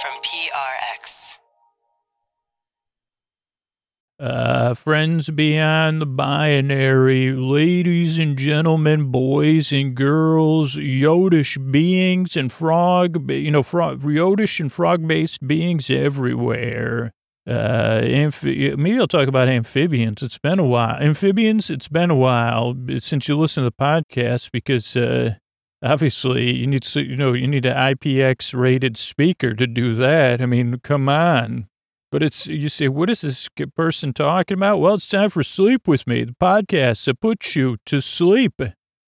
from 0.00 0.12
PRX. 0.22 1.38
Uh, 4.20 4.74
friends 4.74 5.30
beyond 5.30 6.00
the 6.00 6.06
binary, 6.06 7.32
ladies 7.32 8.18
and 8.18 8.36
gentlemen, 8.36 9.12
boys 9.12 9.70
and 9.70 9.94
girls, 9.94 10.74
Yodish 10.74 11.70
beings 11.70 12.36
and 12.36 12.50
frog, 12.50 13.30
you 13.30 13.50
know, 13.50 13.62
frog, 13.62 14.02
Yodish 14.02 14.58
and 14.58 14.72
frog-based 14.72 15.46
beings 15.46 15.88
everywhere. 15.88 17.12
Uh, 17.46 18.00
maybe 18.42 18.98
I'll 18.98 19.06
talk 19.06 19.28
about 19.28 19.48
amphibians. 19.48 20.22
It's 20.22 20.38
been 20.38 20.58
a 20.58 20.66
while. 20.66 20.96
Amphibians, 20.96 21.70
it's 21.70 21.88
been 21.88 22.10
a 22.10 22.16
while 22.16 22.76
since 22.98 23.28
you 23.28 23.38
listen 23.38 23.62
to 23.62 23.70
the 23.70 23.72
podcast 23.72 24.50
because, 24.52 24.96
uh, 24.96 25.36
obviously 25.82 26.56
you 26.56 26.66
need 26.66 26.82
to, 26.82 27.02
you 27.02 27.16
know, 27.16 27.32
you 27.32 27.46
need 27.46 27.66
an 27.66 27.76
IPX 27.76 28.58
rated 28.58 28.96
speaker 28.96 29.54
to 29.54 29.66
do 29.66 29.94
that. 29.94 30.40
I 30.40 30.46
mean, 30.46 30.80
come 30.82 31.08
on. 31.08 31.68
But 32.10 32.22
it's, 32.22 32.46
you 32.46 32.70
say, 32.70 32.88
what 32.88 33.10
is 33.10 33.20
this 33.20 33.48
person 33.76 34.14
talking 34.14 34.56
about? 34.56 34.78
Well, 34.78 34.94
it's 34.94 35.08
time 35.08 35.28
for 35.28 35.42
Sleep 35.42 35.86
With 35.86 36.06
Me, 36.06 36.24
the 36.24 36.32
podcast 36.32 37.04
that 37.04 37.20
puts 37.20 37.54
you 37.54 37.76
to 37.84 38.00
sleep. 38.00 38.62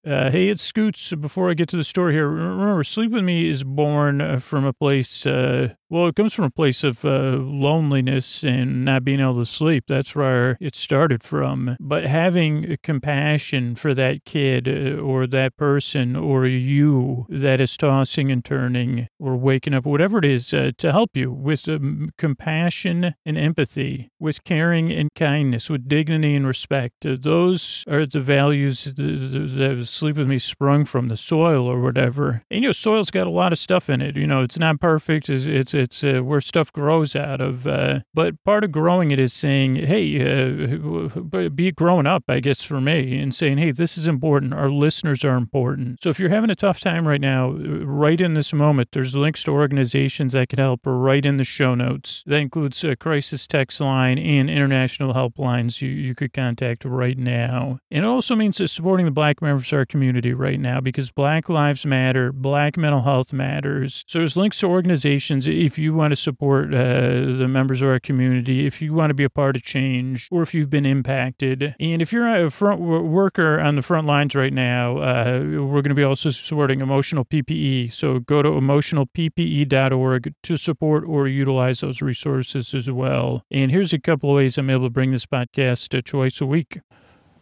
Uh, 0.07 0.31
hey, 0.31 0.49
it's 0.49 0.63
Scoots. 0.63 1.15
Before 1.15 1.51
I 1.51 1.55
get 1.55 1.69
to 1.71 1.77
the 1.77 1.85
story 1.85 2.15
here, 2.15 2.29
remember, 2.29 2.85
Sleep 2.85 3.11
With 3.11 3.25
Me 3.25 3.49
is 3.49 3.65
born 3.65 4.21
uh, 4.21 4.39
from 4.39 4.67
a 4.67 4.75
place, 4.75 5.25
uh, 5.25 5.75
well, 5.91 6.07
it 6.07 6.15
comes 6.15 6.33
from 6.33 6.45
a 6.45 6.51
place 6.51 6.85
of 6.85 7.05
uh, 7.05 7.37
loneliness 7.37 8.45
and 8.45 8.85
not 8.85 9.05
being 9.05 9.19
able 9.19 9.35
to 9.35 9.47
sleep. 9.47 9.85
That's 9.89 10.15
where 10.15 10.57
it 10.61 10.77
started 10.77 11.25
from. 11.25 11.77
But 11.81 12.05
having 12.05 12.77
compassion 12.85 13.75
for 13.75 13.93
that 13.95 14.25
kid 14.25 14.69
uh, 14.69 15.01
or 15.01 15.27
that 15.27 15.57
person 15.57 16.15
or 16.15 16.47
you 16.47 17.27
that 17.29 17.61
is 17.61 17.77
tossing 17.77 18.31
and 18.31 18.45
turning 18.45 19.09
or 19.19 19.37
waking 19.37 19.75
up, 19.75 19.85
whatever 19.85 20.19
it 20.19 20.25
is, 20.25 20.55
uh, 20.55 20.71
to 20.79 20.93
help 20.93 21.17
you 21.17 21.33
with 21.33 21.69
um, 21.69 22.11
compassion 22.17 23.15
and 23.27 23.37
empathy, 23.37 24.11
with 24.21 24.45
caring 24.45 24.93
and 24.93 25.11
kindness, 25.17 25.69
with 25.69 25.89
dignity 25.89 26.37
and 26.37 26.47
respect. 26.47 26.95
those 27.01 27.85
are 27.89 28.07
the 28.07 28.21
values 28.21 28.85
that, 28.85 28.95
that 28.97 29.87
Sleep 29.87 30.17
With 30.17 30.29
Me 30.29 30.39
sprung 30.39 30.85
from 30.85 31.09
the 31.09 31.17
soil 31.17 31.67
or 31.67 31.81
whatever. 31.81 32.45
And, 32.49 32.63
you 32.63 32.69
know, 32.69 32.73
soil's 32.73 33.11
got 33.11 33.27
a 33.27 33.31
lot 33.31 33.53
of 33.53 33.59
stuff 33.59 33.91
in 33.91 34.01
it. 34.01 34.17
You 34.17 34.29
know, 34.29 34.43
it's 34.43 34.59
not 34.59 34.81
perfect. 34.81 35.29
It's, 35.29 35.47
it's 35.47 35.75
it's 35.81 36.05
uh, 36.05 36.21
where 36.21 36.41
stuff 36.41 36.73
grows 36.73 37.17
out 37.17 37.41
of. 37.41 37.67
Uh, 37.67 38.01
but 38.15 38.43
part 38.45 38.65
of 38.65 38.73
growing 38.73 39.11
it 39.11 39.19
is 39.19 39.33
saying, 39.33 39.77
hey, 39.77 40.21
uh, 40.21 41.49
be 41.49 41.73
growing 41.73 42.07
up, 42.07 42.25
I 42.29 42.41
guess, 42.41 42.63
for 42.63 42.81
me, 42.81 43.19
and 43.19 43.35
saying, 43.35 43.59
hey, 43.59 43.73
this 43.73 43.99
is 43.99 44.07
important. 44.07 44.55
Our 44.55 44.71
listeners 44.71 45.25
are 45.25 45.37
important. 45.37 46.03
So 46.03 46.11
if 46.11 46.21
you're 46.21 46.31
having 46.31 46.51
a 46.51 46.55
tough 46.55 46.81
time 46.81 47.07
right 47.07 47.21
now, 47.21 47.51
right 47.51 48.21
in 48.21 48.35
this 48.35 48.53
moment, 48.53 48.91
there's 48.93 49.17
links 49.17 49.45
to 49.45 49.51
organizations 49.51 50.33
that 50.33 50.49
can 50.49 50.59
help 50.59 50.81
right 50.85 51.25
in 51.25 51.37
the 51.37 51.45
show 51.45 51.75
notes. 51.75 52.23
That 52.27 52.37
includes 52.37 52.85
a 52.85 52.97
crisis 52.97 53.47
text 53.47 53.81
line 53.81 54.19
and 54.19 54.51
international 54.51 55.15
helplines 55.15 55.81
you, 55.81 55.89
you 55.89 56.15
could 56.15 56.33
contact 56.33 56.85
right 56.85 57.19
now. 57.19 57.81
And 57.91 58.05
it 58.05 58.09
also 58.09 58.35
means 58.35 58.61
supporting 58.71 59.07
the 59.07 59.13
black 59.13 59.43
members 59.43 59.73
of 59.73 59.79
our 59.79 59.87
community 59.87 60.35
right 60.35 60.61
now 60.61 60.81
because 60.81 61.11
Black 61.11 61.49
Lives 61.49 61.85
Matter, 61.87 62.33
Black 62.33 62.77
mental 62.77 63.03
health 63.03 63.33
matters. 63.33 64.05
So 64.07 64.19
there's 64.19 64.37
links 64.37 64.61
to 64.61 64.67
organizations 64.67 65.47
if 65.47 65.70
you 65.79 65.95
want 65.95 66.13
to 66.13 66.17
support 66.17 66.73
uh, 66.73 66.79
the 66.79 67.47
members 67.49 67.83
of 67.83 67.89
our 67.89 68.01
community, 68.01 68.67
if 68.67 68.81
you 68.81 68.93
want 68.93 69.11
to 69.11 69.15
be 69.15 69.25
a 69.25 69.31
part 69.31 69.57
of 69.57 69.63
change, 69.63 70.29
or 70.31 70.43
if 70.43 70.55
you've 70.55 70.71
been 70.71 70.87
impacted. 70.87 71.75
And 71.79 72.03
if 72.03 72.13
you're 72.13 72.29
a 72.29 72.51
front 72.51 72.81
worker 72.81 73.61
on 73.61 73.77
the 73.77 73.83
front 73.83 74.07
lines 74.07 74.35
right 74.35 74.53
now, 74.53 74.99
uh, 74.99 75.41
we're 75.43 75.83
going 75.83 75.91
to 75.91 75.95
be 75.95 76.03
also 76.03 76.31
supporting 76.31 76.81
emotional 76.81 77.25
PPE. 77.25 77.93
So 77.93 78.21
go 78.21 78.43
to 78.43 78.51
emotionalppe.org 78.51 80.35
to 80.43 80.57
support 80.57 81.05
or 81.07 81.29
utilize 81.29 81.81
those 81.81 82.03
resources 82.03 82.75
as 82.75 82.91
well. 82.91 83.45
And 83.51 83.71
here's 83.71 83.93
a 83.93 83.99
couple 83.99 84.31
of 84.31 84.37
ways 84.37 84.59
I'm 84.59 84.71
able 84.71 84.87
to 84.87 84.91
bring 84.91 85.13
this 85.13 85.27
podcast 85.27 85.89
to 85.89 86.03
twice 86.03 86.41
a 86.41 86.47
week. 86.47 86.81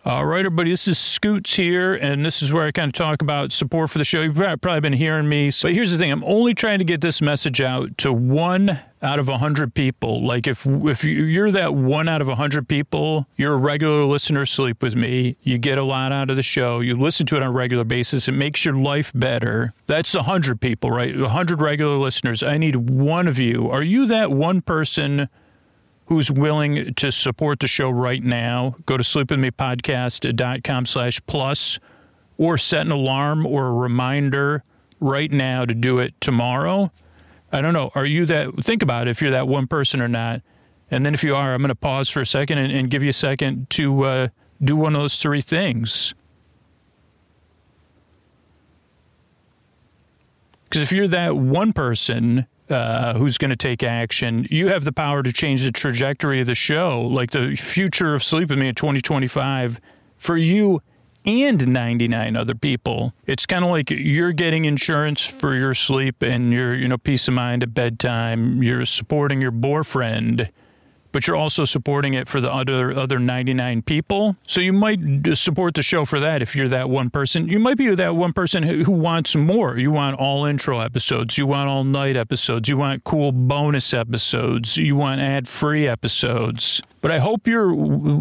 All 0.04 0.24
right, 0.24 0.38
everybody, 0.38 0.70
this 0.70 0.86
is 0.86 0.96
Scoots 0.96 1.56
here, 1.56 1.92
and 1.92 2.24
this 2.24 2.40
is 2.40 2.52
where 2.52 2.64
I 2.64 2.70
kind 2.70 2.88
of 2.88 2.92
talk 2.92 3.20
about 3.20 3.50
support 3.50 3.90
for 3.90 3.98
the 3.98 4.04
show. 4.04 4.20
You've 4.20 4.36
probably 4.36 4.78
been 4.78 4.92
hearing 4.92 5.28
me. 5.28 5.50
So 5.50 5.66
here's 5.68 5.90
the 5.90 5.98
thing 5.98 6.12
I'm 6.12 6.22
only 6.22 6.54
trying 6.54 6.78
to 6.78 6.84
get 6.84 7.00
this 7.00 7.20
message 7.20 7.60
out 7.60 7.98
to 7.98 8.12
one 8.12 8.78
out 9.02 9.18
of 9.18 9.28
a 9.28 9.32
100 9.32 9.74
people. 9.74 10.24
Like, 10.24 10.46
if, 10.46 10.64
if 10.64 11.02
you're 11.02 11.50
that 11.50 11.74
one 11.74 12.08
out 12.08 12.20
of 12.22 12.28
a 12.28 12.38
100 12.38 12.68
people, 12.68 13.26
you're 13.36 13.54
a 13.54 13.58
regular 13.58 14.04
listener, 14.04 14.46
sleep 14.46 14.84
with 14.84 14.94
me. 14.94 15.36
You 15.42 15.58
get 15.58 15.78
a 15.78 15.84
lot 15.84 16.12
out 16.12 16.30
of 16.30 16.36
the 16.36 16.42
show. 16.44 16.78
You 16.78 16.96
listen 16.96 17.26
to 17.26 17.36
it 17.36 17.42
on 17.42 17.48
a 17.48 17.52
regular 17.52 17.84
basis. 17.84 18.28
It 18.28 18.32
makes 18.32 18.64
your 18.64 18.76
life 18.76 19.10
better. 19.16 19.74
That's 19.88 20.14
a 20.14 20.18
100 20.18 20.60
people, 20.60 20.92
right? 20.92 21.14
A 21.14 21.22
100 21.22 21.60
regular 21.60 21.96
listeners. 21.96 22.44
I 22.44 22.56
need 22.56 22.76
one 22.76 23.26
of 23.26 23.40
you. 23.40 23.68
Are 23.68 23.82
you 23.82 24.06
that 24.06 24.30
one 24.30 24.62
person? 24.62 25.28
Who's 26.08 26.30
willing 26.30 26.94
to 26.94 27.12
support 27.12 27.60
the 27.60 27.68
show 27.68 27.90
right 27.90 28.22
now, 28.22 28.74
go 28.86 28.96
to 28.96 29.04
sleepwithmepodcast.com 29.04 30.86
slash 30.86 31.20
plus 31.26 31.78
or 32.38 32.56
set 32.56 32.86
an 32.86 32.92
alarm 32.92 33.46
or 33.46 33.66
a 33.66 33.72
reminder 33.74 34.64
right 35.00 35.30
now 35.30 35.66
to 35.66 35.74
do 35.74 35.98
it 35.98 36.18
tomorrow. 36.18 36.90
I 37.52 37.60
don't 37.60 37.74
know. 37.74 37.90
Are 37.94 38.06
you 38.06 38.24
that? 38.26 38.54
Think 38.54 38.82
about 38.82 39.06
it, 39.06 39.10
if 39.10 39.20
you're 39.20 39.32
that 39.32 39.48
one 39.48 39.66
person 39.66 40.00
or 40.00 40.08
not. 40.08 40.40
And 40.90 41.04
then 41.04 41.12
if 41.12 41.22
you 41.22 41.34
are, 41.34 41.52
I'm 41.52 41.60
going 41.60 41.68
to 41.68 41.74
pause 41.74 42.08
for 42.08 42.22
a 42.22 42.26
second 42.26 42.56
and, 42.56 42.72
and 42.72 42.90
give 42.90 43.02
you 43.02 43.10
a 43.10 43.14
second 43.14 43.68
to 43.70 44.02
uh, 44.04 44.28
do 44.62 44.76
one 44.76 44.94
of 44.94 45.02
those 45.02 45.18
three 45.18 45.42
things. 45.42 46.14
Because 50.64 50.82
if 50.82 50.90
you're 50.90 51.08
that 51.08 51.36
one 51.36 51.74
person 51.74 52.46
uh, 52.70 53.14
who's 53.14 53.38
going 53.38 53.50
to 53.50 53.56
take 53.56 53.82
action. 53.82 54.46
You 54.50 54.68
have 54.68 54.84
the 54.84 54.92
power 54.92 55.22
to 55.22 55.32
change 55.32 55.62
the 55.62 55.72
trajectory 55.72 56.40
of 56.40 56.46
the 56.46 56.54
show, 56.54 57.00
like 57.02 57.30
the 57.30 57.56
future 57.56 58.14
of 58.14 58.22
Sleep 58.22 58.50
With 58.50 58.58
Me 58.58 58.68
in 58.68 58.74
2025 58.74 59.80
for 60.16 60.36
you 60.36 60.82
and 61.24 61.68
99 61.68 62.36
other 62.36 62.54
people. 62.54 63.12
It's 63.26 63.44
kind 63.46 63.64
of 63.64 63.70
like 63.70 63.90
you're 63.90 64.32
getting 64.32 64.64
insurance 64.64 65.26
for 65.26 65.54
your 65.54 65.74
sleep 65.74 66.22
and 66.22 66.52
your, 66.52 66.74
you 66.74 66.88
know, 66.88 66.98
peace 66.98 67.28
of 67.28 67.34
mind 67.34 67.62
at 67.62 67.74
bedtime. 67.74 68.62
You're 68.62 68.86
supporting 68.86 69.40
your 69.40 69.50
boyfriend 69.50 70.50
but 71.12 71.26
you're 71.26 71.36
also 71.36 71.64
supporting 71.64 72.14
it 72.14 72.28
for 72.28 72.40
the 72.40 72.52
other 72.52 72.92
other 72.92 73.18
99 73.18 73.82
people. 73.82 74.36
So 74.46 74.60
you 74.60 74.72
might 74.72 75.00
support 75.34 75.74
the 75.74 75.82
show 75.82 76.04
for 76.04 76.20
that 76.20 76.42
if 76.42 76.54
you're 76.54 76.68
that 76.68 76.90
one 76.90 77.10
person. 77.10 77.48
You 77.48 77.58
might 77.58 77.76
be 77.76 77.94
that 77.94 78.16
one 78.16 78.32
person 78.32 78.62
who, 78.62 78.98
wants 78.98 79.36
more. 79.36 79.78
You 79.78 79.92
want 79.92 80.18
all 80.18 80.44
intro 80.44 80.80
episodes, 80.80 81.38
you 81.38 81.46
want 81.46 81.68
all 81.68 81.84
night 81.84 82.16
episodes, 82.16 82.68
you 82.68 82.76
want 82.76 83.04
cool 83.04 83.30
bonus 83.32 83.94
episodes, 83.94 84.76
you 84.76 84.96
want 84.96 85.20
ad-free 85.20 85.86
episodes. 85.86 86.82
But 87.00 87.12
I 87.12 87.20
hope 87.20 87.46
you're 87.46 87.68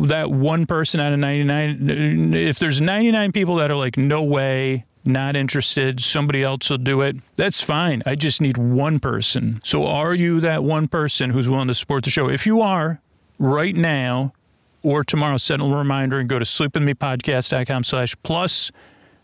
that 0.08 0.30
one 0.30 0.66
person 0.66 1.00
out 1.00 1.14
of 1.14 1.20
99 1.20 2.34
if 2.34 2.60
there's 2.60 2.80
99 2.80 3.32
people 3.32 3.56
that 3.56 3.72
are 3.72 3.76
like 3.76 3.98
no 3.98 4.24
way 4.24 4.86
not 5.08 5.36
interested, 5.36 6.00
somebody 6.00 6.44
else 6.44 6.70
will 6.70 6.78
do 6.78 7.02
it. 7.02 7.16
That's 7.36 7.62
fine. 7.62 8.04
I 8.06 8.16
just 8.16 8.42
need 8.42 8.58
one 8.58 9.00
person. 9.00 9.62
So 9.64 9.86
are 9.86 10.14
you 10.14 10.40
that 10.42 10.64
one 10.64 10.88
person 10.88 11.30
who's 11.30 11.50
willing 11.50 11.70
to 11.70 11.74
support 11.74 12.04
the 12.04 12.10
show? 12.10 12.30
If 12.30 12.46
you 12.46 12.62
are, 12.62 13.02
right 13.40 13.76
now 13.76 14.34
or 14.84 15.04
tomorrow, 15.04 15.38
set 15.38 15.60
a 15.60 15.64
reminder 15.64 16.20
and 16.20 16.30
go 16.30 16.40
to 16.40 16.46
sleepwithmepodcast.com 16.46 17.84
slash 17.84 18.16
plus. 18.24 18.72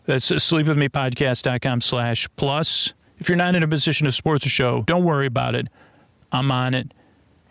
That's 0.06 0.30
sleepwithmepodcast.com 0.30 1.80
slash 1.80 2.28
plus. 2.36 2.94
If 3.18 3.28
you're 3.28 3.36
not 3.36 3.54
in 3.54 3.62
a 3.62 3.68
position 3.68 4.06
to 4.06 4.12
support 4.12 4.42
the 4.42 4.48
show, 4.48 4.82
don't 4.82 5.04
worry 5.04 5.26
about 5.26 5.54
it. 5.54 5.68
I'm 6.32 6.50
on 6.50 6.74
it. 6.74 6.92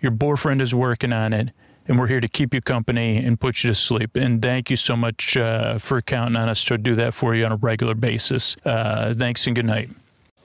Your 0.01 0.11
boyfriend 0.11 0.61
is 0.61 0.75
working 0.75 1.13
on 1.13 1.31
it 1.31 1.51
and 1.87 1.99
we're 1.99 2.07
here 2.07 2.21
to 2.21 2.27
keep 2.27 2.53
you 2.53 2.61
company 2.61 3.17
and 3.17 3.39
put 3.39 3.63
you 3.63 3.69
to 3.69 3.75
sleep. 3.75 4.15
And 4.15 4.41
thank 4.41 4.69
you 4.69 4.75
so 4.75 4.95
much 4.95 5.37
uh, 5.37 5.77
for 5.77 6.01
counting 6.01 6.35
on 6.35 6.49
us 6.49 6.63
to 6.65 6.77
do 6.77 6.95
that 6.95 7.13
for 7.13 7.35
you 7.35 7.45
on 7.45 7.51
a 7.51 7.57
regular 7.57 7.95
basis. 7.95 8.55
Uh, 8.65 9.13
thanks 9.13 9.45
and 9.47 9.55
good 9.55 9.65
night. 9.65 9.89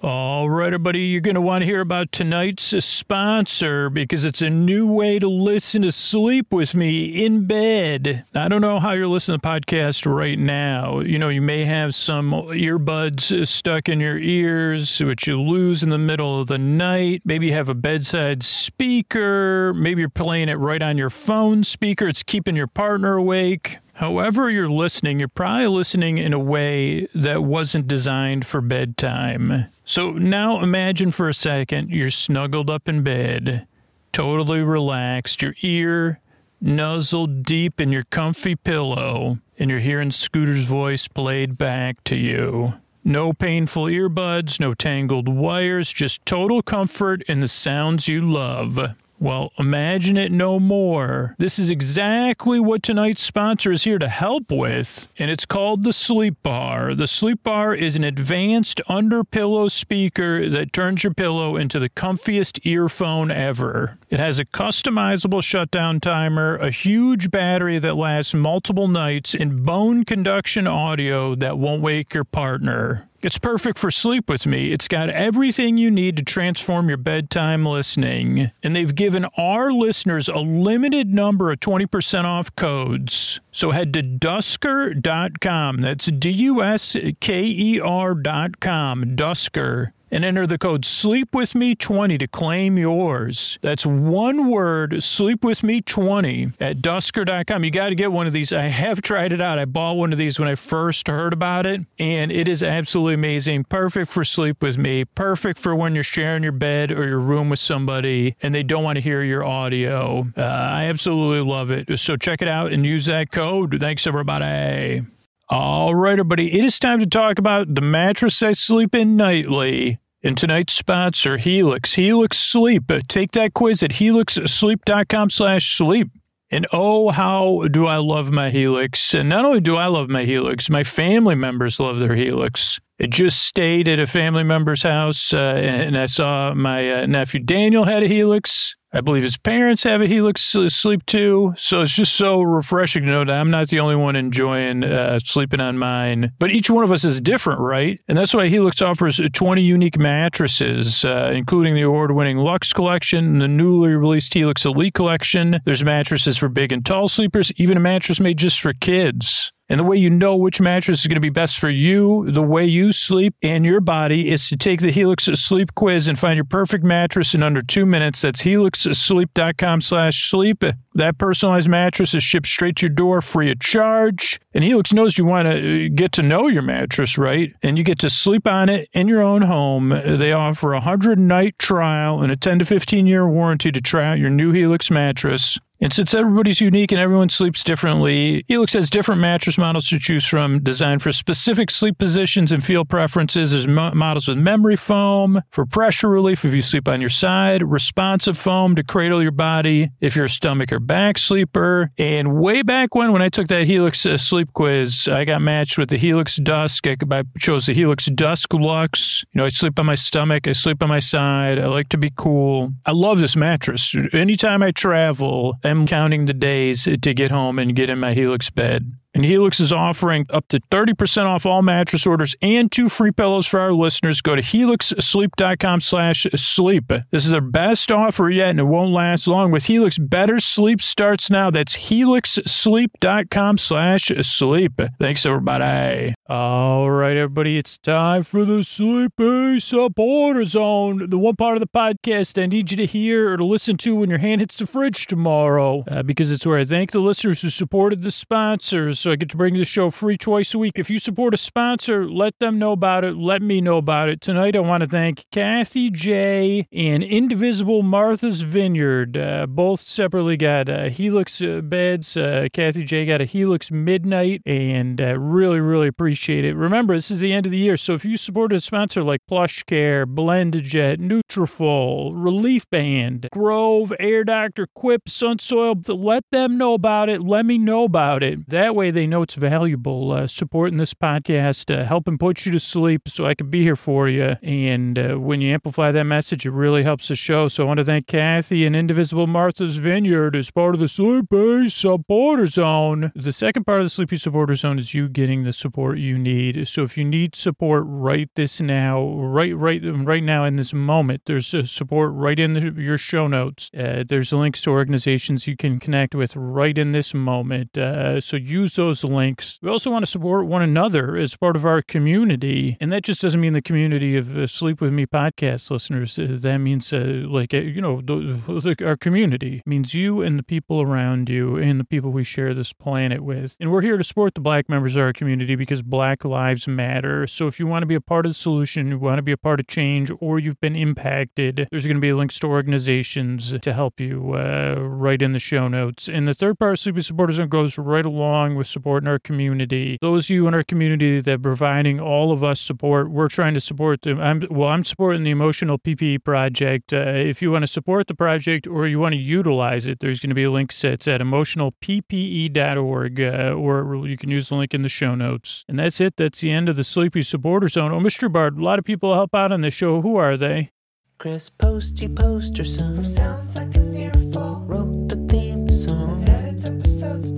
All 0.00 0.48
right, 0.48 0.68
everybody, 0.68 1.00
you're 1.06 1.20
going 1.20 1.34
to 1.34 1.40
want 1.40 1.62
to 1.62 1.66
hear 1.66 1.80
about 1.80 2.12
tonight's 2.12 2.62
sponsor 2.84 3.90
because 3.90 4.24
it's 4.24 4.40
a 4.40 4.48
new 4.48 4.86
way 4.86 5.18
to 5.18 5.28
listen 5.28 5.82
to 5.82 5.90
sleep 5.90 6.52
with 6.52 6.72
me 6.72 7.24
in 7.24 7.46
bed. 7.46 8.24
I 8.32 8.46
don't 8.46 8.60
know 8.60 8.78
how 8.78 8.92
you're 8.92 9.08
listening 9.08 9.40
to 9.40 9.42
the 9.42 9.48
podcast 9.48 10.06
right 10.06 10.38
now. 10.38 11.00
You 11.00 11.18
know, 11.18 11.30
you 11.30 11.42
may 11.42 11.64
have 11.64 11.96
some 11.96 12.30
earbuds 12.30 13.42
uh, 13.42 13.44
stuck 13.44 13.88
in 13.88 13.98
your 13.98 14.20
ears, 14.20 15.00
which 15.00 15.26
you 15.26 15.40
lose 15.42 15.82
in 15.82 15.90
the 15.90 15.98
middle 15.98 16.40
of 16.40 16.46
the 16.46 16.58
night. 16.58 17.22
Maybe 17.24 17.48
you 17.48 17.54
have 17.54 17.68
a 17.68 17.74
bedside 17.74 18.44
speaker. 18.44 19.74
Maybe 19.74 20.02
you're 20.02 20.08
playing 20.08 20.48
it 20.48 20.60
right 20.60 20.80
on 20.80 20.96
your 20.96 21.10
phone 21.10 21.64
speaker. 21.64 22.06
It's 22.06 22.22
keeping 22.22 22.54
your 22.54 22.68
partner 22.68 23.16
awake. 23.16 23.78
However, 23.98 24.48
you're 24.48 24.70
listening, 24.70 25.18
you're 25.18 25.26
probably 25.26 25.66
listening 25.66 26.18
in 26.18 26.32
a 26.32 26.38
way 26.38 27.06
that 27.16 27.42
wasn't 27.42 27.88
designed 27.88 28.46
for 28.46 28.60
bedtime. 28.60 29.66
So 29.84 30.12
now 30.12 30.62
imagine 30.62 31.10
for 31.10 31.28
a 31.28 31.34
second 31.34 31.90
you're 31.90 32.12
snuggled 32.12 32.70
up 32.70 32.88
in 32.88 33.02
bed, 33.02 33.66
totally 34.12 34.62
relaxed, 34.62 35.42
your 35.42 35.56
ear 35.62 36.20
nuzzled 36.60 37.42
deep 37.42 37.80
in 37.80 37.90
your 37.90 38.04
comfy 38.04 38.54
pillow, 38.54 39.38
and 39.58 39.68
you're 39.68 39.80
hearing 39.80 40.12
Scooter's 40.12 40.64
voice 40.64 41.08
played 41.08 41.58
back 41.58 42.04
to 42.04 42.14
you. 42.14 42.74
No 43.02 43.32
painful 43.32 43.86
earbuds, 43.86 44.60
no 44.60 44.74
tangled 44.74 45.28
wires, 45.28 45.92
just 45.92 46.24
total 46.24 46.62
comfort 46.62 47.22
in 47.22 47.40
the 47.40 47.48
sounds 47.48 48.06
you 48.06 48.20
love. 48.20 48.94
Well, 49.20 49.52
imagine 49.58 50.16
it 50.16 50.30
no 50.30 50.60
more. 50.60 51.34
This 51.38 51.58
is 51.58 51.70
exactly 51.70 52.60
what 52.60 52.82
tonight's 52.82 53.20
sponsor 53.20 53.72
is 53.72 53.82
here 53.82 53.98
to 53.98 54.08
help 54.08 54.52
with, 54.52 55.08
and 55.18 55.30
it's 55.30 55.44
called 55.44 55.82
the 55.82 55.92
Sleep 55.92 56.36
Bar. 56.42 56.94
The 56.94 57.08
Sleep 57.08 57.42
Bar 57.42 57.74
is 57.74 57.96
an 57.96 58.04
advanced 58.04 58.80
under 58.88 59.24
pillow 59.24 59.68
speaker 59.68 60.48
that 60.48 60.72
turns 60.72 61.02
your 61.02 61.14
pillow 61.14 61.56
into 61.56 61.80
the 61.80 61.88
comfiest 61.88 62.64
earphone 62.64 63.32
ever. 63.32 63.98
It 64.08 64.20
has 64.20 64.38
a 64.38 64.44
customizable 64.44 65.42
shutdown 65.42 65.98
timer, 66.00 66.56
a 66.56 66.70
huge 66.70 67.30
battery 67.30 67.78
that 67.80 67.96
lasts 67.96 68.34
multiple 68.34 68.88
nights, 68.88 69.34
and 69.34 69.64
bone 69.64 70.04
conduction 70.04 70.66
audio 70.68 71.34
that 71.34 71.58
won't 71.58 71.82
wake 71.82 72.14
your 72.14 72.24
partner. 72.24 73.08
It's 73.20 73.36
perfect 73.38 73.78
for 73.78 73.90
sleep 73.90 74.28
with 74.28 74.46
me. 74.46 74.70
It's 74.70 74.86
got 74.86 75.10
everything 75.10 75.76
you 75.76 75.90
need 75.90 76.16
to 76.18 76.22
transform 76.22 76.88
your 76.88 76.98
bedtime 76.98 77.66
listening. 77.66 78.52
And 78.62 78.76
they've 78.76 78.94
given 78.94 79.24
our 79.36 79.72
listeners 79.72 80.28
a 80.28 80.38
limited 80.38 81.12
number 81.12 81.50
of 81.50 81.58
20% 81.58 82.24
off 82.24 82.54
codes. 82.54 83.40
So 83.50 83.72
head 83.72 83.92
to 83.94 84.02
dusker.com. 84.02 85.80
That's 85.80 86.06
D 86.06 86.30
U 86.30 86.62
S 86.62 86.96
K 87.18 87.44
E 87.44 87.80
R.com. 87.80 89.16
Dusker 89.16 89.92
and 90.10 90.24
enter 90.24 90.46
the 90.46 90.58
code 90.58 90.84
sleep 90.84 91.34
with 91.34 91.54
me 91.54 91.74
20 91.74 92.18
to 92.18 92.26
claim 92.26 92.78
yours. 92.78 93.58
That's 93.62 93.84
one 93.86 94.50
word, 94.50 95.02
sleep 95.02 95.44
with 95.44 95.62
me 95.62 95.80
20 95.80 96.52
at 96.60 96.78
dusker.com. 96.78 97.64
You 97.64 97.70
got 97.70 97.90
to 97.90 97.94
get 97.94 98.12
one 98.12 98.26
of 98.26 98.32
these. 98.32 98.52
I 98.52 98.62
have 98.62 99.02
tried 99.02 99.32
it 99.32 99.40
out. 99.40 99.58
I 99.58 99.64
bought 99.64 99.96
one 99.96 100.12
of 100.12 100.18
these 100.18 100.38
when 100.38 100.48
I 100.48 100.54
first 100.54 101.08
heard 101.08 101.32
about 101.32 101.66
it, 101.66 101.82
and 101.98 102.32
it 102.32 102.48
is 102.48 102.62
absolutely 102.62 103.14
amazing. 103.14 103.64
Perfect 103.64 104.10
for 104.10 104.24
sleep 104.24 104.62
with 104.62 104.78
me, 104.78 105.04
perfect 105.04 105.58
for 105.58 105.74
when 105.74 105.94
you're 105.94 106.04
sharing 106.04 106.42
your 106.42 106.52
bed 106.52 106.90
or 106.90 107.06
your 107.06 107.20
room 107.20 107.48
with 107.48 107.58
somebody 107.58 108.36
and 108.42 108.54
they 108.54 108.62
don't 108.62 108.84
want 108.84 108.96
to 108.96 109.00
hear 109.00 109.22
your 109.22 109.44
audio. 109.44 110.26
Uh, 110.36 110.42
I 110.42 110.84
absolutely 110.84 111.48
love 111.48 111.70
it. 111.70 111.98
So 111.98 112.16
check 112.16 112.42
it 112.42 112.48
out 112.48 112.72
and 112.72 112.84
use 112.84 113.06
that 113.06 113.30
code. 113.30 113.78
Thanks, 113.80 114.06
everybody. 114.06 115.02
All 115.50 115.94
right, 115.94 116.12
everybody. 116.12 116.58
It 116.58 116.62
is 116.62 116.78
time 116.78 117.00
to 117.00 117.06
talk 117.06 117.38
about 117.38 117.74
the 117.74 117.80
mattress 117.80 118.42
I 118.42 118.52
sleep 118.52 118.94
in 118.94 119.16
nightly. 119.16 119.98
And 120.22 120.36
tonight's 120.36 120.74
sponsor, 120.74 121.38
Helix. 121.38 121.94
Helix 121.94 122.36
Sleep. 122.36 122.90
Uh, 122.90 123.00
take 123.08 123.30
that 123.30 123.54
quiz 123.54 123.82
at 123.82 123.92
helixsleep.com 123.92 125.30
slash 125.30 125.74
sleep. 125.74 126.10
And 126.50 126.66
oh, 126.70 127.08
how 127.08 127.66
do 127.70 127.86
I 127.86 127.96
love 127.96 128.30
my 128.30 128.50
Helix. 128.50 129.14
And 129.14 129.30
not 129.30 129.46
only 129.46 129.60
do 129.60 129.76
I 129.76 129.86
love 129.86 130.10
my 130.10 130.24
Helix, 130.24 130.68
my 130.68 130.84
family 130.84 131.34
members 131.34 131.80
love 131.80 131.98
their 131.98 132.14
Helix. 132.14 132.78
Just 133.06 133.44
stayed 133.44 133.86
at 133.86 134.00
a 134.00 134.06
family 134.06 134.42
member's 134.42 134.82
house 134.82 135.32
uh, 135.32 135.60
and 135.62 135.96
I 135.96 136.06
saw 136.06 136.52
my 136.52 137.02
uh, 137.02 137.06
nephew 137.06 137.40
Daniel 137.40 137.84
had 137.84 138.02
a 138.02 138.08
Helix. 138.08 138.76
I 138.92 139.02
believe 139.02 139.22
his 139.22 139.36
parents 139.36 139.84
have 139.84 140.00
a 140.00 140.06
Helix 140.06 140.40
sleep 140.40 141.04
too. 141.04 141.52
So 141.56 141.82
it's 141.82 141.94
just 141.94 142.14
so 142.14 142.40
refreshing 142.40 143.04
to 143.04 143.10
know 143.10 143.24
that 143.24 143.38
I'm 143.38 143.50
not 143.50 143.68
the 143.68 143.80
only 143.80 143.96
one 143.96 144.16
enjoying 144.16 144.82
uh, 144.82 145.18
sleeping 145.22 145.60
on 145.60 145.78
mine. 145.78 146.32
But 146.38 146.50
each 146.50 146.70
one 146.70 146.84
of 146.84 146.90
us 146.90 147.04
is 147.04 147.20
different, 147.20 147.60
right? 147.60 148.00
And 148.08 148.16
that's 148.16 148.32
why 148.32 148.48
Helix 148.48 148.80
offers 148.80 149.20
20 149.32 149.60
unique 149.60 149.98
mattresses, 149.98 151.04
uh, 151.04 151.32
including 151.34 151.74
the 151.74 151.82
award 151.82 152.12
winning 152.12 152.38
Luxe 152.38 152.72
collection 152.72 153.26
and 153.26 153.42
the 153.42 153.48
newly 153.48 153.90
released 153.90 154.32
Helix 154.32 154.64
Elite 154.64 154.94
collection. 154.94 155.60
There's 155.66 155.84
mattresses 155.84 156.38
for 156.38 156.48
big 156.48 156.72
and 156.72 156.84
tall 156.84 157.08
sleepers, 157.08 157.52
even 157.56 157.76
a 157.76 157.80
mattress 157.80 158.20
made 158.20 158.38
just 158.38 158.58
for 158.58 158.72
kids. 158.72 159.52
And 159.68 159.78
the 159.78 159.84
way 159.84 159.96
you 159.96 160.08
know 160.08 160.34
which 160.34 160.60
mattress 160.60 161.00
is 161.00 161.06
going 161.06 161.16
to 161.16 161.20
be 161.20 161.28
best 161.28 161.58
for 161.58 161.68
you, 161.68 162.30
the 162.30 162.42
way 162.42 162.64
you 162.64 162.92
sleep, 162.92 163.34
and 163.42 163.66
your 163.66 163.80
body 163.80 164.30
is 164.30 164.48
to 164.48 164.56
take 164.56 164.80
the 164.80 164.90
Helix 164.90 165.24
Sleep 165.24 165.74
Quiz 165.74 166.08
and 166.08 166.18
find 166.18 166.36
your 166.36 166.44
perfect 166.44 166.84
mattress 166.84 167.34
in 167.34 167.42
under 167.42 167.60
two 167.60 167.84
minutes. 167.84 168.22
That's 168.22 168.42
helixsleep.com 168.42 169.80
slash 169.82 170.30
sleep. 170.30 170.64
That 170.94 171.18
personalized 171.18 171.68
mattress 171.68 172.14
is 172.14 172.24
shipped 172.24 172.46
straight 172.46 172.76
to 172.76 172.86
your 172.86 172.94
door 172.94 173.20
free 173.20 173.50
of 173.50 173.60
charge. 173.60 174.40
And 174.54 174.64
Helix 174.64 174.92
knows 174.92 175.18
you 175.18 175.24
want 175.24 175.46
to 175.46 175.86
uh, 175.86 175.88
get 175.94 176.12
to 176.12 176.22
know 176.22 176.48
your 176.48 176.62
mattress, 176.62 177.18
right? 177.18 177.52
And 177.62 177.76
you 177.76 177.84
get 177.84 177.98
to 178.00 178.10
sleep 178.10 178.46
on 178.46 178.68
it 178.68 178.88
in 178.92 179.06
your 179.06 179.22
own 179.22 179.42
home. 179.42 179.90
They 179.90 180.32
offer 180.32 180.72
a 180.72 180.78
100 180.78 181.18
night 181.18 181.58
trial 181.58 182.22
and 182.22 182.32
a 182.32 182.36
10 182.36 182.60
to 182.60 182.64
15 182.64 183.06
year 183.06 183.28
warranty 183.28 183.70
to 183.70 183.80
try 183.80 184.06
out 184.06 184.18
your 184.18 184.30
new 184.30 184.52
Helix 184.52 184.90
mattress. 184.90 185.58
And 185.80 185.92
since 185.92 186.12
everybody's 186.12 186.60
unique 186.60 186.90
and 186.90 187.00
everyone 187.00 187.28
sleeps 187.28 187.62
differently, 187.62 188.44
Helix 188.48 188.72
has 188.72 188.90
different 188.90 189.20
mattress 189.20 189.56
models 189.56 189.88
to 189.88 189.98
choose 190.00 190.26
from, 190.26 190.60
designed 190.60 191.02
for 191.02 191.12
specific 191.12 191.70
sleep 191.70 191.98
positions 191.98 192.50
and 192.50 192.64
feel 192.64 192.84
preferences. 192.84 193.52
There's 193.52 193.68
mo- 193.68 193.92
models 193.94 194.26
with 194.26 194.38
memory 194.38 194.74
foam 194.74 195.42
for 195.50 195.64
pressure 195.66 196.08
relief 196.08 196.44
if 196.44 196.52
you 196.52 196.62
sleep 196.62 196.88
on 196.88 197.00
your 197.00 197.10
side, 197.10 197.62
responsive 197.62 198.36
foam 198.36 198.74
to 198.74 198.82
cradle 198.82 199.22
your 199.22 199.30
body 199.30 199.90
if 200.00 200.16
you're 200.16 200.24
a 200.24 200.28
stomach 200.30 200.72
or 200.72 200.80
back 200.80 201.16
sleeper. 201.16 201.92
And 201.96 202.34
way 202.34 202.62
back 202.62 202.96
when, 202.96 203.12
when 203.12 203.22
I 203.22 203.28
took 203.28 203.46
that 203.46 203.66
Helix 203.66 204.04
uh, 204.04 204.16
sleep 204.16 204.52
quiz, 204.54 205.06
I 205.06 205.24
got 205.24 205.42
matched 205.42 205.78
with 205.78 205.90
the 205.90 205.96
Helix 205.96 206.36
Dusk. 206.36 206.88
I, 206.88 206.96
I 207.10 207.22
chose 207.38 207.66
the 207.66 207.72
Helix 207.72 208.06
Dusk 208.06 208.52
Luxe. 208.52 209.24
You 209.32 209.38
know, 209.38 209.44
I 209.44 209.50
sleep 209.50 209.78
on 209.78 209.86
my 209.86 209.94
stomach, 209.94 210.48
I 210.48 210.52
sleep 210.52 210.82
on 210.82 210.88
my 210.88 210.98
side. 210.98 211.60
I 211.60 211.66
like 211.66 211.88
to 211.90 211.98
be 211.98 212.10
cool. 212.16 212.72
I 212.84 212.90
love 212.90 213.20
this 213.20 213.36
mattress. 213.36 213.94
Anytime 214.12 214.62
I 214.62 214.72
travel, 214.72 215.56
I'm 215.68 215.86
counting 215.86 216.24
the 216.24 216.32
days 216.32 216.84
to 216.84 217.14
get 217.14 217.30
home 217.30 217.58
and 217.58 217.76
get 217.76 217.90
in 217.90 218.00
my 218.00 218.14
Helix 218.14 218.48
bed. 218.48 218.94
And 219.14 219.24
Helix 219.24 219.58
is 219.58 219.72
offering 219.72 220.26
up 220.30 220.46
to 220.48 220.60
30% 220.70 221.24
off 221.24 221.46
all 221.46 221.62
mattress 221.62 222.06
orders 222.06 222.36
and 222.42 222.70
two 222.70 222.88
free 222.88 223.10
pillows 223.10 223.46
for 223.46 223.58
our 223.58 223.72
listeners. 223.72 224.20
Go 224.20 224.36
to 224.36 224.42
helixsleep.com 224.42 225.80
slash 225.80 226.26
sleep. 226.34 226.92
This 227.10 227.24
is 227.24 227.30
their 227.30 227.40
best 227.40 227.90
offer 227.90 228.28
yet, 228.30 228.50
and 228.50 228.60
it 228.60 228.64
won't 228.64 228.92
last 228.92 229.26
long. 229.26 229.50
With 229.50 229.64
Helix, 229.64 229.98
better 229.98 230.40
sleep 230.40 230.80
starts 230.82 231.30
now. 231.30 231.50
That's 231.50 231.88
helixsleep.com 231.88 233.56
slash 233.56 234.12
sleep. 234.20 234.80
Thanks, 234.98 235.24
everybody. 235.26 236.14
All 236.28 236.90
right, 236.90 237.16
everybody, 237.16 237.56
it's 237.56 237.78
time 237.78 238.22
for 238.22 238.44
the 238.44 238.62
Sleepy 238.62 239.60
Supporter 239.60 240.44
Zone, 240.44 241.08
the 241.08 241.18
one 241.18 241.36
part 241.36 241.56
of 241.56 241.60
the 241.60 241.66
podcast 241.66 242.40
I 242.40 242.46
need 242.46 242.70
you 242.70 242.76
to 242.76 242.86
hear 242.86 243.32
or 243.32 243.36
to 243.38 243.44
listen 243.44 243.78
to 243.78 243.96
when 243.96 244.10
your 244.10 244.18
hand 244.18 244.42
hits 244.42 244.56
the 244.56 244.66
fridge 244.66 245.06
tomorrow, 245.06 245.84
uh, 245.88 246.02
because 246.02 246.30
it's 246.30 246.44
where 246.46 246.58
I 246.58 246.64
thank 246.64 246.90
the 246.92 247.00
listeners 247.00 247.40
who 247.40 247.48
supported 247.50 248.02
the 248.02 248.10
sponsors. 248.10 249.06
So 249.08 249.12
I 249.12 249.16
get 249.16 249.30
to 249.30 249.38
bring 249.38 249.54
the 249.54 249.64
show 249.64 249.88
free 249.88 250.18
twice 250.18 250.52
a 250.52 250.58
week. 250.58 250.74
If 250.76 250.90
you 250.90 250.98
support 250.98 251.32
a 251.32 251.38
sponsor, 251.38 252.06
let 252.06 252.38
them 252.40 252.58
know 252.58 252.72
about 252.72 253.04
it. 253.04 253.16
Let 253.16 253.40
me 253.40 253.62
know 253.62 253.78
about 253.78 254.10
it. 254.10 254.20
Tonight, 254.20 254.54
I 254.54 254.58
want 254.58 254.82
to 254.82 254.86
thank 254.86 255.24
Kathy 255.32 255.88
J. 255.88 256.68
and 256.70 257.02
Indivisible 257.02 257.82
Martha's 257.82 258.42
Vineyard. 258.42 259.16
Uh, 259.16 259.46
both 259.46 259.80
separately 259.80 260.36
got 260.36 260.68
uh, 260.68 260.90
Helix 260.90 261.40
uh, 261.40 261.62
beds. 261.62 262.18
Uh, 262.18 262.48
Kathy 262.52 262.84
J. 262.84 263.06
got 263.06 263.22
a 263.22 263.24
Helix 263.24 263.70
Midnight, 263.70 264.42
and 264.44 265.00
uh, 265.00 265.18
really, 265.18 265.60
really 265.60 265.88
appreciate 265.88 266.44
it. 266.44 266.54
Remember, 266.54 266.94
this 266.94 267.10
is 267.10 267.20
the 267.20 267.32
end 267.32 267.46
of 267.46 267.52
the 267.52 267.56
year, 267.56 267.78
so 267.78 267.94
if 267.94 268.04
you 268.04 268.18
support 268.18 268.52
a 268.52 268.60
sponsor 268.60 269.02
like 269.02 269.22
Plush 269.26 269.62
Care, 269.62 270.06
BlendJet, 270.06 270.98
Nutrafol, 270.98 272.12
Relief 272.14 272.68
Band, 272.68 273.28
Grove, 273.32 273.90
Air 273.98 274.22
Doctor, 274.24 274.66
Quip, 274.74 275.06
Sunsoil, 275.06 275.82
let 275.88 276.24
them 276.30 276.58
know 276.58 276.74
about 276.74 277.08
it. 277.08 277.22
Let 277.22 277.46
me 277.46 277.56
know 277.56 277.84
about 277.84 278.22
it. 278.22 278.46
That 278.50 278.74
way, 278.74 278.87
they 278.90 279.06
know 279.06 279.22
it's 279.22 279.34
valuable. 279.34 280.12
Uh, 280.12 280.26
supporting 280.26 280.78
this 280.78 280.94
podcast, 280.94 281.74
uh, 281.74 281.84
helping 281.84 282.18
put 282.18 282.46
you 282.46 282.52
to 282.52 282.60
sleep 282.60 283.08
so 283.08 283.26
I 283.26 283.34
can 283.34 283.50
be 283.50 283.62
here 283.62 283.76
for 283.76 284.08
you. 284.08 284.36
And 284.42 284.98
uh, 284.98 285.14
when 285.16 285.40
you 285.40 285.52
amplify 285.52 285.92
that 285.92 286.04
message, 286.04 286.46
it 286.46 286.50
really 286.50 286.82
helps 286.82 287.08
the 287.08 287.16
show. 287.16 287.48
So 287.48 287.64
I 287.64 287.66
want 287.66 287.78
to 287.78 287.84
thank 287.84 288.06
Kathy 288.06 288.64
and 288.64 288.74
Indivisible 288.74 289.26
Martha's 289.26 289.76
Vineyard 289.76 290.36
as 290.36 290.50
part 290.50 290.74
of 290.74 290.80
the 290.80 290.88
Sleepy 290.88 291.70
Supporter 291.70 292.46
Zone. 292.46 293.12
The 293.14 293.32
second 293.32 293.64
part 293.64 293.80
of 293.80 293.86
the 293.86 293.90
Sleepy 293.90 294.16
Supporter 294.16 294.54
Zone 294.54 294.78
is 294.78 294.94
you 294.94 295.08
getting 295.08 295.44
the 295.44 295.52
support 295.52 295.98
you 295.98 296.18
need. 296.18 296.68
So 296.68 296.82
if 296.82 296.96
you 296.96 297.04
need 297.04 297.34
support 297.34 297.84
right 297.86 298.30
this 298.34 298.60
now, 298.60 299.06
right, 299.14 299.56
right, 299.56 299.80
right 299.82 300.22
now 300.22 300.44
in 300.44 300.56
this 300.56 300.72
moment, 300.72 301.22
there's 301.26 301.54
support 301.70 302.12
right 302.14 302.38
in 302.38 302.54
the, 302.54 302.82
your 302.82 302.98
show 302.98 303.26
notes. 303.26 303.70
Uh, 303.76 304.04
there's 304.06 304.32
links 304.32 304.62
to 304.62 304.70
organizations 304.70 305.46
you 305.46 305.56
can 305.56 305.78
connect 305.78 306.14
with 306.14 306.36
right 306.36 306.76
in 306.76 306.92
this 306.92 307.14
moment. 307.14 307.76
Uh, 307.76 308.20
so 308.20 308.36
use 308.36 308.77
those 308.78 309.02
links. 309.02 309.58
We 309.60 309.68
also 309.68 309.90
want 309.90 310.04
to 310.04 310.10
support 310.10 310.46
one 310.46 310.62
another 310.62 311.16
as 311.16 311.36
part 311.36 311.56
of 311.56 311.66
our 311.66 311.82
community. 311.82 312.76
And 312.80 312.92
that 312.92 313.02
just 313.02 313.20
doesn't 313.20 313.40
mean 313.40 313.54
the 313.54 313.60
community 313.60 314.16
of 314.16 314.36
uh, 314.36 314.46
Sleep 314.46 314.80
With 314.80 314.92
Me 314.92 315.04
podcast 315.04 315.70
listeners. 315.70 316.16
Uh, 316.18 316.36
that 316.40 316.58
means, 316.58 316.92
uh, 316.92 317.24
like, 317.26 317.52
uh, 317.52 317.58
you 317.58 317.82
know, 317.82 318.00
the, 318.00 318.40
the, 318.46 318.86
our 318.86 318.96
community 318.96 319.58
it 319.58 319.66
means 319.66 319.94
you 319.94 320.22
and 320.22 320.38
the 320.38 320.42
people 320.42 320.80
around 320.80 321.28
you 321.28 321.56
and 321.56 321.80
the 321.80 321.84
people 321.84 322.10
we 322.10 322.22
share 322.22 322.54
this 322.54 322.72
planet 322.72 323.22
with. 323.22 323.56
And 323.58 323.72
we're 323.72 323.82
here 323.82 323.96
to 323.96 324.04
support 324.04 324.34
the 324.34 324.40
black 324.40 324.68
members 324.68 324.94
of 324.94 325.02
our 325.02 325.12
community 325.12 325.56
because 325.56 325.82
black 325.82 326.24
lives 326.24 326.68
matter. 326.68 327.26
So 327.26 327.46
if 327.48 327.58
you 327.58 327.66
want 327.66 327.82
to 327.82 327.86
be 327.86 327.96
a 327.96 328.00
part 328.00 328.26
of 328.26 328.30
the 328.30 328.34
solution, 328.34 328.88
you 328.88 328.98
want 328.98 329.18
to 329.18 329.22
be 329.22 329.32
a 329.32 329.36
part 329.36 329.58
of 329.58 329.66
change, 329.66 330.12
or 330.20 330.38
you've 330.38 330.60
been 330.60 330.76
impacted, 330.76 331.66
there's 331.70 331.86
going 331.86 331.96
to 331.96 332.00
be 332.00 332.12
links 332.12 332.38
to 332.40 332.46
organizations 332.46 333.52
to 333.60 333.72
help 333.72 333.98
you 333.98 334.34
uh, 334.34 334.76
right 334.78 335.20
in 335.20 335.32
the 335.32 335.38
show 335.40 335.66
notes. 335.66 336.08
And 336.08 336.28
the 336.28 336.34
third 336.34 336.58
part 336.58 336.74
of 336.74 336.78
Sleepy 336.78 337.00
Supporters 337.00 337.40
goes 337.48 337.76
right 337.78 338.06
along 338.06 338.54
with 338.54 338.67
supporting 338.68 339.08
our 339.08 339.18
community. 339.18 339.98
Those 340.00 340.26
of 340.26 340.30
you 340.30 340.46
in 340.46 340.54
our 340.54 340.62
community 340.62 341.20
that 341.20 341.34
are 341.34 341.38
providing 341.38 342.00
all 342.00 342.32
of 342.32 342.44
us 342.44 342.60
support, 342.60 343.10
we're 343.10 343.28
trying 343.28 343.54
to 343.54 343.60
support 343.60 344.02
them. 344.02 344.20
I'm, 344.20 344.46
well, 344.50 344.68
I'm 344.68 344.84
supporting 344.84 345.24
the 345.24 345.30
Emotional 345.30 345.78
PPE 345.78 346.24
Project. 346.24 346.92
Uh, 346.92 346.98
if 346.98 347.42
you 347.42 347.50
want 347.50 347.62
to 347.62 347.66
support 347.66 348.06
the 348.06 348.14
project 348.14 348.66
or 348.66 348.86
you 348.86 348.98
want 348.98 349.14
to 349.14 349.20
utilize 349.20 349.86
it, 349.86 350.00
there's 350.00 350.20
going 350.20 350.30
to 350.30 350.34
be 350.34 350.44
a 350.44 350.50
link 350.50 350.72
set 350.72 351.06
at 351.08 351.20
emotionalppe.org, 351.20 353.20
uh, 353.20 353.52
or 353.52 354.06
you 354.06 354.16
can 354.16 354.30
use 354.30 354.48
the 354.48 354.54
link 354.54 354.74
in 354.74 354.82
the 354.82 354.88
show 354.88 355.14
notes. 355.14 355.64
And 355.68 355.78
that's 355.78 356.00
it. 356.00 356.16
That's 356.16 356.40
the 356.40 356.50
end 356.50 356.68
of 356.68 356.76
the 356.76 356.84
Sleepy 356.84 357.22
Supporter 357.22 357.68
Zone. 357.68 357.92
Oh, 357.92 358.00
Mr. 358.00 358.30
Bard, 358.30 358.58
a 358.58 358.62
lot 358.62 358.78
of 358.78 358.84
people 358.84 359.14
help 359.14 359.34
out 359.34 359.52
on 359.52 359.62
this 359.62 359.74
show. 359.74 360.00
Who 360.00 360.16
are 360.16 360.36
they? 360.36 360.70
Chris 361.18 361.50
Posty 361.50 362.06
Poster 362.06 362.64
Son 362.64 363.04
sounds 363.04 363.56
like 363.56 363.74
an 363.74 363.87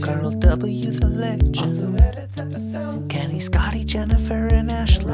Carl 0.00 0.30
W. 0.30 0.90
the 0.92 1.07
Legend. 1.07 1.59
Also 1.59 1.95
edits 1.95 2.38
episodes. 2.38 3.07
Kenny, 3.09 3.38
Scotty, 3.38 3.85
Jennifer, 3.85 4.47
and 4.47 4.71
Ashley. 4.71 5.12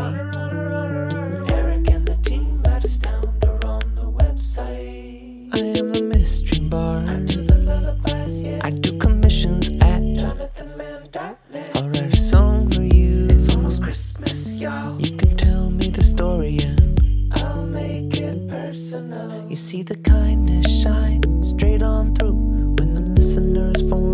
Eric 1.52 1.90
and 1.90 2.06
the 2.06 2.16
team 2.24 2.62
at 2.64 2.84
Astound 2.84 3.44
are 3.44 3.64
on 3.64 3.94
the 3.96 4.02
website. 4.02 5.52
I 5.52 5.58
am 5.58 5.92
the 5.92 6.02
mystery 6.02 6.60
bard. 6.60 7.08
I 7.08 7.18
do 7.20 7.42
the 7.42 7.56
lullabies, 7.58 8.42
yeah. 8.42 8.60
I 8.62 8.70
do 8.70 8.96
commissions 8.98 9.68
at 9.80 10.02
jonathanmann.net. 10.02 11.70
I'll 11.74 11.88
write 11.88 12.14
a 12.14 12.18
song 12.18 12.70
for 12.70 12.82
you. 12.82 13.28
It's 13.30 13.48
almost 13.48 13.82
Christmas, 13.82 14.54
y'all. 14.54 15.00
You 15.00 15.16
can 15.16 15.36
tell 15.36 15.70
me 15.70 15.90
the 15.90 16.04
story 16.04 16.58
and 16.58 17.32
I'll 17.34 17.66
make 17.66 18.14
it 18.14 18.48
personal. 18.48 19.48
You 19.50 19.56
see 19.56 19.82
the 19.82 19.96
kindness 19.96 20.82
shine 20.82 21.42
straight 21.42 21.82
on 21.82 22.14
through 22.14 22.34
when 22.78 22.94
the 22.94 23.00
listeners 23.00 23.80
form 23.88 23.96
their 23.96 24.00
own 24.00 24.05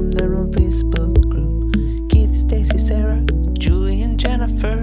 Facebook 0.83 1.31
group. 1.31 2.11
Keith, 2.11 2.35
Stacy, 2.35 2.79
Sarah, 2.79 3.21
Julie, 3.59 4.03
and 4.03 4.19
Jennifer. 4.19 4.81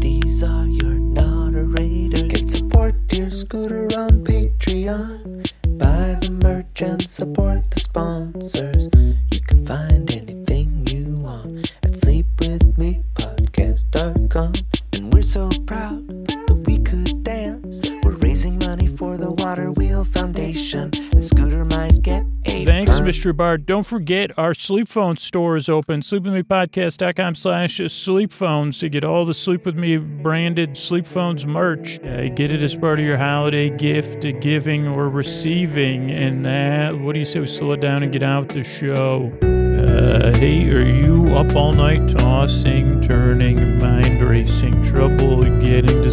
These 0.00 0.42
are 0.42 0.66
your 0.66 0.98
moderators. 0.98 2.28
Get 2.28 2.50
support 2.50 2.94
dear 3.08 3.30
Scooter 3.30 3.86
on 3.96 4.22
Patreon. 4.24 5.48
Buy 5.78 6.18
the 6.20 6.28
merch 6.30 6.82
and 6.82 7.08
support 7.08 7.70
the 7.70 7.80
sponsors. 7.80 8.88
You 9.30 9.40
can 9.40 9.64
find 9.66 10.10
anything 10.10 10.86
you 10.86 11.16
want 11.16 11.72
at 11.82 11.92
sleepwithmepodcast.com. 11.92 14.52
And 14.92 15.10
we're 15.12 15.22
so 15.22 15.50
proud 15.66 16.06
that 16.26 16.62
we 16.66 16.78
could 16.82 17.24
dance. 17.24 17.80
We're 18.02 18.12
raising 18.18 18.58
money 18.58 18.88
for 18.88 19.16
the 19.16 19.30
Water 19.32 19.72
Wheel 19.72 20.04
Foundation, 20.04 20.90
and 21.12 21.24
Scooter 21.24 21.53
a 22.54 22.64
Thanks. 22.64 22.94
Mr. 23.04 23.36
Bard. 23.36 23.66
Don't 23.66 23.84
forget 23.84 24.36
our 24.38 24.54
sleep 24.54 24.88
phone 24.88 25.16
store 25.16 25.56
is 25.56 25.68
open. 25.68 26.00
Sleepwithmepodcast.com 26.00 27.34
slash 27.34 27.80
sleep 27.88 28.32
phones 28.32 28.78
to 28.78 28.88
get 28.88 29.04
all 29.04 29.26
the 29.26 29.34
Sleep 29.34 29.66
With 29.66 29.76
Me 29.76 29.98
branded 29.98 30.76
sleep 30.76 31.06
phones 31.06 31.44
merch. 31.44 32.00
Uh, 32.00 32.28
get 32.28 32.50
it 32.50 32.62
as 32.62 32.74
part 32.74 32.98
of 32.98 33.04
your 33.04 33.18
holiday 33.18 33.68
gift, 33.68 34.24
giving 34.40 34.88
or 34.88 35.08
receiving. 35.10 36.10
And 36.10 36.46
that, 36.46 36.98
what 36.98 37.12
do 37.12 37.18
you 37.18 37.24
say 37.24 37.40
we 37.40 37.46
slow 37.46 37.72
it 37.72 37.80
down 37.80 38.02
and 38.02 38.12
get 38.12 38.22
out 38.22 38.48
the 38.48 38.64
show? 38.64 39.30
Uh, 39.42 40.34
hey, 40.38 40.70
are 40.70 40.80
you 40.80 41.34
up 41.34 41.54
all 41.54 41.72
night 41.72 42.08
tossing, 42.08 43.02
turning, 43.02 43.78
mind 43.78 44.22
racing, 44.22 44.82
trouble 44.82 45.42
getting 45.60 46.03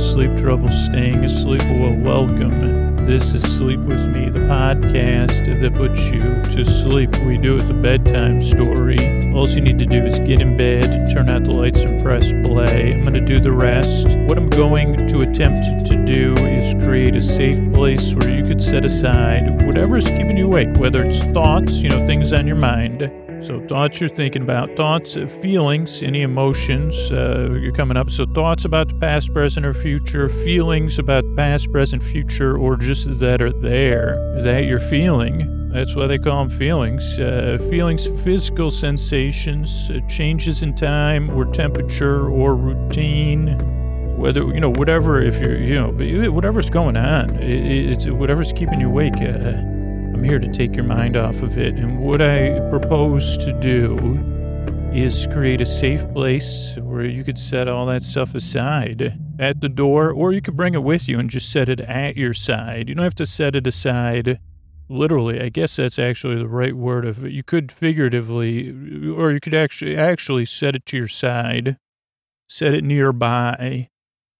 podcast 4.76 5.60
that 5.60 5.74
puts 5.76 6.00
you 6.00 6.22
to 6.56 6.64
sleep. 6.64 7.14
We 7.26 7.38
do 7.38 7.58
it 7.58 7.64
the 7.64 7.74
bedtime 7.74 8.40
story. 8.42 8.98
All 9.34 9.50
you 9.50 9.60
need 9.60 9.80
to 9.80 9.86
do 9.86 10.06
is 10.06 10.18
get 10.20 10.40
in 10.40 10.56
bed, 10.56 11.12
turn 11.12 11.30
out 11.30 11.44
the 11.44 11.52
lights, 11.52 11.82
and 11.82 12.02
press 12.02 12.32
play. 12.48 12.94
I'm 12.94 13.02
going 13.02 13.14
to 13.14 13.20
do 13.20 13.42
the 13.42 13.52
rest. 13.52 14.18
What 14.20 14.38
I'm 14.38 14.50
going 14.50 15.08
to 15.08 15.22
attempt 15.22 15.88
to 15.88 16.06
do 16.06 16.36
is 16.38 16.74
create 16.86 17.18
a 17.18 17.22
safe 17.22 17.60
place 17.74 18.14
where 18.14 18.30
you 18.30 18.44
could 18.44 18.62
set 18.62 18.86
aside 18.86 19.66
whatever's 19.66 20.06
keeping 20.06 20.38
you 20.38 20.46
awake, 20.46 20.74
whether 20.78 21.04
it's 21.04 21.20
thoughts, 21.26 21.74
you 21.74 21.90
know, 21.90 22.06
things 22.08 22.32
on 22.32 22.48
your 22.48 22.56
mind. 22.56 23.12
So 23.42 23.60
thoughts 23.68 24.00
you're 24.00 24.08
thinking 24.08 24.44
about, 24.44 24.76
thoughts, 24.76 25.18
uh, 25.18 25.26
feelings, 25.26 26.04
any 26.04 26.22
emotions 26.22 26.96
uh, 27.12 27.58
you're 27.60 27.72
coming 27.72 27.98
up. 27.98 28.12
So 28.12 28.28
thoughts 28.28 28.66
about 28.66 28.90
the 28.90 28.96
past, 28.96 29.34
present, 29.34 29.66
or 29.66 29.74
future, 29.74 30.30
feelings 30.30 31.00
about 31.00 31.24
past, 31.36 31.72
present, 31.72 32.04
future, 32.04 32.56
or 32.56 32.78
just 32.78 33.20
that 33.20 33.42
are 33.42 33.52
there, 33.52 34.42
that 34.44 34.66
you're 34.66 34.80
feeling. 34.80 35.70
That's 35.72 35.96
why 35.96 36.06
they 36.06 36.20
call 36.20 36.46
them 36.46 36.56
feelings. 36.56 37.18
Uh, 37.18 37.58
feelings, 37.68 38.06
physical 38.24 38.70
sensations, 38.70 39.90
uh, 39.90 40.02
changes 40.08 40.62
in 40.62 40.76
time 40.76 41.32
or 41.32 41.46
temperature 41.46 42.30
or 42.30 42.56
routine 42.56 43.58
whether 44.18 44.42
you 44.54 44.60
know 44.60 44.70
whatever 44.70 45.20
if 45.20 45.42
you're 45.42 45.58
you 45.58 45.74
know 45.74 46.32
whatever's 46.32 46.70
going 46.70 46.96
on 46.96 47.32
it, 47.38 47.92
it's 47.92 48.06
whatever's 48.06 48.54
keeping 48.54 48.80
you 48.80 48.88
awake 48.88 49.16
uh, 49.16 49.81
i'm 50.22 50.30
here 50.30 50.38
to 50.38 50.52
take 50.52 50.76
your 50.76 50.86
mind 50.86 51.18
off 51.18 51.42
of 51.42 51.58
it 51.58 51.74
and 51.74 51.98
what 51.98 52.22
i 52.22 52.60
propose 52.70 53.40
to 53.40 53.52
do 53.60 53.98
is 54.94 55.26
create 55.32 55.62
a 55.62 55.66
safe 55.66 56.08
place 56.14 56.78
where 56.84 57.06
you 57.06 57.24
could 57.24 57.40
set 57.40 57.68
all 57.68 57.88
that 57.88 58.04
stuff 58.04 58.36
aside 58.36 59.18
at 59.40 59.62
the 59.62 59.70
door 59.70 60.12
or 60.12 60.32
you 60.32 60.40
could 60.40 60.56
bring 60.56 60.76
it 60.76 60.84
with 60.84 61.10
you 61.10 61.18
and 61.18 61.28
just 61.32 61.52
set 61.52 61.70
it 61.70 61.80
at 61.80 62.18
your 62.18 62.36
side. 62.36 62.88
You 62.88 62.94
don't 62.94 63.04
have 63.04 63.16
to 63.16 63.26
set 63.26 63.56
it 63.56 63.66
aside. 63.66 64.40
Literally 64.90 65.42
i 65.42 65.50
guess 65.50 65.78
that's 65.78 65.98
actually 65.98 66.36
the 66.36 66.48
right 66.48 66.76
word 66.76 67.04
of 67.04 67.26
it. 67.26 67.32
You 67.32 67.42
could 67.42 67.72
figuratively 67.72 68.70
or 69.12 69.32
you 69.32 69.40
could 69.40 69.56
actually 69.56 69.98
actually 69.98 70.46
set 70.46 70.76
it 70.76 70.86
to 70.88 70.98
your 70.98 71.08
side 71.08 71.78
set 72.48 72.76
it 72.76 72.84
nearby. 72.84 73.90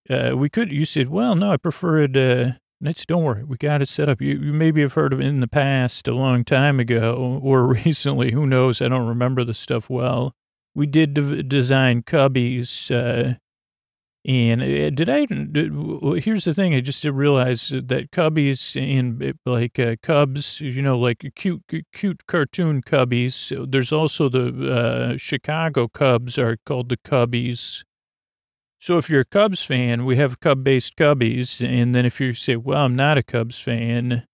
Uh, 0.10 0.34
we 0.36 0.50
could, 0.50 0.72
you 0.72 0.86
said, 0.86 1.10
well, 1.10 1.34
no, 1.34 1.52
I 1.52 1.58
prefer 1.58 2.02
it. 2.02 2.18
Uh, 2.18 2.52
let's, 2.82 3.06
don't 3.06 3.24
worry, 3.24 3.44
we 3.44 3.58
got 3.58 3.82
it 3.82 3.90
set 3.90 4.10
up. 4.10 4.22
You, 4.22 4.38
you 4.38 4.54
maybe 4.54 4.82
have 4.82 4.94
heard 4.94 5.14
of 5.14 5.22
it 5.22 5.26
in 5.26 5.40
the 5.40 5.48
past, 5.48 6.08
a 6.08 6.14
long 6.14 6.44
time 6.44 6.80
ago, 6.80 7.40
or 7.44 7.66
recently. 7.66 8.32
Who 8.32 8.46
knows? 8.46 8.82
I 8.82 8.88
don't 8.88 9.08
remember 9.08 9.44
the 9.44 9.54
stuff 9.54 9.90
well. 9.90 10.34
We 10.74 10.88
did 10.88 11.14
de- 11.14 11.44
design 11.44 12.04
cubbies. 12.04 12.90
Uh, 12.92 13.36
and 14.24 14.62
uh, 14.62 14.92
did 14.92 15.10
I, 15.10 15.26
did, 15.26 15.76
well, 15.76 16.14
here's 16.14 16.44
the 16.44 16.54
thing. 16.54 16.76
I 16.76 16.82
just 16.82 17.04
realized 17.04 17.88
that 17.88 18.12
cubbies 18.12 18.80
and 18.80 19.34
like 19.46 19.80
uh, 19.80 19.96
cubs, 20.04 20.62
you 20.62 20.82
know, 20.82 20.98
like 20.98 21.32
cute, 21.36 21.64
cute 21.92 22.28
cartoon 22.28 22.84
cubbies. 22.84 23.72
There's 23.72 23.92
also 23.92 24.30
the 24.30 24.72
uh, 24.72 25.18
Chicago 25.18 25.88
Cubs 25.88 26.38
are 26.38 26.58
called 26.66 26.90
the 26.90 26.98
cubbies. 26.98 27.84
So 28.82 28.98
if 28.98 29.12
you're 29.12 29.22
a 29.22 29.26
Cubs 29.26 29.64
fan, 29.64 30.06
we 30.06 30.18
have 30.18 30.40
Cub-based 30.40 30.96
Cubbies, 30.96 31.64
and 31.64 31.94
then 31.94 32.04
if 32.04 32.20
you 32.20 32.34
say, 32.34 32.56
"Well, 32.56 32.84
I'm 32.86 32.96
not 32.96 33.16
a 33.16 33.22
Cubs 33.22 33.60
fan," 33.60 34.26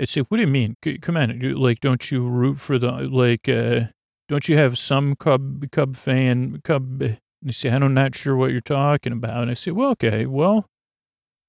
I 0.00 0.06
say, 0.06 0.22
"What 0.22 0.38
do 0.38 0.44
you 0.44 0.48
mean? 0.48 0.76
Come 1.02 1.18
on, 1.18 1.38
like, 1.56 1.80
don't 1.80 2.10
you 2.10 2.26
root 2.26 2.58
for 2.58 2.78
the 2.78 2.90
like? 2.90 3.50
uh 3.50 3.88
Don't 4.28 4.48
you 4.48 4.56
have 4.56 4.78
some 4.78 5.14
Cub 5.14 5.70
Cub 5.72 5.94
fan 5.94 6.62
Cub?" 6.64 7.02
And 7.02 7.18
you 7.42 7.52
say, 7.52 7.68
"I'm 7.68 7.92
not 7.92 8.14
sure 8.14 8.34
what 8.34 8.50
you're 8.50 8.60
talking 8.60 9.12
about." 9.12 9.42
And 9.42 9.50
I 9.50 9.54
say, 9.54 9.72
"Well, 9.72 9.90
okay, 9.90 10.24
well." 10.24 10.66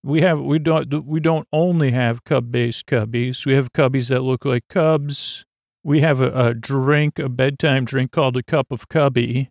We 0.04 0.22
have 0.22 0.40
we 0.40 0.60
don't 0.60 1.06
we 1.06 1.20
don't 1.20 1.48
only 1.52 1.92
have 1.92 2.24
cub-based 2.24 2.86
cubbies. 2.86 3.46
We 3.46 3.54
have 3.54 3.74
cubbies 3.74 4.10
that 4.10 4.22
look 4.22 4.46
like 4.46 4.68
cubs. 4.70 5.46
We 5.84 6.02
have 6.02 6.22
a, 6.22 6.30
a 6.50 6.54
drink, 6.54 7.20
a 7.20 7.30
bedtime 7.30 7.84
drink 7.84 8.12
called 8.12 8.38
a 8.38 8.44
cup 8.44 8.72
of 8.72 8.88
cubby. 8.90 9.50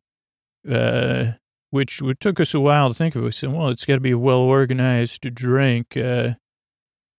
Uh, 0.67 1.33
which 1.77 2.03
took 2.21 2.41
us 2.41 2.55
a 2.55 2.61
while 2.61 2.89
to 2.89 2.95
think 2.95 3.15
of. 3.15 3.23
We 3.23 3.31
said, 3.31 3.53
well, 3.53 3.69
it's 3.69 3.85
got 3.85 3.95
to 3.95 4.01
be 4.01 4.13
a 4.13 4.19
well 4.19 4.41
organized 4.41 5.23
to 5.23 5.31
drink. 5.31 5.97
Uh, 5.97 6.35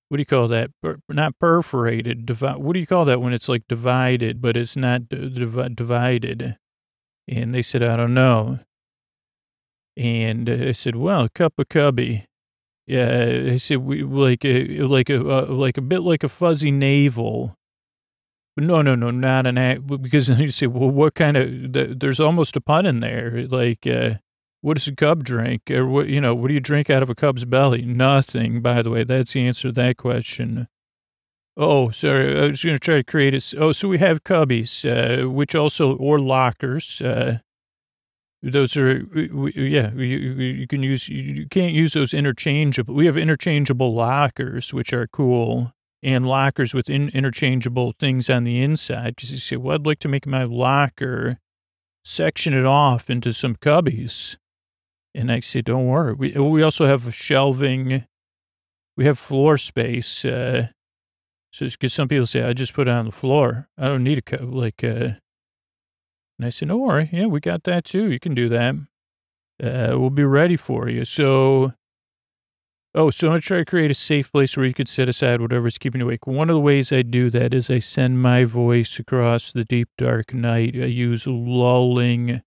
what 0.10 0.18
do 0.18 0.22
you 0.22 0.26
call 0.26 0.48
that? 0.48 0.72
Per, 0.82 0.98
not 1.10 1.38
perforated. 1.40 2.26
Divi- 2.26 2.58
what 2.58 2.74
do 2.74 2.80
you 2.80 2.88
call 2.88 3.06
that 3.06 3.22
when 3.22 3.34
it's 3.34 3.50
like 3.50 3.68
divided, 3.68 4.42
but 4.42 4.58
it's 4.58 4.76
not 4.76 5.10
d- 5.10 5.30
divi- 5.30 5.70
divided? 5.70 6.58
And 7.28 7.54
they 7.54 7.62
said, 7.62 7.84
I 7.84 7.98
don't 7.98 8.14
know. 8.14 8.60
And 9.98 10.50
uh, 10.50 10.70
I 10.70 10.72
said, 10.72 10.96
well, 10.96 11.26
a 11.26 11.30
cup 11.30 11.54
of 11.58 11.70
cubby. 11.70 12.26
Yeah, 12.86 13.52
I 13.54 13.58
said, 13.58 13.80
we 13.80 14.04
like 14.04 14.46
a 14.46 14.82
like 14.84 15.10
a 15.10 15.20
uh, 15.20 15.46
like 15.48 15.78
a 15.78 15.82
bit 15.82 16.00
like 16.00 16.24
a 16.24 16.30
fuzzy 16.30 16.72
navel. 16.72 17.58
But 18.56 18.64
no, 18.64 18.82
no, 18.82 18.96
no, 18.96 19.12
not 19.12 19.46
an 19.46 19.58
act. 19.58 19.86
Because 19.86 20.28
then 20.28 20.40
you 20.42 20.52
say, 20.52 20.68
well, 20.68 20.90
what 20.90 21.16
kind 21.16 21.36
of? 21.36 21.74
The, 21.74 21.96
there's 22.00 22.22
almost 22.22 22.56
a 22.56 22.62
pun 22.62 22.86
in 22.86 23.02
there. 23.02 23.46
Like, 23.48 23.86
uh, 23.86 24.16
what 24.62 24.78
does 24.78 24.88
a 24.88 24.96
cub 24.96 25.24
drink? 25.24 25.70
Or 25.70 25.88
what, 25.88 26.08
you 26.08 26.20
know, 26.20 26.34
what 26.36 26.48
do 26.50 26.54
you 26.54 26.60
drink 26.60 26.90
out 26.90 27.04
of 27.04 27.10
a 27.10 27.16
cub's 27.16 27.46
belly? 27.46 27.84
Nothing, 27.84 28.62
by 28.62 28.82
the 28.82 28.90
way. 28.90 29.04
That's 29.04 29.34
the 29.34 29.46
answer 29.48 29.70
to 29.70 29.72
that 29.74 29.98
question. 29.98 30.68
Oh, 31.56 31.90
sorry. 31.90 32.40
I 32.40 32.48
was 32.48 32.64
going 32.64 32.76
to 32.76 32.80
try 32.80 32.98
to 32.98 33.04
create 33.04 33.34
a. 33.34 33.60
Oh, 33.60 33.72
so 33.72 33.88
we 33.88 33.98
have 33.98 34.24
cubbies, 34.24 34.86
uh, 34.86 35.30
which 35.30 35.56
also, 35.56 35.96
or 35.96 36.20
lockers. 36.20 37.02
Uh, 37.02 37.40
those 38.44 38.78
are, 38.78 39.04
we- 39.12 39.54
yeah, 39.56 39.92
you, 39.94 40.18
you 40.18 40.68
can 40.68 40.84
use, 40.84 41.10
you 41.10 41.22
you 41.34 41.48
can't 41.48 41.74
use 41.74 41.94
those 41.94 42.14
interchangeable. 42.14 42.94
We 42.94 43.08
have 43.08 43.18
interchangeable 43.18 43.94
lockers, 43.96 44.74
which 44.74 44.94
are 44.94 45.08
cool, 45.08 45.74
and 46.04 46.28
lockers 46.28 46.76
with 46.76 46.90
in, 46.90 47.10
interchangeable 47.10 47.94
things 48.00 48.30
on 48.30 48.44
the 48.44 48.62
inside. 48.62 49.16
Because 49.16 49.32
you 49.32 49.38
say, 49.40 49.56
well, 49.58 49.74
I'd 49.76 49.88
like 49.88 50.00
to 50.00 50.08
make 50.08 50.28
my 50.28 50.44
locker 50.44 51.40
section 52.06 52.54
it 52.54 52.66
off 52.66 53.10
into 53.10 53.34
some 53.34 53.56
cubbies. 53.56 54.38
And 55.18 55.32
I 55.32 55.40
say, 55.40 55.62
don't 55.62 55.88
worry. 55.88 56.14
We, 56.14 56.32
we 56.34 56.62
also 56.62 56.86
have 56.86 57.14
shelving. 57.16 58.06
We 58.96 59.06
have 59.06 59.18
floor 59.18 59.58
space. 59.58 60.24
Uh, 60.24 60.68
so 61.52 61.66
because 61.66 61.92
some 61.92 62.08
people 62.08 62.28
say, 62.28 62.44
I 62.44 62.54
just 62.54 62.76
put 62.76 62.88
it 62.88 62.92
on 62.92 63.06
the 63.06 63.12
floor. 63.12 63.68
I 63.80 63.86
don't 63.88 64.04
need 64.04 64.20
a 64.20 64.22
cup. 64.22 64.42
Like, 64.44 64.84
uh, 64.84 65.18
and 66.38 66.46
I 66.46 66.50
said, 66.50 66.68
don't 66.68 66.82
worry. 66.82 67.10
Yeah, 67.12 67.26
we 67.26 67.40
got 67.40 67.64
that 67.64 67.84
too. 67.84 68.12
You 68.12 68.20
can 68.20 68.36
do 68.36 68.48
that. 68.50 68.76
Uh, 69.62 69.98
we'll 69.98 70.12
be 70.12 70.24
ready 70.24 70.56
for 70.56 70.88
you. 70.88 71.04
So, 71.04 71.74
oh, 72.94 73.10
so 73.10 73.26
I'm 73.26 73.32
going 73.32 73.42
to 73.42 73.48
try 73.48 73.58
to 73.58 73.66
create 73.66 73.90
a 73.90 73.96
safe 73.96 74.32
place 74.32 74.56
where 74.56 74.68
you 74.68 74.74
could 74.76 74.88
set 74.88 75.10
aside 75.10 75.42
whatever's 75.42 75.80
keeping 75.80 76.00
you 76.00 76.06
awake. 76.06 76.28
One 76.28 76.52
of 76.52 76.54
the 76.54 76.62
ways 76.62 76.94
I 76.94 77.02
do 77.02 77.32
that 77.32 77.56
is 77.56 77.72
I 77.72 77.80
send 77.80 78.22
my 78.22 78.44
voice 78.44 79.00
across 79.00 79.52
the 79.52 79.66
deep, 79.66 79.90
dark 79.98 80.32
night. 80.32 80.76
I 80.76 80.86
use 80.86 81.26
lulling, 81.26 82.44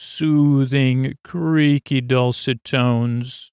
soothing, 0.00 1.14
creaky, 1.24 2.00
dulcet 2.00 2.62
tones, 2.62 3.50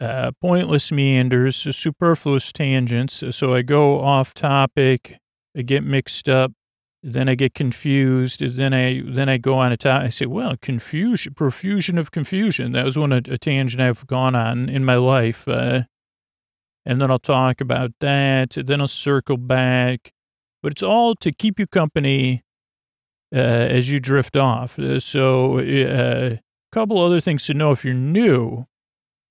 uh, 0.00 0.32
pointless 0.40 0.90
meanders, 0.90 1.56
superfluous 1.76 2.52
tangents. 2.52 3.22
So 3.30 3.54
I 3.54 3.62
go 3.62 4.00
off 4.00 4.34
topic, 4.34 5.18
I 5.56 5.62
get 5.62 5.84
mixed 5.84 6.28
up, 6.28 6.52
then 7.04 7.28
I 7.28 7.36
get 7.36 7.54
confused. 7.54 8.40
Then 8.40 8.74
I 8.74 9.02
then 9.06 9.28
I 9.28 9.38
go 9.38 9.54
on 9.54 9.70
a 9.70 9.76
top. 9.76 10.02
I 10.02 10.08
say, 10.08 10.26
well, 10.26 10.56
confusion, 10.60 11.34
profusion 11.34 11.98
of 11.98 12.10
confusion. 12.10 12.72
That 12.72 12.84
was 12.84 12.98
one 12.98 13.12
a, 13.12 13.18
a 13.18 13.38
tangent 13.38 13.80
I've 13.80 14.06
gone 14.08 14.34
on 14.34 14.68
in 14.68 14.84
my 14.84 14.96
life. 14.96 15.46
Uh, 15.46 15.82
and 16.84 17.00
then 17.00 17.10
I'll 17.12 17.18
talk 17.20 17.60
about 17.60 17.92
that. 18.00 18.50
Then 18.50 18.80
I'll 18.80 18.88
circle 18.88 19.36
back, 19.36 20.12
but 20.62 20.72
it's 20.72 20.82
all 20.82 21.14
to 21.16 21.30
keep 21.30 21.60
you 21.60 21.66
company 21.68 22.42
uh, 23.32 23.38
as 23.38 23.88
you 23.88 24.00
drift 24.00 24.36
off. 24.36 24.78
Uh, 24.78 24.98
so 24.98 25.60
a 25.60 25.86
uh, 25.86 26.36
couple 26.72 26.98
other 26.98 27.20
things 27.20 27.46
to 27.46 27.54
know 27.54 27.70
if 27.70 27.84
you're 27.84 27.94
new. 27.94 28.66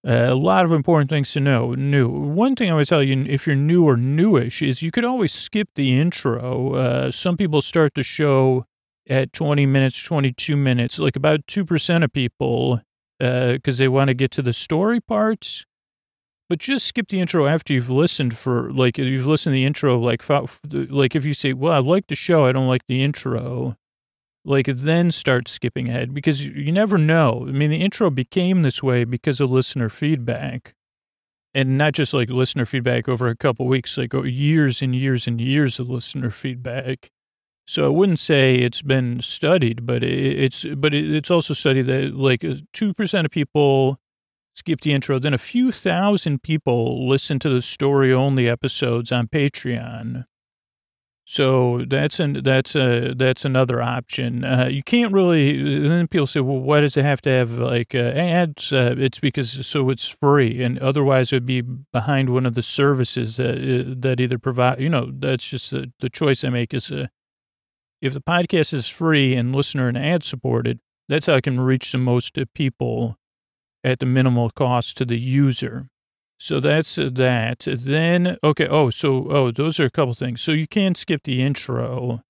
Uh, 0.08 0.28
a 0.30 0.36
lot 0.36 0.64
of 0.64 0.72
important 0.72 1.10
things 1.10 1.34
to 1.34 1.42
know. 1.42 1.74
New. 1.74 2.08
One 2.08 2.56
thing 2.56 2.72
I 2.72 2.76
would 2.76 2.88
tell 2.88 3.04
you, 3.04 3.26
if 3.26 3.46
you're 3.46 3.58
new 3.58 3.84
or 3.84 3.98
newish, 3.98 4.62
is 4.62 4.82
you 4.82 4.92
could 4.92 5.04
always 5.04 5.34
skip 5.34 5.68
the 5.76 6.00
intro. 6.00 7.12
Some 7.12 7.36
people 7.36 7.62
start 7.62 7.96
the 7.96 8.04
show 8.04 8.66
at 9.10 9.34
20 9.34 9.66
minutes, 9.66 10.02
22 10.02 10.56
minutes, 10.56 11.00
like 11.00 11.18
about 11.18 11.46
2% 11.48 12.04
of 12.06 12.14
people, 12.14 12.80
because 13.20 13.78
they 13.78 13.90
want 13.90 14.08
to 14.08 14.14
get 14.14 14.32
to 14.32 14.42
the 14.42 14.54
story 14.54 15.02
parts. 15.02 15.66
But 16.48 16.60
just 16.60 16.86
skip 16.86 17.10
the 17.10 17.20
intro 17.20 17.46
after 17.46 17.74
you've 17.74 17.90
listened 17.90 18.38
for, 18.38 18.72
like, 18.72 18.98
you've 18.98 19.28
listened 19.28 19.52
to 19.52 19.56
the 19.56 19.66
intro, 19.66 20.00
like, 20.00 20.24
like 20.30 21.14
if 21.14 21.26
you 21.26 21.34
say, 21.34 21.52
well, 21.52 21.74
I 21.74 21.80
like 21.80 22.08
the 22.08 22.16
show, 22.16 22.46
I 22.46 22.54
don't 22.54 22.70
like 22.70 22.88
the 22.88 23.04
intro 23.04 23.76
like 24.50 24.66
then 24.66 25.12
start 25.12 25.48
skipping 25.48 25.90
ahead 25.90 26.12
because 26.12 26.46
you 26.46 26.72
never 26.72 26.98
know. 26.98 27.46
I 27.48 27.52
mean, 27.52 27.70
the 27.70 27.82
intro 27.82 28.10
became 28.10 28.64
this 28.64 28.82
way 28.82 29.04
because 29.04 29.40
of 29.40 29.52
listener 29.52 29.90
feedback 29.90 30.74
and 31.54 31.78
not 31.78 31.94
just 31.94 32.16
like 32.16 32.32
listener 32.32 32.66
feedback 32.66 33.08
over 33.08 33.28
a 33.28 33.36
couple 33.36 33.68
weeks, 33.68 33.96
like 33.96 34.12
years 34.14 34.82
and 34.82 34.96
years 34.96 35.28
and 35.28 35.40
years 35.40 35.80
of 35.80 35.88
listener 35.88 36.32
feedback. 36.32 37.12
So 37.68 37.86
I 37.86 37.90
wouldn't 37.90 38.18
say 38.18 38.56
it's 38.56 38.82
been 38.82 39.22
studied, 39.22 39.86
but 39.86 40.04
it's, 40.04 40.66
but 40.66 40.96
it's 40.96 41.30
also 41.30 41.54
studied 41.54 41.84
that 41.84 42.16
like 42.16 42.44
uh, 42.44 42.56
2% 42.74 43.26
of 43.26 43.32
people 43.32 44.00
skip 44.56 44.82
the 44.82 44.94
intro. 44.94 45.20
Then 45.20 45.36
a 45.36 45.38
few 45.38 45.72
thousand 45.72 46.42
people 46.42 47.08
listen 47.08 47.38
to 47.38 47.50
the 47.50 47.62
story 47.62 48.12
only 48.12 48.50
episodes 48.50 49.12
on 49.12 49.28
Patreon. 49.28 50.26
So 51.32 51.86
that's 51.86 52.20
an 52.20 52.42
that's 52.42 52.76
a 52.76 53.14
that's 53.14 53.46
another 53.46 53.84
option. 53.84 54.44
Uh, 54.44 54.66
you 54.66 54.82
can't 54.82 55.14
really. 55.14 55.88
Then 55.88 56.08
people 56.08 56.26
say, 56.26 56.40
"Well, 56.40 56.58
why 56.60 56.82
does 56.82 56.98
it 56.98 57.06
have 57.06 57.22
to 57.22 57.30
have 57.30 57.52
like 57.52 57.94
uh, 57.94 58.00
ads?" 58.00 58.74
Uh, 58.74 58.96
it's 58.98 59.20
because 59.20 59.68
so 59.68 59.92
it's 59.92 60.08
free, 60.08 60.64
and 60.64 60.80
otherwise 60.80 61.32
it 61.32 61.36
would 61.36 61.46
be 61.46 61.62
behind 61.62 62.32
one 62.32 62.48
of 62.48 62.56
the 62.56 62.64
services 62.64 63.38
that 63.38 63.60
uh, 63.60 63.94
that 64.00 64.20
either 64.20 64.40
provide. 64.40 64.80
You 64.80 64.90
know, 64.90 65.12
that's 65.14 65.48
just 65.48 65.70
the, 65.70 65.92
the 66.00 66.10
choice 66.10 66.44
I 66.44 66.50
make 66.50 66.74
is 66.74 66.92
uh, 66.92 67.10
if 68.02 68.16
the 68.16 68.22
podcast 68.22 68.74
is 68.74 68.88
free 68.88 69.36
and 69.36 69.56
listener 69.56 69.88
and 69.88 70.00
ad 70.00 70.24
supported, 70.24 70.80
that's 71.10 71.28
how 71.28 71.36
I 71.36 71.42
can 71.42 71.60
reach 71.60 71.92
the 71.92 72.00
most 72.00 72.40
people 72.56 73.20
at 73.84 74.00
the 74.00 74.08
minimal 74.08 74.50
cost 74.50 74.98
to 74.98 75.06
the 75.06 75.20
user. 75.20 75.90
So 76.40 76.62
that's 76.62 76.98
uh, 76.98 77.10
that. 77.14 77.68
Then, 77.68 78.38
okay. 78.44 78.68
Oh, 78.68 78.90
so, 78.90 79.28
oh, 79.30 79.52
those 79.52 79.80
are 79.80 79.86
a 79.86 79.92
couple 79.92 80.14
things. 80.14 80.42
So 80.42 80.54
you 80.54 80.68
can 80.68 80.96
skip 80.96 81.24
the 81.24 81.42
intro, 81.42 82.22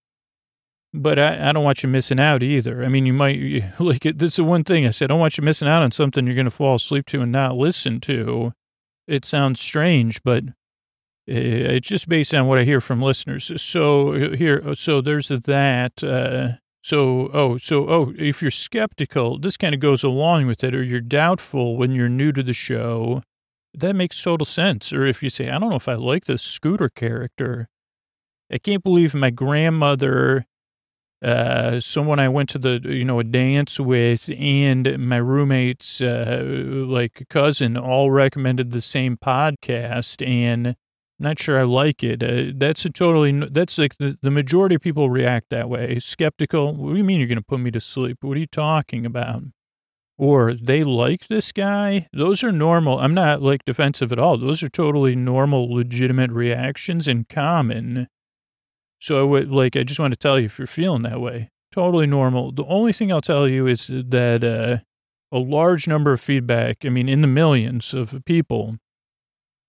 but 0.92 1.20
I, 1.20 1.50
I 1.50 1.52
don't 1.52 1.64
want 1.64 1.84
you 1.84 1.90
missing 1.90 2.20
out 2.20 2.42
either. 2.42 2.84
I 2.84 2.88
mean, 2.88 3.06
you 3.06 3.14
might, 3.14 3.40
like, 3.80 4.02
this 4.02 4.32
is 4.32 4.36
the 4.38 4.44
one 4.44 4.64
thing 4.64 4.88
I 4.88 4.90
said, 4.90 5.06
I 5.06 5.14
don't 5.14 5.20
want 5.20 5.38
you 5.38 5.44
missing 5.44 5.68
out 5.68 5.84
on 5.84 5.92
something 5.92 6.26
you're 6.26 6.36
going 6.36 6.46
to 6.46 6.52
fall 6.52 6.76
asleep 6.76 7.06
to 7.08 7.22
and 7.22 7.32
not 7.32 7.56
listen 7.56 8.02
to. 8.02 8.54
It 9.08 9.26
sounds 9.26 9.60
strange, 9.60 10.24
but 10.24 10.44
it's 11.28 11.88
just 11.88 12.10
based 12.10 12.34
on 12.34 12.48
what 12.48 12.58
I 12.58 12.64
hear 12.64 12.82
from 12.82 13.04
listeners. 13.04 13.62
So 13.62 14.34
here, 14.34 14.74
so 14.74 15.02
there's 15.02 15.28
that. 15.28 16.04
Uh, 16.04 16.58
so, 16.82 17.30
oh, 17.32 17.58
so, 17.58 17.88
oh, 17.88 18.14
if 18.18 18.42
you're 18.42 18.50
skeptical, 18.50 19.38
this 19.38 19.56
kind 19.56 19.76
of 19.76 19.82
goes 19.82 20.02
along 20.02 20.48
with 20.48 20.64
it, 20.64 20.74
or 20.74 20.82
you're 20.82 21.02
doubtful 21.02 21.78
when 21.78 21.92
you're 21.92 22.10
new 22.10 22.32
to 22.32 22.42
the 22.42 22.54
show 22.54 23.22
that 23.74 23.96
makes 23.96 24.22
total 24.22 24.46
sense. 24.46 24.92
Or 24.94 25.06
if 25.06 25.22
you 25.24 25.30
say, 25.30 25.50
I 25.50 25.60
don't 25.60 25.70
know 25.70 25.76
if 25.76 25.88
I 25.88 25.96
like 25.96 26.26
this 26.26 26.42
scooter 26.42 26.90
character. 26.90 27.70
I 28.52 28.58
can't 28.58 28.84
believe 28.84 29.14
my 29.14 29.30
grandmother, 29.30 30.46
uh, 31.24 31.80
someone 31.80 32.20
I 32.20 32.30
went 32.30 32.50
to 32.50 32.58
the, 32.58 32.82
you 32.84 33.06
know, 33.06 33.20
a 33.20 33.24
dance 33.24 33.80
with 33.80 34.30
and 34.38 34.98
my 34.98 35.18
roommate's, 35.18 36.02
uh, 36.02 36.44
like 36.46 37.28
cousin 37.30 37.78
all 37.78 38.10
recommended 38.10 38.72
the 38.72 38.82
same 38.82 39.18
podcast 39.18 40.26
and 40.28 40.76
not 41.20 41.38
sure 41.38 41.60
I 41.60 41.64
like 41.64 42.04
it. 42.04 42.24
Uh, 42.24 42.54
that's 42.56 42.86
a 42.86 42.90
totally, 42.90 43.32
that's 43.52 43.78
like 43.78 43.98
the, 43.98 44.18
the 44.22 44.32
majority 44.32 44.76
of 44.76 44.82
people 44.82 45.10
react 45.10 45.50
that 45.50 45.70
way. 45.70 46.00
Skeptical. 46.00 46.74
What 46.74 46.94
do 46.94 46.98
you 46.98 47.04
mean 47.04 47.20
you're 47.20 47.28
going 47.28 47.38
to 47.38 47.44
put 47.44 47.60
me 47.60 47.70
to 47.72 47.82
sleep? 47.82 48.18
What 48.22 48.38
are 48.38 48.40
you 48.40 48.48
talking 48.48 49.06
about? 49.06 49.44
Or 50.20 50.54
they 50.54 50.84
like 50.84 51.30
this 51.30 51.54
guy, 51.54 52.10
those 52.12 52.44
are 52.44 52.52
normal. 52.52 53.00
I'm 53.00 53.14
not 53.14 53.42
like 53.42 53.64
defensive 53.64 54.12
at 54.12 54.20
all. 54.20 54.38
Those 54.38 54.62
are 54.62 54.70
totally 54.70 55.16
normal, 55.16 55.74
legitimate 55.74 56.30
reactions 56.32 57.08
and 57.08 57.28
common. 57.30 58.10
So 59.00 59.22
I 59.22 59.24
would 59.24 59.50
like, 59.50 59.78
I 59.78 59.84
just 59.84 60.00
want 60.00 60.14
to 60.14 60.20
tell 60.20 60.38
you 60.38 60.48
if 60.48 60.60
you're 60.60 60.68
feeling 60.68 61.04
that 61.04 61.22
way, 61.22 61.50
totally 61.72 62.06
normal. 62.06 62.52
The 62.52 62.66
only 62.66 62.92
thing 62.92 63.14
I'll 63.14 63.22
tell 63.22 63.48
you 63.48 63.66
is 63.66 63.88
that 63.88 64.44
uh, 64.44 64.84
a 65.32 65.40
large 65.40 65.88
number 65.88 66.12
of 66.12 66.20
feedback, 66.20 66.84
I 66.84 66.90
mean, 66.90 67.08
in 67.08 67.22
the 67.22 67.28
millions 67.28 67.94
of 67.94 68.22
people 68.26 68.76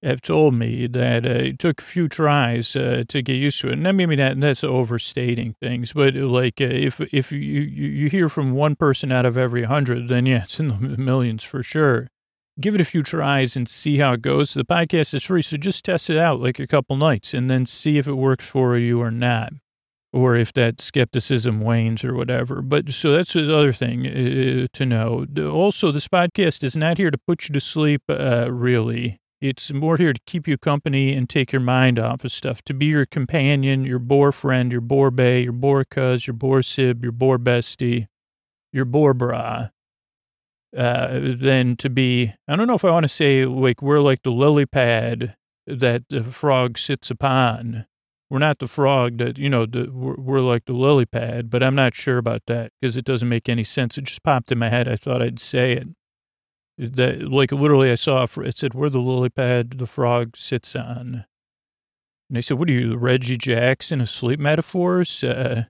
have 0.03 0.23
told 0.23 0.55
me 0.55 0.87
that 0.87 1.27
uh, 1.27 1.29
it 1.29 1.59
took 1.59 1.81
a 1.81 1.85
few 1.85 2.09
tries 2.09 2.75
uh, 2.75 3.05
to 3.09 3.23
get 3.23 3.35
used 3.35 3.61
to 3.61 3.69
it. 3.69 3.75
And 3.75 3.87
that 3.87 3.95
maybe 3.95 4.17
that, 4.17 4.41
that's 4.41 4.65
overstating 4.65 5.55
things, 5.61 5.93
but 5.93 6.15
like 6.15 6.61
uh, 6.61 6.65
if 6.65 7.01
if 7.13 7.33
you, 7.33 7.39
you 7.41 8.09
hear 8.09 8.29
from 8.29 8.53
one 8.53 8.77
person 8.77 9.13
out 9.13 9.27
of 9.27 9.37
every 9.37 9.65
hundred, 9.65 10.09
then 10.09 10.27
yeah, 10.27 10.45
it's 10.45 10.59
in 10.59 10.69
the 10.69 10.97
millions 10.97 11.45
for 11.45 11.63
sure. 11.63 12.09
Give 12.61 12.75
it 12.75 12.81
a 12.81 12.85
few 12.85 13.03
tries 13.03 13.57
and 13.57 13.69
see 13.69 13.99
how 13.99 14.13
it 14.13 14.23
goes. 14.23 14.53
The 14.55 14.65
podcast 14.65 15.15
is 15.15 15.25
free, 15.25 15.43
so 15.43 15.57
just 15.57 15.85
test 15.85 16.11
it 16.11 16.19
out 16.19 16.41
like 16.41 16.59
a 16.59 16.67
couple 16.67 16.97
nights 16.97 17.33
and 17.33 17.51
then 17.51 17.65
see 17.65 17.97
if 17.97 18.07
it 18.07 18.15
works 18.15 18.47
for 18.47 18.77
you 18.77 19.01
or 19.01 19.11
not, 19.11 19.53
or 20.13 20.37
if 20.37 20.53
that 20.55 20.81
skepticism 20.81 21.61
wanes 21.61 22.05
or 22.05 22.15
whatever. 22.15 22.61
But 22.61 22.91
so 22.91 23.13
that's 23.13 23.33
the 23.33 23.57
other 23.57 23.73
thing 23.73 24.07
uh, 24.07 24.67
to 24.73 24.87
know. 24.87 25.27
Also, 25.39 25.93
this 25.93 26.09
podcast 26.09 26.63
is 26.63 26.77
not 26.77 26.99
here 26.99 27.11
to 27.11 27.19
put 27.19 27.49
you 27.49 27.53
to 27.53 27.61
sleep, 27.61 28.03
uh, 28.09 28.51
really 28.51 29.21
it's 29.41 29.73
more 29.73 29.97
here 29.97 30.13
to 30.13 30.21
keep 30.27 30.47
you 30.47 30.59
company 30.59 31.15
and 31.15 31.29
take 31.29 31.53
your 31.53 31.61
mind 31.61 31.99
off 31.99 32.25
of 32.25 32.33
stuff, 32.33 32.63
to 32.63 32.75
be 32.75 32.87
your 32.87 33.07
companion, 33.07 33.85
your 33.85 33.99
boar 33.99 34.33
friend, 34.33 34.71
your 34.71 34.83
boar 34.83 35.11
bay, 35.11 35.43
your 35.43 35.53
boar 35.53 35.85
cuz, 35.85 36.27
your 36.27 36.35
boar 36.35 36.63
sib, 36.63 37.03
your 37.03 37.13
boar 37.13 37.39
bestie, 37.39 38.09
your 38.73 38.85
boar 38.85 39.15
bra. 39.15 39.69
Uh, 40.77 41.19
than 41.35 41.75
to 41.75 41.91
be, 41.91 42.33
I 42.47 42.55
don't 42.55 42.69
know 42.69 42.75
if 42.75 42.85
I 42.85 42.93
want 42.93 43.03
to 43.03 43.09
say 43.09 43.45
like 43.45 43.83
we're 43.83 43.99
like 43.99 44.23
the 44.23 44.31
lily 44.31 44.67
pad 44.67 45.35
that 45.67 46.05
the 46.11 46.23
frog 46.23 46.79
sits 46.79 47.11
upon. 47.11 47.87
We're 48.29 48.39
not 48.39 48.61
the 48.61 48.69
frog 48.69 49.19
that, 49.19 49.37
you 49.37 49.51
know, 49.51 49.67
the, 49.67 49.91
we're, 49.91 50.15
we're 50.15 50.41
like 50.41 50.67
the 50.67 50.73
lily 50.73 51.07
pad, 51.07 51.51
but 51.51 51.65
I'm 51.65 51.75
not 51.75 51.97
sure 51.97 52.19
about 52.19 52.43
that 52.47 52.71
because 52.81 52.97
it 52.97 53.05
doesn't 53.05 53.29
make 53.29 53.49
any 53.49 53.65
sense. 53.65 53.99
It 53.99 54.05
just 54.05 54.23
popped 54.23 54.53
in 54.53 54.59
my 54.59 54.69
head. 54.69 54.87
I 54.87 54.95
thought 54.95 55.21
I'd 55.21 55.41
say 55.41 55.73
it 55.73 55.89
that 56.81 57.31
like 57.31 57.53
literally 57.53 57.91
I 57.91 57.95
saw 57.95 58.25
it 58.25 58.57
said 58.57 58.75
where 58.75 58.91
the 58.91 59.01
lily 59.01 59.29
pad 59.29 59.79
the 59.79 59.87
frog 59.87 60.37
sits 60.37 60.75
on. 60.75 61.25
And 62.29 62.37
they 62.37 62.41
said, 62.41 62.59
"What 62.59 62.69
are 62.69 62.73
you, 62.73 62.97
Reggie 62.97 63.37
Jackson 63.37 64.01
of 64.01 64.09
sleep 64.09 64.41
metaphors?" 64.41 65.23
Uh, 65.23 65.65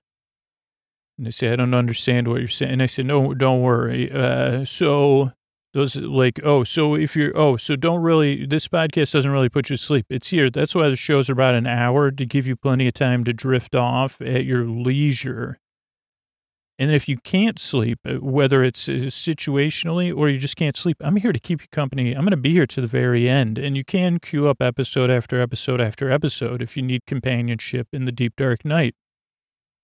and 1.17 1.27
they 1.27 1.31
said, 1.31 1.53
"I 1.53 1.55
don't 1.57 1.73
understand 1.73 2.27
what 2.27 2.39
you're 2.39 2.47
saying." 2.47 2.73
And 2.73 2.83
I 2.83 2.85
said, 2.85 3.05
"No, 3.05 3.33
don't 3.33 3.61
worry." 3.61 4.11
Uh, 4.11 4.63
so 4.63 5.31
those 5.73 5.95
like, 5.95 6.39
oh, 6.43 6.63
so 6.63 6.95
if 6.95 7.15
you're, 7.15 7.31
oh, 7.35 7.57
so 7.57 7.75
don't 7.75 8.01
really. 8.01 8.45
This 8.45 8.67
podcast 8.67 9.13
doesn't 9.13 9.31
really 9.31 9.49
put 9.49 9.69
you 9.69 9.77
to 9.77 9.81
sleep. 9.81 10.05
It's 10.09 10.29
here. 10.29 10.49
That's 10.49 10.75
why 10.75 10.89
the 10.89 10.95
shows 10.95 11.29
about 11.29 11.55
an 11.55 11.65
hour 11.65 12.11
to 12.11 12.25
give 12.25 12.45
you 12.45 12.55
plenty 12.55 12.87
of 12.87 12.93
time 12.93 13.23
to 13.23 13.33
drift 13.33 13.73
off 13.73 14.21
at 14.21 14.45
your 14.45 14.65
leisure 14.65 15.60
And 16.81 16.91
if 16.91 17.07
you 17.07 17.17
can't 17.17 17.59
sleep, 17.59 17.99
uh, 18.07 18.15
whether 18.15 18.63
it's 18.63 18.89
uh, 18.89 18.93
situationally 19.13 20.11
or 20.11 20.29
you 20.29 20.39
just 20.39 20.55
can't 20.55 20.75
sleep, 20.75 20.97
I'm 20.99 21.17
here 21.17 21.31
to 21.31 21.39
keep 21.39 21.61
you 21.61 21.67
company. 21.71 22.13
I'm 22.13 22.21
going 22.21 22.31
to 22.31 22.37
be 22.37 22.53
here 22.53 22.65
to 22.65 22.81
the 22.81 22.87
very 22.87 23.29
end. 23.29 23.59
And 23.59 23.77
you 23.77 23.85
can 23.85 24.17
queue 24.17 24.47
up 24.47 24.63
episode 24.63 25.11
after 25.11 25.39
episode 25.39 25.79
after 25.79 26.11
episode 26.11 26.59
if 26.59 26.75
you 26.75 26.81
need 26.81 27.05
companionship 27.05 27.89
in 27.93 28.05
the 28.05 28.11
deep 28.11 28.35
dark 28.35 28.65
night. 28.65 28.95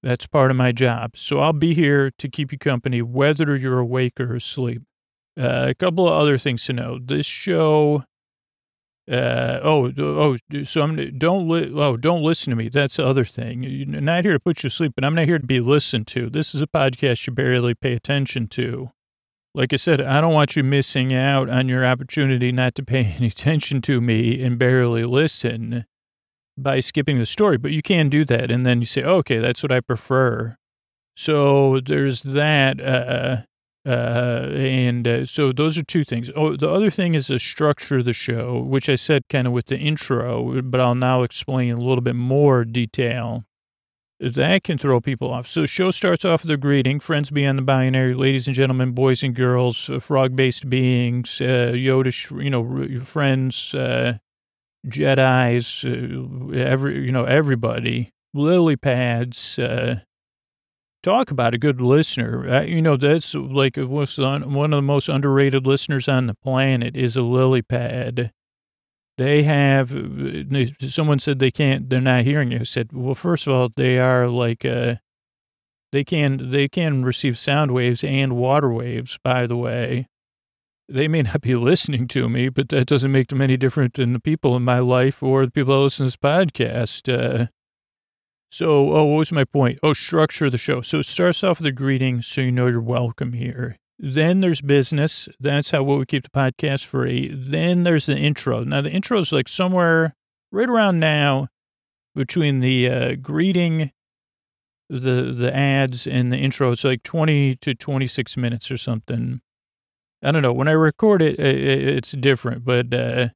That's 0.01 0.25
part 0.25 0.49
of 0.49 0.57
my 0.57 0.71
job. 0.71 1.11
So 1.17 1.39
I'll 1.39 1.53
be 1.53 1.75
here 1.75 2.09
to 2.17 2.27
keep 2.27 2.51
you 2.51 2.57
company, 2.57 3.03
whether 3.03 3.55
you're 3.55 3.77
awake 3.77 4.19
or 4.19 4.33
asleep. 4.33 4.81
Uh, 5.39 5.67
a 5.69 5.75
couple 5.75 6.07
of 6.07 6.13
other 6.13 6.39
things 6.39 6.65
to 6.65 6.73
know. 6.73 6.97
This 6.97 7.27
show 7.27 8.05
uh, 9.09 9.59
oh, 9.63 9.91
oh, 9.97 10.37
so 10.63 10.81
I'm 10.81 11.17
don't 11.17 11.47
li- 11.47 11.71
oh 11.73 11.95
don't 11.95 12.23
listen 12.23 12.51
to 12.51 12.57
me. 12.57 12.67
That's 12.67 12.97
the 12.97 13.05
other 13.05 13.23
thing. 13.23 13.63
You're 13.63 14.01
not 14.01 14.25
here 14.25 14.33
to 14.33 14.39
put 14.39 14.63
you 14.63 14.69
to 14.69 14.75
sleep, 14.75 14.93
but 14.95 15.05
I'm 15.05 15.15
not 15.15 15.25
here 15.25 15.39
to 15.39 15.45
be 15.45 15.61
listened 15.61 16.07
to. 16.07 16.29
This 16.29 16.53
is 16.53 16.61
a 16.61 16.67
podcast 16.67 17.25
you 17.25 17.33
barely 17.33 17.73
pay 17.73 17.93
attention 17.93 18.47
to. 18.49 18.91
Like 19.55 19.71
I 19.71 19.77
said, 19.77 20.01
I 20.01 20.19
don't 20.19 20.33
want 20.33 20.55
you 20.55 20.63
missing 20.63 21.13
out 21.13 21.49
on 21.49 21.69
your 21.69 21.85
opportunity 21.85 22.51
not 22.51 22.75
to 22.75 22.83
pay 22.83 23.03
any 23.17 23.27
attention 23.27 23.81
to 23.83 24.01
me 24.01 24.43
and 24.43 24.59
barely 24.59 25.05
listen 25.05 25.85
by 26.57 26.81
skipping 26.81 27.17
the 27.17 27.25
story. 27.25 27.57
But 27.57 27.71
you 27.71 27.81
can 27.81 28.09
do 28.09 28.25
that, 28.25 28.51
and 28.51 28.65
then 28.65 28.81
you 28.81 28.85
say, 28.85 29.03
okay, 29.03 29.37
that's 29.37 29.63
what 29.63 29.71
I 29.71 29.79
prefer. 29.79 30.57
So 31.15 31.79
there's 31.79 32.21
that. 32.23 32.81
Uh, 32.81 33.37
uh, 33.87 34.51
and 34.53 35.07
uh, 35.07 35.25
so 35.25 35.53
those 35.53 35.77
are 35.77 35.83
two 35.83 36.03
things. 36.03 36.29
Oh, 36.35 36.57
the 36.57 36.69
other 36.69 36.89
thing 36.89 37.15
is 37.15 37.27
the 37.27 37.39
structure 37.39 37.99
of 37.99 38.05
the 38.05 38.13
show, 38.13 38.59
which 38.59 38.89
I 38.89 38.95
said 38.95 39.23
kind 39.29 39.47
of 39.47 39.53
with 39.53 39.67
the 39.67 39.77
intro, 39.77 40.61
but 40.61 40.81
I'll 40.81 40.93
now 40.95 41.23
explain 41.23 41.73
a 41.73 41.79
little 41.79 42.01
bit 42.01 42.15
more 42.15 42.65
detail. 42.65 43.45
That 44.19 44.63
can 44.63 44.77
throw 44.77 44.99
people 44.99 45.31
off. 45.31 45.47
So 45.47 45.65
show 45.65 45.91
starts 45.91 46.25
off 46.25 46.41
with 46.41 46.51
a 46.51 46.57
greeting, 46.57 46.99
friends 46.99 47.29
beyond 47.29 47.59
the 47.59 47.63
binary, 47.63 48.15
ladies 48.15 48.47
and 48.47 48.55
gentlemen, 48.55 48.91
boys 48.91 49.23
and 49.23 49.35
girls, 49.35 49.89
uh, 49.89 49.99
frog-based 49.99 50.69
beings, 50.69 51.39
uh, 51.39 51.71
Yodish, 51.73 52.31
you 52.43 52.49
know, 52.49 52.99
friends, 53.05 53.75
uh, 53.75 54.17
Jedi's, 54.87 55.85
uh, 55.85 56.57
every, 56.57 57.05
you 57.05 57.11
know, 57.11 57.25
everybody, 57.25 58.09
lily 58.33 58.75
pads, 58.75 59.59
uh, 59.59 59.99
talk 61.03 61.31
about 61.31 61.53
a 61.53 61.57
good 61.57 61.81
listener. 61.81 62.47
Uh, 62.49 62.61
you 62.61 62.81
know, 62.81 62.97
that's 62.97 63.33
like 63.33 63.77
one 63.77 64.73
of 64.73 64.77
the 64.77 64.81
most 64.81 65.09
underrated 65.09 65.65
listeners 65.65 66.07
on 66.07 66.27
the 66.27 66.33
planet 66.33 66.95
is 66.95 67.15
a 67.15 67.21
lily 67.21 67.61
pad. 67.61 68.31
They 69.17 69.43
have, 69.43 69.89
someone 70.79 71.19
said 71.19 71.39
they 71.39 71.49
can't, 71.49 71.89
they're 71.89 72.01
not 72.01 72.23
hearing 72.23 72.51
you. 72.51 72.59
I 72.59 72.63
said, 72.63 72.93
well, 72.93 73.15
first 73.15 73.47
of 73.47 73.53
all, 73.53 73.69
they 73.75 73.97
are 73.97 74.27
like, 74.27 74.63
uh, 74.63 74.95
they 75.91 76.03
can, 76.03 76.51
they 76.51 76.67
can 76.67 77.03
receive 77.03 77.37
sound 77.37 77.71
waves 77.71 78.03
and 78.03 78.35
water 78.35 78.71
waves, 78.71 79.17
by 79.23 79.47
the 79.47 79.57
way. 79.57 80.07
They 80.87 81.07
may 81.07 81.23
not 81.23 81.41
be 81.41 81.55
listening 81.55 82.07
to 82.09 82.29
me, 82.29 82.49
but 82.49 82.69
that 82.69 82.85
doesn't 82.85 83.11
make 83.11 83.29
them 83.29 83.41
any 83.41 83.57
different 83.57 83.95
than 83.95 84.13
the 84.13 84.19
people 84.19 84.55
in 84.55 84.63
my 84.63 84.79
life 84.79 85.23
or 85.23 85.45
the 85.45 85.51
people 85.51 85.73
that 85.73 85.83
listen 85.85 86.05
to 86.05 86.07
this 86.07 86.17
podcast. 86.17 87.11
Uh, 87.11 87.47
so, 88.49 88.93
oh, 88.93 89.05
what 89.05 89.17
was 89.17 89.31
my 89.31 89.43
point? 89.43 89.79
Oh, 89.83 89.93
structure 89.93 90.49
the 90.49 90.57
show. 90.57 90.81
So 90.81 90.99
it 90.99 91.05
starts 91.05 91.43
off 91.43 91.59
with 91.59 91.67
a 91.67 91.71
greeting 91.71 92.21
so 92.21 92.41
you 92.41 92.51
know 92.51 92.67
you're 92.67 92.81
welcome 92.81 93.33
here. 93.33 93.77
Then 93.99 94.41
there's 94.41 94.61
business. 94.61 95.27
That's 95.39 95.71
how 95.71 95.83
we 95.83 96.05
keep 96.05 96.23
the 96.23 96.29
podcast 96.29 96.85
free. 96.85 97.33
Then 97.33 97.83
there's 97.83 98.05
the 98.05 98.17
intro. 98.17 98.63
Now, 98.63 98.81
the 98.81 98.91
intro 98.91 99.19
is 99.19 99.31
like 99.31 99.47
somewhere 99.47 100.15
right 100.51 100.69
around 100.69 100.99
now 100.99 101.47
between 102.15 102.59
the 102.59 102.89
uh, 102.89 103.15
greeting, 103.15 103.91
the 104.89 105.33
the 105.35 105.55
ads, 105.55 106.05
and 106.05 106.31
the 106.31 106.37
intro. 106.37 106.71
It's 106.71 106.83
like 106.83 107.03
20 107.03 107.55
to 107.55 107.73
26 107.73 108.37
minutes 108.37 108.69
or 108.69 108.77
something. 108.77 109.41
I 110.23 110.31
don't 110.31 110.41
know. 110.41 110.53
When 110.53 110.67
I 110.67 110.71
record 110.71 111.21
it, 111.21 111.39
it's 111.39 112.11
different, 112.11 112.65
but 112.65 112.93
uh, 112.93 113.29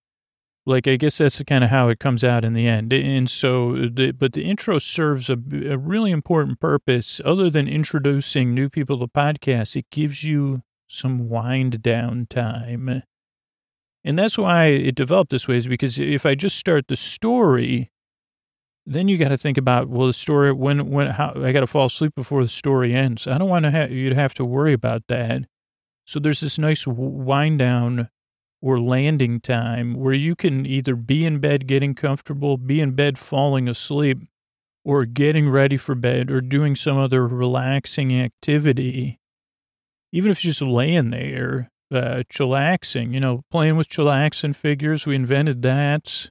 like, 0.65 0.87
I 0.87 0.95
guess 0.95 1.17
that's 1.17 1.41
kind 1.43 1.63
of 1.63 1.69
how 1.69 1.89
it 1.89 1.99
comes 1.99 2.23
out 2.23 2.45
in 2.45 2.53
the 2.53 2.67
end. 2.67 2.93
And 2.93 3.29
so, 3.29 3.87
the, 3.87 4.11
but 4.11 4.33
the 4.33 4.43
intro 4.43 4.77
serves 4.79 5.29
a, 5.29 5.33
a 5.33 5.77
really 5.77 6.11
important 6.11 6.59
purpose. 6.59 7.19
Other 7.25 7.49
than 7.49 7.67
introducing 7.67 8.53
new 8.53 8.69
people 8.69 8.99
to 8.99 9.07
podcasts, 9.07 9.75
it 9.75 9.85
gives 9.91 10.23
you 10.23 10.61
some 10.87 11.29
wind 11.29 11.81
down 11.81 12.27
time. 12.29 13.03
And 14.03 14.19
that's 14.19 14.37
why 14.37 14.65
it 14.65 14.95
developed 14.95 15.31
this 15.31 15.47
way 15.47 15.57
is 15.57 15.67
because 15.67 15.97
if 15.97 16.25
I 16.25 16.35
just 16.35 16.57
start 16.57 16.87
the 16.87 16.95
story, 16.95 17.91
then 18.85 19.07
you 19.07 19.17
got 19.17 19.29
to 19.29 19.37
think 19.37 19.57
about, 19.57 19.89
well, 19.89 20.07
the 20.07 20.13
story, 20.13 20.51
when, 20.51 20.89
when, 20.89 21.07
how, 21.07 21.33
I 21.35 21.51
got 21.51 21.59
to 21.61 21.67
fall 21.67 21.85
asleep 21.85 22.13
before 22.15 22.43
the 22.43 22.49
story 22.49 22.95
ends. 22.95 23.27
I 23.27 23.37
don't 23.37 23.49
want 23.49 23.63
to 23.65 23.71
have, 23.71 23.91
you 23.91 24.09
to 24.09 24.15
have 24.15 24.33
to 24.35 24.45
worry 24.45 24.73
about 24.73 25.03
that. 25.07 25.43
So 26.05 26.19
there's 26.19 26.39
this 26.41 26.57
nice 26.57 26.85
wind 26.87 27.59
down 27.59 28.09
or 28.61 28.79
landing 28.79 29.39
time 29.39 29.95
where 29.95 30.13
you 30.13 30.35
can 30.35 30.65
either 30.65 30.95
be 30.95 31.25
in 31.25 31.39
bed 31.39 31.67
getting 31.67 31.95
comfortable, 31.95 32.57
be 32.57 32.79
in 32.79 32.91
bed 32.91 33.17
falling 33.17 33.67
asleep, 33.67 34.19
or 34.83 35.05
getting 35.05 35.49
ready 35.49 35.77
for 35.77 35.95
bed 35.95 36.31
or 36.31 36.41
doing 36.41 36.75
some 36.75 36.97
other 36.97 37.27
relaxing 37.27 38.19
activity. 38.19 39.19
Even 40.11 40.31
if 40.31 40.43
you're 40.43 40.51
just 40.51 40.61
laying 40.61 41.11
there, 41.11 41.69
uh, 41.91 42.23
chillaxing, 42.31 43.13
you 43.13 43.19
know, 43.19 43.43
playing 43.51 43.75
with 43.75 43.89
chillaxing 43.89 44.55
figures. 44.55 45.05
We 45.05 45.15
invented 45.15 45.61
that. 45.61 46.29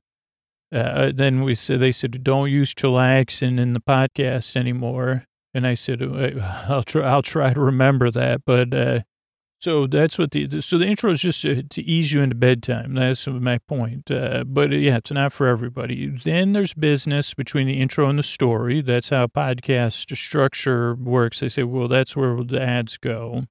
Uh, 0.73 1.13
then 1.15 1.43
we 1.43 1.55
said, 1.55 1.81
they 1.81 1.93
said, 1.93 2.23
don't 2.23 2.51
use 2.51 2.75
chillaxing 2.75 3.59
in 3.59 3.73
the 3.73 3.81
podcast 3.81 4.57
anymore. 4.57 5.25
And 5.53 5.67
I 5.67 5.75
said, 5.75 6.03
I'll 6.69 6.83
try, 6.83 7.03
I'll 7.03 7.23
try 7.23 7.53
to 7.53 7.61
remember 7.61 8.11
that. 8.11 8.43
But, 8.45 8.73
uh, 8.73 9.01
so 9.61 9.87
that's 9.87 10.19
what 10.19 10.31
the, 10.31 10.61
so 10.61 10.79
the 10.79 10.87
intro 10.87 11.13
is 11.13 11.21
just 11.21 11.43
to, 11.43 11.63
to 11.63 11.83
ease 11.83 12.13
you 12.13 12.23
into 12.23 12.35
bedtime. 12.35 12.95
That's 12.95 13.27
my 13.27 13.59
point. 13.59 14.11
Uh, 14.11 14.45
but 14.45 14.73
uh, 14.73 14.77
yeah, 14.77 14.97
it's 14.97 15.13
not 15.13 15.35
for 15.35 15.47
everybody. 15.47 16.07
Then 16.07 16.55
there's 16.55 16.73
business 16.73 17.35
between 17.35 17.67
the 17.67 17.79
intro 17.79 18.09
and 18.09 18.19
the 18.19 18.23
story. 18.23 18.81
That's 18.81 19.11
how 19.11 19.27
podcast 19.27 20.17
structure 20.17 20.95
works. 20.95 21.41
They 21.41 21.51
say, 21.51 21.63
well, 21.63 21.89
that's 21.89 22.17
where 22.17 22.43
the 22.43 22.61
ads 22.61 22.97
go. 22.97 23.45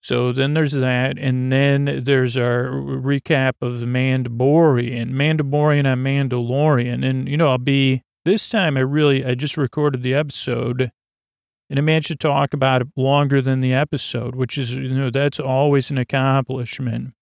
So 0.00 0.30
then 0.30 0.54
there's 0.54 0.72
that. 0.72 1.18
And 1.18 1.50
then 1.50 2.02
there's 2.04 2.36
our 2.36 2.66
recap 2.70 3.54
of 3.60 3.80
the 3.80 3.86
Mandalorian, 3.86 5.10
Mandoborian 5.10 5.90
on 5.90 6.04
Mandalorian. 6.04 7.04
And, 7.04 7.28
you 7.28 7.36
know, 7.36 7.50
I'll 7.50 7.58
be, 7.58 8.04
this 8.24 8.48
time 8.48 8.76
I 8.76 8.80
really, 8.80 9.24
I 9.24 9.34
just 9.34 9.56
recorded 9.56 10.02
the 10.02 10.14
episode 10.14 10.92
and 11.70 11.78
I 11.78 11.82
managed 11.82 12.08
to 12.08 12.16
talk 12.16 12.54
about 12.54 12.82
it 12.82 12.88
longer 12.96 13.42
than 13.42 13.60
the 13.60 13.74
episode, 13.74 14.34
which 14.34 14.56
is, 14.56 14.74
you 14.74 14.88
know, 14.88 15.10
that's 15.10 15.38
always 15.38 15.90
an 15.90 15.98
accomplishment. 15.98 17.14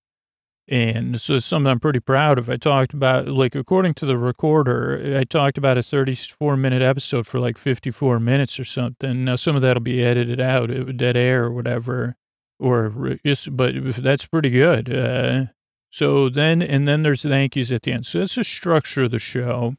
And 0.68 1.20
so 1.20 1.38
something 1.38 1.70
I'm 1.70 1.80
pretty 1.80 2.00
proud 2.00 2.38
of. 2.38 2.50
I 2.50 2.56
talked 2.56 2.92
about, 2.92 3.28
like, 3.28 3.54
according 3.54 3.94
to 3.94 4.06
the 4.06 4.18
recorder, 4.18 5.16
I 5.16 5.24
talked 5.24 5.58
about 5.58 5.78
a 5.78 5.82
34 5.82 6.56
minute 6.56 6.82
episode 6.82 7.26
for 7.26 7.38
like 7.38 7.56
54 7.56 8.18
minutes 8.18 8.58
or 8.58 8.64
something. 8.64 9.24
Now, 9.24 9.36
some 9.36 9.54
of 9.54 9.62
that'll 9.62 9.82
be 9.82 10.04
edited 10.04 10.40
out, 10.40 10.70
uh, 10.70 10.84
dead 10.84 11.16
air 11.16 11.44
or 11.44 11.52
whatever, 11.52 12.16
or 12.58 13.16
just, 13.24 13.56
but 13.56 13.74
that's 13.96 14.26
pretty 14.26 14.50
good. 14.50 14.92
Uh, 14.92 15.46
so 15.90 16.28
then, 16.28 16.62
and 16.62 16.86
then 16.86 17.02
there's 17.02 17.22
thank 17.22 17.54
yous 17.54 17.70
at 17.70 17.82
the 17.82 17.92
end. 17.92 18.06
So 18.06 18.18
that's 18.18 18.34
the 18.34 18.44
structure 18.44 19.04
of 19.04 19.12
the 19.12 19.20
show. 19.20 19.76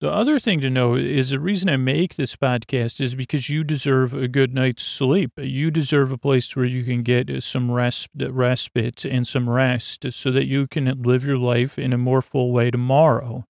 The 0.00 0.10
other 0.12 0.38
thing 0.38 0.60
to 0.60 0.70
know 0.70 0.94
is 0.94 1.30
the 1.30 1.40
reason 1.40 1.68
I 1.68 1.76
make 1.76 2.14
this 2.14 2.36
podcast 2.36 3.00
is 3.00 3.16
because 3.16 3.50
you 3.50 3.64
deserve 3.64 4.14
a 4.14 4.28
good 4.28 4.54
night's 4.54 4.84
sleep. 4.84 5.32
You 5.36 5.72
deserve 5.72 6.12
a 6.12 6.18
place 6.18 6.54
where 6.54 6.64
you 6.64 6.84
can 6.84 7.02
get 7.02 7.28
uh, 7.28 7.40
some 7.40 7.68
rest, 7.68 8.08
uh, 8.20 8.32
respite 8.32 9.04
and 9.04 9.26
some 9.26 9.50
rest 9.50 10.12
so 10.12 10.30
that 10.30 10.46
you 10.46 10.68
can 10.68 11.02
live 11.02 11.24
your 11.24 11.36
life 11.36 11.80
in 11.80 11.92
a 11.92 11.98
more 11.98 12.22
full 12.22 12.52
way 12.52 12.70
tomorrow. 12.70 13.44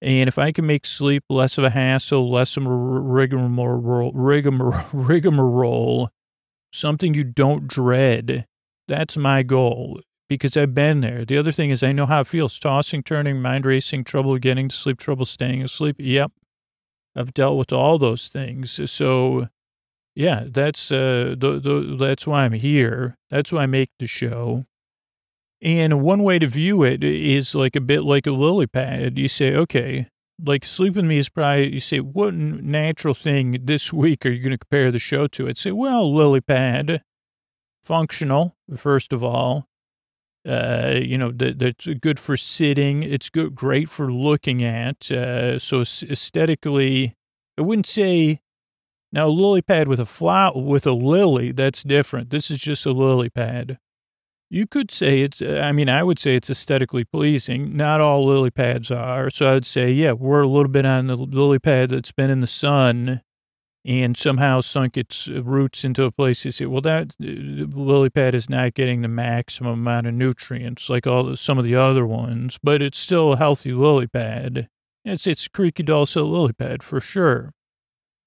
And 0.00 0.26
if 0.26 0.36
I 0.36 0.50
can 0.50 0.66
make 0.66 0.84
sleep 0.84 1.22
less 1.30 1.58
of 1.58 1.62
a 1.62 1.70
hassle, 1.70 2.28
less 2.28 2.56
of 2.56 2.66
a 2.66 2.68
rigmarole, 2.68 4.10
rigmarole, 4.12 4.84
rigmarole 4.92 6.10
something 6.72 7.14
you 7.14 7.22
don't 7.22 7.68
dread, 7.68 8.46
that's 8.88 9.16
my 9.16 9.44
goal 9.44 10.00
because 10.34 10.56
I've 10.56 10.74
been 10.74 11.00
there. 11.00 11.24
The 11.24 11.38
other 11.38 11.52
thing 11.52 11.70
is 11.70 11.82
I 11.82 11.92
know 11.92 12.06
how 12.06 12.20
it 12.20 12.26
feels 12.26 12.58
tossing, 12.58 13.02
turning, 13.02 13.40
mind 13.40 13.64
racing, 13.64 14.04
trouble 14.04 14.36
getting 14.38 14.68
to 14.68 14.76
sleep, 14.76 14.98
trouble 14.98 15.24
staying 15.24 15.62
asleep. 15.62 15.96
Yep. 15.98 16.32
I've 17.14 17.34
dealt 17.34 17.58
with 17.58 17.72
all 17.72 17.98
those 17.98 18.28
things. 18.28 18.90
So 18.90 19.48
yeah, 20.14 20.44
that's, 20.46 20.90
uh, 20.90 21.34
the, 21.38 21.60
the, 21.60 21.96
that's 21.98 22.26
why 22.26 22.44
I'm 22.44 22.52
here. 22.52 23.16
That's 23.30 23.52
why 23.52 23.62
I 23.62 23.66
make 23.66 23.90
the 23.98 24.06
show. 24.06 24.64
And 25.60 26.02
one 26.02 26.22
way 26.22 26.38
to 26.40 26.46
view 26.46 26.82
it 26.82 27.04
is 27.04 27.54
like 27.54 27.76
a 27.76 27.80
bit 27.80 28.02
like 28.02 28.26
a 28.26 28.32
lily 28.32 28.66
pad. 28.66 29.16
You 29.16 29.28
say, 29.28 29.54
okay, 29.54 30.08
like 30.44 30.64
sleep 30.64 30.96
with 30.96 31.04
me 31.04 31.18
is 31.18 31.28
probably, 31.28 31.74
you 31.74 31.80
say, 31.80 32.00
what 32.00 32.34
natural 32.34 33.14
thing 33.14 33.58
this 33.62 33.92
week 33.92 34.26
are 34.26 34.30
you 34.30 34.42
going 34.42 34.52
to 34.52 34.58
compare 34.58 34.90
the 34.90 34.98
show 34.98 35.26
to? 35.28 35.48
I'd 35.48 35.56
say, 35.56 35.70
well, 35.70 36.12
lily 36.12 36.40
pad, 36.40 37.02
functional, 37.82 38.56
first 38.76 39.12
of 39.12 39.22
all. 39.22 39.68
Uh, 40.44 40.98
you 41.00 41.16
know, 41.16 41.30
that, 41.30 41.58
that's 41.60 41.86
good 42.00 42.18
for 42.18 42.36
sitting. 42.36 43.04
It's 43.04 43.30
good, 43.30 43.54
great 43.54 43.88
for 43.88 44.12
looking 44.12 44.64
at. 44.64 45.10
Uh, 45.10 45.58
so 45.58 45.82
aesthetically, 45.82 47.14
I 47.56 47.62
wouldn't 47.62 47.86
say 47.86 48.40
Now, 49.12 49.26
a 49.26 49.28
lily 49.28 49.60
pad 49.60 49.88
with 49.88 50.00
a 50.00 50.06
flower, 50.06 50.52
with 50.56 50.86
a 50.86 50.92
lily, 50.92 51.52
that's 51.52 51.82
different. 51.84 52.30
This 52.30 52.50
is 52.50 52.58
just 52.58 52.86
a 52.86 52.92
lily 52.92 53.28
pad. 53.28 53.78
You 54.48 54.66
could 54.66 54.90
say 54.90 55.20
it's, 55.20 55.40
I 55.42 55.72
mean, 55.72 55.88
I 55.88 56.02
would 56.02 56.18
say 56.18 56.34
it's 56.34 56.50
aesthetically 56.50 57.04
pleasing. 57.04 57.76
Not 57.76 58.00
all 58.00 58.26
lily 58.26 58.50
pads 58.50 58.90
are. 58.90 59.30
So 59.30 59.50
I 59.50 59.54
would 59.54 59.66
say, 59.66 59.92
yeah, 59.92 60.12
we're 60.12 60.42
a 60.42 60.48
little 60.48 60.70
bit 60.70 60.86
on 60.86 61.06
the 61.06 61.16
lily 61.16 61.58
pad 61.58 61.90
that's 61.90 62.12
been 62.12 62.30
in 62.30 62.40
the 62.40 62.46
sun 62.46 63.22
and 63.84 64.16
somehow 64.16 64.60
sunk 64.60 64.96
its 64.96 65.28
roots 65.28 65.84
into 65.84 66.04
a 66.04 66.12
place 66.12 66.44
you 66.44 66.52
say, 66.52 66.66
well, 66.66 66.80
that 66.80 67.14
lily 67.18 68.10
pad 68.10 68.34
is 68.34 68.48
not 68.48 68.74
getting 68.74 69.02
the 69.02 69.08
maximum 69.08 69.72
amount 69.72 70.06
of 70.06 70.14
nutrients 70.14 70.88
like 70.88 71.06
all 71.06 71.34
some 71.36 71.58
of 71.58 71.64
the 71.64 71.74
other 71.74 72.06
ones, 72.06 72.58
but 72.62 72.80
it's 72.80 72.98
still 72.98 73.32
a 73.32 73.36
healthy 73.36 73.72
lily 73.72 74.06
pad. 74.06 74.68
It's, 75.04 75.26
it's 75.26 75.48
creaky 75.48 75.82
dulcet 75.82 76.24
lily 76.24 76.52
pad 76.52 76.82
for 76.82 77.00
sure 77.00 77.52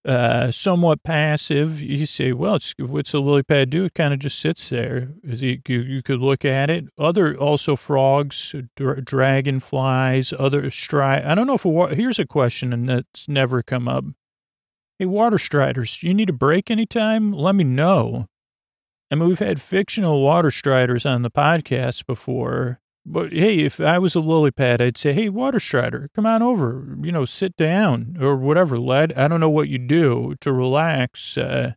uh, 0.06 0.52
somewhat 0.52 1.04
passive. 1.04 1.82
You 1.82 2.06
say, 2.06 2.32
well, 2.32 2.60
what's 2.80 3.14
a 3.14 3.20
lily 3.20 3.44
pad 3.44 3.70
do? 3.72 3.86
It 3.86 3.96
kind 3.96 4.14
of 4.14 4.20
just 4.20 4.40
sits 4.40 4.70
there. 4.70 5.10
You, 5.24 5.60
you, 5.68 6.04
could 6.04 6.20
look 6.20 6.46
at 6.46 6.70
it. 6.70 6.86
Other 6.98 7.36
also 7.36 7.76
frogs, 7.76 8.54
dra- 8.76 9.02
dragonflies, 9.02 10.34
other 10.38 10.64
stri. 10.64 11.26
I 11.26 11.34
don't 11.36 11.48
know 11.48 11.56
if 11.56 11.66
a, 11.66 11.96
here's 11.96 12.20
a 12.20 12.26
question 12.26 12.72
and 12.72 12.88
that's 12.88 13.28
never 13.28 13.64
come 13.64 13.88
up. 13.88 14.06
Hey, 14.98 15.06
water 15.06 15.38
striders, 15.38 16.02
you 16.04 16.14
need 16.14 16.30
a 16.30 16.34
break 16.34 16.72
anytime? 16.72 17.34
Let 17.34 17.56
me 17.56 17.66
know. 17.66 18.28
I 19.12 19.16
mean, 19.16 19.28
we've 19.28 19.40
had 19.40 19.62
fictional 19.62 20.24
water 20.24 20.50
striders 20.50 21.06
on 21.06 21.22
the 21.22 21.30
podcast 21.30 22.06
before, 22.06 22.80
but 23.06 23.34
hey, 23.34 23.60
if 23.60 23.82
I 23.82 24.00
was 24.00 24.16
a 24.16 24.22
lily 24.22 24.52
pad, 24.52 24.82
I'd 24.82 24.98
say, 24.98 25.12
hey, 25.12 25.28
water 25.28 25.60
strider, 25.60 26.10
come 26.16 26.26
on 26.26 26.42
over, 26.42 26.98
you 27.02 27.12
know, 27.12 27.26
sit 27.26 27.58
down 27.58 28.16
or 28.22 28.38
whatever, 28.38 28.80
lad. 28.80 29.12
I 29.18 29.28
don't 29.28 29.42
know 29.42 29.50
what 29.50 29.68
you 29.68 29.80
do 29.80 30.36
to 30.40 30.54
relax, 30.54 31.38
uh, 31.38 31.74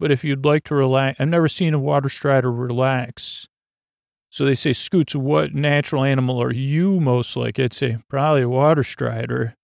but 0.00 0.10
if 0.10 0.24
you'd 0.24 0.46
like 0.46 0.64
to 0.64 0.74
relax, 0.74 1.20
I've 1.20 1.28
never 1.28 1.48
seen 1.48 1.74
a 1.74 1.78
water 1.78 2.08
strider 2.08 2.50
relax. 2.50 3.46
So 4.30 4.46
they 4.46 4.54
say, 4.54 4.72
Scoots, 4.72 5.14
what 5.14 5.54
natural 5.54 6.04
animal 6.04 6.42
are 6.42 6.54
you 6.54 7.00
most 7.00 7.36
like? 7.36 7.58
I'd 7.58 7.74
say, 7.74 7.98
probably 8.08 8.42
a 8.42 8.48
water 8.48 8.82
strider. 8.82 9.55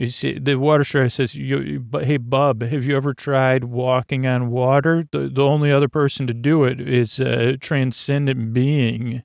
You 0.00 0.08
see, 0.08 0.38
the 0.38 0.54
water 0.54 0.82
strider 0.82 1.10
says, 1.10 1.32
hey, 1.34 2.16
bub, 2.16 2.62
have 2.62 2.84
you 2.86 2.96
ever 2.96 3.12
tried 3.12 3.64
walking 3.64 4.26
on 4.26 4.50
water? 4.50 5.06
The, 5.12 5.28
the 5.28 5.44
only 5.44 5.70
other 5.70 5.88
person 5.88 6.26
to 6.26 6.32
do 6.32 6.64
it 6.64 6.80
is 6.80 7.20
a 7.20 7.58
transcendent 7.58 8.54
being 8.54 9.22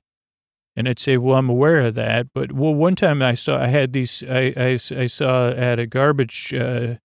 and 0.76 0.86
I'd 0.86 0.98
say, 0.98 1.16
well, 1.16 1.38
I'm 1.38 1.48
aware 1.48 1.80
of 1.80 1.94
that. 1.94 2.26
But 2.34 2.52
well, 2.52 2.74
one 2.74 2.94
time 2.94 3.22
I 3.22 3.32
saw, 3.32 3.58
I 3.58 3.68
had 3.68 3.94
these, 3.94 4.22
I, 4.28 4.52
I, 4.56 4.78
I 4.94 5.06
saw 5.06 5.48
at 5.48 5.78
a 5.78 5.86
garbage 5.86 6.52
uh, 6.52 6.96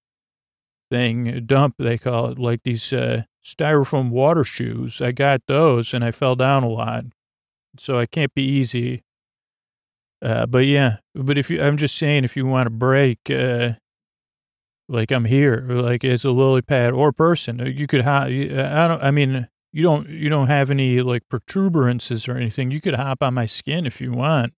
thing, 0.90 1.46
dump, 1.46 1.76
they 1.80 1.98
call 1.98 2.28
it, 2.28 2.38
like 2.38 2.64
these 2.64 2.92
uh, 2.92 3.24
styrofoam 3.44 4.10
water 4.10 4.44
shoes. 4.44 5.02
I 5.02 5.14
got 5.14 5.44
those 5.48 5.94
and 5.94 6.04
I 6.04 6.12
fell 6.12 6.36
down 6.36 6.64
a 6.64 6.70
lot. 6.70 7.06
So 7.80 7.98
I 7.98 8.06
can't 8.06 8.34
be 8.34 8.44
easy. 8.44 9.04
Uh, 10.22 10.46
but 10.46 10.66
yeah, 10.66 10.98
but 11.16 11.38
if 11.38 11.50
you, 11.50 11.62
I'm 11.62 11.78
just 11.78 11.98
saying, 11.98 12.24
if 12.24 12.38
you 12.38 12.46
want 12.46 12.68
a 12.68 12.72
break, 12.72 13.20
uh, 13.30 13.72
like 14.88 15.12
I'm 15.12 15.26
here, 15.26 15.66
like 15.70 16.04
as 16.04 16.24
a 16.24 16.32
lily 16.32 16.62
pad 16.62 16.94
or 16.94 17.12
person, 17.12 17.60
you 17.60 17.88
could, 17.88 18.02
hop, 18.02 18.26
I 18.26 18.88
don't, 18.88 19.02
I 19.02 19.10
mean, 19.10 19.48
you 19.74 19.84
don't 19.84 20.10
you 20.10 20.30
don't 20.30 20.48
have 20.48 20.70
any 20.70 21.02
like 21.02 21.24
protuberances 21.30 22.28
or 22.28 22.36
anything. 22.36 22.72
You 22.72 22.82
could 22.82 22.96
hop 22.96 23.24
on 23.24 23.34
my 23.34 23.46
skin 23.46 23.86
if 23.86 24.02
you 24.02 24.12
want. 24.12 24.54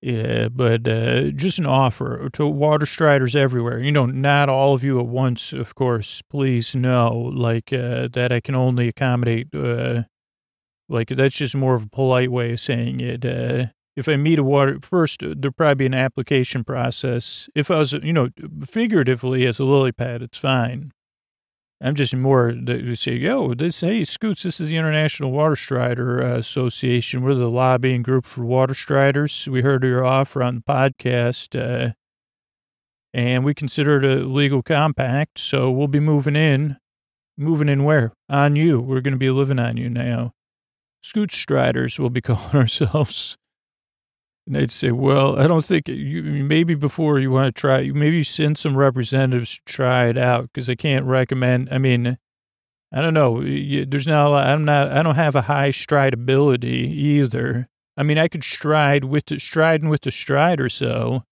Yeah, 0.00 0.48
but 0.48 0.88
uh, 0.88 1.24
just 1.32 1.58
an 1.58 1.66
offer 1.66 2.30
to 2.30 2.46
water 2.46 2.86
striders 2.86 3.36
everywhere. 3.36 3.78
You 3.80 3.92
know, 3.92 4.06
not 4.06 4.48
all 4.48 4.72
of 4.72 4.82
you 4.82 4.98
at 4.98 5.06
once, 5.06 5.52
of 5.52 5.74
course. 5.74 6.22
Please 6.30 6.74
know, 6.74 7.30
like 7.34 7.70
uh, 7.70 8.08
that. 8.12 8.32
I 8.32 8.40
can 8.40 8.54
only 8.54 8.88
accommodate. 8.88 9.54
Uh, 9.54 10.04
like 10.88 11.08
that's 11.08 11.36
just 11.36 11.54
more 11.54 11.74
of 11.74 11.82
a 11.82 11.88
polite 11.88 12.32
way 12.32 12.52
of 12.52 12.60
saying 12.60 13.00
it. 13.00 13.24
If 14.00 14.08
I 14.08 14.16
meet 14.16 14.38
a 14.38 14.42
water 14.42 14.78
first, 14.80 15.20
there'd 15.20 15.58
probably 15.58 15.74
be 15.74 15.84
an 15.84 15.92
application 15.92 16.64
process. 16.64 17.50
If 17.54 17.70
I 17.70 17.80
was, 17.80 17.92
you 17.92 18.14
know, 18.14 18.30
figuratively 18.64 19.46
as 19.46 19.58
a 19.58 19.64
lily 19.64 19.92
pad, 19.92 20.22
it's 20.22 20.38
fine. 20.38 20.92
I'm 21.82 21.94
just 21.94 22.16
more 22.16 22.50
to 22.50 22.96
say, 22.96 23.16
yo, 23.16 23.52
this, 23.52 23.82
hey, 23.82 24.06
Scoots, 24.06 24.44
this 24.44 24.58
is 24.58 24.70
the 24.70 24.78
International 24.78 25.32
Water 25.32 25.54
Strider 25.54 26.22
uh, 26.22 26.38
Association. 26.38 27.22
We're 27.22 27.34
the 27.34 27.50
lobbying 27.50 28.02
group 28.02 28.24
for 28.24 28.42
water 28.42 28.72
striders. 28.72 29.46
We 29.46 29.60
heard 29.60 29.84
your 29.84 30.02
offer 30.02 30.42
on 30.42 30.54
the 30.54 30.62
podcast, 30.62 31.54
uh, 31.54 31.92
and 33.12 33.44
we 33.44 33.52
consider 33.52 34.02
it 34.02 34.04
a 34.06 34.26
legal 34.26 34.62
compact. 34.62 35.38
So 35.38 35.70
we'll 35.70 35.88
be 35.88 36.00
moving 36.00 36.36
in. 36.36 36.78
Moving 37.36 37.68
in 37.68 37.84
where? 37.84 38.14
On 38.30 38.56
you. 38.56 38.80
We're 38.80 39.02
going 39.02 39.12
to 39.12 39.18
be 39.18 39.28
living 39.28 39.60
on 39.60 39.76
you 39.76 39.90
now. 39.90 40.32
Scoot 41.02 41.32
Striders, 41.32 41.98
we'll 41.98 42.08
be 42.08 42.20
calling 42.22 42.54
ourselves. 42.54 43.36
And 44.50 44.56
they'd 44.56 44.72
say, 44.72 44.90
well, 44.90 45.38
I 45.38 45.46
don't 45.46 45.64
think 45.64 45.86
you, 45.86 46.24
maybe 46.24 46.74
before 46.74 47.20
you 47.20 47.30
want 47.30 47.54
to 47.54 47.60
try, 47.60 47.88
maybe 47.92 48.24
send 48.24 48.58
some 48.58 48.76
representatives 48.76 49.54
to 49.54 49.62
try 49.64 50.06
it 50.06 50.18
out 50.18 50.50
because 50.52 50.68
I 50.68 50.74
can't 50.74 51.04
recommend. 51.04 51.68
I 51.70 51.78
mean, 51.78 52.18
I 52.92 53.00
don't 53.00 53.14
know. 53.14 53.40
There's 53.40 54.08
not 54.08 54.26
a 54.26 54.28
lot, 54.28 54.48
I'm 54.48 54.64
not, 54.64 54.90
I 54.90 55.04
don't 55.04 55.14
have 55.14 55.36
a 55.36 55.42
high 55.42 55.70
stride 55.70 56.14
ability 56.14 56.90
either. 56.90 57.68
I 57.96 58.02
mean, 58.02 58.18
I 58.18 58.26
could 58.26 58.42
stride 58.42 59.04
with 59.04 59.26
the 59.26 59.38
striding 59.38 59.88
with 59.88 60.00
the 60.00 60.10
stride 60.10 60.60
or 60.60 60.68
so. 60.68 61.22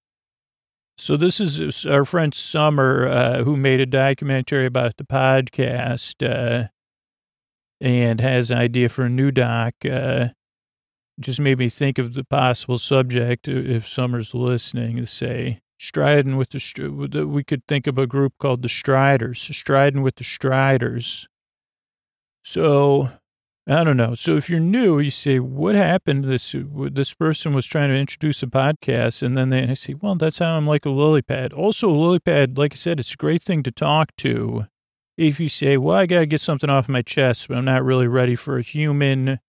So 0.97 1.17
this 1.17 1.41
is 1.41 1.85
our 1.87 2.05
friend 2.05 2.33
Summer, 2.33 3.09
uh, 3.09 3.43
who 3.43 3.57
made 3.57 3.81
a 3.81 3.87
documentary 3.87 4.67
about 4.67 4.97
the 4.97 5.03
podcast, 5.03 6.25
uh, 6.25 6.69
and 7.81 8.21
has 8.21 8.53
an 8.53 8.59
idea 8.59 8.89
for 8.89 9.07
a 9.07 9.11
new 9.11 9.33
doc. 9.33 9.75
Uh, 9.85 10.29
just 11.21 11.41
made 11.41 11.59
me 11.59 11.69
think 11.69 11.99
of 11.99 12.15
the 12.15 12.25
possible 12.25 12.79
subject 12.79 13.49
uh, 13.49 13.53
if 13.53 13.87
Summer's 13.87 14.35
listening 14.35 15.05
say 15.07 15.61
striding 15.79 16.37
with 16.37 16.51
the, 16.51 17.27
we 17.27 17.45
could 17.45 17.67
think 17.67 17.87
of 17.87 17.99
a 17.99 18.07
group 18.07 18.35
called 18.39 18.63
the 18.63 18.69
Striders, 18.69 19.41
striding 19.41 20.03
with 20.03 20.17
the 20.17 20.25
Striders. 20.25 21.29
So 22.43 23.11
I 23.69 23.85
don't 23.85 23.97
know. 23.97 24.15
So 24.15 24.37
if 24.37 24.49
you're 24.49 24.61
new, 24.61 24.99
you 24.99 25.11
say, 25.11 25.39
what 25.39 25.75
happened? 25.75 26.25
This, 26.25 26.55
this 26.91 27.15
person 27.15 27.55
was 27.55 27.67
trying 27.67 27.91
to 27.91 27.97
introduce 27.97 28.43
a 28.43 28.47
podcast 28.47 29.23
and 29.23 29.37
then 29.37 29.51
they 29.51 29.75
say, 29.75 29.95
well, 29.95 30.15
that's 30.15 30.39
how 30.39 30.57
I'm 30.57 30.67
like 30.67 30.87
a 30.87 30.91
lily 30.91 31.23
pad. 31.23 31.53
Also 31.53 31.91
a 31.91 31.93
lily 31.93 32.19
pad, 32.19 32.59
like 32.59 32.73
I 32.73 32.77
said, 32.77 32.99
it's 32.99 33.15
a 33.15 33.17
great 33.17 33.43
thing 33.43 33.63
to 33.63 33.71
talk 33.71 34.17
to. 34.19 34.67
If 35.17 35.41
you 35.41 35.49
say, 35.49 35.77
well, 35.77 35.97
I 35.97 36.07
got 36.07 36.21
to 36.21 36.27
get 36.27 36.41
something 36.41 36.71
off 36.71 36.89
my 36.89 37.03
chest, 37.03 37.49
but 37.49 37.59
I'm 37.59 37.65
not 37.65 37.85
really 37.85 38.07
ready 38.07 38.37
for 38.37 38.57
a 38.57 38.63
human 38.63 39.41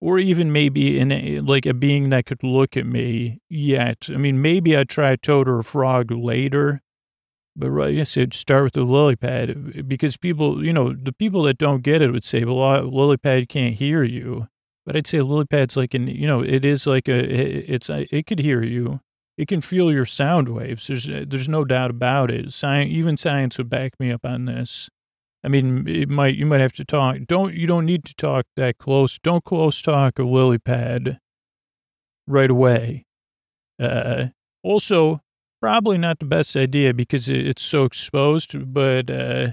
or 0.00 0.18
even 0.18 0.52
maybe 0.52 0.98
in 0.98 1.10
a, 1.10 1.40
like 1.40 1.66
a 1.66 1.74
being 1.74 2.08
that 2.10 2.26
could 2.26 2.42
look 2.42 2.76
at 2.76 2.86
me 2.86 3.40
yet. 3.48 4.08
I 4.12 4.16
mean, 4.16 4.40
maybe 4.40 4.76
I'd 4.76 4.88
try 4.88 5.10
a 5.10 5.16
toad 5.16 5.48
or 5.48 5.58
a 5.58 5.64
frog 5.64 6.10
later, 6.10 6.82
but 7.56 7.70
right, 7.70 7.98
I 7.98 8.04
said 8.04 8.34
start 8.34 8.64
with 8.64 8.72
the 8.74 8.84
lily 8.84 9.16
pad 9.16 9.88
because 9.88 10.16
people, 10.16 10.64
you 10.64 10.72
know, 10.72 10.92
the 10.92 11.12
people 11.12 11.42
that 11.44 11.58
don't 11.58 11.82
get 11.82 12.02
it 12.02 12.12
would 12.12 12.24
say, 12.24 12.44
well, 12.44 12.82
lily 12.88 13.16
pad 13.16 13.48
can't 13.48 13.74
hear 13.74 14.04
you. 14.04 14.48
But 14.86 14.96
I'd 14.96 15.06
say 15.06 15.18
a 15.18 15.24
lily 15.24 15.44
pad's 15.44 15.76
like 15.76 15.92
an, 15.92 16.06
you 16.06 16.26
know, 16.26 16.40
it 16.40 16.64
is 16.64 16.86
like 16.86 17.08
a, 17.08 17.18
it's, 17.18 17.90
uh, 17.90 18.04
it 18.10 18.26
could 18.26 18.38
hear 18.38 18.62
you. 18.62 19.00
It 19.36 19.46
can 19.46 19.60
feel 19.60 19.92
your 19.92 20.06
sound 20.06 20.48
waves. 20.48 20.86
There's, 20.86 21.08
uh, 21.10 21.24
there's 21.28 21.48
no 21.48 21.64
doubt 21.64 21.90
about 21.90 22.30
it. 22.30 22.52
Science, 22.52 22.90
even 22.90 23.16
science 23.16 23.58
would 23.58 23.68
back 23.68 24.00
me 24.00 24.10
up 24.10 24.24
on 24.24 24.46
this. 24.46 24.88
I 25.44 25.48
mean, 25.48 25.86
it 25.86 26.08
might 26.08 26.34
you 26.34 26.46
might 26.46 26.60
have 26.60 26.72
to 26.74 26.84
talk. 26.84 27.18
Don't 27.26 27.54
you 27.54 27.66
don't 27.66 27.86
need 27.86 28.04
to 28.06 28.14
talk 28.14 28.46
that 28.56 28.78
close. 28.78 29.18
Don't 29.18 29.44
close 29.44 29.80
talk 29.80 30.18
a 30.18 30.24
lily 30.24 30.58
pad 30.58 31.20
right 32.26 32.50
away. 32.50 33.06
Uh, 33.80 34.26
also, 34.62 35.22
probably 35.60 35.98
not 35.98 36.18
the 36.18 36.24
best 36.24 36.56
idea 36.56 36.92
because 36.92 37.28
it's 37.28 37.62
so 37.62 37.84
exposed. 37.84 38.72
But 38.72 39.10
uh, 39.10 39.52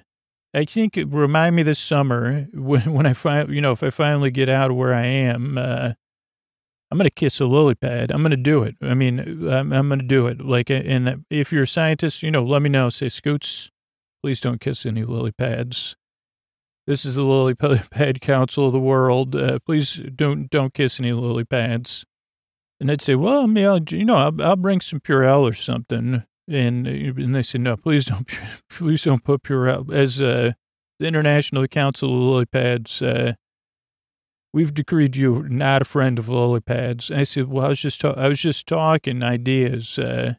I 0.54 0.65
think 0.65 0.98
it 0.98 1.08
remind 1.08 1.56
me 1.56 1.63
this 1.63 1.80
summer 1.80 2.48
when 2.54 2.93
when 2.93 3.06
I 3.06 3.13
find 3.13 3.50
you 3.54 3.62
know 3.62 3.71
if 3.71 3.84
I 3.84 3.91
finally 3.91 4.32
get 4.32 4.50
out 4.50 4.71
of 4.71 4.78
where 4.78 4.93
I 4.93 5.06
am. 5.06 5.58
Uh, 5.58 5.93
I'm 6.91 7.00
to 7.00 7.10
kiss 7.10 7.41
a 7.41 7.45
lily 7.45 7.76
pad. 7.76 8.12
I'm 8.12 8.24
to 8.24 8.38
do 8.38 8.62
it. 8.63 8.76
I 8.82 8.93
mean, 8.93 9.50
I'm, 9.50 9.74
I'm 9.74 9.89
to 9.89 9.98
do 9.98 10.28
it. 10.28 10.39
Like, 10.39 10.69
and 10.69 11.26
if 11.32 11.52
you're 11.52 11.63
a 11.63 11.67
scientist, 11.67 12.21
you 12.21 12.30
know, 12.30 12.43
let 12.43 12.62
me 12.62 12.69
know. 12.69 12.89
Say, 12.89 13.10
Scoots, 13.10 13.71
Please 14.25 14.41
don't 14.41 14.59
kiss 14.59 14.88
any 14.88 15.03
lily 15.03 15.31
pads. 15.31 15.95
This 16.88 17.05
is 17.05 17.13
the 17.13 17.21
lily 17.21 17.53
pad 17.91 18.21
council 18.21 18.65
of 18.65 18.73
the 18.73 18.79
world. 18.79 19.35
Uh, 19.35 19.59
please 19.63 20.01
don't 20.15 20.49
don't 20.49 20.73
kiss 20.73 20.99
any 20.99 21.13
lily 21.13 21.43
pads. 21.43 22.07
And 22.79 22.89
they'd 22.89 23.03
say, 23.03 23.13
well, 23.13 23.47
yeah, 23.47 23.77
you 23.88 24.03
know, 24.03 24.15
I'll, 24.15 24.41
I'll 24.41 24.55
bring 24.55 24.81
some 24.81 24.99
Purell 24.99 25.47
or 25.47 25.53
something. 25.53 26.23
And 26.47 26.88
and 26.88 27.35
they 27.35 27.43
said, 27.43 27.61
no, 27.61 27.77
please 27.77 28.05
don't, 28.05 28.27
please 28.71 29.03
don't 29.03 29.23
put 29.23 29.43
Purell 29.43 29.93
as 29.93 30.19
uh, 30.19 30.53
the 30.99 31.05
International 31.05 31.67
Council 31.67 32.09
of 32.09 32.19
Lily 32.19 32.45
Pads. 32.47 33.03
Uh, 33.03 33.33
we've 34.55 34.73
decreed 34.73 35.15
you 35.15 35.47
not 35.47 35.83
a 35.83 35.85
friend 35.85 36.17
of 36.17 36.29
lily 36.29 36.61
pads. 36.61 37.11
I 37.11 37.25
said, 37.25 37.47
well, 37.47 37.67
I 37.67 37.69
was 37.69 37.79
just 37.79 38.01
ta- 38.01 38.15
I 38.17 38.27
was 38.29 38.39
just 38.39 38.65
talking 38.65 39.21
ideas. 39.21 39.99
Uh, 39.99 40.33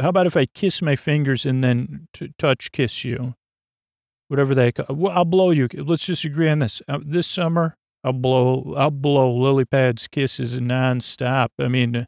how 0.00 0.08
about 0.10 0.26
if 0.26 0.36
I 0.36 0.46
kiss 0.46 0.82
my 0.82 0.96
fingers 0.96 1.46
and 1.46 1.62
then 1.64 2.08
t- 2.12 2.32
touch 2.38 2.72
kiss 2.72 3.04
you? 3.04 3.34
whatever 4.30 4.54
they. 4.54 4.70
ca- 4.72 4.84
Well, 4.88 5.12
I'll 5.16 5.24
blow 5.24 5.50
you. 5.50 5.68
Let's 5.74 6.06
just 6.06 6.24
agree 6.24 6.48
on 6.48 6.60
this. 6.60 6.80
Uh, 6.88 7.00
this 7.04 7.26
summer, 7.26 7.76
I'll 8.04 8.12
blow. 8.12 8.74
I'll 8.78 8.90
blow 8.92 9.34
lily 9.36 9.64
pads 9.64 10.06
kisses 10.08 10.58
nonstop. 10.60 11.48
I 11.58 11.68
mean, 11.68 12.06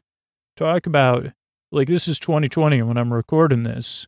talk 0.55 0.87
about 0.87 1.27
like 1.71 1.87
this 1.87 2.07
is 2.07 2.17
2020 2.19 2.81
when 2.81 2.97
I'm 2.97 3.13
recording 3.13 3.63
this. 3.63 4.07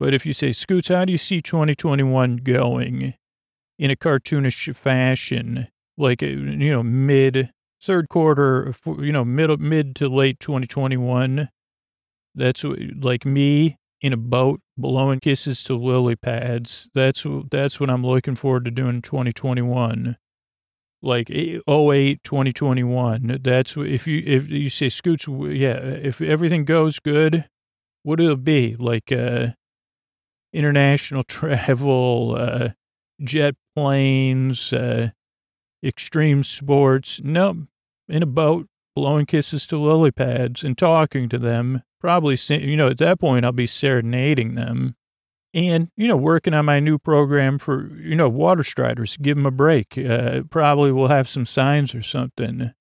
But 0.00 0.14
if 0.14 0.26
you 0.26 0.32
say, 0.32 0.50
Scoots, 0.52 0.88
how 0.88 1.04
do 1.04 1.12
you 1.12 1.18
see 1.18 1.40
2021 1.40 2.38
going 2.38 3.14
in 3.78 3.90
a 3.90 3.96
cartoonish 3.96 4.74
fashion? 4.74 5.68
Like, 5.96 6.24
uh, 6.24 6.26
you 6.26 6.72
know, 6.72 6.82
mid 6.82 7.50
third 7.80 8.08
quarter, 8.08 8.74
you 8.98 9.12
know, 9.12 9.24
mid, 9.24 9.60
mid 9.60 9.94
to 9.96 10.08
late 10.08 10.40
2021. 10.40 11.48
That's 12.34 12.64
like 12.64 13.24
me 13.24 13.78
in 14.00 14.12
a 14.12 14.16
boat 14.16 14.60
blowing 14.76 15.20
kisses 15.20 15.62
to 15.64 15.74
lily 15.74 16.16
pads. 16.16 16.88
That's, 16.94 17.26
that's 17.50 17.78
what 17.78 17.90
I'm 17.90 18.04
looking 18.04 18.34
forward 18.34 18.64
to 18.64 18.70
doing 18.70 18.96
in 18.96 19.02
2021 19.02 20.16
like 21.04 21.28
eh, 21.32 21.58
08 21.68 22.22
2021 22.22 23.40
that's 23.42 23.76
if 23.76 24.06
you 24.06 24.22
if 24.24 24.48
you 24.48 24.68
say 24.68 24.88
scoots 24.88 25.26
yeah 25.26 25.72
if 25.78 26.20
everything 26.20 26.64
goes 26.64 27.00
good 27.00 27.44
what 28.02 28.20
it'll 28.20 28.36
be? 28.36 28.76
Like 28.78 29.12
uh 29.12 29.48
international 30.52 31.22
travel 31.28 32.36
uh 32.38 32.70
jet 33.22 33.54
planes 33.74 34.72
uh 34.72 35.10
extreme 35.84 36.42
sports. 36.42 37.20
No 37.22 37.66
in 38.08 38.22
a 38.22 38.26
boat 38.26 38.68
blowing 38.94 39.26
kisses 39.26 39.66
to 39.66 39.78
lily 39.78 40.10
pads 40.10 40.64
and 40.64 40.76
talking 40.76 41.28
to 41.28 41.38
them 41.38 41.82
probably 42.02 42.36
you 42.48 42.76
know 42.76 42.88
at 42.88 42.98
that 42.98 43.20
point 43.20 43.44
i'll 43.44 43.52
be 43.52 43.66
serenading 43.66 44.54
them. 44.54 44.96
And 45.54 45.90
you 45.96 46.08
know 46.08 46.16
working 46.16 46.54
on 46.54 46.64
my 46.64 46.80
new 46.80 46.98
program 46.98 47.58
for 47.58 47.88
you 47.98 48.16
know 48.16 48.28
water 48.28 48.64
striders 48.64 49.16
give 49.16 49.36
them 49.36 49.46
a 49.46 49.50
break 49.50 49.96
uh, 49.98 50.42
probably 50.50 50.92
we'll 50.92 51.08
have 51.08 51.28
some 51.28 51.44
signs 51.44 51.94
or 51.94 52.02
something. 52.02 52.72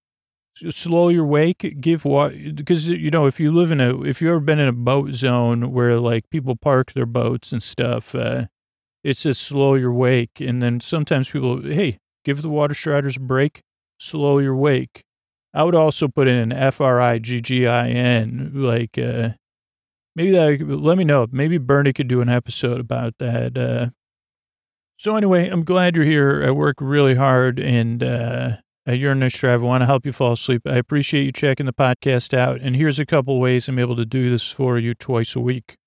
Slow 0.56 1.10
your 1.10 1.26
wake 1.26 1.78
give 1.80 2.06
what 2.06 2.34
because 2.56 2.88
you 2.88 3.12
know 3.12 3.26
if 3.26 3.40
you 3.40 3.52
live 3.52 3.72
in 3.72 3.82
a 3.82 4.02
if 4.04 4.22
you've 4.22 4.32
ever 4.32 4.40
been 4.40 4.60
in 4.60 4.68
a 4.68 4.74
boat 4.74 5.12
zone 5.12 5.72
where 5.72 6.00
like 6.00 6.30
people 6.30 6.56
park 6.56 6.94
their 6.94 7.06
boats 7.06 7.52
and 7.52 7.62
stuff 7.62 8.16
uh 8.16 8.46
it 9.04 9.18
says 9.18 9.38
slow 9.38 9.76
your 9.76 9.94
wake 9.94 10.40
and 10.40 10.62
then 10.62 10.80
sometimes 10.80 11.30
people 11.30 11.62
hey 11.62 12.00
give 12.24 12.42
the 12.42 12.50
water 12.50 12.74
striders 12.74 13.18
a 13.18 13.20
break 13.20 13.64
slow 13.98 14.40
your 14.40 14.56
wake 14.56 15.04
i 15.54 15.64
would 15.64 15.76
also 15.76 16.08
put 16.08 16.28
in 16.28 16.36
an 16.36 16.52
f-r-i-g-g-i-n 16.52 18.52
like 18.54 18.98
uh 18.98 19.30
maybe 20.16 20.32
that 20.32 20.62
let 20.62 20.98
me 20.98 21.04
know 21.04 21.28
maybe 21.32 21.58
bernie 21.58 21.94
could 21.94 22.08
do 22.08 22.22
an 22.22 22.30
episode 22.30 22.80
about 22.80 23.14
that 23.20 23.58
uh 23.58 23.90
so 24.98 25.16
anyway 25.16 25.50
i'm 25.50 25.64
glad 25.64 25.96
you're 25.96 26.06
here 26.06 26.44
i 26.46 26.52
work 26.52 26.78
really 26.80 27.16
hard 27.16 27.60
and 27.60 28.04
uh, 28.04 28.58
you're 28.88 29.12
a 29.12 29.16
nice 29.16 29.38
driver. 29.38 29.64
I 29.64 29.68
want 29.68 29.82
to 29.84 29.86
help 29.86 30.06
you 30.06 30.12
fall 30.12 30.34
asleep. 30.34 30.64
I 30.66 30.76
appreciate 30.76 31.24
you 31.24 31.32
checking 31.32 31.66
the 31.66 31.74
podcast 31.74 32.36
out. 32.36 32.60
And 32.62 32.76
here's 32.76 33.00
a 33.00 33.06
couple 33.06 33.40
ways 33.40 33.70
I'm 33.70 33.80
able 33.80 33.96
to 33.96 34.06
do 34.06 34.32
this 34.32 34.52
for 34.52 34.80
you 34.80 34.96
twice 34.96 35.36
a 35.36 35.40
week. 35.40 35.78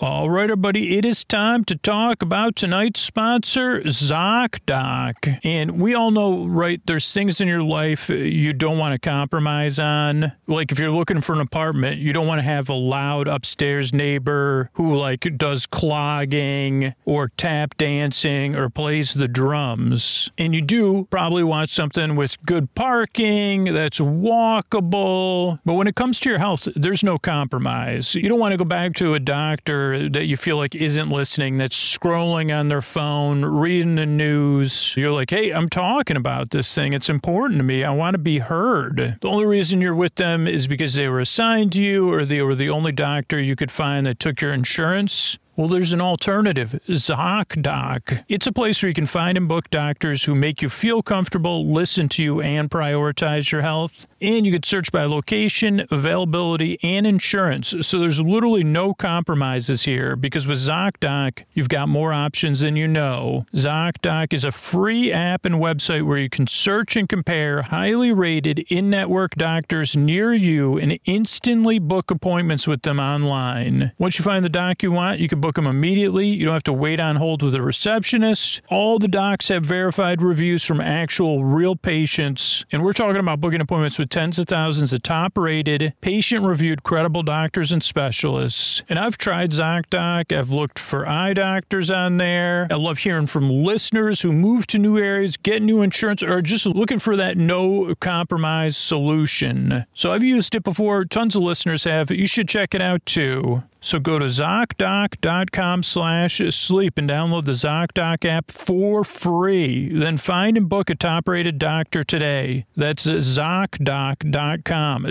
All 0.00 0.28
right, 0.28 0.42
everybody, 0.42 0.98
it 0.98 1.04
is 1.04 1.22
time 1.22 1.64
to 1.66 1.76
talk 1.76 2.20
about 2.20 2.56
tonight's 2.56 2.98
sponsor, 2.98 3.80
ZocDoc. 3.80 5.38
And 5.44 5.80
we 5.80 5.94
all 5.94 6.10
know, 6.10 6.46
right, 6.46 6.80
there's 6.84 7.12
things 7.12 7.40
in 7.40 7.46
your 7.46 7.62
life 7.62 8.10
uh, 8.10 8.14
you 8.14 8.52
don't 8.52 8.76
want 8.76 8.92
to 8.94 8.98
compromise 8.98 9.78
on. 9.78 10.32
Like 10.48 10.72
if 10.72 10.80
you're 10.80 10.90
looking 10.90 11.20
for 11.20 11.32
an 11.34 11.40
apartment, 11.40 12.00
you 12.00 12.12
don't 12.12 12.26
want 12.26 12.40
to 12.40 12.42
have 12.42 12.68
a 12.68 12.74
loud 12.74 13.28
upstairs 13.28 13.92
neighbor 13.92 14.68
who, 14.72 14.96
like, 14.96 15.28
does 15.36 15.64
clogging 15.64 16.94
or 17.04 17.28
tap 17.28 17.76
dancing 17.76 18.56
or 18.56 18.70
plays 18.70 19.14
the 19.14 19.28
drums. 19.28 20.28
And 20.36 20.56
you 20.56 20.60
do 20.60 21.06
probably 21.08 21.44
want 21.44 21.70
something 21.70 22.16
with 22.16 22.44
good 22.44 22.74
parking 22.74 23.72
that's 23.72 24.00
walkable. 24.00 25.60
But 25.64 25.74
when 25.74 25.86
it 25.86 25.94
comes 25.94 26.18
to 26.20 26.30
your 26.30 26.40
health, 26.40 26.66
there's 26.74 27.04
no 27.04 27.16
compromise. 27.16 28.16
You 28.16 28.28
don't 28.28 28.40
want 28.40 28.54
to 28.54 28.58
go 28.58 28.64
back 28.64 28.94
to 28.94 29.14
a 29.14 29.20
doctor 29.20 29.83
that 29.92 30.26
you 30.26 30.36
feel 30.36 30.56
like 30.56 30.74
isn't 30.74 31.10
listening, 31.10 31.56
that's 31.56 31.76
scrolling 31.76 32.56
on 32.56 32.68
their 32.68 32.82
phone, 32.82 33.44
reading 33.44 33.94
the 33.96 34.06
news. 34.06 34.94
You're 34.96 35.12
like, 35.12 35.30
hey, 35.30 35.50
I'm 35.50 35.68
talking 35.68 36.16
about 36.16 36.50
this 36.50 36.74
thing. 36.74 36.92
It's 36.92 37.10
important 37.10 37.58
to 37.58 37.64
me. 37.64 37.84
I 37.84 37.90
want 37.90 38.14
to 38.14 38.18
be 38.18 38.38
heard. 38.38 39.18
The 39.20 39.28
only 39.28 39.46
reason 39.46 39.80
you're 39.80 39.94
with 39.94 40.14
them 40.16 40.46
is 40.46 40.66
because 40.66 40.94
they 40.94 41.08
were 41.08 41.20
assigned 41.20 41.72
to 41.72 41.80
you 41.80 42.12
or 42.12 42.24
they 42.24 42.42
were 42.42 42.54
the 42.54 42.70
only 42.70 42.92
doctor 42.92 43.38
you 43.38 43.56
could 43.56 43.70
find 43.70 44.06
that 44.06 44.18
took 44.18 44.40
your 44.40 44.52
insurance. 44.52 45.38
Well, 45.56 45.68
there's 45.68 45.92
an 45.92 46.00
alternative, 46.00 46.80
ZocDoc. 46.88 48.24
It's 48.26 48.48
a 48.48 48.52
place 48.52 48.82
where 48.82 48.88
you 48.88 48.94
can 48.94 49.06
find 49.06 49.38
and 49.38 49.46
book 49.46 49.70
doctors 49.70 50.24
who 50.24 50.34
make 50.34 50.60
you 50.62 50.68
feel 50.68 51.00
comfortable, 51.00 51.72
listen 51.72 52.08
to 52.08 52.24
you, 52.24 52.40
and 52.40 52.68
prioritize 52.68 53.52
your 53.52 53.62
health. 53.62 54.08
And 54.20 54.44
you 54.44 54.52
can 54.52 54.64
search 54.64 54.90
by 54.90 55.04
location, 55.04 55.86
availability, 55.92 56.78
and 56.82 57.06
insurance. 57.06 57.72
So 57.86 58.00
there's 58.00 58.20
literally 58.20 58.64
no 58.64 58.94
compromises 58.94 59.84
here 59.84 60.16
because 60.16 60.48
with 60.48 60.58
ZocDoc, 60.58 61.44
you've 61.52 61.68
got 61.68 61.88
more 61.88 62.12
options 62.12 62.58
than 62.58 62.74
you 62.74 62.88
know. 62.88 63.46
ZocDoc 63.54 64.32
is 64.32 64.42
a 64.42 64.50
free 64.50 65.12
app 65.12 65.44
and 65.44 65.56
website 65.56 66.02
where 66.02 66.18
you 66.18 66.30
can 66.30 66.48
search 66.48 66.96
and 66.96 67.08
compare 67.08 67.62
highly 67.62 68.10
rated 68.10 68.58
in 68.72 68.90
network 68.90 69.36
doctors 69.36 69.96
near 69.96 70.34
you 70.34 70.78
and 70.78 70.98
instantly 71.04 71.78
book 71.78 72.10
appointments 72.10 72.66
with 72.66 72.82
them 72.82 72.98
online. 72.98 73.92
Once 73.98 74.18
you 74.18 74.24
find 74.24 74.44
the 74.44 74.48
doc 74.48 74.82
you 74.82 74.90
want, 74.90 75.20
you 75.20 75.28
can 75.28 75.43
book 75.44 75.56
them 75.56 75.66
immediately. 75.66 76.26
You 76.26 76.46
don't 76.46 76.54
have 76.54 76.62
to 76.62 76.72
wait 76.72 76.98
on 76.98 77.16
hold 77.16 77.42
with 77.42 77.54
a 77.54 77.60
receptionist. 77.60 78.62
All 78.70 78.98
the 78.98 79.06
docs 79.06 79.48
have 79.48 79.66
verified 79.66 80.22
reviews 80.22 80.64
from 80.64 80.80
actual 80.80 81.44
real 81.44 81.76
patients. 81.76 82.64
And 82.72 82.82
we're 82.82 82.94
talking 82.94 83.20
about 83.20 83.42
booking 83.42 83.60
appointments 83.60 83.98
with 83.98 84.08
tens 84.08 84.38
of 84.38 84.46
thousands 84.46 84.94
of 84.94 85.02
top 85.02 85.36
rated, 85.36 85.92
patient 86.00 86.46
reviewed, 86.46 86.82
credible 86.82 87.22
doctors 87.22 87.72
and 87.72 87.84
specialists. 87.84 88.82
And 88.88 88.98
I've 88.98 89.18
tried 89.18 89.50
ZocDoc. 89.50 90.34
I've 90.34 90.48
looked 90.48 90.78
for 90.78 91.06
eye 91.06 91.34
doctors 91.34 91.90
on 91.90 92.16
there. 92.16 92.66
I 92.70 92.76
love 92.76 92.96
hearing 93.00 93.26
from 93.26 93.50
listeners 93.50 94.22
who 94.22 94.32
move 94.32 94.66
to 94.68 94.78
new 94.78 94.96
areas, 94.96 95.36
get 95.36 95.60
new 95.60 95.82
insurance, 95.82 96.22
or 96.22 96.40
just 96.40 96.64
looking 96.64 96.98
for 96.98 97.16
that 97.16 97.36
no 97.36 97.94
compromise 97.96 98.78
solution. 98.78 99.84
So 99.92 100.10
I've 100.10 100.24
used 100.24 100.54
it 100.54 100.64
before. 100.64 101.04
Tons 101.04 101.36
of 101.36 101.42
listeners 101.42 101.84
have. 101.84 102.10
You 102.10 102.26
should 102.26 102.48
check 102.48 102.74
it 102.74 102.80
out 102.80 103.04
too. 103.04 103.62
So 103.84 104.00
go 104.00 104.18
to 104.18 104.24
ZocDoc.com 104.24 105.82
slash 105.82 106.38
sleep 106.38 106.96
and 106.96 107.06
download 107.08 107.44
the 107.44 107.52
ZocDoc 107.52 108.24
app 108.24 108.50
for 108.50 109.04
free. 109.04 109.90
Then 109.92 110.16
find 110.16 110.56
and 110.56 110.70
book 110.70 110.88
a 110.88 110.94
top 110.94 111.28
rated 111.28 111.58
doctor 111.58 112.02
today. 112.02 112.64
That's 112.74 113.04
ZocDoc.com. 113.04 113.58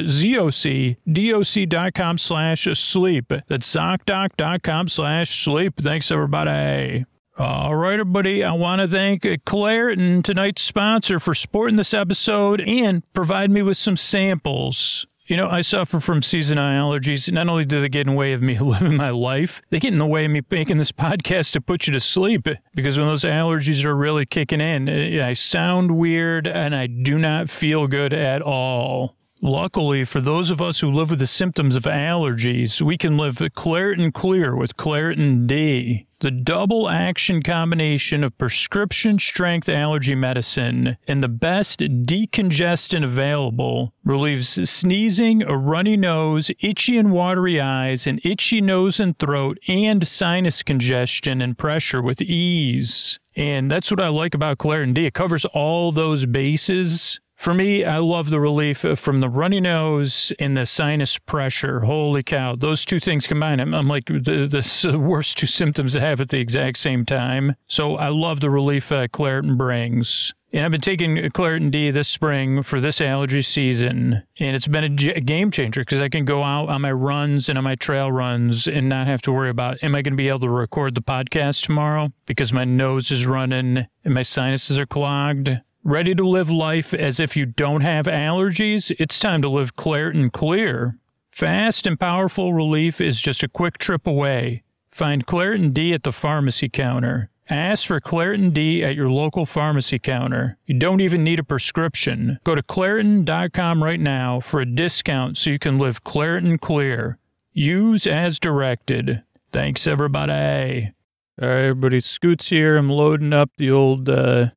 Z-O-C, 0.08 0.98
D-O-C.com 1.08 2.18
slash 2.18 2.64
sleep. 2.64 3.32
That's 3.48 3.76
ZocDoc.com 3.76 4.88
slash 4.88 5.44
sleep. 5.46 5.76
Thanks, 5.78 6.10
everybody. 6.10 7.06
All 7.38 7.76
right, 7.76 8.00
everybody. 8.00 8.44
I 8.44 8.54
want 8.54 8.82
to 8.82 8.88
thank 8.88 9.22
Claritin 9.22 10.24
tonight's 10.24 10.64
sponsor, 10.64 11.20
for 11.20 11.36
supporting 11.36 11.76
this 11.76 11.94
episode 11.94 12.60
and 12.62 13.04
provide 13.14 13.52
me 13.52 13.62
with 13.62 13.78
some 13.78 13.98
samples. 13.98 15.06
You 15.26 15.38
know, 15.38 15.48
I 15.48 15.62
suffer 15.62 16.02
from 16.02 16.22
seasonal 16.22 16.66
allergies. 16.66 17.32
Not 17.32 17.48
only 17.48 17.64
do 17.64 17.80
they 17.80 17.88
get 17.88 18.08
in 18.08 18.14
the 18.14 18.20
way 18.20 18.34
of 18.34 18.42
me 18.42 18.60
living 18.60 18.98
my 18.98 19.10
life, 19.10 19.62
they 19.70 19.80
get 19.80 19.94
in 19.94 20.00
the 20.00 20.06
way 20.06 20.26
of 20.26 20.32
me 20.32 20.42
making 20.52 20.78
this 20.78 20.92
podcast 20.92 21.54
to 21.54 21.62
put 21.62 21.88
you 21.88 21.94
to 21.94 22.00
sleep 22.02 22.48
because 22.76 22.98
when 22.98 23.08
those 23.08 23.24
allergies 23.24 23.86
are 23.86 23.96
really 23.96 24.26
kicking 24.26 24.60
in, 24.60 24.90
eh, 24.90 25.26
I 25.26 25.32
sound 25.32 25.92
weird 25.92 26.46
and 26.46 26.76
I 26.76 26.88
do 26.88 27.18
not 27.18 27.50
feel 27.50 27.88
good 27.88 28.12
at 28.12 28.42
all. 28.42 29.16
Luckily, 29.46 30.06
for 30.06 30.22
those 30.22 30.52
of 30.52 30.62
us 30.62 30.80
who 30.80 30.90
live 30.90 31.10
with 31.10 31.20
the 31.20 31.28
symptoms 31.28 31.76
of 31.76 31.84
allergies, 31.84 32.82
we 32.82 32.98
can 32.98 33.18
live 33.18 33.40
Claritin 33.40 34.14
Clear 34.14 34.56
with 34.56 34.78
Claritin 34.78 35.46
D. 35.46 36.08
The 36.22 36.32
double 36.32 36.88
action 36.88 37.44
combination 37.44 38.24
of 38.24 38.38
prescription 38.38 39.20
strength 39.20 39.68
allergy 39.68 40.16
medicine 40.16 40.96
and 41.10 41.22
the 41.22 41.28
best 41.28 41.82
decongestant 41.82 43.04
available 43.04 43.94
relieves 44.06 44.70
sneezing, 44.70 45.44
a 45.44 45.58
runny 45.58 45.98
nose, 45.98 46.50
itchy 46.62 46.98
and 46.98 47.12
watery 47.12 47.60
eyes, 47.60 48.08
an 48.08 48.22
itchy 48.24 48.62
nose 48.62 48.98
and 48.98 49.20
throat, 49.20 49.58
and 49.68 50.08
sinus 50.08 50.64
congestion 50.64 51.42
and 51.42 51.58
pressure 51.58 52.02
with 52.02 52.22
ease. 52.22 53.20
And 53.36 53.70
that's 53.70 53.92
what 53.92 54.00
I 54.00 54.08
like 54.08 54.36
about 54.36 54.58
Claritin 54.58 54.94
D. 54.94 55.06
It 55.06 55.14
covers 55.14 55.44
all 55.44 55.92
those 55.92 56.26
bases 56.26 57.20
For 57.44 57.54
me, 57.54 57.84
I 57.84 57.98
love 57.98 58.30
the 58.30 58.40
relief 58.40 58.86
from 58.96 59.20
the 59.20 59.28
runny 59.28 59.60
nose 59.60 60.32
and 60.40 60.56
the 60.56 60.66
sinus 60.66 61.20
pressure. 61.20 61.82
Holy 61.82 62.24
cow. 62.24 62.56
Those 62.56 62.86
two 62.86 63.02
things 63.02 63.28
combined, 63.28 63.60
I'm, 63.60 63.74
I'm 63.74 63.90
like 63.90 64.06
the, 64.06 64.48
the 64.48 64.98
worst 64.98 65.40
two 65.40 65.46
symptoms 65.46 65.94
I 65.94 66.00
have 66.00 66.22
at 66.22 66.30
the 66.30 66.40
exact 66.40 66.78
same 66.78 67.06
time. 67.06 67.58
So 67.68 67.98
I 67.98 68.08
love 68.08 68.40
the 68.40 68.50
relief 68.50 68.94
uh, 68.94 69.10
Claritin 69.10 69.58
brings. 69.58 70.34
And 70.54 70.64
I've 70.64 70.72
been 70.72 70.80
taking 70.80 71.18
Claritin 71.18 71.70
D 71.70 71.92
this 71.92 72.08
spring 72.08 72.64
for 72.64 72.80
this 72.80 73.02
allergy 73.02 73.42
season. 73.42 74.24
And 74.40 74.56
it's 74.56 74.68
been 74.68 74.86
a 74.86 75.20
game 75.20 75.52
changer 75.52 75.82
because 75.82 76.00
I 76.00 76.08
can 76.08 76.24
go 76.24 76.44
out 76.44 76.70
on 76.70 76.80
my 76.80 76.94
runs 76.94 77.50
and 77.50 77.58
on 77.58 77.66
my 77.66 77.76
trail 77.76 78.10
runs 78.10 78.70
and 78.70 78.88
not 78.88 79.08
have 79.08 79.22
to 79.24 79.34
worry 79.34 79.50
about, 79.50 79.84
am 79.84 79.96
I 79.96 80.02
going 80.02 80.14
to 80.14 80.18
be 80.18 80.30
able 80.30 80.40
to 80.40 80.50
record 80.50 80.96
the 80.96 81.02
podcast 81.02 81.66
tomorrow? 81.66 82.14
Because 82.26 82.54
my 82.54 82.64
nose 82.64 83.12
is 83.12 83.26
running 83.26 83.86
and 84.06 84.14
my 84.14 84.22
sinuses 84.22 84.80
are 84.80 84.86
clogged. 84.86 85.60
Ready 85.86 86.16
to 86.16 86.26
live 86.26 86.50
life 86.50 86.94
as 86.94 87.20
if 87.20 87.36
you 87.36 87.46
don't 87.46 87.82
have 87.82 88.06
allergies? 88.06 88.96
It's 89.00 89.20
time 89.20 89.42
to 89.42 89.50
live 89.50 89.76
Claritin 89.76 90.32
Clear. 90.32 90.98
Fast 91.30 91.86
and 91.86 92.00
powerful 92.00 92.54
relief 92.54 93.02
is 93.02 93.20
just 93.20 93.44
a 93.44 93.50
quick 93.50 93.80
trip 93.80 94.08
away. 94.08 94.64
Find 94.92 95.28
Claritin 95.28 95.74
D 95.74 95.94
at 95.94 96.04
the 96.04 96.14
pharmacy 96.14 96.70
counter. 96.70 97.32
Ask 97.50 97.86
for 97.86 98.00
Claritin 98.00 98.54
D 98.54 98.82
at 98.82 98.96
your 98.96 99.10
local 99.10 99.46
pharmacy 99.46 100.00
counter. 100.00 100.58
You 100.66 100.80
don't 100.80 101.02
even 101.02 101.22
need 101.22 101.40
a 101.40 101.44
prescription. 101.44 102.40
Go 102.46 102.56
to 102.56 102.64
Claritin.com 102.64 103.84
right 103.84 104.00
now 104.00 104.40
for 104.40 104.62
a 104.62 104.66
discount 104.66 105.36
so 105.36 105.50
you 105.50 105.60
can 105.60 105.80
live 105.80 106.06
Claritin 106.06 106.62
Clear. 106.62 107.18
Use 107.52 108.08
as 108.08 108.40
directed. 108.40 109.22
Thanks, 109.52 109.86
everybody. 109.86 110.94
All 111.42 111.50
right, 111.50 111.66
everybody, 111.66 112.00
Scoots 112.00 112.48
here. 112.48 112.78
I'm 112.78 112.90
loading 112.90 113.34
up 113.34 113.50
the 113.58 113.70
old, 113.70 114.08
uh, 114.08 114.52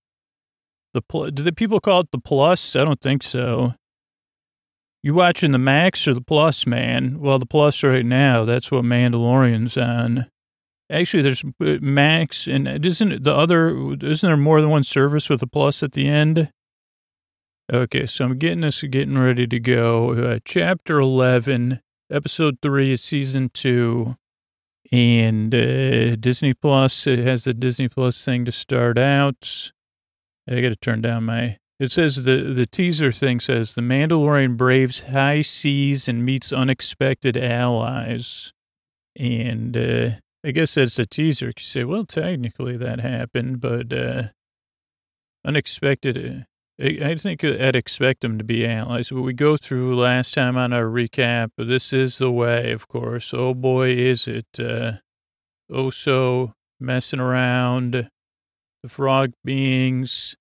the, 0.97 1.03
pl- 1.03 1.31
do 1.31 1.43
the 1.43 1.53
people 1.53 1.79
call 1.81 2.01
it 2.01 2.11
the 2.11 2.19
plus? 2.19 2.75
I 2.75 2.85
don't 2.85 3.01
think 3.01 3.23
so. 3.23 3.75
You 5.03 5.15
watching 5.15 5.53
the 5.53 5.59
Max 5.59 6.09
or 6.09 6.15
the 6.15 6.21
Plus, 6.21 6.67
man? 6.67 7.21
Well, 7.21 7.39
the 7.39 7.47
Plus 7.47 7.85
right 7.85 8.05
now, 8.05 8.45
that's 8.45 8.73
what 8.73 8.83
Mandalorian's 8.83 9.77
on. 9.77 10.27
Actually, 10.91 11.23
there's 11.23 11.45
uh, 11.45 11.79
Max, 11.81 12.49
and 12.49 12.67
isn't 12.85 13.23
the 13.23 13.33
other? 13.33 13.95
Isn't 14.03 14.27
there 14.27 14.37
more 14.37 14.61
than 14.61 14.71
one 14.71 14.83
service 14.83 15.29
with 15.29 15.43
a 15.43 15.47
plus 15.47 15.85
at 15.85 15.93
the 15.93 16.09
end? 16.09 16.51
Okay, 17.73 18.07
so 18.07 18.25
I'm 18.25 18.39
getting 18.39 18.63
this, 18.63 18.83
getting 18.83 19.17
ready 19.17 19.47
to 19.47 19.61
go. 19.61 20.13
Uh, 20.13 20.39
chapter 20.45 20.99
eleven, 20.99 21.83
episode 22.11 22.59
three 22.61 22.93
of 22.93 22.99
season 22.99 23.51
two, 23.53 24.17
and 24.91 25.55
uh, 25.55 26.17
Disney 26.17 26.55
Plus 26.55 27.07
it 27.07 27.21
has 27.21 27.45
the 27.45 27.55
Disney 27.55 27.89
Plus 27.89 28.25
thing 28.25 28.45
to 28.45 28.51
start 28.51 28.99
out. 28.99 29.73
I 30.49 30.61
got 30.61 30.69
to 30.69 30.77
turn 30.77 31.01
down 31.01 31.25
my. 31.25 31.59
It 31.79 31.93
says 31.93 32.25
the 32.25 32.37
the 32.37 32.67
teaser 32.67 33.13
thing 33.13 33.41
says 33.41 33.75
the 33.75 33.83
Mandalorian 33.83 34.57
braves 34.57 35.05
high 35.05 35.43
seas 35.43 36.09
and 36.09 36.25
meets 36.25 36.53
unexpected 36.53 37.37
allies, 37.37 38.53
and. 39.17 39.77
uh 39.77 40.11
I 40.47 40.53
guess 40.53 40.77
that's 40.77 40.97
a 41.01 41.07
teaser. 41.07 41.49
You 41.49 41.53
say, 41.59 41.83
well, 41.83 42.05
technically 42.05 42.77
that 42.77 43.01
happened, 43.01 43.61
but 43.61 43.93
uh, 43.93 44.29
unexpected. 45.45 46.47
Uh, 46.81 46.85
I, 46.85 47.17
think 47.17 47.43
I'd 47.43 47.75
expect 47.75 48.21
them 48.21 48.39
to 48.39 48.45
be 48.45 48.65
allies. 48.65 49.11
But 49.11 49.23
we 49.23 49.33
go 49.33 49.57
through 49.57 49.97
last 49.97 50.35
time 50.35 50.57
on 50.57 50.73
our 50.73 50.85
recap. 50.85 51.51
This 51.59 51.93
is 51.93 52.19
the 52.19 52.31
way, 52.31 52.71
of 52.71 52.87
course. 52.87 53.35
Oh 53.35 53.55
boy, 53.55 53.89
is 53.89 54.29
it 54.29 54.47
uh, 54.61 54.93
oh 55.69 55.91
so 55.91 56.53
messing 56.79 57.19
around. 57.19 58.09
The 58.87 58.91
frog 58.91 59.33
beings, 59.45 60.37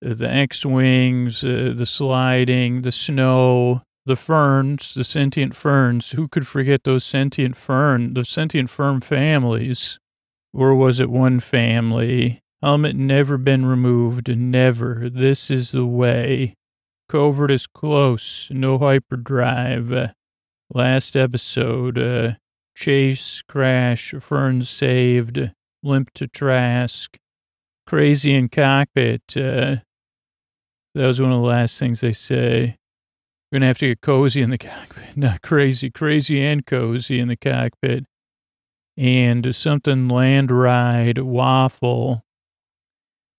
the 0.00 0.26
X 0.26 0.64
wings, 0.64 1.44
uh, 1.44 1.74
the 1.76 1.84
sliding, 1.84 2.80
the 2.80 2.90
snow, 2.90 3.82
the 4.06 4.16
ferns, 4.16 4.94
the 4.94 5.04
sentient 5.04 5.54
ferns. 5.54 6.12
Who 6.12 6.26
could 6.26 6.46
forget 6.46 6.84
those 6.84 7.04
sentient 7.04 7.56
fern, 7.56 8.14
the 8.14 8.24
sentient 8.24 8.70
fern 8.70 9.02
families? 9.02 9.98
Or 10.54 10.74
was 10.74 10.98
it 10.98 11.10
one 11.10 11.40
family? 11.40 12.40
Helmet 12.62 12.96
never 12.96 13.36
been 13.36 13.66
removed, 13.66 14.34
never. 14.34 15.10
This 15.10 15.50
is 15.50 15.72
the 15.72 15.84
way. 15.84 16.54
Covert 17.10 17.50
is 17.50 17.66
close, 17.66 18.48
no 18.50 18.78
hyperdrive. 18.78 20.14
Last 20.72 21.16
episode, 21.16 21.98
uh, 21.98 22.36
chase, 22.74 23.42
crash, 23.46 24.14
ferns 24.20 24.70
saved, 24.70 25.52
limp 25.82 26.14
to 26.14 26.26
Trask, 26.26 27.18
crazy 27.86 28.34
in 28.34 28.48
cockpit. 28.48 29.22
Uh, 29.36 29.76
that 30.94 31.06
was 31.06 31.20
one 31.20 31.32
of 31.32 31.40
the 31.40 31.46
last 31.46 31.78
things 31.78 32.00
they 32.00 32.12
say. 32.12 32.78
We're 33.50 33.56
going 33.56 33.62
to 33.62 33.66
have 33.68 33.78
to 33.78 33.88
get 33.88 34.00
cozy 34.00 34.42
in 34.42 34.50
the 34.50 34.58
cockpit. 34.58 35.16
Not 35.16 35.42
crazy, 35.42 35.90
crazy 35.90 36.42
and 36.42 36.64
cozy 36.64 37.18
in 37.20 37.28
the 37.28 37.36
cockpit. 37.36 38.04
And 38.96 39.54
something 39.54 40.08
land 40.08 40.50
ride 40.50 41.18
waffle. 41.18 42.24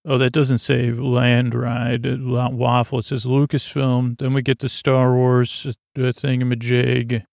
Oh, 0.07 0.17
that 0.17 0.31
doesn't 0.31 0.59
say 0.59 0.91
land 0.91 1.55
ride 1.55 2.05
waffle. 2.05 2.99
It 2.99 3.05
says 3.05 3.25
Lucasfilm. 3.25 4.17
Then 4.19 4.33
we 4.33 4.41
get 4.41 4.59
the 4.59 4.69
Star 4.69 5.15
Wars 5.15 5.65
uh, 5.65 5.99
thingamajig. 5.99 7.23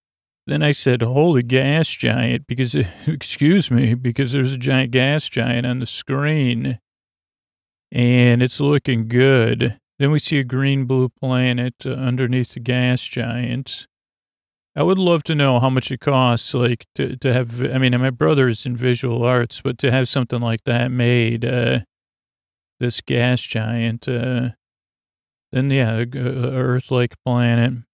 Then 0.47 0.63
I 0.63 0.73
said, 0.73 1.03
holy 1.03 1.43
gas 1.43 1.89
giant, 1.89 2.47
because, 2.47 2.75
excuse 3.07 3.71
me, 3.71 3.95
because 3.95 4.33
there's 4.33 4.53
a 4.53 4.59
giant 4.59 4.91
gas 4.91 5.29
giant 5.29 5.67
on 5.67 5.79
the 5.79 5.87
screen. 5.87 6.79
And 7.93 8.43
it's 8.43 8.59
looking 8.59 9.07
good. 9.07 9.79
Then 9.99 10.11
we 10.11 10.19
see 10.19 10.39
a 10.39 10.45
green 10.45 10.87
blue 10.87 11.11
planet 11.11 11.75
uh, 11.85 11.91
underneath 11.91 12.55
the 12.55 12.61
gas 12.61 13.03
giant. 13.03 13.87
I 14.75 14.83
would 14.83 14.97
love 14.97 15.23
to 15.25 15.35
know 15.35 15.61
how 15.61 15.69
much 15.69 15.93
it 15.93 16.01
costs, 16.01 16.55
like 16.55 16.87
to, 16.95 17.17
to 17.19 17.33
have. 17.35 17.63
I 17.63 17.77
mean, 17.77 17.99
my 18.01 18.09
brother 18.09 18.49
is 18.49 18.65
in 18.65 18.75
visual 18.75 19.23
arts, 19.23 19.61
but 19.61 19.77
to 19.79 19.91
have 19.91 20.09
something 20.09 20.41
like 20.41 20.65
that 20.65 20.91
made, 20.91 21.45
uh, 21.45 21.81
this 22.81 23.03
gas 23.03 23.43
giant, 23.43 24.09
uh, 24.09 24.51
then 25.53 25.71
yeah, 25.71 26.03
Earth-like 26.15 27.15
planet. 27.27 27.85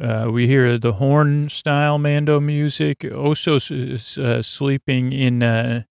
Uh, 0.00 0.28
we 0.30 0.46
hear 0.46 0.76
the 0.76 0.94
horn 0.94 1.48
style 1.48 1.98
Mando 1.98 2.38
music. 2.38 2.98
Oso 3.00 3.56
is 3.70 4.18
uh, 4.18 4.42
sleeping 4.42 5.12
in 5.12 5.42
uh, 5.42 5.84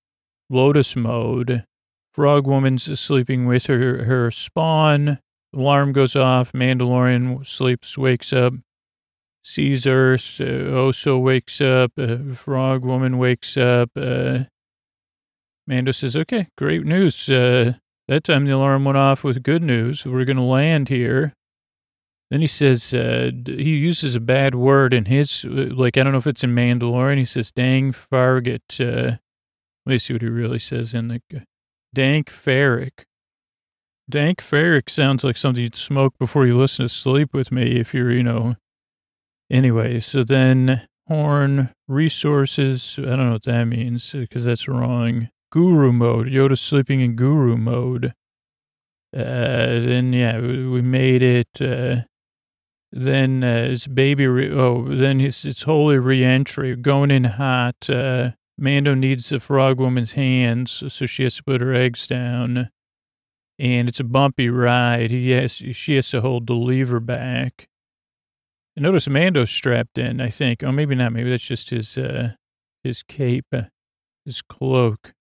lotus 0.49 0.95
mode. 0.95 1.65
Frog 2.19 2.45
Woman's 2.47 2.99
sleeping 2.99 3.45
with 3.45 3.67
her, 3.67 4.03
her 4.03 4.29
spawn. 4.29 5.19
Alarm 5.55 5.93
goes 5.93 6.17
off. 6.17 6.51
Mandalorian 6.51 7.45
sleeps, 7.45 7.97
wakes 7.97 8.33
up, 8.33 8.55
sees 9.41 9.87
Earth. 9.87 10.41
Uh, 10.41 10.43
Oso 10.43 11.17
wakes 11.21 11.61
up. 11.61 11.93
Uh, 11.97 12.33
Frog 12.35 12.83
Woman 12.83 13.19
wakes 13.19 13.55
up. 13.55 13.91
Uh, 13.95 14.39
Mando 15.65 15.93
says, 15.93 16.17
okay, 16.17 16.49
great 16.57 16.83
news. 16.83 17.29
Uh, 17.29 17.75
that 18.09 18.25
time 18.25 18.43
the 18.43 18.51
alarm 18.51 18.83
went 18.83 18.97
off 18.97 19.23
with 19.23 19.41
good 19.41 19.63
news. 19.63 20.05
We're 20.05 20.25
going 20.25 20.35
to 20.35 20.43
land 20.43 20.89
here. 20.89 21.31
Then 22.29 22.41
he 22.41 22.47
says, 22.47 22.93
uh, 22.93 23.31
he 23.45 23.77
uses 23.77 24.15
a 24.15 24.19
bad 24.19 24.55
word 24.55 24.93
in 24.93 25.05
his, 25.05 25.45
uh, 25.45 25.69
like, 25.73 25.97
I 25.97 26.03
don't 26.03 26.11
know 26.11 26.19
if 26.19 26.27
it's 26.27 26.43
in 26.43 26.53
Mandalorian. 26.53 27.17
He 27.17 27.23
says, 27.23 27.49
dang 27.49 27.93
farget. 27.93 28.77
Let 28.77 29.19
me 29.85 29.99
see 29.99 30.13
what 30.13 30.21
he 30.21 30.27
really 30.27 30.59
says 30.59 30.93
in 30.93 31.07
the, 31.07 31.21
Dank 31.93 32.29
Farrik. 32.29 33.05
Dank 34.09 34.39
Farrik 34.39 34.89
sounds 34.89 35.23
like 35.23 35.37
something 35.37 35.63
you'd 35.63 35.75
smoke 35.75 36.15
before 36.19 36.45
you 36.45 36.57
listen 36.57 36.85
to 36.85 36.89
Sleep 36.89 37.33
With 37.33 37.51
Me 37.51 37.79
if 37.79 37.93
you're, 37.93 38.11
you 38.11 38.23
know. 38.23 38.55
Anyway, 39.51 39.99
so 39.99 40.23
then 40.23 40.87
Horn, 41.09 41.73
resources, 41.87 42.99
I 42.99 43.01
don't 43.01 43.25
know 43.25 43.31
what 43.31 43.43
that 43.45 43.65
means 43.65 44.11
because 44.11 44.45
that's 44.45 44.67
wrong. 44.67 45.29
Guru 45.51 45.91
mode, 45.91 46.27
Yoda 46.27 46.55
sleeping 46.55 47.01
in 47.01 47.15
guru 47.15 47.57
mode. 47.57 48.13
Uh, 49.11 49.79
then, 49.81 50.13
yeah, 50.13 50.39
we 50.39 50.83
made 50.83 51.23
it. 51.23 51.59
Uh, 51.59 52.01
then 52.91 53.43
uh, 53.43 53.69
it's 53.71 53.87
baby, 53.87 54.27
re- 54.27 54.53
oh, 54.53 54.83
then 54.83 55.19
it's, 55.19 55.45
it's 55.45 55.63
holy 55.63 55.97
reentry, 55.97 56.75
going 56.75 57.09
in 57.09 57.23
hot. 57.23 57.89
Uh, 57.89 58.31
Mando 58.59 58.93
needs 58.93 59.29
the 59.29 59.39
frog 59.39 59.79
woman's 59.79 60.13
hands, 60.13 60.83
so 60.87 61.05
she 61.05 61.23
has 61.23 61.37
to 61.37 61.43
put 61.43 61.61
her 61.61 61.73
eggs 61.73 62.07
down. 62.07 62.69
And 63.57 63.89
it's 63.89 63.99
a 63.99 64.05
bumpy 64.05 64.49
ride. 64.49 65.11
He 65.11 65.31
has, 65.31 65.53
she 65.53 65.95
has 65.95 66.09
to 66.09 66.21
hold 66.21 66.47
the 66.47 66.53
lever 66.53 66.99
back. 66.99 67.67
I 68.77 68.81
notice 68.81 69.09
Mando's 69.09 69.49
strapped 69.49 69.97
in, 69.97 70.21
I 70.21 70.29
think. 70.29 70.63
Oh, 70.63 70.71
maybe 70.71 70.95
not. 70.95 71.11
Maybe 71.11 71.29
that's 71.29 71.45
just 71.45 71.69
his, 71.69 71.97
uh, 71.97 72.33
his 72.83 73.03
cape, 73.03 73.47
uh, 73.51 73.63
his 74.25 74.41
cloak. 74.41 75.13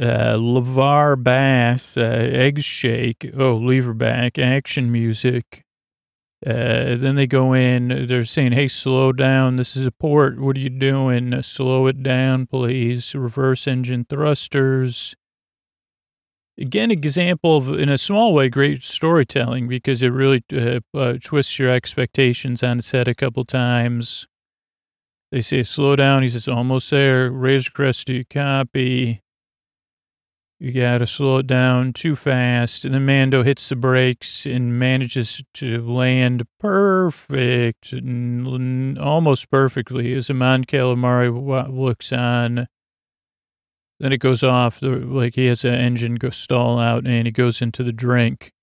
Uh, 0.00 0.34
Levar 0.36 1.22
bath, 1.22 1.96
uh, 1.96 2.60
shake. 2.60 3.30
Oh, 3.36 3.56
lever 3.56 3.94
back, 3.94 4.38
action 4.38 4.90
music. 4.90 5.63
Uh, 6.46 6.96
then 6.96 7.14
they 7.14 7.26
go 7.26 7.54
in, 7.54 8.06
they're 8.06 8.24
saying, 8.24 8.52
hey, 8.52 8.68
slow 8.68 9.12
down. 9.12 9.56
This 9.56 9.76
is 9.76 9.86
a 9.86 9.90
port. 9.90 10.38
What 10.38 10.56
are 10.56 10.60
you 10.60 10.68
doing? 10.68 11.32
Uh, 11.32 11.40
slow 11.40 11.86
it 11.86 12.02
down, 12.02 12.46
please. 12.46 13.14
Reverse 13.14 13.66
engine 13.66 14.04
thrusters. 14.08 15.16
again, 16.58 16.90
example 16.90 17.56
of, 17.56 17.68
in 17.78 17.88
a 17.88 17.96
small 17.96 18.34
way, 18.34 18.50
great 18.50 18.84
storytelling 18.84 19.68
because 19.68 20.02
it 20.02 20.10
really 20.10 20.44
uh, 20.52 20.80
uh, 20.92 21.14
twists 21.18 21.58
your 21.58 21.70
expectations 21.70 22.62
on 22.62 22.82
set 22.82 23.08
a 23.08 23.14
couple 23.14 23.44
times. 23.46 24.26
They 25.32 25.40
say, 25.40 25.62
slow 25.62 25.96
down. 25.96 26.22
He 26.22 26.28
says, 26.28 26.46
almost 26.46 26.90
there. 26.90 27.30
Razor 27.30 27.70
crest 27.72 28.06
to 28.08 28.22
copy. 28.26 29.23
You 30.64 30.72
got 30.72 30.98
to 30.98 31.06
slow 31.06 31.36
it 31.36 31.46
down 31.46 31.92
too 31.92 32.16
fast. 32.16 32.86
And 32.86 32.94
then 32.94 33.04
Mando 33.04 33.42
hits 33.42 33.68
the 33.68 33.76
brakes 33.76 34.46
and 34.46 34.78
manages 34.78 35.44
to 35.52 35.86
land 35.86 36.44
perfect, 36.58 37.92
almost 37.92 39.50
perfectly, 39.50 40.14
as 40.14 40.30
Mon 40.30 40.64
Calamari 40.64 41.30
looks 41.70 42.14
on. 42.14 42.66
Then 44.00 44.12
it 44.14 44.20
goes 44.20 44.42
off, 44.42 44.78
like 44.80 45.34
he 45.34 45.44
has 45.48 45.66
an 45.66 45.74
engine 45.74 46.14
go 46.14 46.30
stall 46.30 46.78
out, 46.78 47.06
and 47.06 47.26
he 47.26 47.30
goes 47.30 47.60
into 47.60 47.82
the 47.82 47.92
drink. 47.92 48.54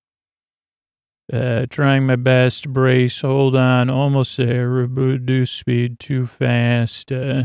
Uh, 1.32 1.68
trying 1.70 2.08
my 2.08 2.16
best, 2.16 2.68
brace, 2.74 3.22
hold 3.22 3.56
on, 3.56 3.92
almost 3.92 4.38
there, 4.38 4.68
reduce 4.68 5.52
speed 5.52 6.00
too 6.00 6.26
fast. 6.26 7.12
Uh, 7.12 7.44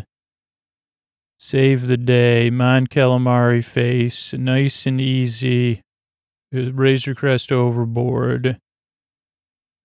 Save 1.39 1.87
the 1.87 1.97
day. 1.97 2.51
Mon 2.51 2.87
Calamari 2.87 3.63
face. 3.63 4.33
Nice 4.33 4.87
and 4.87 5.01
easy. 5.01 5.83
Razor 6.53 7.15
Crest 7.15 7.53
overboard. 7.53 8.59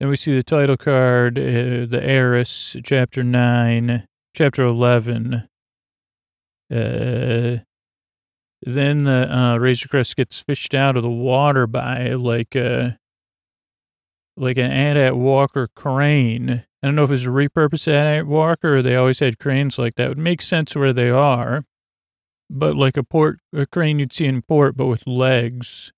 Then 0.00 0.08
we 0.08 0.16
see 0.16 0.34
the 0.34 0.42
title 0.42 0.76
card, 0.76 1.38
uh, 1.38 1.86
The 1.86 2.00
Heiress, 2.02 2.76
Chapter 2.82 3.22
9, 3.22 4.06
Chapter 4.34 4.64
11. 4.64 5.48
Uh, 6.70 7.58
then 8.62 9.02
the 9.02 9.28
uh, 9.30 9.58
Razor 9.58 9.88
Crest 9.88 10.16
gets 10.16 10.40
fished 10.40 10.74
out 10.74 10.96
of 10.96 11.02
the 11.02 11.10
water 11.10 11.66
by 11.66 12.14
like 12.14 12.56
a, 12.56 12.98
like 14.36 14.56
an 14.56 14.70
AT-AT 14.70 15.16
Walker 15.16 15.68
crane. 15.76 16.64
I 16.82 16.88
don't 16.88 16.96
know 16.96 17.04
if 17.04 17.10
it's 17.12 17.24
a 17.24 17.28
repurposed 17.28 18.24
Walker 18.26 18.78
or 18.78 18.82
they 18.82 18.96
always 18.96 19.20
had 19.20 19.38
cranes 19.38 19.78
like 19.78 19.94
that. 19.94 20.06
It 20.06 20.08
would 20.08 20.18
make 20.18 20.42
sense 20.42 20.74
where 20.74 20.92
they 20.92 21.10
are, 21.10 21.64
but 22.50 22.74
like 22.76 22.96
a 22.96 23.04
port, 23.04 23.38
a 23.52 23.66
crane 23.66 24.00
you'd 24.00 24.12
see 24.12 24.26
in 24.26 24.42
port, 24.42 24.76
but 24.76 24.86
with 24.86 25.06
legs. 25.06 25.92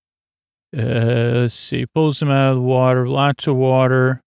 Uh, 0.75 1.41
let's 1.41 1.53
see, 1.55 1.85
pulls 1.85 2.19
them 2.19 2.29
out 2.29 2.51
of 2.51 2.55
the 2.57 2.61
water, 2.61 3.07
lots 3.07 3.47
of 3.47 3.55
water. 3.55 4.21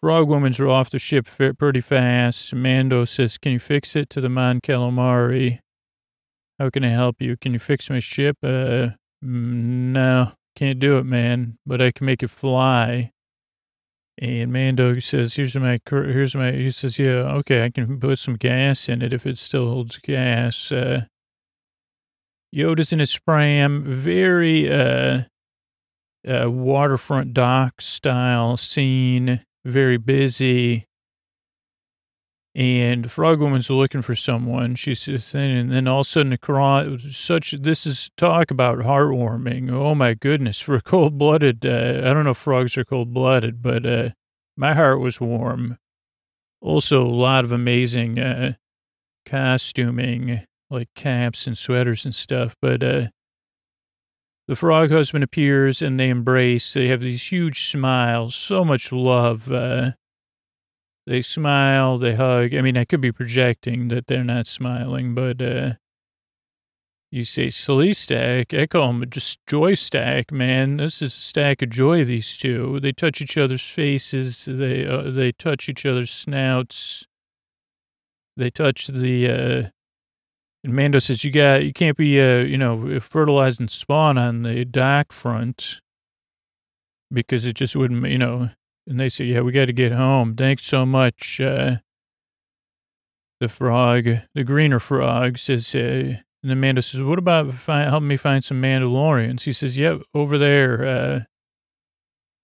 Frog 0.00 0.28
Woman's 0.28 0.60
are 0.60 0.68
off 0.68 0.90
the 0.90 0.98
ship 0.98 1.26
pretty 1.58 1.80
fast. 1.80 2.54
Mando 2.54 3.04
says, 3.04 3.36
Can 3.36 3.52
you 3.52 3.58
fix 3.58 3.96
it 3.96 4.08
to 4.10 4.20
the 4.20 4.28
Mon 4.28 4.60
Calamari? 4.60 5.58
How 6.58 6.70
can 6.70 6.84
I 6.84 6.90
help 6.90 7.20
you? 7.20 7.36
Can 7.36 7.52
you 7.52 7.58
fix 7.58 7.90
my 7.90 7.98
ship? 7.98 8.36
Uh, 8.42 8.94
mm, 9.24 9.92
no, 9.92 10.32
can't 10.54 10.78
do 10.78 10.98
it, 10.98 11.04
man, 11.04 11.58
but 11.66 11.82
I 11.82 11.90
can 11.90 12.06
make 12.06 12.22
it 12.22 12.30
fly. 12.30 13.10
And 14.20 14.52
Mando 14.52 14.98
says, 14.98 15.36
"Here's 15.36 15.54
my, 15.54 15.78
here's 15.88 16.34
my." 16.34 16.50
He 16.50 16.72
says, 16.72 16.98
"Yeah, 16.98 17.36
okay, 17.38 17.64
I 17.64 17.70
can 17.70 18.00
put 18.00 18.18
some 18.18 18.34
gas 18.34 18.88
in 18.88 19.00
it 19.00 19.12
if 19.12 19.24
it 19.26 19.38
still 19.38 19.68
holds 19.68 19.98
gas." 19.98 20.72
Uh, 20.72 21.04
Yoda's 22.54 22.92
in 22.92 22.98
his 22.98 23.16
pram, 23.16 23.84
very 23.84 24.70
uh, 24.70 25.22
uh, 26.26 26.50
waterfront 26.50 27.32
dock 27.32 27.80
style 27.80 28.56
scene, 28.56 29.44
very 29.64 29.98
busy. 29.98 30.87
And 32.54 33.10
Frog 33.10 33.40
Woman's 33.40 33.70
looking 33.70 34.02
for 34.02 34.16
someone. 34.16 34.74
She's 34.74 35.02
saying, 35.24 35.56
and 35.56 35.70
then 35.70 35.86
all 35.86 36.00
of 36.00 36.06
a 36.06 36.10
sudden, 36.10 36.30
the 36.30 37.08
such 37.10 37.52
this 37.52 37.86
is 37.86 38.10
talk 38.16 38.50
about 38.50 38.78
heartwarming. 38.78 39.70
Oh 39.70 39.94
my 39.94 40.14
goodness, 40.14 40.58
for 40.58 40.80
cold 40.84 41.18
blooded. 41.18 41.64
Uh, 41.64 42.00
I 42.04 42.12
don't 42.12 42.24
know 42.24 42.30
if 42.30 42.38
frogs 42.38 42.76
are 42.76 42.84
cold 42.84 43.12
blooded, 43.12 43.62
but 43.62 43.86
uh, 43.86 44.08
my 44.56 44.74
heart 44.74 45.00
was 45.00 45.20
warm. 45.20 45.78
Also, 46.60 47.04
a 47.04 47.06
lot 47.06 47.44
of 47.44 47.52
amazing 47.52 48.18
uh, 48.18 48.54
costuming, 49.24 50.44
like 50.70 50.88
caps 50.94 51.46
and 51.46 51.56
sweaters 51.56 52.04
and 52.04 52.14
stuff. 52.14 52.56
But 52.60 52.82
uh, 52.82 53.06
the 54.48 54.56
frog 54.56 54.90
husband 54.90 55.22
appears 55.22 55.80
and 55.82 56.00
they 56.00 56.08
embrace. 56.08 56.72
They 56.72 56.88
have 56.88 57.00
these 57.00 57.30
huge 57.30 57.70
smiles, 57.70 58.34
so 58.34 58.64
much 58.64 58.90
love. 58.90 59.52
They 61.08 61.22
smile, 61.22 61.96
they 61.96 62.16
hug. 62.16 62.54
I 62.54 62.60
mean, 62.60 62.76
I 62.76 62.84
could 62.84 63.00
be 63.00 63.12
projecting 63.12 63.88
that 63.88 64.08
they're 64.08 64.22
not 64.22 64.46
smiling, 64.46 65.14
but 65.14 65.40
uh, 65.40 65.72
you 67.10 67.24
say 67.24 67.48
silly 67.48 67.94
stack. 67.94 68.52
I 68.52 68.66
call 68.66 68.88
them 68.88 69.08
just 69.08 69.38
joy 69.46 69.72
stack, 69.72 70.30
man. 70.30 70.76
This 70.76 71.00
is 71.00 71.14
a 71.14 71.18
stack 71.18 71.62
of 71.62 71.70
joy, 71.70 72.04
these 72.04 72.36
two. 72.36 72.78
They 72.80 72.92
touch 72.92 73.22
each 73.22 73.38
other's 73.38 73.62
faces. 73.62 74.44
They, 74.44 74.86
uh, 74.86 75.10
they 75.10 75.32
touch 75.32 75.70
each 75.70 75.86
other's 75.86 76.10
snouts. 76.10 77.06
They 78.36 78.50
touch 78.50 78.88
the, 78.88 79.30
uh, 79.30 79.70
and 80.62 80.74
Mando 80.74 80.98
says, 80.98 81.24
you 81.24 81.30
got, 81.30 81.64
you 81.64 81.72
can't 81.72 81.96
be, 81.96 82.20
uh, 82.20 82.40
you 82.40 82.58
know, 82.58 83.00
fertilizing 83.00 83.68
spawn 83.68 84.18
on 84.18 84.42
the 84.42 84.66
dock 84.66 85.12
front 85.12 85.80
because 87.10 87.46
it 87.46 87.54
just 87.54 87.74
wouldn't, 87.74 88.06
you 88.08 88.18
know, 88.18 88.50
and 88.88 88.98
they 88.98 89.10
say, 89.10 89.26
yeah, 89.26 89.42
we 89.42 89.52
got 89.52 89.66
to 89.66 89.72
get 89.72 89.92
home. 89.92 90.34
Thanks 90.34 90.64
so 90.64 90.86
much. 90.86 91.40
Uh, 91.40 91.76
the 93.38 93.48
frog, 93.48 94.08
the 94.34 94.44
greener 94.44 94.80
frog 94.80 95.38
says, 95.38 95.74
uh, 95.74 96.16
and 96.42 96.60
Mando 96.60 96.80
says, 96.80 97.02
what 97.02 97.18
about 97.18 97.52
helping 97.54 98.08
me 98.08 98.16
find 98.16 98.42
some 98.42 98.62
Mandalorians? 98.62 99.42
He 99.42 99.52
says, 99.52 99.76
yep, 99.76 100.00
over 100.14 100.38
there. 100.38 100.84
Uh, 100.84 101.20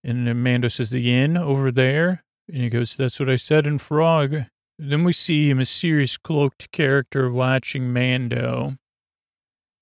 and 0.04 0.44
Mando 0.44 0.68
says, 0.68 0.90
the 0.90 1.12
inn 1.12 1.36
over 1.36 1.72
there? 1.72 2.24
And 2.46 2.62
he 2.62 2.68
goes, 2.68 2.96
that's 2.96 3.18
what 3.18 3.30
I 3.30 3.36
said 3.36 3.66
in 3.66 3.78
Frog. 3.78 4.44
Then 4.78 5.04
we 5.04 5.12
see 5.12 5.50
a 5.50 5.54
mysterious 5.54 6.16
cloaked 6.16 6.70
character 6.72 7.30
watching 7.30 7.92
Mando. 7.92 8.76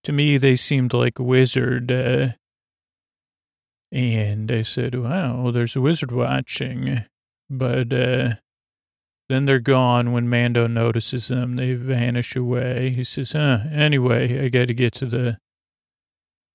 To 0.05 0.13
me, 0.13 0.37
they 0.37 0.57
seemed 0.57 0.93
like 0.93 1.19
a 1.19 1.25
wizard. 1.25 1.91
Uh, 1.91 2.29
and 3.93 4.51
I 4.51 4.63
said, 4.63 4.95
wow, 4.95 5.51
there's 5.51 5.77
a 5.77 5.81
wizard 5.81 6.13
watching. 6.13 7.05
But 7.51 7.93
uh, 7.93 8.35
then 9.29 9.45
they're 9.45 9.59
gone 9.59 10.13
when 10.13 10.31
Mando 10.31 10.67
notices 10.67 11.29
them. 11.29 11.57
They 11.57 11.75
vanish 11.75 12.35
away. 12.35 12.91
He 12.91 13.05
says, 13.05 13.33
huh, 13.33 13.59
anyway, 13.71 14.43
I 14.43 14.49
got 14.49 14.69
to 14.69 14.75
get 14.75 14.95
to 14.95 15.07
the. 15.07 15.39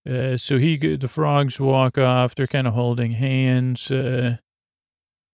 Uh, 0.10 0.38
so 0.38 0.58
he, 0.58 0.78
the 0.78 1.08
frogs 1.08 1.60
walk 1.60 2.00
off. 2.00 2.34
They're 2.34 2.48
kind 2.48 2.66
of 2.66 2.74
holding 2.74 3.12
hands. 3.12 3.92
Uh, 3.92 4.38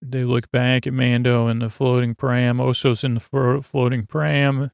they 0.02 0.26
look 0.26 0.52
back 0.52 0.86
at 0.86 0.94
Mando 0.94 1.48
and 1.48 1.62
the 1.62 1.70
floating 1.70 2.16
pram. 2.16 2.60
Oso's 2.60 3.06
in 3.06 3.14
the 3.14 3.62
floating 3.64 4.06
pram. 4.06 4.72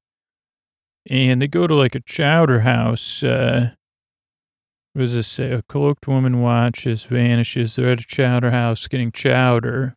And 1.07 1.41
they 1.41 1.47
go 1.47 1.67
to 1.67 1.75
like 1.75 1.93
a 1.93 1.99
chowder 1.99 2.61
house. 2.61 3.21
Uh, 3.21 3.71
what 4.93 5.01
does 5.01 5.27
say? 5.27 5.51
A 5.51 5.61
cloaked 5.61 6.07
woman 6.07 6.41
watches, 6.41 7.05
vanishes. 7.05 7.75
They're 7.75 7.91
at 7.91 8.01
a 8.01 8.07
chowder 8.07 8.51
house 8.51 8.87
getting 8.87 9.11
chowder. 9.11 9.95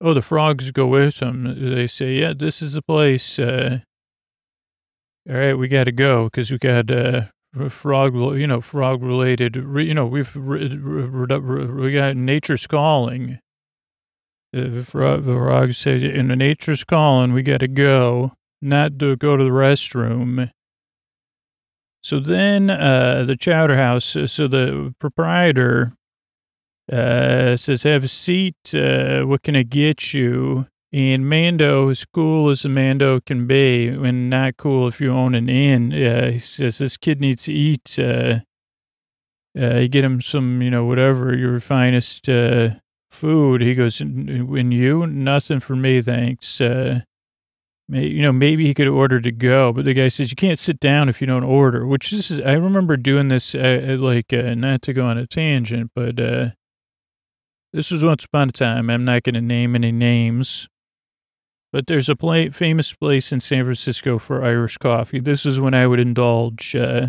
Oh, 0.00 0.12
the 0.12 0.22
frogs 0.22 0.70
go 0.70 0.86
with 0.86 1.20
them. 1.20 1.74
They 1.74 1.86
say, 1.86 2.14
yeah, 2.14 2.32
this 2.36 2.60
is 2.60 2.74
the 2.74 2.82
place. 2.82 3.38
Uh, 3.38 3.80
all 5.28 5.36
right, 5.36 5.54
we 5.54 5.68
got 5.68 5.84
to 5.84 5.92
go 5.92 6.24
because 6.24 6.50
we 6.50 6.58
got 6.58 6.90
uh, 6.90 7.26
frog, 7.70 8.14
you 8.14 8.46
know, 8.46 8.60
frog 8.60 9.02
related, 9.02 9.56
you 9.56 9.94
know, 9.94 10.04
we've, 10.06 10.34
we 10.36 11.92
got 11.92 12.16
nature's 12.16 12.66
calling. 12.66 13.38
The 14.52 14.84
frogs 14.84 15.78
say, 15.78 16.04
in 16.04 16.28
the 16.28 16.36
nature's 16.36 16.84
calling, 16.84 17.32
we 17.32 17.42
got 17.42 17.60
to 17.60 17.68
go, 17.68 18.34
not 18.60 18.98
to 18.98 19.16
go 19.16 19.36
to 19.36 19.44
the 19.44 19.50
restroom. 19.50 20.50
So 22.04 22.20
then 22.20 22.68
uh, 22.68 23.24
the 23.26 23.34
chowder 23.34 23.78
house, 23.78 24.14
so 24.26 24.46
the 24.46 24.94
proprietor 24.98 25.94
uh, 26.92 27.56
says, 27.56 27.82
have 27.84 28.04
a 28.04 28.08
seat. 28.08 28.74
Uh, 28.74 29.22
what 29.22 29.42
can 29.42 29.56
I 29.56 29.62
get 29.62 30.12
you? 30.12 30.66
And 30.92 31.26
Mando, 31.26 31.88
as 31.88 32.04
cool 32.04 32.50
as 32.50 32.62
a 32.66 32.68
Mando 32.68 33.20
can 33.20 33.46
be, 33.46 33.88
and 33.88 34.28
not 34.28 34.58
cool 34.58 34.86
if 34.86 35.00
you 35.00 35.10
own 35.10 35.34
an 35.34 35.48
inn, 35.48 35.94
uh, 35.94 36.32
he 36.32 36.38
says, 36.38 36.76
this 36.76 36.98
kid 36.98 37.22
needs 37.22 37.44
to 37.44 37.54
eat. 37.54 37.98
Uh, 37.98 38.40
uh, 39.58 39.78
you 39.78 39.88
get 39.88 40.04
him 40.04 40.20
some, 40.20 40.60
you 40.60 40.70
know, 40.70 40.84
whatever, 40.84 41.34
your 41.34 41.58
finest 41.58 42.28
food. 43.10 43.62
He 43.62 43.74
goes, 43.74 44.02
and 44.02 44.74
you? 44.74 45.06
Nothing 45.06 45.60
for 45.60 45.74
me, 45.74 46.02
thanks. 46.02 46.60
Uh, 47.92 47.98
you 47.98 48.22
know, 48.22 48.32
maybe 48.32 48.66
he 48.66 48.74
could 48.74 48.88
order 48.88 49.20
to 49.20 49.30
go, 49.30 49.72
but 49.72 49.84
the 49.84 49.92
guy 49.92 50.08
says 50.08 50.30
you 50.30 50.36
can't 50.36 50.58
sit 50.58 50.80
down 50.80 51.08
if 51.08 51.20
you 51.20 51.26
don't 51.26 51.44
order. 51.44 51.86
Which 51.86 52.10
this 52.10 52.30
is, 52.30 52.40
I 52.40 52.54
remember 52.54 52.96
doing 52.96 53.28
this, 53.28 53.54
uh, 53.54 53.96
like 54.00 54.32
uh, 54.32 54.54
not 54.54 54.82
to 54.82 54.92
go 54.92 55.04
on 55.04 55.18
a 55.18 55.26
tangent, 55.26 55.90
but 55.94 56.18
uh, 56.18 56.50
this 57.72 57.90
was 57.90 58.02
once 58.02 58.24
upon 58.24 58.48
a 58.48 58.52
time. 58.52 58.88
I'm 58.88 59.04
not 59.04 59.22
going 59.22 59.34
to 59.34 59.42
name 59.42 59.74
any 59.74 59.92
names, 59.92 60.68
but 61.72 61.86
there's 61.86 62.08
a 62.08 62.16
play, 62.16 62.48
famous 62.48 62.94
place 62.94 63.32
in 63.32 63.40
San 63.40 63.64
Francisco 63.64 64.18
for 64.18 64.42
Irish 64.42 64.78
coffee. 64.78 65.20
This 65.20 65.44
is 65.44 65.60
when 65.60 65.74
I 65.74 65.86
would 65.86 66.00
indulge. 66.00 66.74
Uh, 66.74 67.08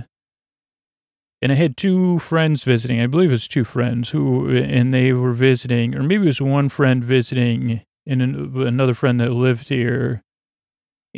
and 1.42 1.52
I 1.52 1.56
had 1.56 1.78
two 1.78 2.20
friends 2.20 2.64
visiting. 2.64 3.00
I 3.00 3.08
believe 3.08 3.30
it 3.30 3.34
was 3.34 3.48
two 3.48 3.64
friends 3.64 4.10
who, 4.10 4.50
and 4.50 4.94
they 4.94 5.14
were 5.14 5.34
visiting, 5.34 5.96
or 5.96 6.04
maybe 6.04 6.24
it 6.24 6.28
was 6.28 6.42
one 6.42 6.68
friend 6.68 7.02
visiting 7.04 7.82
and 8.06 8.22
another 8.22 8.94
friend 8.94 9.22
that 9.22 9.32
lived 9.32 9.70
here. 9.70 10.24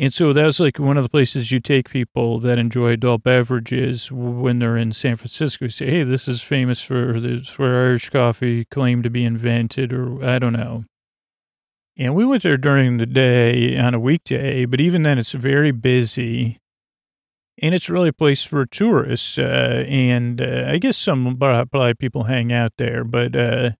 And 0.00 0.14
so 0.14 0.32
that 0.32 0.44
was 0.44 0.60
like 0.60 0.78
one 0.78 0.96
of 0.96 1.02
the 1.02 1.08
places 1.08 1.50
you 1.50 1.58
take 1.58 1.90
people 1.90 2.38
that 2.40 2.56
enjoy 2.56 2.90
adult 2.92 3.24
beverages 3.24 4.12
when 4.12 4.60
they're 4.60 4.76
in 4.76 4.92
San 4.92 5.16
Francisco. 5.16 5.64
You 5.64 5.70
say, 5.70 5.90
hey, 5.90 6.02
this 6.04 6.28
is 6.28 6.40
famous 6.40 6.80
for 6.80 7.18
this, 7.18 7.58
where 7.58 7.86
Irish 7.86 8.08
coffee 8.10 8.64
claimed 8.66 9.02
to 9.02 9.10
be 9.10 9.24
invented, 9.24 9.92
or 9.92 10.24
I 10.24 10.38
don't 10.38 10.52
know. 10.52 10.84
And 11.96 12.14
we 12.14 12.24
went 12.24 12.44
there 12.44 12.56
during 12.56 12.98
the 12.98 13.06
day 13.06 13.76
on 13.76 13.92
a 13.92 13.98
weekday, 13.98 14.66
but 14.66 14.80
even 14.80 15.02
then 15.02 15.18
it's 15.18 15.32
very 15.32 15.72
busy. 15.72 16.58
And 17.60 17.74
it's 17.74 17.90
really 17.90 18.10
a 18.10 18.12
place 18.12 18.44
for 18.44 18.64
tourists. 18.66 19.36
Uh, 19.36 19.84
and 19.88 20.40
uh, 20.40 20.66
I 20.68 20.78
guess 20.78 20.96
some 20.96 21.36
probably 21.36 21.94
people 21.94 22.24
hang 22.24 22.52
out 22.52 22.74
there, 22.78 23.02
but 23.02 23.34
uh, 23.34 23.70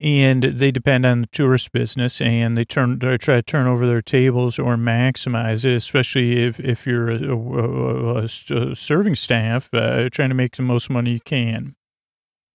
and 0.00 0.42
they 0.42 0.70
depend 0.70 1.06
on 1.06 1.22
the 1.22 1.26
tourist 1.28 1.72
business 1.72 2.20
and 2.20 2.56
they 2.56 2.64
turn 2.64 2.98
they 2.98 3.16
try 3.16 3.36
to 3.36 3.42
turn 3.42 3.66
over 3.66 3.86
their 3.86 4.02
tables 4.02 4.58
or 4.58 4.76
maximize 4.76 5.64
it, 5.64 5.72
especially 5.72 6.44
if, 6.44 6.60
if 6.60 6.86
you're 6.86 7.10
a, 7.10 7.32
a, 7.32 8.18
a, 8.18 8.70
a 8.70 8.76
serving 8.76 9.14
staff 9.14 9.72
uh, 9.72 10.08
trying 10.10 10.28
to 10.28 10.34
make 10.34 10.56
the 10.56 10.62
most 10.62 10.90
money 10.90 11.12
you 11.12 11.20
can. 11.20 11.76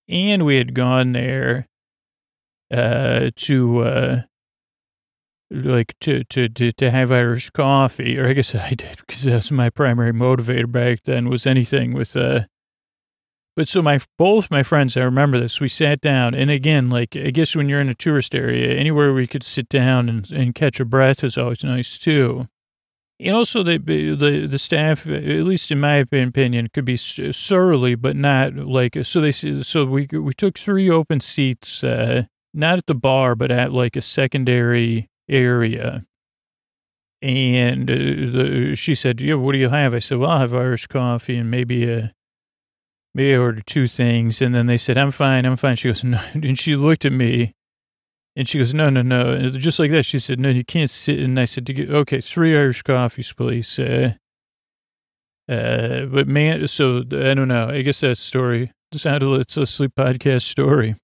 And 0.08 0.46
we 0.46 0.58
had 0.58 0.76
gone 0.76 1.14
there 1.14 1.68
uh, 2.72 3.32
to 3.36 3.80
uh, 3.80 4.22
like 5.50 5.96
to, 6.02 6.24
to 6.26 6.48
to 6.48 6.72
to 6.72 6.92
have 6.92 7.12
Irish 7.12 7.50
coffee, 7.50 8.20
or 8.20 8.28
I 8.28 8.34
guess 8.34 8.54
I 8.56 8.70
did 8.70 8.98
because 9.06 9.24
that's 9.24 9.52
my 9.52 9.70
primary 9.70 10.14
motivator 10.14 10.72
back 10.72 11.04
then 11.04 11.28
was 11.30 11.48
anything 11.48 11.94
with 11.94 12.16
uh 12.16 12.46
but 13.56 13.68
so 13.68 13.82
my 13.82 14.00
both 14.18 14.50
my 14.50 14.64
friends, 14.64 14.96
I 14.96 15.02
remember 15.02 15.40
this. 15.40 15.60
We 15.60 15.68
sat 15.68 16.02
down, 16.02 16.34
and 16.34 16.50
again, 16.50 16.90
like 16.90 17.16
I 17.16 17.32
guess 17.32 17.56
when 17.56 17.68
you're 17.70 17.82
in 17.82 17.90
a 17.90 17.96
tourist 17.96 18.34
area, 18.34 18.76
anywhere 18.76 19.14
we 19.14 19.28
could 19.28 19.44
sit 19.44 19.70
down 19.70 20.10
and, 20.10 20.30
and 20.32 20.56
catch 20.56 20.80
a 20.80 20.86
breath 20.86 21.24
is 21.24 21.38
always 21.38 21.64
nice 21.64 21.98
too. 21.98 22.48
And 23.20 23.36
also, 23.36 23.62
the 23.62 23.78
the 23.78 24.48
the 24.48 24.58
staff, 24.58 25.06
at 25.06 25.24
least 25.24 25.72
in 25.72 25.80
my 25.80 25.96
opinion, 25.96 26.70
could 26.74 26.86
be 26.86 26.98
surly, 26.98 27.94
but 27.96 28.16
not 28.16 28.56
like 28.56 28.98
so. 29.04 29.22
They 29.22 29.32
so 29.32 29.86
we 29.86 30.08
we 30.12 30.34
took 30.34 30.58
three 30.58 30.90
open 30.90 31.20
seats, 31.20 31.84
uh, 31.84 32.24
not 32.54 32.80
at 32.80 32.88
the 32.88 32.96
bar, 32.96 33.36
but 33.36 33.52
at 33.52 33.72
like 33.72 33.96
a 33.96 34.02
secondary 34.02 35.10
area. 35.30 36.06
And 37.22 37.92
uh, 37.92 37.94
the, 37.94 38.76
she 38.76 38.96
said, 38.96 39.22
"Yeah, 39.22 39.36
what 39.36 39.52
do 39.52 39.60
you 39.60 39.70
have?" 39.70 39.94
I 39.94 40.00
said, 40.00 40.18
"Well, 40.18 40.32
I'll 40.32 40.40
have 40.40 40.56
Irish 40.56 40.88
coffee 40.88 41.38
and 41.38 41.52
maybe 41.52 41.88
a." 41.88 42.14
maybe 43.14 43.34
I 43.34 43.38
ordered 43.38 43.68
two 43.68 43.88
things. 43.88 44.42
And 44.42 44.54
then 44.54 44.68
they 44.68 44.78
said, 44.78 44.98
I'm 44.98 45.12
fine, 45.12 45.46
I'm 45.46 45.58
fine. 45.58 45.76
She 45.76 45.90
goes, 45.90 46.04
no. 46.04 46.20
And 46.34 46.58
she 46.58 46.76
looked 46.76 47.06
at 47.06 47.12
me 47.12 47.54
and 48.36 48.48
she 48.48 48.58
goes, 48.58 48.74
no, 48.74 48.90
no, 48.90 49.02
no. 49.02 49.32
And 49.32 49.54
just 49.54 49.80
like 49.80 49.92
that, 49.92 50.04
she 50.04 50.20
said, 50.20 50.40
no, 50.40 50.50
you 50.50 50.64
can't 50.64 50.90
sit. 50.90 51.20
And 51.20 51.40
I 51.40 51.46
said, 51.46 51.70
okay, 51.70 52.22
three 52.22 52.58
Irish 52.58 52.82
coffees, 52.82 53.34
please. 53.34 53.78
Uh, 53.78 54.14
uh, 55.50 56.06
but 56.06 56.28
man, 56.28 56.68
so 56.68 57.00
I 57.00 57.34
don't 57.34 57.50
know. 57.50 57.70
I 57.70 57.82
guess 57.82 58.00
that 58.02 58.18
story 58.18 58.72
sounded, 58.94 59.42
it's 59.42 59.58
a 59.58 59.66
sleep 59.66 59.94
podcast 59.98 60.44
story. 60.44 60.96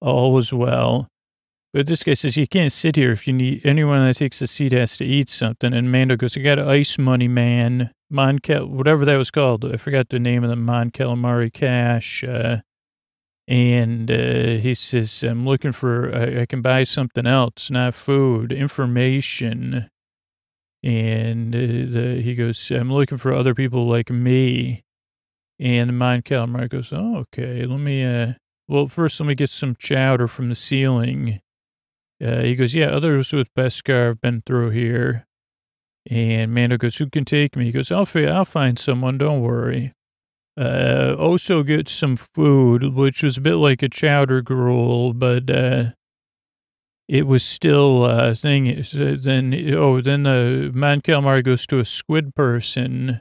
All 0.00 0.32
was 0.32 0.52
well. 0.52 1.08
But 1.72 1.86
this 1.86 2.02
guy 2.02 2.14
says, 2.14 2.36
you 2.36 2.46
can't 2.46 2.72
sit 2.72 2.96
here 2.96 3.12
if 3.12 3.26
you 3.26 3.32
need, 3.32 3.64
anyone 3.64 4.00
that 4.00 4.16
takes 4.16 4.40
a 4.40 4.46
seat 4.46 4.72
has 4.72 4.96
to 4.96 5.04
eat 5.04 5.28
something. 5.28 5.74
And 5.74 5.92
Mando 5.92 6.16
goes, 6.16 6.36
I 6.36 6.40
got 6.40 6.58
ice 6.58 6.98
money, 6.98 7.28
man. 7.28 7.90
Mon 8.10 8.38
whatever 8.46 9.04
that 9.04 9.16
was 9.16 9.30
called. 9.30 9.64
I 9.64 9.76
forgot 9.76 10.08
the 10.08 10.18
name 10.18 10.44
of 10.44 10.50
the 10.50 10.56
Mon 10.56 10.90
Calamari 10.90 11.52
Cash. 11.52 12.22
Uh, 12.22 12.58
and 13.48 14.10
uh, 14.10 14.60
he 14.60 14.74
says, 14.74 15.22
I'm 15.22 15.46
looking 15.46 15.72
for, 15.72 16.14
I, 16.14 16.42
I, 16.42 16.46
can 16.46 16.62
buy 16.62 16.82
something 16.82 17.26
else, 17.26 17.70
not 17.70 17.94
food, 17.94 18.52
information. 18.52 19.88
And 20.82 21.54
uh, 21.54 21.58
the, 21.58 22.20
he 22.22 22.34
goes, 22.34 22.70
I'm 22.70 22.92
looking 22.92 23.18
for 23.18 23.32
other 23.32 23.54
people 23.54 23.86
like 23.86 24.10
me. 24.10 24.82
And 25.58 25.98
Mon 25.98 26.22
Calamari 26.22 26.68
goes, 26.68 26.92
oh, 26.92 27.18
okay, 27.18 27.64
let 27.64 27.78
me, 27.78 28.04
uh, 28.04 28.34
well, 28.68 28.88
first 28.88 29.20
let 29.20 29.26
me 29.26 29.34
get 29.34 29.50
some 29.50 29.76
chowder 29.76 30.28
from 30.28 30.48
the 30.48 30.54
ceiling. 30.54 31.40
Uh, 32.22 32.40
he 32.40 32.56
goes, 32.56 32.74
yeah, 32.74 32.86
others 32.86 33.32
with 33.32 33.54
Beskar 33.54 34.08
have 34.08 34.20
been 34.20 34.42
through 34.44 34.70
here. 34.70 35.25
And 36.08 36.54
Mando 36.54 36.76
goes, 36.76 36.96
who 36.96 37.10
can 37.10 37.24
take 37.24 37.56
me? 37.56 37.64
He 37.64 37.72
goes, 37.72 37.90
I'll, 37.90 38.08
I'll 38.14 38.44
find 38.44 38.78
someone, 38.78 39.18
don't 39.18 39.40
worry. 39.40 39.92
Uh, 40.58 41.14
also 41.18 41.62
gets 41.62 41.92
some 41.92 42.16
food, 42.16 42.94
which 42.94 43.22
was 43.22 43.36
a 43.36 43.40
bit 43.40 43.56
like 43.56 43.82
a 43.82 43.88
chowder 43.88 44.40
gruel, 44.40 45.12
but, 45.12 45.50
uh, 45.50 45.84
it 47.08 47.26
was 47.26 47.44
still 47.44 48.04
a 48.04 48.34
thing. 48.34 48.84
Then, 48.92 49.54
oh, 49.74 50.00
then 50.00 50.24
the 50.24 50.72
Mon 50.74 51.00
Calamari 51.00 51.44
goes 51.44 51.66
to 51.68 51.78
a 51.78 51.84
squid 51.84 52.34
person. 52.34 53.20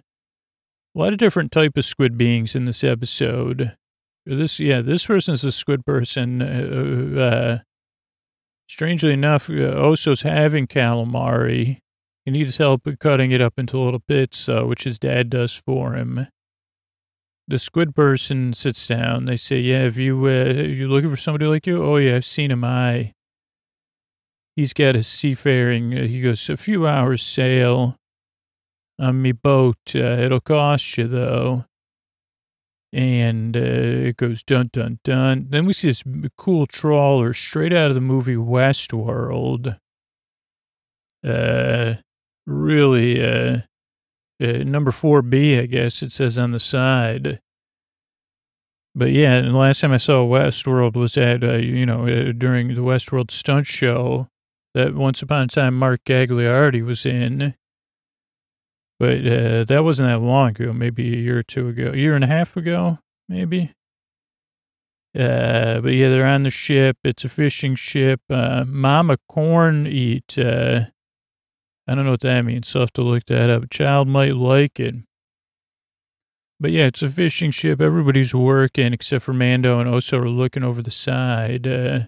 A 0.95 0.99
lot 0.99 1.13
of 1.13 1.19
different 1.19 1.51
type 1.51 1.77
of 1.77 1.85
squid 1.85 2.17
beings 2.17 2.55
in 2.55 2.65
this 2.65 2.83
episode. 2.83 3.75
This, 4.25 4.59
yeah, 4.59 4.81
this 4.81 5.05
person's 5.05 5.43
a 5.43 5.51
squid 5.51 5.85
person. 5.85 6.41
Uh, 6.41 7.19
uh, 7.19 7.57
strangely 8.67 9.13
enough, 9.13 9.49
uh, 9.49 9.53
Oso's 9.53 10.23
having 10.23 10.65
calamari 10.65 11.77
he 12.25 12.31
needs 12.31 12.57
help 12.57 12.87
cutting 12.99 13.31
it 13.31 13.39
up 13.39 13.53
into 13.57 13.77
little 13.77 14.01
bits, 14.07 14.49
uh, 14.49 14.63
which 14.63 14.83
his 14.83 14.97
dad 14.97 15.29
does 15.29 15.53
for 15.53 15.93
him. 15.93 16.27
The 17.47 17.59
squid 17.59 17.95
person 17.95 18.53
sits 18.53 18.87
down. 18.87 19.25
They 19.25 19.37
say, 19.37 19.59
"Yeah, 19.59 19.83
if 19.83 19.97
you 19.97 20.25
uh, 20.25 20.63
you 20.63 20.87
looking 20.87 21.11
for 21.11 21.17
somebody 21.17 21.45
like 21.45 21.67
you? 21.67 21.83
Oh 21.83 21.97
yeah, 21.97 22.15
I've 22.15 22.25
seen 22.25 22.49
him. 22.49 22.63
I." 22.63 23.13
He's 24.55 24.73
got 24.73 24.95
a 24.95 25.03
seafaring. 25.03 25.95
Uh, 25.95 26.07
he 26.07 26.21
goes 26.21 26.49
a 26.49 26.57
few 26.57 26.87
hours 26.87 27.21
sail 27.21 27.97
on 28.99 29.21
me 29.21 29.31
boat. 29.31 29.77
Uh, 29.93 29.99
it'll 29.99 30.39
cost 30.39 30.97
you 30.97 31.07
though. 31.07 31.65
And 32.91 33.55
uh, 33.57 33.59
it 33.59 34.17
goes 34.17 34.41
dun 34.41 34.69
dun 34.71 34.99
dun. 35.03 35.47
Then 35.49 35.65
we 35.65 35.73
see 35.73 35.89
this 35.89 36.03
cool 36.37 36.65
trawler 36.65 37.33
straight 37.33 37.73
out 37.73 37.89
of 37.89 37.95
the 37.95 38.01
movie 38.01 38.35
Westworld. 38.35 39.77
Uh, 41.23 41.95
really 42.45 43.23
uh, 43.23 43.59
uh, 44.41 44.63
number 44.63 44.91
4B, 44.91 45.61
I 45.61 45.65
guess 45.65 46.01
it 46.01 46.11
says 46.11 46.37
on 46.37 46.51
the 46.51 46.59
side. 46.59 47.39
But 48.93 49.11
yeah, 49.11 49.33
and 49.35 49.53
the 49.53 49.57
last 49.57 49.81
time 49.81 49.91
I 49.91 49.97
saw 49.97 50.25
Westworld 50.25 50.95
was 50.95 51.17
at, 51.17 51.43
uh, 51.43 51.55
you 51.55 51.85
know, 51.85 52.07
uh, 52.07 52.31
during 52.31 52.69
the 52.69 52.81
Westworld 52.81 53.29
stunt 53.29 53.65
show 53.65 54.29
that 54.73 54.95
once 54.95 55.21
upon 55.21 55.43
a 55.43 55.47
time 55.47 55.77
Mark 55.77 56.01
Gagliardi 56.05 56.83
was 56.83 57.05
in. 57.05 57.55
But 58.97 59.27
uh, 59.27 59.65
that 59.65 59.83
wasn't 59.83 60.07
that 60.07 60.21
long 60.21 60.51
ago, 60.51 60.71
maybe 60.71 61.13
a 61.13 61.17
year 61.17 61.39
or 61.39 61.43
two 61.43 61.67
ago, 61.67 61.91
a 61.93 61.97
year 61.97 62.15
and 62.15 62.23
a 62.23 62.27
half 62.27 62.55
ago, 62.55 62.99
maybe. 63.27 63.73
Uh, 65.13 65.81
but 65.81 65.89
yeah, 65.89 66.09
they're 66.09 66.25
on 66.25 66.43
the 66.43 66.49
ship. 66.49 66.97
It's 67.03 67.25
a 67.25 67.29
fishing 67.29 67.75
ship. 67.75 68.21
Uh, 68.29 68.63
Mama 68.65 69.17
Corn 69.27 69.87
eat 69.87 70.37
uh, 70.37 70.85
I 71.87 71.93
don't 71.93 72.05
know 72.05 72.11
what 72.11 72.21
that 72.21 72.43
means, 72.43 72.67
so 72.67 72.79
I 72.79 72.83
have 72.83 72.93
to 72.93 73.03
look 73.03 73.25
that 73.25 73.49
up. 73.49 73.63
A 73.63 73.67
child 73.67 74.07
might 74.07 74.35
like 74.35 74.79
it. 74.79 74.95
But 76.59 76.71
yeah, 76.71 76.85
it's 76.85 77.03
a 77.03 77.09
fishing 77.09 77.51
ship. 77.51 77.81
Everybody's 77.81 78.33
working 78.33 78.93
except 78.93 79.25
for 79.25 79.33
Mando 79.33 79.79
and 79.79 79.89
Oso 79.89 80.21
are 80.21 80.29
looking 80.29 80.63
over 80.63 80.81
the 80.81 80.91
side. 80.91 81.67
Uh, 81.67 81.99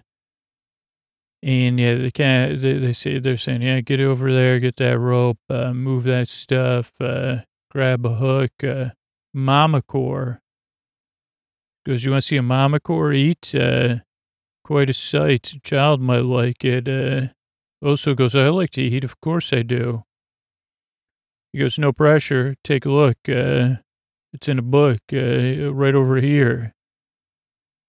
and 1.42 1.78
yeah, 1.78 1.94
they 1.94 2.10
can't, 2.10 2.60
they, 2.60 2.78
they 2.78 2.92
say, 2.92 3.18
they're 3.18 3.36
saying, 3.36 3.62
yeah, 3.62 3.80
get 3.80 4.00
over 4.00 4.32
there, 4.32 4.58
get 4.58 4.76
that 4.76 4.98
rope, 4.98 5.38
uh, 5.48 5.72
move 5.72 6.04
that 6.04 6.28
stuff, 6.28 6.92
uh, 7.00 7.42
grab 7.70 8.04
a 8.04 8.14
hook, 8.14 8.52
uh, 8.64 8.90
mama 9.32 9.82
core. 9.82 10.40
Goes, 11.86 12.04
you 12.04 12.10
want 12.10 12.22
to 12.22 12.28
see 12.28 12.36
a 12.36 12.42
mama 12.42 12.80
core 12.80 13.12
eat? 13.12 13.54
Uh, 13.54 13.96
quite 14.64 14.90
a 14.90 14.94
sight. 14.94 15.52
A 15.52 15.60
child 15.60 16.00
might 16.00 16.24
like 16.24 16.64
it. 16.64 17.32
Uh, 17.82 17.88
Oso 17.88 18.16
goes, 18.16 18.34
I 18.34 18.48
like 18.48 18.70
to 18.70 18.82
eat. 18.82 19.04
Of 19.04 19.20
course 19.20 19.52
I 19.52 19.62
do. 19.62 20.04
He 21.52 21.58
goes, 21.58 21.78
no 21.78 21.92
pressure. 21.92 22.56
Take 22.62 22.84
a 22.84 22.90
look. 22.90 23.16
Uh, 23.28 23.76
it's 24.32 24.48
in 24.48 24.58
a 24.58 24.62
book 24.62 25.00
uh, 25.12 25.72
right 25.72 25.94
over 25.94 26.20
here. 26.20 26.74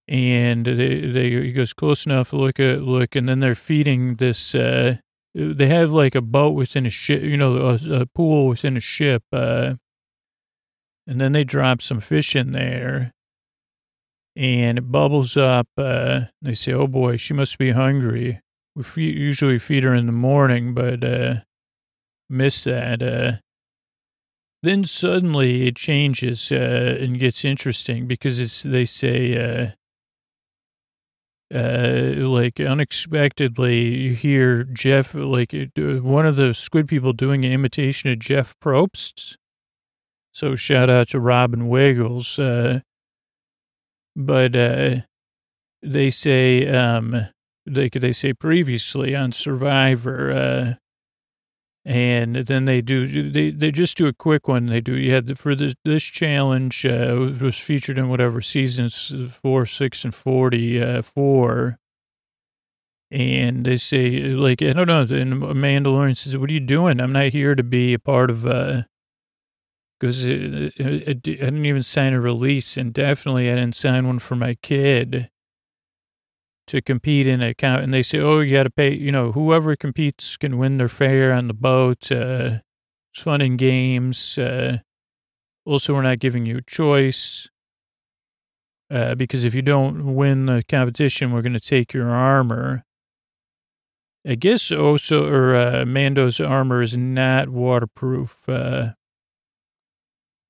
And 0.08 0.66
they, 0.66 1.02
they, 1.02 1.30
he 1.30 1.52
goes 1.52 1.74
close 1.74 2.06
enough. 2.06 2.34
Look 2.34 2.60
at 2.60 2.82
look, 2.82 3.16
and 3.16 3.30
then 3.30 3.42
they're 3.42 3.54
feeding 3.54 4.16
this. 4.16 4.56
Uh, 4.56 4.98
they 5.36 5.68
have 5.68 5.92
like 5.92 6.16
a 6.16 6.22
boat 6.22 6.56
within 6.56 6.88
a 6.88 6.90
ship, 6.90 7.22
you 7.22 7.38
know, 7.38 7.58
a, 7.58 8.02
a 8.02 8.06
pool 8.08 8.48
within 8.48 8.76
a 8.76 8.80
ship. 8.80 9.22
Uh, 9.32 9.76
and 11.06 11.22
then 11.22 11.32
they 11.32 11.44
drop 11.44 11.82
some 11.82 12.00
fish 12.00 12.36
in 12.36 12.54
there, 12.54 13.14
and 14.36 14.80
it 14.80 14.92
bubbles 14.92 15.38
up. 15.38 15.68
Uh, 15.78 16.22
they 16.42 16.56
say, 16.56 16.74
"Oh 16.74 16.88
boy, 16.88 17.18
she 17.18 17.36
must 17.36 17.60
be 17.60 17.72
hungry." 17.72 18.42
We 18.96 19.12
usually 19.12 19.60
feed 19.60 19.84
her 19.84 19.94
in 19.94 20.06
the 20.06 20.12
morning, 20.12 20.74
but 20.74 21.04
uh, 21.04 21.36
miss 22.30 22.64
that. 22.64 23.02
Uh, 23.02 23.40
Then 24.62 24.84
suddenly 24.84 25.68
it 25.68 25.78
changes 25.78 26.52
uh, 26.52 26.98
and 27.00 27.18
gets 27.20 27.46
interesting 27.46 28.08
because 28.08 28.40
it's 28.40 28.62
they 28.62 28.86
say 28.86 29.38
uh, 29.38 29.68
uh, 31.54 32.28
like 32.28 32.60
unexpectedly 32.60 33.96
you 33.96 34.14
hear 34.14 34.66
Jeff 34.66 35.14
like 35.14 35.54
uh, 35.54 36.02
one 36.02 36.26
of 36.26 36.36
the 36.36 36.54
squid 36.54 36.88
people 36.88 37.14
doing 37.14 37.46
an 37.46 37.54
imitation 37.54 38.12
of 38.12 38.20
Jeff 38.20 38.54
Probst. 38.60 39.38
So 40.34 40.56
shout 40.56 40.90
out 40.90 41.08
to 41.10 41.20
Robin 41.20 41.70
Wiggles. 41.70 42.38
Uh, 42.38 42.82
but 44.16 44.56
uh, 44.56 45.02
they 45.82 46.10
say 46.10 46.68
um, 46.68 47.28
they 47.70 47.90
they 47.90 48.14
say 48.14 48.34
previously 48.34 49.16
on 49.16 49.32
Survivor. 49.32 50.32
Uh, 50.32 50.74
and 51.86 52.36
then 52.36 52.66
they 52.66 52.82
do 52.82 53.32
they 53.32 53.52
they 53.52 53.72
just 53.72 53.98
do 53.98 54.08
a 54.08 54.14
quick 54.14 54.48
one. 54.48 54.66
They 54.68 54.82
do 54.82 54.96
you 54.96 55.12
had 55.12 55.28
the, 55.28 55.36
for 55.36 55.56
this 55.56 55.76
this 55.86 56.04
challenge 56.04 56.86
uh 56.86 57.34
was 57.40 57.58
featured 57.58 57.98
in 57.98 58.10
whatever 58.10 58.42
seasons 58.42 59.14
four 59.42 59.66
six 59.66 60.04
and 60.04 60.14
forty 60.14 60.82
uh 60.82 61.02
four. 61.02 61.80
And 63.12 63.66
they 63.66 63.78
say 63.78 64.20
like 64.20 64.62
i 64.62 64.72
don't 64.72 64.88
know 64.88 65.02
and 65.02 65.42
mandalorian 65.42 66.16
says 66.16 66.38
what 66.38 66.50
are 66.50 66.54
you 66.54 66.60
doing? 66.60 67.00
I'm 67.00 67.14
not 67.14 67.28
here 67.28 67.56
to 67.56 67.64
be 67.64 67.94
a 67.94 68.00
part 68.00 68.30
of 68.30 68.46
uh 68.46 68.84
because 70.00 70.26
I 70.26 71.14
didn't 71.14 71.66
even 71.66 71.84
sign 71.84 72.14
a 72.14 72.22
release, 72.22 72.78
and 72.78 72.94
definitely 72.94 73.52
I 73.52 73.56
didn't 73.56 73.76
sign 73.76 74.08
one 74.08 74.20
for 74.20 74.36
my 74.36 74.56
kid 74.62 75.30
to 76.70 76.82
compete 76.82 77.28
in 77.28 77.42
a 77.42 77.54
count 77.54 77.84
and 77.84 77.94
they 77.94 78.04
say, 78.04 78.20
oh, 78.20 78.40
you 78.40 78.56
got 78.56 78.64
to 78.64 78.70
pay, 78.70 78.94
you 78.94 79.12
know, 79.12 79.32
whoever 79.32 79.76
competes 79.76 80.38
can 80.38 80.58
win 80.58 80.78
their 80.78 80.88
fare 80.88 81.34
on 81.34 81.48
the 81.48 81.54
boat. 81.54 82.12
Uh, 82.12 82.60
it's 83.12 83.24
fun 83.24 83.42
and 83.42 83.58
games. 83.58 84.38
Uh, 84.38 84.78
also, 85.66 85.96
we're 85.96 86.04
not 86.04 86.20
giving 86.20 86.46
you 86.46 86.58
a 86.58 86.62
choice. 86.62 87.50
Uh, 88.92 89.14
because 89.16 89.46
if 89.46 89.54
you 89.54 89.62
don't 89.62 90.16
win 90.16 90.46
the 90.46 90.64
competition, 90.68 91.32
we're 91.32 91.42
going 91.42 91.54
to 91.54 91.60
take 91.60 91.94
your 91.94 92.10
armor. 92.10 92.84
I 94.28 94.36
guess 94.36 94.72
also, 94.72 95.32
or 95.32 95.56
uh, 95.56 95.86
Mando's 95.86 96.40
armor 96.40 96.82
is 96.82 96.96
not 96.98 97.50
waterproof. 97.50 98.48
Uh, 98.48 98.94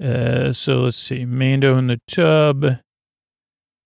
uh, 0.04 0.54
so 0.54 0.82
let's 0.82 0.98
see, 0.98 1.26
Mando 1.26 1.78
in 1.78 1.88
the 1.88 2.00
tub. 2.08 2.80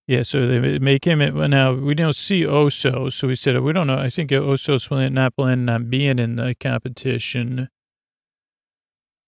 Yeah, 0.06 0.22
so 0.22 0.46
they 0.46 0.78
make 0.78 1.04
him. 1.06 1.18
Now 1.50 1.72
we 1.72 1.94
don't 1.94 2.14
see 2.14 2.42
Oso, 2.42 3.10
so 3.10 3.28
we 3.28 3.36
said 3.36 3.58
we 3.60 3.72
don't 3.72 3.86
know. 3.86 3.98
I 3.98 4.10
think 4.10 4.30
Oso's 4.30 4.90
not 4.90 5.34
planning 5.36 5.68
on 5.70 5.88
being 5.88 6.18
in 6.18 6.36
the 6.36 6.54
competition, 6.54 7.70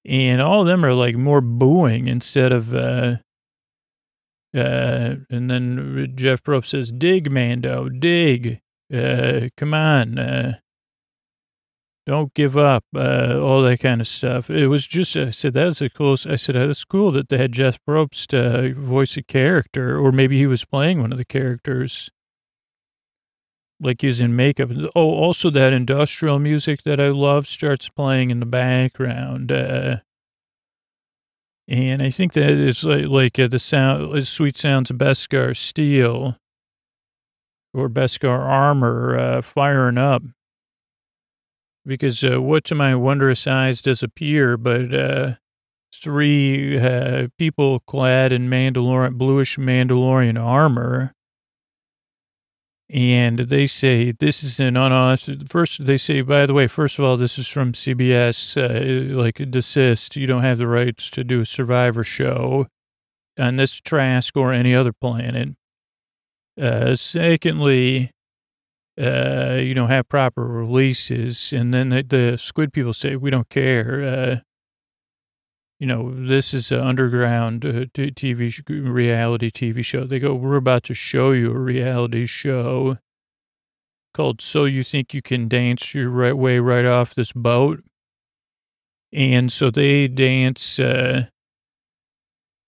and 0.04 0.42
all 0.42 0.60
of 0.60 0.66
them 0.66 0.84
are 0.84 0.92
like 0.92 1.16
more 1.16 1.40
booing 1.40 2.08
instead 2.08 2.52
of. 2.52 2.74
uh 2.74 3.16
uh, 4.54 5.16
and 5.28 5.50
then 5.50 6.12
Jeff 6.14 6.42
Probst 6.42 6.66
says, 6.66 6.90
"Dig, 6.90 7.30
Mando, 7.30 7.90
dig. 7.90 8.60
Uh, 8.92 9.48
come 9.56 9.74
on." 9.74 10.18
Uh, 10.18 10.54
don't 12.06 12.32
give 12.34 12.56
up, 12.56 12.84
uh, 12.94 13.38
all 13.40 13.62
that 13.62 13.80
kind 13.80 14.00
of 14.00 14.06
stuff. 14.06 14.48
It 14.48 14.68
was 14.68 14.86
just, 14.86 15.16
I 15.16 15.30
said, 15.30 15.54
that's 15.54 15.80
a 15.80 15.90
close, 15.90 16.24
I 16.24 16.36
said, 16.36 16.54
that's 16.54 16.84
cool 16.84 17.10
that 17.12 17.28
they 17.28 17.36
had 17.36 17.50
Jeff 17.50 17.80
Probst 17.86 18.32
uh, 18.32 18.78
voice 18.78 19.16
a 19.16 19.22
character, 19.22 19.98
or 19.98 20.12
maybe 20.12 20.38
he 20.38 20.46
was 20.46 20.64
playing 20.64 21.00
one 21.00 21.10
of 21.10 21.18
the 21.18 21.24
characters, 21.24 22.08
like 23.80 24.04
using 24.04 24.36
makeup. 24.36 24.70
Oh, 24.94 25.10
also 25.14 25.50
that 25.50 25.72
industrial 25.72 26.38
music 26.38 26.84
that 26.84 27.00
I 27.00 27.08
love 27.08 27.48
starts 27.48 27.88
playing 27.88 28.30
in 28.30 28.38
the 28.38 28.46
background. 28.46 29.50
Uh, 29.50 29.96
and 31.66 32.00
I 32.00 32.10
think 32.10 32.34
that 32.34 32.50
it's 32.50 32.84
like, 32.84 33.06
like 33.06 33.38
uh, 33.40 33.48
the 33.48 33.58
sound, 33.58 34.26
sweet 34.28 34.56
sounds 34.56 34.90
of 34.90 34.98
Beskar 34.98 35.56
steel 35.56 36.36
or 37.74 37.88
Beskar 37.90 38.38
armor 38.38 39.18
uh, 39.18 39.42
firing 39.42 39.98
up 39.98 40.22
because 41.86 42.22
uh, 42.24 42.40
what 42.40 42.64
to 42.64 42.74
my 42.74 42.94
wondrous 42.94 43.46
eyes 43.46 43.80
does 43.80 44.02
appear 44.02 44.56
but 44.56 44.92
uh, 44.92 45.34
three 45.94 46.78
uh, 46.78 47.28
people 47.38 47.80
clad 47.80 48.32
in 48.32 48.48
Mandalorian, 48.48 49.14
bluish 49.14 49.56
Mandalorian 49.56 50.42
armor. 50.42 51.12
And 52.88 53.40
they 53.40 53.66
say 53.66 54.12
this 54.12 54.44
is 54.44 54.60
an 54.60 54.76
unauthorized. 54.76 55.50
First, 55.50 55.86
they 55.86 55.98
say, 55.98 56.20
by 56.20 56.46
the 56.46 56.54
way, 56.54 56.68
first 56.68 57.00
of 57.00 57.04
all, 57.04 57.16
this 57.16 57.36
is 57.36 57.48
from 57.48 57.72
CBS, 57.72 58.56
uh, 58.56 59.16
like 59.16 59.50
desist. 59.50 60.14
You 60.14 60.28
don't 60.28 60.42
have 60.42 60.58
the 60.58 60.68
rights 60.68 61.10
to 61.10 61.24
do 61.24 61.40
a 61.40 61.46
Survivor 61.46 62.04
show 62.04 62.68
on 63.38 63.56
this 63.56 63.80
Trask 63.80 64.36
or 64.36 64.52
any 64.52 64.72
other 64.72 64.92
planet. 64.92 65.56
Uh, 66.60 66.94
secondly, 66.94 68.12
uh, 68.98 69.58
you 69.60 69.74
know, 69.74 69.86
have 69.86 70.08
proper 70.08 70.46
releases. 70.46 71.52
And 71.52 71.72
then 71.72 71.90
the, 71.90 72.02
the 72.02 72.38
squid 72.38 72.72
people 72.72 72.92
say, 72.92 73.16
we 73.16 73.30
don't 73.30 73.48
care. 73.48 74.02
Uh, 74.02 74.36
you 75.78 75.86
know, 75.86 76.10
this 76.14 76.54
is 76.54 76.72
an 76.72 76.80
underground 76.80 77.64
uh, 77.64 77.84
TV, 77.94 78.62
reality 78.68 79.50
TV 79.50 79.84
show. 79.84 80.04
They 80.04 80.18
go, 80.18 80.34
we're 80.34 80.56
about 80.56 80.84
to 80.84 80.94
show 80.94 81.32
you 81.32 81.52
a 81.52 81.58
reality 81.58 82.24
show 82.26 82.96
called 84.14 84.40
So 84.40 84.64
You 84.64 84.82
Think 84.82 85.12
You 85.12 85.20
Can 85.20 85.48
Dance 85.48 85.94
Your 85.94 86.08
right 86.08 86.36
Way 86.36 86.58
Right 86.58 86.86
Off 86.86 87.14
This 87.14 87.32
Boat. 87.32 87.84
And 89.12 89.52
so 89.52 89.70
they 89.70 90.08
dance, 90.08 90.78
uh, 90.78 91.26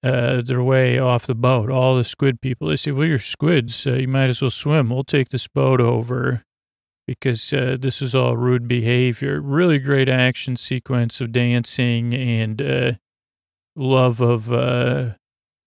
uh, 0.02 0.42
their 0.42 0.62
way 0.62 0.98
off 0.98 1.26
the 1.26 1.34
boat. 1.34 1.70
All 1.70 1.96
the 1.96 2.04
squid 2.04 2.40
people, 2.40 2.68
they 2.68 2.76
say, 2.76 2.90
well, 2.92 3.06
you're 3.06 3.18
squids. 3.18 3.86
Uh, 3.86 3.94
you 3.94 4.08
might 4.08 4.28
as 4.28 4.40
well 4.40 4.50
swim. 4.50 4.90
We'll 4.90 5.04
take 5.04 5.30
this 5.30 5.48
boat 5.48 5.80
over 5.80 6.44
because 7.06 7.52
uh, 7.52 7.76
this 7.80 8.02
is 8.02 8.14
all 8.14 8.36
rude 8.36 8.68
behavior. 8.68 9.40
Really 9.40 9.78
great 9.78 10.08
action 10.08 10.56
sequence 10.56 11.20
of 11.20 11.32
dancing 11.32 12.14
and 12.14 12.60
uh, 12.60 12.92
love 13.74 14.20
of 14.20 14.52
uh, 14.52 15.14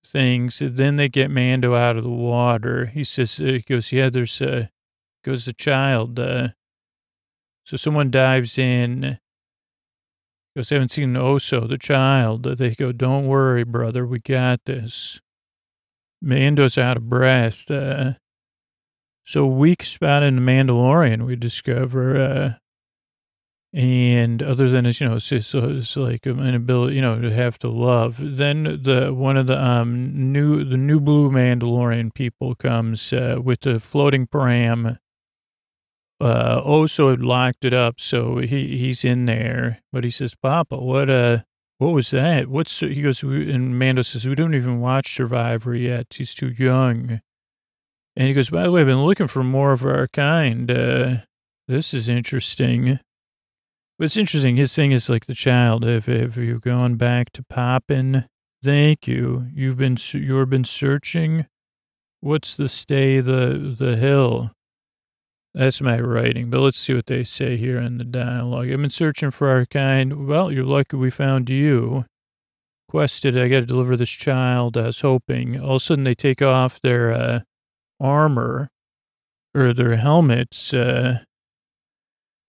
things. 0.06 0.62
Then 0.64 0.96
they 0.96 1.10
get 1.10 1.32
Mando 1.32 1.76
out 1.76 1.98
of 1.98 2.04
the 2.04 2.10
water. 2.10 2.86
He 2.86 3.04
says, 3.04 3.40
uh, 3.40 3.44
he 3.44 3.60
goes, 3.62 3.92
yeah, 3.92 4.10
there's, 4.10 4.42
uh, 4.42 4.68
goes 5.26 5.46
the 5.46 5.54
child. 5.54 6.20
Uh, 6.20 6.50
so 7.66 7.78
someone 7.78 8.12
dives 8.12 8.58
in 8.58 9.20
goes, 10.56 10.70
haven't 10.70 10.92
seen 10.92 11.14
Oso, 11.14 11.68
the 11.68 11.78
child. 11.78 12.44
They 12.44 12.76
go, 12.76 12.92
don't 12.92 13.28
worry, 13.28 13.64
brother, 13.64 14.06
we 14.06 14.20
got 14.20 14.66
this. 14.66 15.22
Mando's 16.24 16.78
out 16.78 16.98
of 16.98 17.10
breath. 17.10 17.70
Uh, 17.70 18.14
so 19.24 19.46
weak 19.46 19.84
spot 19.84 20.24
in 20.24 20.36
the 20.36 20.42
Mandalorian, 20.42 21.26
we 21.26 21.36
discover, 21.36 22.22
uh, 22.22 22.54
and 23.74 24.44
other 24.44 24.68
than 24.70 24.86
it's, 24.86 25.00
you 25.00 25.08
know, 25.08 25.16
it's 25.16 25.30
just, 25.30 25.56
it's 25.56 25.96
like 25.96 26.26
an 26.26 26.40
inability, 26.40 26.96
you 26.96 27.02
know, 27.02 27.22
to 27.22 27.32
have 27.32 27.58
to 27.60 27.70
love. 27.70 28.18
Then 28.20 28.64
the, 28.84 29.14
one 29.14 29.38
of 29.38 29.48
the, 29.48 29.64
um, 29.64 30.34
new, 30.34 30.66
the 30.66 30.78
new 30.78 31.00
blue 31.00 31.30
Mandalorian 31.32 32.14
people 32.14 32.56
comes, 32.56 33.14
uh, 33.14 33.38
with 33.42 33.62
the 33.62 33.80
floating 33.80 34.28
pram 34.28 34.98
uh, 36.22 36.64
Oso 36.64 37.10
had 37.10 37.22
locked 37.22 37.66
it 37.66 37.74
up, 37.74 38.00
so 38.00 38.38
he, 38.38 38.78
he's 38.78 39.04
in 39.04 39.26
there. 39.26 39.80
But 39.92 40.04
he 40.04 40.10
says, 40.10 40.36
Papa, 40.36 40.78
what, 40.78 41.10
uh, 41.10 41.40
what 41.80 41.94
was 41.94 42.12
that? 42.12 42.48
What's, 42.48 42.80
he 42.80 43.02
goes, 43.02 43.24
and 43.24 43.78
Mando 43.78 44.04
says, 44.04 44.28
we 44.28 44.36
don't 44.36 44.54
even 44.54 44.80
watch 44.80 45.16
Survivor 45.16 45.76
yet. 45.76 46.08
He's 46.12 46.34
too 46.34 46.50
young. 46.50 47.22
And 48.16 48.28
he 48.28 48.34
goes, 48.34 48.50
by 48.50 48.64
the 48.64 48.72
way, 48.72 48.82
I've 48.82 48.88
been 48.88 49.06
looking 49.06 49.28
for 49.28 49.44
more 49.44 49.72
of 49.72 49.86
our 49.86 50.08
kind. 50.08 50.70
Uh, 50.70 51.16
this 51.68 51.94
is 51.94 52.10
interesting. 52.10 53.00
But 53.98 54.06
it's 54.06 54.18
interesting. 54.18 54.58
His 54.58 54.76
thing 54.76 54.92
is 54.92 55.10
like 55.10 55.28
the 55.28 55.34
child. 55.34 55.86
If 55.86 56.10
if 56.10 56.36
you 56.36 56.60
gone 56.60 56.96
back 56.96 57.32
to 57.34 57.44
popping? 57.44 58.26
Thank 58.64 59.08
you. 59.08 59.48
You've 59.54 59.78
been, 59.78 59.98
you've 60.12 60.50
been 60.50 60.66
searching. 60.66 61.46
What's 62.20 62.58
the 62.58 62.68
stay 62.70 63.20
the, 63.22 63.76
the 63.78 63.96
hill? 63.96 64.52
That's 65.54 65.82
my 65.82 66.00
writing, 66.00 66.50
but 66.50 66.62
let's 66.62 66.80
see 66.80 66.94
what 66.94 67.08
they 67.08 67.26
say 67.26 67.58
here 67.58 67.78
in 67.78 67.98
the 67.98 68.06
dialogue. 68.06 68.72
I've 68.72 68.80
been 68.80 68.90
searching 68.90 69.32
for 69.32 69.50
our 69.50 69.66
kind. 69.66 70.26
Well, 70.26 70.50
you're 70.50 70.64
lucky 70.64 70.96
we 70.96 71.10
found 71.10 71.50
you. 71.50 72.06
Quested, 72.88 73.38
I 73.38 73.50
got 73.50 73.62
to 73.62 73.66
deliver 73.66 73.98
this 73.98 74.10
child. 74.10 74.78
I 74.78 74.88
was 74.88 75.02
hoping. 75.02 75.60
All 75.60 75.72
of 75.72 75.76
a 75.78 75.80
sudden, 75.80 76.06
they 76.06 76.16
take 76.16 76.42
off 76.42 76.80
their 76.82 77.12
uh, 77.12 77.40
armor 78.00 78.70
or 79.54 79.74
their 79.74 79.98
helmets. 79.98 80.74
Uh, 80.74 81.20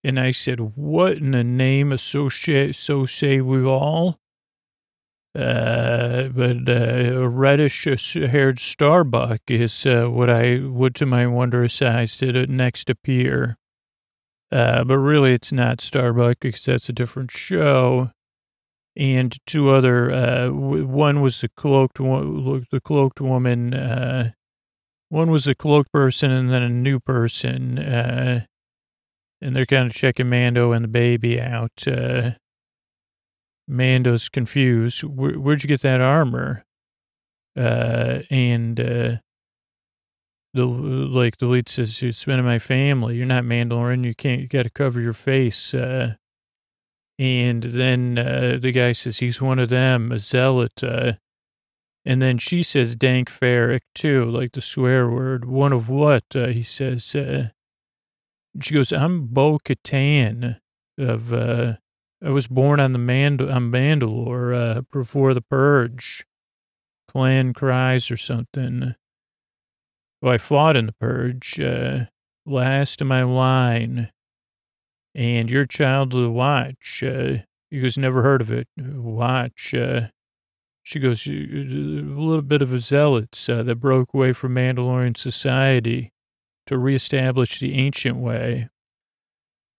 and 0.03 0.19
I 0.19 0.31
said, 0.31 0.75
What 0.75 1.17
in 1.17 1.31
the 1.31 1.43
name 1.43 1.91
of 1.91 1.99
so, 1.99 2.29
so 2.29 3.05
say 3.05 3.41
we 3.41 3.65
all? 3.65 4.19
Uh, 5.35 6.27
but 6.27 6.69
uh, 6.69 7.21
a 7.21 7.27
reddish 7.27 7.85
haired 8.13 8.59
starbuck 8.59 9.41
is 9.47 9.85
uh, 9.85 10.05
what 10.05 10.29
I 10.29 10.59
would, 10.59 10.93
to 10.95 11.05
my 11.07 11.25
wondrous 11.25 11.81
eyes, 11.81 12.15
did 12.17 12.49
next 12.49 12.89
appear. 12.89 13.57
Uh, 14.51 14.83
but 14.83 14.99
really, 14.99 15.33
it's 15.33 15.51
not 15.51 15.81
Starbuck 15.81 16.37
because 16.39 16.65
that's 16.65 16.87
a 16.87 16.93
different 16.93 17.31
show. 17.31 18.11
and 18.95 19.37
two 19.47 19.69
other. 19.69 20.11
Uh, 20.11 20.45
w- 20.45 20.85
one 20.85 21.21
was 21.21 21.41
the 21.41 21.49
cloaked 21.49 21.99
one, 21.99 22.67
the 22.71 22.79
cloaked 22.81 23.19
woman. 23.19 23.73
Uh, 23.73 24.31
one 25.09 25.31
was 25.31 25.47
a 25.47 25.55
cloaked 25.55 25.91
person, 25.91 26.31
and 26.31 26.51
then 26.51 26.61
a 26.61 26.69
new 26.69 26.99
person. 26.99 27.79
Uh, 27.79 28.45
and 29.41 29.55
they're 29.55 29.65
kind 29.65 29.87
of 29.87 29.93
checking 29.93 30.29
Mando 30.29 30.71
and 30.71 30.83
the 30.85 30.89
baby 30.89 31.41
out. 31.41 31.87
Uh, 31.87 32.31
Mando's 33.73 34.29
confused. 34.29 35.03
Where, 35.03 35.39
would 35.39 35.63
you 35.63 35.67
get 35.67 35.81
that 35.81 36.01
armor? 36.01 36.63
Uh, 37.55 38.19
and 38.29 38.79
uh, 38.79 39.17
the 40.53 40.65
like 40.65 41.37
the 41.37 41.47
lead 41.47 41.69
says, 41.69 42.01
"It's 42.01 42.25
been 42.25 42.39
in 42.39 42.45
my 42.45 42.59
family. 42.59 43.17
You're 43.17 43.25
not 43.25 43.43
Mandalorian. 43.43 44.05
You 44.05 44.15
can't. 44.15 44.41
You 44.41 44.47
got 44.47 44.63
to 44.63 44.69
cover 44.69 45.01
your 45.01 45.13
face." 45.13 45.73
Uh, 45.73 46.15
and 47.19 47.63
then 47.63 48.17
uh, 48.17 48.57
the 48.59 48.71
guy 48.71 48.91
says 48.91 49.19
he's 49.19 49.41
one 49.41 49.59
of 49.59 49.69
them, 49.69 50.11
a 50.11 50.19
zealot. 50.19 50.83
Uh, 50.83 51.13
and 52.05 52.21
then 52.21 52.37
she 52.37 52.63
says 52.63 52.95
dank 52.95 53.29
farrik 53.29 53.81
too, 53.93 54.25
like 54.25 54.53
the 54.53 54.61
swear 54.61 55.09
word. 55.09 55.45
One 55.45 55.73
of 55.73 55.89
what? 55.89 56.23
Uh, 56.35 56.47
he 56.47 56.63
says. 56.63 57.15
Uh, 57.15 57.49
she 58.61 58.73
goes, 58.73 58.91
I'm 58.91 59.27
Bo 59.27 59.59
Katan 59.59 60.59
of, 60.97 61.33
uh, 61.33 61.77
I 62.23 62.29
was 62.29 62.47
born 62.47 62.79
on 62.79 62.93
the 62.93 62.99
Mand- 62.99 63.41
on 63.41 63.71
Mandalore, 63.71 64.55
uh, 64.55 64.81
before 64.91 65.33
the 65.33 65.41
purge. 65.41 66.25
Clan 67.07 67.53
Kryze 67.53 68.09
or 68.09 68.17
something. 68.17 68.95
Oh, 70.23 70.29
I 70.29 70.39
fought 70.39 70.75
in 70.75 70.87
the 70.87 70.93
purge, 70.93 71.59
uh, 71.59 72.05
last 72.45 73.01
of 73.01 73.07
my 73.07 73.23
line. 73.23 74.11
And 75.13 75.51
your 75.51 75.65
child 75.65 76.15
of 76.15 76.21
the 76.21 76.31
watch, 76.31 77.03
uh, 77.03 77.39
he 77.69 77.81
goes, 77.81 77.99
never 77.99 78.23
heard 78.23 78.41
of 78.41 78.51
it. 78.51 78.67
Watch, 78.77 79.75
uh, 79.75 80.07
she 80.81 80.99
goes, 80.99 81.27
a 81.27 81.31
little 81.31 82.41
bit 82.41 82.63
of 82.63 82.73
a 82.73 82.79
zealots 82.79 83.47
uh, 83.47 83.61
that 83.61 83.75
broke 83.75 84.13
away 84.13 84.33
from 84.33 84.55
Mandalorian 84.55 85.15
society 85.15 86.11
to 86.65 86.79
reestablish 86.79 87.59
the 87.59 87.75
ancient 87.75 88.17
way. 88.17 88.69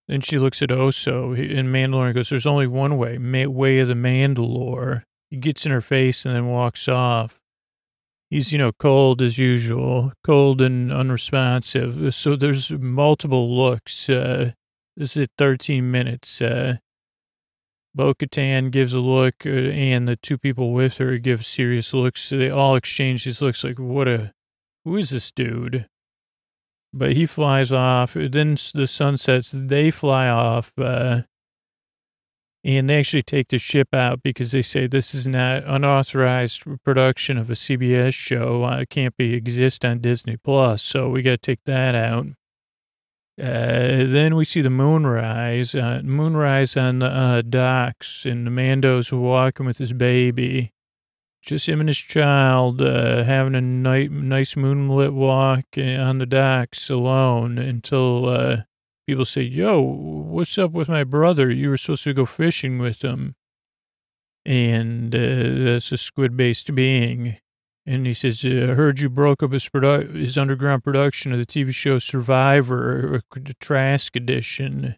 Then 0.07 0.21
she 0.21 0.37
looks 0.37 0.61
at 0.61 0.69
Oso, 0.69 1.33
and 1.33 1.69
Mandalorian 1.69 2.13
goes, 2.13 2.29
There's 2.29 2.45
only 2.45 2.67
one 2.67 2.97
way, 2.97 3.17
way 3.47 3.79
of 3.79 3.87
the 3.87 3.95
Mandalore. 3.95 5.03
He 5.31 5.37
gets 5.37 5.65
in 5.65 5.71
her 5.71 5.81
face 5.81 6.25
and 6.25 6.35
then 6.35 6.47
walks 6.47 6.87
off. 6.87 7.39
He's, 8.29 8.51
you 8.51 8.57
know, 8.57 8.71
cold 8.71 9.21
as 9.21 9.37
usual, 9.37 10.13
cold 10.23 10.61
and 10.61 10.91
unresponsive. 10.91 12.13
So 12.13 12.35
there's 12.35 12.71
multiple 12.71 13.55
looks. 13.55 14.09
Uh, 14.09 14.51
this 14.95 15.17
is 15.17 15.23
at 15.23 15.29
13 15.37 15.89
minutes. 15.89 16.41
Uh, 16.41 16.77
Bo 17.93 18.13
Katan 18.13 18.71
gives 18.71 18.93
a 18.93 18.99
look, 18.99 19.45
uh, 19.45 19.49
and 19.49 20.07
the 20.07 20.17
two 20.17 20.37
people 20.37 20.73
with 20.73 20.97
her 20.97 21.17
give 21.17 21.45
serious 21.45 21.93
looks. 21.93 22.21
So 22.21 22.37
they 22.37 22.49
all 22.49 22.75
exchange 22.75 23.25
these 23.25 23.41
looks 23.41 23.63
like, 23.63 23.79
What 23.79 24.07
a, 24.07 24.33
who 24.83 24.97
is 24.97 25.09
this 25.09 25.31
dude? 25.31 25.87
But 26.95 27.13
he 27.13 27.25
flies 27.25 27.71
off. 27.71 28.13
Then 28.13 28.57
the 28.73 28.87
sun 28.87 29.17
sets. 29.17 29.51
They 29.53 29.91
fly 29.91 30.29
off, 30.29 30.71
uh, 30.77 31.23
and 32.63 32.89
they 32.89 32.99
actually 32.99 33.23
take 33.23 33.49
the 33.49 33.59
ship 33.59 33.93
out 33.93 34.23
because 34.23 34.53
they 34.53 34.61
say 34.61 34.87
this 34.87 35.13
is 35.13 35.27
not 35.27 35.63
unauthorized 35.65 36.63
production 36.83 37.37
of 37.37 37.51
a 37.51 37.53
CBS 37.53 38.13
show. 38.13 38.63
Uh, 38.63 38.79
it 38.79 38.89
can't 38.89 39.15
be 39.17 39.33
exist 39.33 39.83
on 39.83 39.99
Disney 39.99 40.37
Plus, 40.37 40.81
so 40.81 41.09
we 41.09 41.21
got 41.21 41.31
to 41.31 41.37
take 41.37 41.63
that 41.65 41.93
out. 41.93 42.27
Uh, 43.37 44.07
then 44.07 44.33
we 44.33 44.45
see 44.45 44.61
the 44.61 44.69
moonrise, 44.69 45.75
uh, 45.75 46.01
moonrise 46.05 46.77
on 46.77 46.99
the 46.99 47.07
uh, 47.07 47.41
docks, 47.41 48.25
and 48.25 48.47
the 48.47 48.51
Mando's 48.51 49.11
walking 49.11 49.65
with 49.65 49.77
his 49.77 49.91
baby 49.91 50.71
just 51.45 51.69
him 51.69 51.79
and 51.79 51.89
his 51.89 51.97
child 51.97 52.81
uh, 52.81 53.23
having 53.23 53.53
a 53.55 53.61
night, 53.61 54.11
nice 54.11 54.55
moonlit 54.55 55.13
walk 55.13 55.65
on 55.77 56.17
the 56.17 56.25
docks 56.25 56.89
alone 56.89 57.59
until 57.59 58.27
uh, 58.27 58.57
people 59.07 59.25
say, 59.25 59.43
Yo, 59.43 59.79
what's 59.79 60.57
up 60.57 60.71
with 60.71 60.89
my 60.89 61.03
brother? 61.03 61.51
You 61.51 61.69
were 61.69 61.77
supposed 61.77 62.03
to 62.05 62.13
go 62.13 62.25
fishing 62.25 62.79
with 62.79 63.03
him. 63.03 63.35
And 64.43 65.13
uh, 65.13 65.19
that's 65.63 65.91
a 65.91 65.97
squid 65.97 66.35
based 66.35 66.73
being. 66.73 67.37
And 67.85 68.07
he 68.07 68.13
says, 68.13 68.43
I 68.43 68.73
heard 68.73 68.99
you 68.99 69.09
broke 69.09 69.43
up 69.43 69.51
his, 69.51 69.69
produ- 69.69 70.15
his 70.15 70.39
underground 70.39 70.83
production 70.83 71.31
of 71.31 71.37
the 71.37 71.45
TV 71.45 71.73
show 71.73 71.99
Survivor, 71.99 73.21
the 73.35 73.53
Trask 73.59 74.15
edition. 74.15 74.95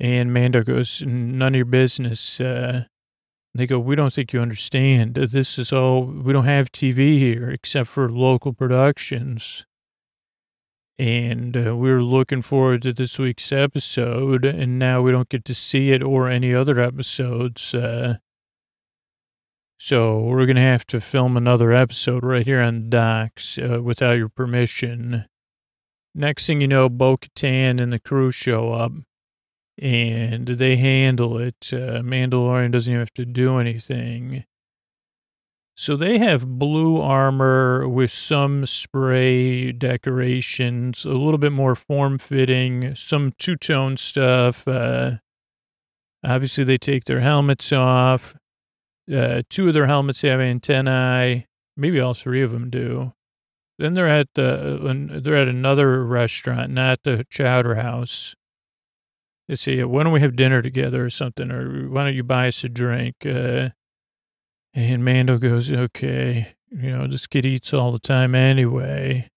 And 0.00 0.34
Mando 0.34 0.64
goes, 0.64 1.02
None 1.02 1.54
of 1.54 1.56
your 1.56 1.64
business. 1.64 2.40
Uh, 2.40 2.86
they 3.58 3.66
go, 3.66 3.78
we 3.78 3.96
don't 3.96 4.12
think 4.12 4.32
you 4.32 4.40
understand. 4.40 5.14
This 5.14 5.58
is 5.58 5.72
all, 5.72 6.04
we 6.04 6.32
don't 6.32 6.44
have 6.44 6.72
TV 6.72 7.18
here 7.18 7.50
except 7.50 7.88
for 7.88 8.10
local 8.10 8.52
productions. 8.52 9.64
And 10.98 11.56
uh, 11.56 11.76
we 11.76 11.90
are 11.90 12.02
looking 12.02 12.40
forward 12.40 12.82
to 12.82 12.92
this 12.92 13.18
week's 13.18 13.52
episode, 13.52 14.46
and 14.46 14.78
now 14.78 15.02
we 15.02 15.12
don't 15.12 15.28
get 15.28 15.44
to 15.44 15.54
see 15.54 15.92
it 15.92 16.02
or 16.02 16.30
any 16.30 16.54
other 16.54 16.80
episodes. 16.80 17.74
Uh, 17.74 18.16
so 19.78 20.20
we're 20.20 20.46
going 20.46 20.56
to 20.56 20.62
have 20.62 20.86
to 20.86 21.00
film 21.02 21.36
another 21.36 21.72
episode 21.72 22.24
right 22.24 22.46
here 22.46 22.62
on 22.62 22.88
Docks 22.88 23.58
uh, 23.58 23.82
without 23.82 24.16
your 24.16 24.30
permission. 24.30 25.26
Next 26.14 26.46
thing 26.46 26.62
you 26.62 26.68
know, 26.68 26.88
Bo 26.88 27.18
Katan 27.18 27.78
and 27.78 27.92
the 27.92 28.00
crew 28.00 28.30
show 28.30 28.72
up 28.72 28.92
and 29.78 30.46
they 30.46 30.76
handle 30.76 31.38
it. 31.38 31.70
Uh, 31.72 32.00
Mandalorian 32.02 32.70
doesn't 32.72 32.90
even 32.90 33.00
have 33.00 33.14
to 33.14 33.24
do 33.24 33.58
anything. 33.58 34.44
So 35.78 35.94
they 35.94 36.16
have 36.18 36.58
blue 36.58 37.00
armor 37.02 37.86
with 37.86 38.10
some 38.10 38.64
spray 38.64 39.72
decorations, 39.72 41.04
a 41.04 41.10
little 41.10 41.36
bit 41.36 41.52
more 41.52 41.74
form 41.74 42.16
fitting, 42.16 42.94
some 42.94 43.34
two 43.38 43.56
tone 43.56 43.98
stuff. 43.98 44.66
Uh, 44.66 45.18
obviously, 46.24 46.64
they 46.64 46.78
take 46.78 47.04
their 47.04 47.20
helmets 47.20 47.72
off. 47.72 48.34
Uh, 49.12 49.42
two 49.50 49.68
of 49.68 49.74
their 49.74 49.86
helmets 49.86 50.22
have 50.22 50.40
antennae. 50.40 51.46
Maybe 51.76 52.00
all 52.00 52.14
three 52.14 52.40
of 52.40 52.52
them 52.52 52.70
do. 52.70 53.12
Then 53.78 53.92
they're 53.92 54.08
at 54.08 54.28
the, 54.32 55.20
they're 55.22 55.36
at 55.36 55.48
another 55.48 56.02
restaurant, 56.02 56.72
not 56.72 57.00
the 57.04 57.26
Chowder 57.28 57.74
House 57.74 58.34
they 59.48 59.56
say, 59.56 59.82
why 59.84 60.02
don't 60.02 60.12
we 60.12 60.20
have 60.20 60.36
dinner 60.36 60.62
together 60.62 61.04
or 61.04 61.10
something? 61.10 61.50
Or 61.50 61.88
why 61.88 62.04
don't 62.04 62.14
you 62.14 62.24
buy 62.24 62.48
us 62.48 62.64
a 62.64 62.68
drink? 62.68 63.16
Uh, 63.24 63.70
and 64.74 65.04
Mando 65.04 65.38
goes, 65.38 65.72
okay, 65.72 66.54
you 66.70 66.90
know, 66.90 67.06
this 67.06 67.26
kid 67.26 67.46
eats 67.46 67.72
all 67.72 67.92
the 67.92 67.98
time 67.98 68.34
anyway. 68.34 69.30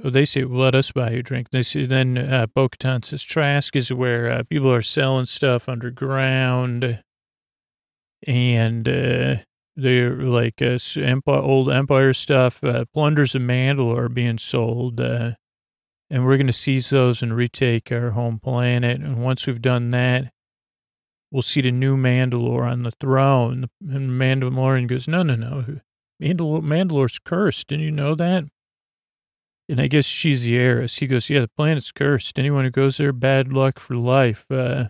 They 0.00 0.24
say, 0.24 0.44
well, 0.44 0.60
let 0.60 0.76
us 0.76 0.92
buy 0.92 1.10
you 1.10 1.18
a 1.18 1.22
drink. 1.22 1.50
They 1.50 1.64
say, 1.64 1.84
then 1.84 2.16
uh, 2.16 2.46
bo 2.46 2.68
says, 3.02 3.22
Trask 3.24 3.74
is 3.74 3.92
where 3.92 4.30
uh, 4.30 4.42
people 4.44 4.72
are 4.72 4.82
selling 4.82 5.26
stuff 5.26 5.68
underground. 5.68 7.02
And 8.26 8.88
uh, 8.88 9.36
they're 9.76 10.14
like 10.14 10.62
uh, 10.62 10.78
empire, 10.96 11.40
old 11.40 11.70
Empire 11.70 12.14
stuff. 12.14 12.62
Uh, 12.62 12.84
plunders 12.94 13.34
of 13.34 13.42
Mandalore 13.42 13.98
are 13.98 14.08
being 14.08 14.38
sold. 14.38 15.00
And 16.10 16.24
we're 16.24 16.38
going 16.38 16.46
to 16.46 16.52
seize 16.54 16.90
those 16.90 17.22
and 17.22 17.36
retake 17.36 17.92
our 17.92 18.10
home 18.10 18.38
planet. 18.38 19.00
And 19.00 19.22
once 19.22 19.46
we've 19.46 19.60
done 19.60 19.90
that, 19.90 20.32
we'll 21.30 21.42
see 21.42 21.60
the 21.60 21.70
new 21.70 21.96
Mandalore 21.96 22.70
on 22.70 22.82
the 22.82 22.92
throne. 22.92 23.68
And 23.86 24.10
Mandalorian 24.10 24.88
goes, 24.88 25.06
no, 25.06 25.22
no, 25.22 25.34
no. 25.34 25.80
Mandalore, 26.22 26.62
Mandalore's 26.62 27.18
cursed. 27.18 27.68
Didn't 27.68 27.84
you 27.84 27.90
know 27.90 28.14
that? 28.14 28.44
And 29.68 29.80
I 29.82 29.86
guess 29.86 30.06
she's 30.06 30.44
the 30.44 30.56
heiress. 30.56 30.96
He 30.96 31.06
goes, 31.06 31.28
yeah, 31.28 31.40
the 31.40 31.50
planet's 31.56 31.92
cursed. 31.92 32.38
Anyone 32.38 32.64
who 32.64 32.70
goes 32.70 32.96
there, 32.96 33.12
bad 33.12 33.52
luck 33.52 33.78
for 33.78 33.94
life. 33.94 34.46
Uh, 34.50 34.86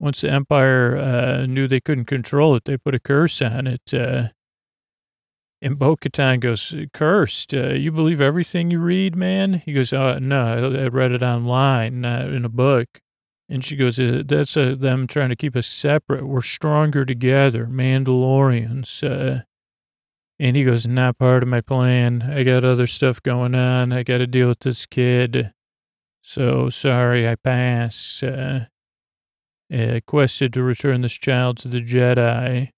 once 0.00 0.20
the 0.20 0.30
Empire 0.30 0.96
uh, 0.96 1.46
knew 1.46 1.68
they 1.68 1.80
couldn't 1.80 2.06
control 2.06 2.56
it, 2.56 2.64
they 2.64 2.76
put 2.76 2.96
a 2.96 2.98
curse 2.98 3.40
on 3.40 3.68
it. 3.68 3.94
Uh, 3.94 4.28
and 5.62 5.78
Bo 5.78 5.96
Katan 5.96 6.40
goes, 6.40 6.74
Cursed, 6.92 7.54
uh, 7.54 7.68
you 7.68 7.90
believe 7.90 8.20
everything 8.20 8.70
you 8.70 8.78
read, 8.78 9.16
man? 9.16 9.54
He 9.54 9.72
goes, 9.72 9.92
uh, 9.92 10.18
No, 10.18 10.72
I 10.76 10.88
read 10.88 11.12
it 11.12 11.22
online, 11.22 12.02
not 12.02 12.26
in 12.26 12.44
a 12.44 12.50
book. 12.50 13.00
And 13.48 13.64
she 13.64 13.76
goes, 13.76 13.98
uh, 13.98 14.22
That's 14.26 14.56
uh, 14.56 14.74
them 14.78 15.06
trying 15.06 15.30
to 15.30 15.36
keep 15.36 15.56
us 15.56 15.66
separate. 15.66 16.26
We're 16.26 16.42
stronger 16.42 17.04
together, 17.04 17.66
Mandalorians. 17.66 19.02
Uh, 19.02 19.44
and 20.38 20.56
he 20.56 20.64
goes, 20.64 20.86
Not 20.86 21.18
part 21.18 21.42
of 21.42 21.48
my 21.48 21.62
plan. 21.62 22.22
I 22.22 22.42
got 22.42 22.64
other 22.64 22.86
stuff 22.86 23.22
going 23.22 23.54
on. 23.54 23.92
I 23.92 24.02
got 24.02 24.18
to 24.18 24.26
deal 24.26 24.48
with 24.48 24.60
this 24.60 24.84
kid. 24.84 25.52
So 26.20 26.68
sorry, 26.68 27.28
I 27.28 27.36
pass. 27.36 28.22
Uh, 28.22 28.66
uh, 29.72 30.00
to 30.08 30.62
return 30.62 31.00
this 31.00 31.12
child 31.12 31.58
to 31.58 31.68
the 31.68 31.80
Jedi. 31.80 32.70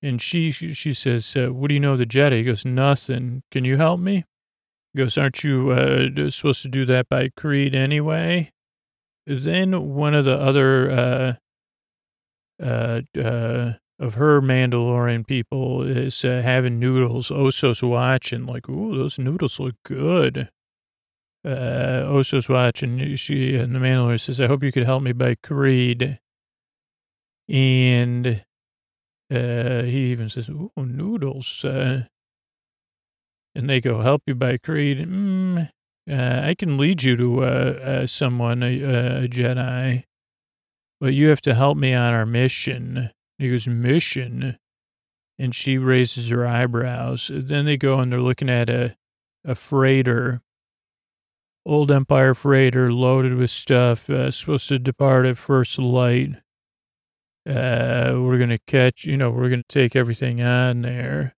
And 0.00 0.20
she 0.22 0.52
she 0.52 0.94
says, 0.94 1.36
uh, 1.36 1.48
"What 1.48 1.68
do 1.68 1.74
you 1.74 1.80
know 1.80 1.92
of 1.92 1.98
the 1.98 2.06
Jedi?" 2.06 2.38
He 2.38 2.44
goes, 2.44 2.64
"Nothing. 2.64 3.42
Can 3.50 3.64
you 3.64 3.76
help 3.76 3.98
me?" 4.00 4.24
He 4.92 4.98
goes, 4.98 5.18
"Aren't 5.18 5.42
you 5.42 5.70
uh, 5.70 6.30
supposed 6.30 6.62
to 6.62 6.68
do 6.68 6.84
that 6.86 7.08
by 7.08 7.30
creed 7.36 7.74
anyway?" 7.74 8.52
Then 9.26 9.94
one 9.94 10.14
of 10.14 10.24
the 10.24 10.36
other 10.38 10.90
uh, 10.90 11.32
uh, 12.62 13.02
uh, 13.20 13.72
of 13.98 14.14
her 14.14 14.40
Mandalorian 14.40 15.26
people 15.26 15.82
is 15.82 16.22
having 16.22 16.78
noodles. 16.78 17.30
Oso's 17.30 17.82
watching, 17.82 18.46
like, 18.46 18.68
ooh, 18.68 18.96
those 18.96 19.18
noodles 19.18 19.60
look 19.60 19.74
good. 19.84 20.48
Uh, 21.44 22.04
Oso's 22.06 22.48
watching. 22.48 23.16
She 23.16 23.56
and 23.56 23.74
the 23.74 23.80
Mandalorian 23.80 24.20
says, 24.20 24.40
"I 24.40 24.46
hope 24.46 24.62
you 24.62 24.72
could 24.72 24.84
help 24.84 25.02
me 25.02 25.12
by 25.12 25.34
Creed." 25.34 26.18
And 27.48 28.44
uh, 29.30 29.82
he 29.82 30.12
even 30.12 30.28
says, 30.28 30.48
"Ooh, 30.48 30.72
noodles." 30.76 31.64
Uh, 31.64 32.04
and 33.54 33.68
they 33.68 33.80
go, 33.80 34.00
"Help 34.00 34.22
you 34.26 34.34
by 34.34 34.56
Creed." 34.56 34.98
Mm, 34.98 35.70
uh, 36.10 36.40
I 36.42 36.54
can 36.54 36.78
lead 36.78 37.02
you 37.02 37.16
to 37.16 37.44
uh, 37.44 37.46
uh, 37.46 38.06
someone, 38.06 38.62
a, 38.62 39.24
a 39.24 39.28
Jedi, 39.28 40.04
but 41.00 41.12
you 41.12 41.28
have 41.28 41.42
to 41.42 41.54
help 41.54 41.76
me 41.76 41.92
on 41.92 42.14
our 42.14 42.24
mission. 42.24 43.10
He 43.38 43.50
goes, 43.50 43.68
mission? 43.68 44.58
And 45.38 45.54
she 45.54 45.78
raises 45.78 46.30
her 46.30 46.46
eyebrows. 46.46 47.30
Then 47.32 47.66
they 47.66 47.76
go 47.76 48.00
and 48.00 48.10
they're 48.10 48.20
looking 48.20 48.50
at 48.50 48.68
a, 48.68 48.96
a 49.44 49.54
freighter, 49.54 50.40
old 51.64 51.92
Empire 51.92 52.34
freighter 52.34 52.92
loaded 52.92 53.34
with 53.34 53.50
stuff, 53.50 54.10
uh, 54.10 54.30
supposed 54.30 54.68
to 54.70 54.78
depart 54.78 55.26
at 55.26 55.38
first 55.38 55.78
light. 55.78 56.36
Uh, 57.48 58.12
we're 58.18 58.36
going 58.36 58.50
to 58.50 58.58
catch, 58.66 59.04
you 59.04 59.16
know, 59.16 59.30
we're 59.30 59.48
going 59.48 59.62
to 59.66 59.74
take 59.74 59.96
everything 59.96 60.42
on 60.42 60.82
there 60.82 61.34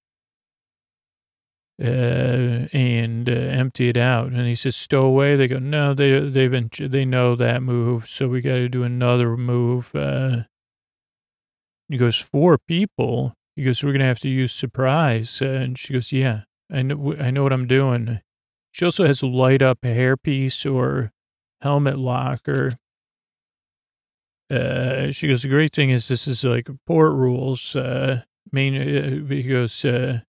uh, 1.80 2.68
and 2.72 3.28
uh, 3.28 3.32
empty 3.32 3.88
it 3.88 3.96
out. 3.96 4.32
And 4.32 4.46
he 4.46 4.54
says, 4.54 4.76
"Stow 4.76 5.04
away." 5.04 5.36
They 5.36 5.48
go, 5.48 5.58
"No, 5.58 5.94
they 5.94 6.20
they've 6.20 6.50
been 6.50 6.68
they 6.78 7.04
know 7.04 7.34
that 7.36 7.62
move, 7.62 8.06
so 8.06 8.28
we 8.28 8.40
got 8.40 8.56
to 8.56 8.68
do 8.68 8.82
another 8.82 9.36
move." 9.36 9.94
Uh, 9.94 10.42
he 11.88 11.96
goes, 11.96 12.18
four 12.18 12.58
people." 12.58 13.34
He 13.56 13.64
goes, 13.64 13.82
"We're 13.82 13.92
gonna 13.92 14.04
have 14.04 14.20
to 14.20 14.28
use 14.28 14.52
surprise." 14.52 15.40
Uh, 15.40 15.46
and 15.46 15.78
she 15.78 15.94
goes, 15.94 16.12
"Yeah, 16.12 16.42
I 16.70 16.82
know 16.82 17.14
I 17.18 17.30
know 17.30 17.42
what 17.42 17.52
I'm 17.52 17.66
doing." 17.66 18.20
She 18.72 18.84
also 18.84 19.06
has 19.06 19.22
a 19.22 19.26
light 19.26 19.62
up 19.62 19.80
hairpiece 19.80 20.70
or 20.70 21.12
helmet 21.62 21.98
locker. 21.98 22.76
Uh, 24.50 25.12
she 25.12 25.28
goes, 25.28 25.42
the 25.42 25.48
great 25.48 25.72
thing 25.72 25.90
is 25.90 26.08
this 26.08 26.26
is 26.26 26.42
like 26.42 26.68
port 26.86 27.12
rules. 27.12 27.76
Uh, 27.76 28.22
main, 28.50 28.76
uh, 28.76 29.32
he 29.32 29.44
goes, 29.44 29.84
uh, 29.84 30.20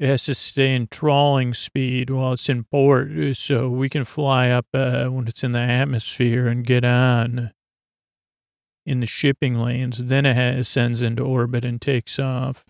it 0.00 0.06
has 0.06 0.24
to 0.24 0.34
stay 0.34 0.74
in 0.74 0.88
trawling 0.88 1.54
speed 1.54 2.10
while 2.10 2.32
it's 2.32 2.48
in 2.48 2.64
port, 2.64 3.10
so 3.34 3.68
we 3.68 3.88
can 3.88 4.04
fly 4.04 4.48
up 4.48 4.66
uh, 4.74 5.06
when 5.06 5.28
it's 5.28 5.44
in 5.44 5.52
the 5.52 5.60
atmosphere 5.60 6.48
and 6.48 6.66
get 6.66 6.84
on 6.84 7.52
in 8.86 9.00
the 9.00 9.06
shipping 9.06 9.56
lanes. 9.56 10.06
Then 10.06 10.26
it 10.26 10.58
ascends 10.58 11.02
into 11.02 11.22
orbit 11.22 11.64
and 11.64 11.80
takes 11.80 12.18
off. 12.18 12.64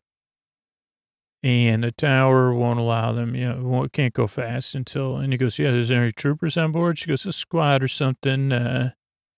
And 1.43 1.85
the 1.85 1.93
tower 1.93 2.53
won't 2.53 2.81
allow 2.81 3.13
them, 3.13 3.35
you 3.35 3.49
know, 3.49 3.89
can't 3.93 4.13
go 4.13 4.27
fast 4.27 4.75
until, 4.75 5.17
and 5.17 5.33
he 5.33 5.39
goes, 5.39 5.59
yeah, 5.59 5.71
there's 5.71 5.91
any 5.91 6.13
troopers 6.13 6.59
on 6.59 6.73
board? 6.73 6.99
She 6.99 7.07
goes, 7.07 7.25
a 7.25 7.33
squad 7.33 7.83
or 7.83 7.89
something. 7.89 8.53
Uh, 8.53 8.91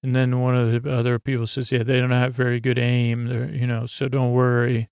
and 0.02 0.16
then 0.16 0.40
one 0.40 0.56
of 0.56 0.82
the 0.82 0.92
other 0.92 1.18
people 1.18 1.46
says, 1.46 1.70
yeah, 1.70 1.82
they 1.82 2.00
don't 2.00 2.10
have 2.10 2.34
very 2.34 2.60
good 2.60 2.78
aim, 2.78 3.28
They're, 3.28 3.50
you 3.50 3.66
know, 3.66 3.86
so 3.86 4.08
don't 4.08 4.32
worry. 4.32 4.88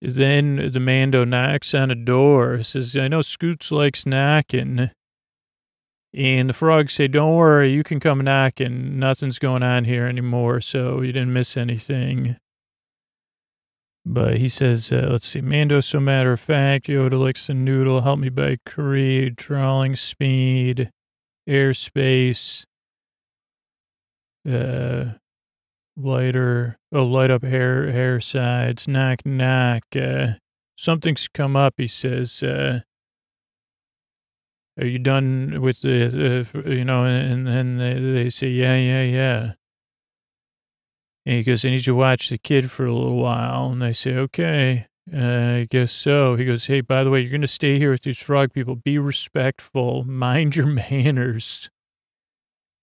Then 0.00 0.70
the 0.72 0.80
Mando 0.80 1.24
knocks 1.24 1.74
on 1.74 1.90
a 1.90 1.94
door, 1.94 2.62
says, 2.62 2.96
I 2.96 3.08
know 3.08 3.22
Scoots 3.22 3.70
likes 3.70 4.04
knocking. 4.04 4.90
And 6.14 6.48
the 6.50 6.54
frogs 6.54 6.92
say, 6.94 7.08
Don't 7.08 7.36
worry, 7.36 7.72
you 7.72 7.82
can 7.82 7.98
come 8.00 8.20
knocking. 8.20 8.98
Nothing's 8.98 9.38
going 9.38 9.62
on 9.62 9.84
here 9.84 10.06
anymore, 10.06 10.60
so 10.60 11.00
you 11.00 11.12
didn't 11.12 11.32
miss 11.32 11.56
anything. 11.56 12.36
But 14.04 14.38
he 14.38 14.48
says, 14.48 14.92
uh, 14.92 15.08
let's 15.10 15.28
see, 15.28 15.40
Mando, 15.40 15.80
so 15.80 16.00
matter 16.00 16.32
of 16.32 16.40
fact, 16.40 16.86
Yoda 16.86 17.18
likes 17.20 17.46
the 17.46 17.54
noodle, 17.54 18.00
help 18.00 18.18
me 18.18 18.30
by 18.30 18.58
Creed, 18.66 19.38
trawling 19.38 19.94
speed, 19.94 20.90
airspace, 21.48 22.64
uh, 24.48 25.12
lighter, 25.96 26.78
oh, 26.92 27.04
light 27.04 27.30
up 27.30 27.44
hair, 27.44 27.90
hair 27.90 28.20
sides, 28.20 28.88
knock, 28.88 29.24
knock. 29.24 29.84
Uh, 29.94 30.34
something's 30.76 31.28
come 31.28 31.56
up, 31.56 31.74
he 31.76 31.88
says. 31.88 32.42
Uh, 32.42 32.80
are 34.78 34.86
you 34.86 34.98
done 34.98 35.60
with 35.60 35.82
the, 35.82 36.46
uh, 36.54 36.68
you 36.68 36.84
know, 36.84 37.04
and 37.04 37.46
then 37.46 37.76
they, 37.76 37.94
they 37.94 38.30
say, 38.30 38.48
yeah, 38.48 38.76
yeah, 38.76 39.02
yeah. 39.02 39.52
And 41.24 41.36
he 41.36 41.42
goes, 41.42 41.64
I 41.64 41.70
need 41.70 41.76
you 41.76 41.92
to 41.92 41.94
watch 41.94 42.30
the 42.30 42.38
kid 42.38 42.70
for 42.70 42.86
a 42.86 42.92
little 42.92 43.16
while. 43.16 43.70
And 43.70 43.82
they 43.82 43.92
say, 43.92 44.16
okay, 44.16 44.86
uh, 45.12 45.60
I 45.60 45.66
guess 45.70 45.92
so. 45.92 46.36
He 46.36 46.44
goes, 46.44 46.66
hey, 46.66 46.80
by 46.80 47.04
the 47.04 47.10
way, 47.10 47.20
you're 47.20 47.30
going 47.30 47.42
to 47.42 47.46
stay 47.46 47.78
here 47.78 47.92
with 47.92 48.02
these 48.02 48.18
frog 48.18 48.52
people. 48.52 48.76
Be 48.76 48.98
respectful. 48.98 50.04
Mind 50.04 50.56
your 50.56 50.66
manners. 50.90 51.70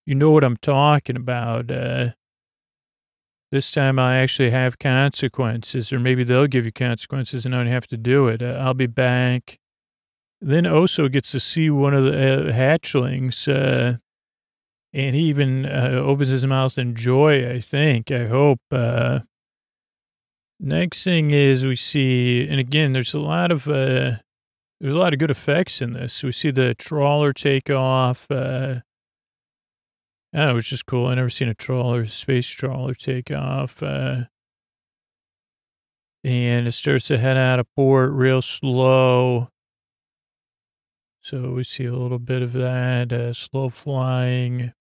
You 0.09 0.15
know 0.15 0.31
what 0.31 0.43
I'm 0.43 0.57
talking 0.57 1.15
about. 1.15 1.69
Uh, 1.69 2.13
this 3.51 3.71
time 3.71 3.99
I 3.99 4.17
actually 4.17 4.49
have 4.49 4.79
consequences, 4.79 5.93
or 5.93 5.99
maybe 5.99 6.23
they'll 6.23 6.47
give 6.47 6.65
you 6.65 6.71
consequences 6.71 7.45
and 7.45 7.53
I 7.53 7.59
don't 7.59 7.67
have 7.67 7.85
to 7.89 7.97
do 7.97 8.27
it. 8.27 8.41
Uh, 8.41 8.57
I'll 8.59 8.73
be 8.73 8.87
back. 8.87 9.59
Then 10.41 10.63
Oso 10.63 11.11
gets 11.11 11.29
to 11.33 11.39
see 11.39 11.69
one 11.69 11.93
of 11.93 12.05
the 12.05 12.49
uh, 12.49 12.51
hatchlings, 12.51 13.47
uh, 13.47 13.99
and 14.93 15.15
he 15.15 15.21
even 15.25 15.67
uh, 15.67 16.01
opens 16.03 16.29
his 16.29 16.43
mouth 16.43 16.79
in 16.79 16.95
joy, 16.95 17.47
I 17.47 17.59
think, 17.59 18.09
I 18.09 18.25
hope. 18.25 18.61
Uh, 18.71 19.19
next 20.59 21.03
thing 21.03 21.29
is 21.29 21.67
we 21.67 21.75
see, 21.75 22.47
and 22.49 22.59
again, 22.59 22.93
there's 22.93 23.13
a 23.13 23.19
lot 23.19 23.51
of, 23.51 23.67
uh, 23.67 24.17
there's 24.81 24.95
a 24.95 24.97
lot 24.97 25.13
of 25.13 25.19
good 25.19 25.29
effects 25.29 25.83
in 25.83 25.93
this. 25.93 26.23
We 26.23 26.31
see 26.31 26.49
the 26.49 26.73
trawler 26.73 27.31
take 27.31 27.69
off, 27.69 28.25
yeah, 30.33 30.51
it 30.51 30.53
was 30.53 30.67
just 30.67 30.85
cool. 30.85 31.07
I 31.07 31.15
never 31.15 31.29
seen 31.29 31.49
a 31.49 31.55
trawler, 31.55 32.05
space 32.05 32.47
trawler 32.47 32.93
take 32.93 33.31
off. 33.31 33.81
Uh, 33.81 34.25
and 36.23 36.67
it 36.67 36.73
starts 36.73 37.07
to 37.07 37.17
head 37.17 37.37
out 37.37 37.59
of 37.59 37.67
port 37.75 38.11
real 38.11 38.41
slow. 38.41 39.49
So 41.21 41.51
we 41.53 41.63
see 41.63 41.85
a 41.85 41.95
little 41.95 42.19
bit 42.19 42.41
of 42.41 42.53
that, 42.53 43.11
uh, 43.11 43.33
slow 43.33 43.69
flying. 43.69 44.73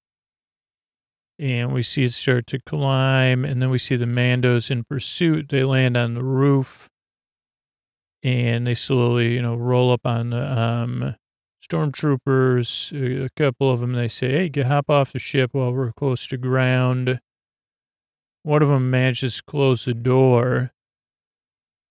And 1.38 1.72
we 1.72 1.82
see 1.82 2.05
it 2.05 2.12
start 2.12 2.46
to 2.49 2.59
climb. 2.59 3.44
And 3.44 3.62
then 3.62 3.70
we 3.70 3.78
see 3.78 3.96
the 3.96 4.05
Mandos 4.05 4.70
in 4.70 4.84
pursuit. 4.84 5.49
They 5.49 5.64
land 5.64 5.96
on 5.96 6.14
the 6.14 6.24
roof. 6.24 6.88
And 8.22 8.66
they 8.66 8.74
slowly, 8.74 9.34
you 9.34 9.42
know, 9.42 9.55
roll 9.55 9.92
up 9.92 10.05
on 10.05 10.30
the 10.30 10.61
um, 10.61 11.14
stormtroopers, 11.69 13.25
a 13.25 13.29
couple 13.37 13.71
of 13.71 13.81
them, 13.81 13.93
they 13.93 14.09
say, 14.09 14.31
hey, 14.31 14.49
get, 14.49 14.66
hop 14.66 14.89
off 14.89 15.12
the 15.12 15.19
ship 15.19 15.51
while 15.53 15.73
we're 15.73 15.93
close 15.93 16.27
to 16.29 16.37
ground. 16.37 17.21
One 18.43 18.62
of 18.62 18.69
them 18.69 18.91
manages 18.91 19.37
to 19.37 19.43
close 19.43 19.85
the 19.85 19.95
door, 19.95 20.73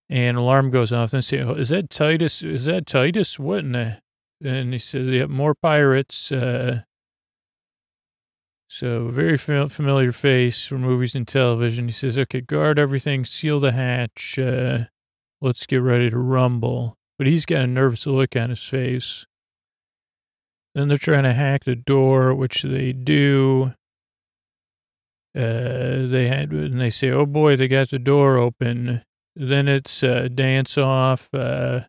and 0.08 0.36
alarm 0.36 0.70
goes 0.70 0.92
off. 0.92 1.12
And 1.12 1.22
they 1.22 1.26
say, 1.26 1.40
oh, 1.40 1.52
is 1.52 1.68
that 1.68 1.90
Titus? 1.90 2.42
Is 2.42 2.64
that 2.64 2.86
Titus? 2.86 3.38
What 3.38 3.60
in 3.60 3.72
the? 3.72 4.00
And 4.42 4.72
he 4.72 4.78
says, 4.78 5.06
yeah, 5.08 5.26
more 5.26 5.54
pirates. 5.54 6.30
Uh, 6.30 6.82
so 8.68 9.08
very 9.08 9.36
familiar 9.36 10.12
face 10.12 10.66
from 10.66 10.82
movies 10.82 11.14
and 11.14 11.26
television. 11.26 11.88
He 11.88 11.92
says, 11.92 12.18
okay, 12.18 12.40
guard 12.40 12.78
everything, 12.78 13.24
seal 13.24 13.60
the 13.60 13.72
hatch. 13.72 14.38
Uh, 14.38 14.84
let's 15.40 15.66
get 15.66 15.82
ready 15.82 16.10
to 16.10 16.18
rumble. 16.18 16.96
But 17.16 17.26
he's 17.26 17.46
got 17.46 17.64
a 17.64 17.66
nervous 17.66 18.06
look 18.06 18.36
on 18.36 18.50
his 18.50 18.62
face. 18.62 19.26
Then 20.78 20.86
they're 20.86 20.96
trying 20.96 21.24
to 21.24 21.32
hack 21.32 21.64
the 21.64 21.74
door, 21.74 22.32
which 22.32 22.62
they 22.62 22.92
do. 22.92 23.74
Uh, 25.36 26.06
they 26.06 26.28
had, 26.28 26.52
and 26.52 26.80
they 26.80 26.90
say, 26.90 27.10
"Oh 27.10 27.26
boy, 27.26 27.56
they 27.56 27.66
got 27.66 27.90
the 27.90 27.98
door 27.98 28.38
open." 28.38 29.02
Then 29.34 29.66
it's 29.66 30.04
uh, 30.04 30.28
dance 30.32 30.78
off 30.78 31.34
uh, 31.34 31.80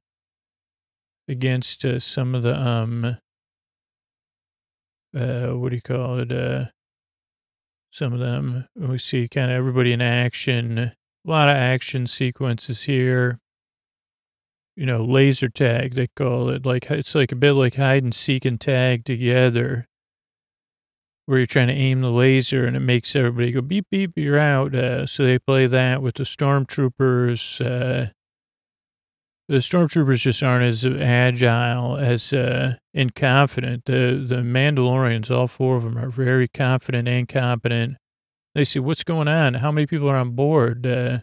against 1.27 1.85
uh, 1.85 1.99
some 1.99 2.33
of 2.33 2.41
the 2.41 2.59
um, 2.59 3.17
uh, 5.15 5.49
what 5.49 5.69
do 5.69 5.75
you 5.75 5.83
call 5.83 6.17
it? 6.17 6.31
Uh, 6.31 6.65
some 7.91 8.11
of 8.11 8.19
them 8.19 8.67
we 8.75 8.97
see 8.97 9.27
kind 9.27 9.51
of 9.51 9.57
everybody 9.57 9.93
in 9.93 10.01
action. 10.01 10.79
A 10.79 10.95
lot 11.25 11.47
of 11.47 11.55
action 11.55 12.07
sequences 12.07 12.81
here 12.81 13.39
you 14.79 14.85
know, 14.85 15.03
laser 15.03 15.49
tag, 15.49 15.95
they 15.95 16.07
call 16.07 16.49
it. 16.49 16.65
Like, 16.65 16.89
it's 16.89 17.13
like 17.13 17.33
a 17.33 17.35
bit 17.35 17.51
like 17.51 17.75
hide 17.75 18.01
and 18.01 18.15
seek 18.15 18.45
and 18.45 18.59
tag 18.59 19.03
together, 19.03 19.87
where 21.25 21.39
you're 21.39 21.45
trying 21.45 21.67
to 21.67 21.73
aim 21.73 21.99
the 21.99 22.09
laser 22.09 22.65
and 22.65 22.77
it 22.77 22.79
makes 22.79 23.13
everybody 23.13 23.51
go 23.51 23.61
beep, 23.61 23.87
beep, 23.91 24.13
you're 24.15 24.39
out. 24.39 24.73
Uh, 24.73 25.05
so 25.05 25.23
they 25.25 25.37
play 25.37 25.67
that 25.67 26.01
with 26.01 26.15
the 26.15 26.23
stormtroopers. 26.23 27.59
Uh, 27.59 28.11
the 29.49 29.57
stormtroopers 29.57 30.21
just 30.21 30.41
aren't 30.41 30.63
as 30.63 30.85
agile 30.85 31.97
as 31.97 32.31
uh, 32.31 32.77
and 32.93 33.13
confident. 33.13 33.83
The 33.83 34.23
the 34.25 34.43
Mandalorians, 34.43 35.29
all 35.29 35.47
four 35.47 35.75
of 35.75 35.83
them, 35.83 35.97
are 35.97 36.09
very 36.09 36.47
confident 36.47 37.07
and 37.09 37.27
competent. 37.27 37.97
They 38.55 38.63
say, 38.63 38.79
what's 38.79 39.03
going 39.03 39.27
on? 39.27 39.55
How 39.55 39.73
many 39.73 39.87
people 39.87 40.09
are 40.09 40.15
on 40.15 40.31
board? 40.31 40.87
Uh, 40.87 41.19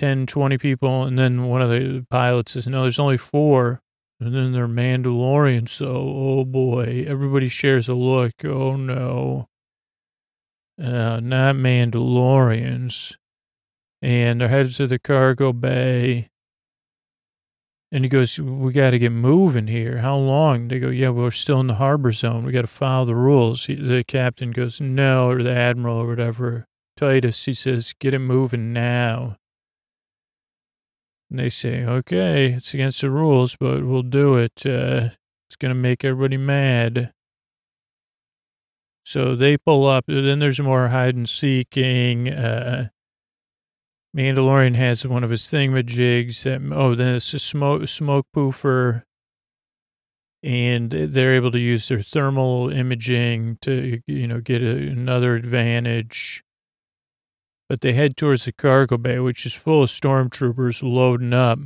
10, 0.00 0.24
20 0.26 0.56
people. 0.56 1.02
And 1.02 1.18
then 1.18 1.44
one 1.44 1.60
of 1.60 1.68
the 1.68 2.06
pilots 2.08 2.52
says, 2.52 2.66
no, 2.66 2.82
there's 2.82 2.98
only 2.98 3.18
four. 3.18 3.82
And 4.18 4.34
then 4.34 4.52
they're 4.52 4.66
Mandalorians. 4.66 5.68
So, 5.68 5.88
oh 5.88 6.44
boy, 6.46 7.04
everybody 7.06 7.48
shares 7.48 7.86
a 7.86 7.92
look. 7.92 8.32
Oh 8.42 8.76
no. 8.76 9.48
Uh, 10.82 11.20
not 11.20 11.56
Mandalorians. 11.56 13.16
And 14.00 14.40
they're 14.40 14.48
headed 14.48 14.74
to 14.76 14.86
the 14.86 14.98
cargo 14.98 15.52
bay. 15.52 16.30
And 17.92 18.02
he 18.02 18.08
goes, 18.08 18.40
we 18.40 18.72
got 18.72 18.90
to 18.90 18.98
get 18.98 19.12
moving 19.12 19.66
here. 19.66 19.98
How 19.98 20.16
long? 20.16 20.68
They 20.68 20.78
go, 20.78 20.88
yeah, 20.88 21.10
we're 21.10 21.30
still 21.30 21.60
in 21.60 21.66
the 21.66 21.74
harbor 21.74 22.12
zone. 22.12 22.44
We 22.46 22.52
got 22.52 22.62
to 22.62 22.68
follow 22.68 23.04
the 23.04 23.14
rules. 23.14 23.66
He, 23.66 23.74
the 23.74 24.02
captain 24.02 24.52
goes, 24.52 24.80
no, 24.80 25.28
or 25.28 25.42
the 25.42 25.54
admiral 25.54 25.98
or 25.98 26.06
whatever. 26.06 26.64
Titus, 26.96 27.44
he 27.44 27.52
says, 27.52 27.94
get 27.98 28.14
it 28.14 28.20
moving 28.20 28.72
now. 28.72 29.36
And 31.30 31.38
they 31.38 31.48
say, 31.48 31.84
okay, 31.84 32.54
it's 32.54 32.74
against 32.74 33.00
the 33.02 33.10
rules, 33.10 33.54
but 33.54 33.84
we'll 33.84 34.02
do 34.02 34.34
it. 34.36 34.66
Uh, 34.66 35.10
it's 35.48 35.56
going 35.56 35.70
to 35.70 35.74
make 35.74 36.04
everybody 36.04 36.36
mad. 36.36 37.12
So 39.04 39.36
they 39.36 39.56
pull 39.56 39.86
up. 39.86 40.04
Then 40.08 40.40
there's 40.40 40.60
more 40.60 40.88
hide 40.88 41.14
and 41.14 41.28
seeking. 41.28 42.28
Uh, 42.28 42.88
Mandalorian 44.16 44.74
has 44.74 45.06
one 45.06 45.22
of 45.22 45.30
his 45.30 45.42
thingamajigs. 45.42 46.42
That, 46.42 46.62
oh, 46.72 46.96
then 46.96 47.14
it's 47.14 47.32
a 47.32 47.38
smoke, 47.38 47.86
smoke 47.88 48.26
poofer. 48.34 49.04
And 50.42 50.90
they're 50.90 51.36
able 51.36 51.52
to 51.52 51.58
use 51.58 51.88
their 51.88 52.02
thermal 52.02 52.70
imaging 52.70 53.58
to, 53.60 54.00
you 54.06 54.26
know, 54.26 54.40
get 54.40 54.62
a, 54.62 54.88
another 54.88 55.36
advantage. 55.36 56.42
But 57.70 57.82
they 57.82 57.92
head 57.92 58.16
towards 58.16 58.46
the 58.46 58.52
cargo 58.52 58.98
bay, 58.98 59.20
which 59.20 59.46
is 59.46 59.54
full 59.54 59.84
of 59.84 59.90
stormtroopers 59.90 60.82
loading 60.82 61.32
up. 61.32 61.60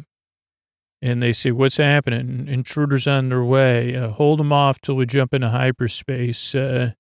And 1.01 1.23
they 1.23 1.33
say, 1.33 1.51
what's 1.51 1.79
happening? 1.79 2.47
Intruders 2.47 3.07
on 3.07 3.31
their 3.31 3.43
way. 3.43 3.97
Uh, 3.97 4.11
hold 4.11 4.39
them 4.39 4.53
off 4.53 4.83
till 4.83 4.97
we 4.97 5.07
jump 5.07 5.33
into 5.33 5.49
hyperspace. 5.49 6.55
Uh, 6.55 6.93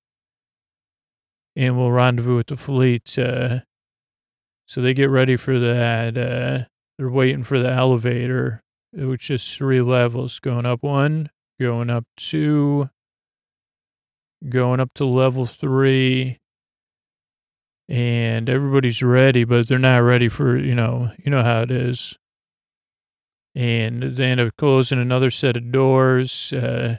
and 1.55 1.77
we'll 1.77 1.91
rendezvous 1.91 2.37
with 2.37 2.47
the 2.47 2.57
fleet. 2.57 3.19
Uh, 3.19 3.61
so 4.67 4.81
they 4.81 4.95
get 4.95 5.11
ready 5.11 5.37
for 5.37 5.59
that. 5.59 6.17
Uh, 6.17 6.65
they're 6.97 7.11
waiting 7.11 7.45
for 7.45 7.59
the 7.59 7.71
elevator, 7.71 8.63
which 8.95 9.31
is 9.31 9.55
three 9.55 9.83
levels 9.83 10.41
going 10.41 10.65
up 10.65 10.83
one, 10.83 11.29
going 11.61 11.91
up 11.91 12.07
two, 12.17 12.89
going 14.49 14.81
up 14.81 14.95
to 14.95 15.05
level 15.05 15.45
three. 15.45 16.39
And 17.89 18.49
everybody's 18.49 19.03
ready, 19.03 19.45
but 19.45 19.69
they're 19.69 19.79
not 19.79 19.99
ready 19.99 20.29
for, 20.29 20.59
you 20.59 20.75
know, 20.75 21.13
you 21.19 21.31
know 21.31 21.43
how 21.43 21.63
it 21.63 21.71
is. 21.71 22.17
And 23.55 24.03
they 24.03 24.25
end 24.31 24.41
up 24.41 24.57
closing 24.57 25.01
another 25.01 25.31
set 25.31 25.57
of 25.57 25.71
doors. 25.71 26.53
Uh, 26.53 26.97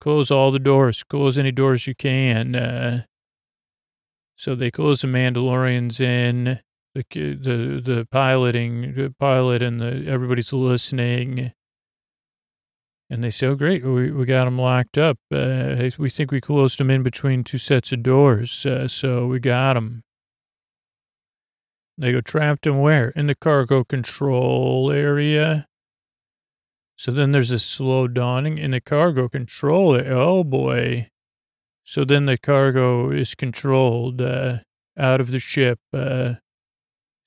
close 0.00 0.30
all 0.30 0.50
the 0.50 0.58
doors, 0.58 1.02
close 1.02 1.36
any 1.36 1.52
doors 1.52 1.86
you 1.86 1.94
can. 1.94 2.54
Uh, 2.54 3.02
so 4.36 4.54
they 4.54 4.70
close 4.70 5.02
the 5.02 5.08
Mandalorians 5.08 6.00
in 6.00 6.60
the 6.94 7.04
the 7.10 7.80
the 7.84 8.08
piloting 8.10 8.94
the 8.94 9.14
pilot 9.18 9.62
and 9.62 9.80
the 9.80 10.06
everybody's 10.06 10.52
listening 10.52 11.52
and 13.10 13.24
they 13.24 13.30
say 13.30 13.48
oh 13.48 13.56
great 13.56 13.84
we, 13.84 14.10
we 14.10 14.24
got 14.24 14.44
them 14.44 14.58
locked 14.58 14.96
up 14.96 15.18
uh, 15.32 15.90
we 15.98 16.08
think 16.08 16.30
we 16.30 16.40
closed 16.40 16.78
them 16.78 16.90
in 16.90 17.02
between 17.02 17.42
two 17.42 17.58
sets 17.58 17.92
of 17.92 18.02
doors 18.02 18.64
uh, 18.64 18.86
so 18.86 19.26
we 19.26 19.40
got 19.40 19.74
them 19.74 20.02
they 21.98 22.12
go 22.12 22.20
trapped 22.20 22.66
in 22.66 22.78
where 22.78 23.10
in 23.10 23.26
the 23.26 23.34
cargo 23.34 23.82
control 23.82 24.90
area 24.90 25.66
so 26.96 27.10
then 27.10 27.32
there's 27.32 27.50
a 27.50 27.58
slow 27.58 28.06
dawning 28.06 28.58
in 28.58 28.70
the 28.70 28.80
cargo 28.80 29.28
control 29.28 29.96
area. 29.96 30.14
oh 30.14 30.44
boy 30.44 31.08
so 31.82 32.04
then 32.04 32.26
the 32.26 32.38
cargo 32.38 33.10
is 33.10 33.34
controlled 33.34 34.22
uh, 34.22 34.58
out 34.96 35.20
of 35.20 35.32
the 35.32 35.40
ship 35.40 35.80
uh, 35.92 36.34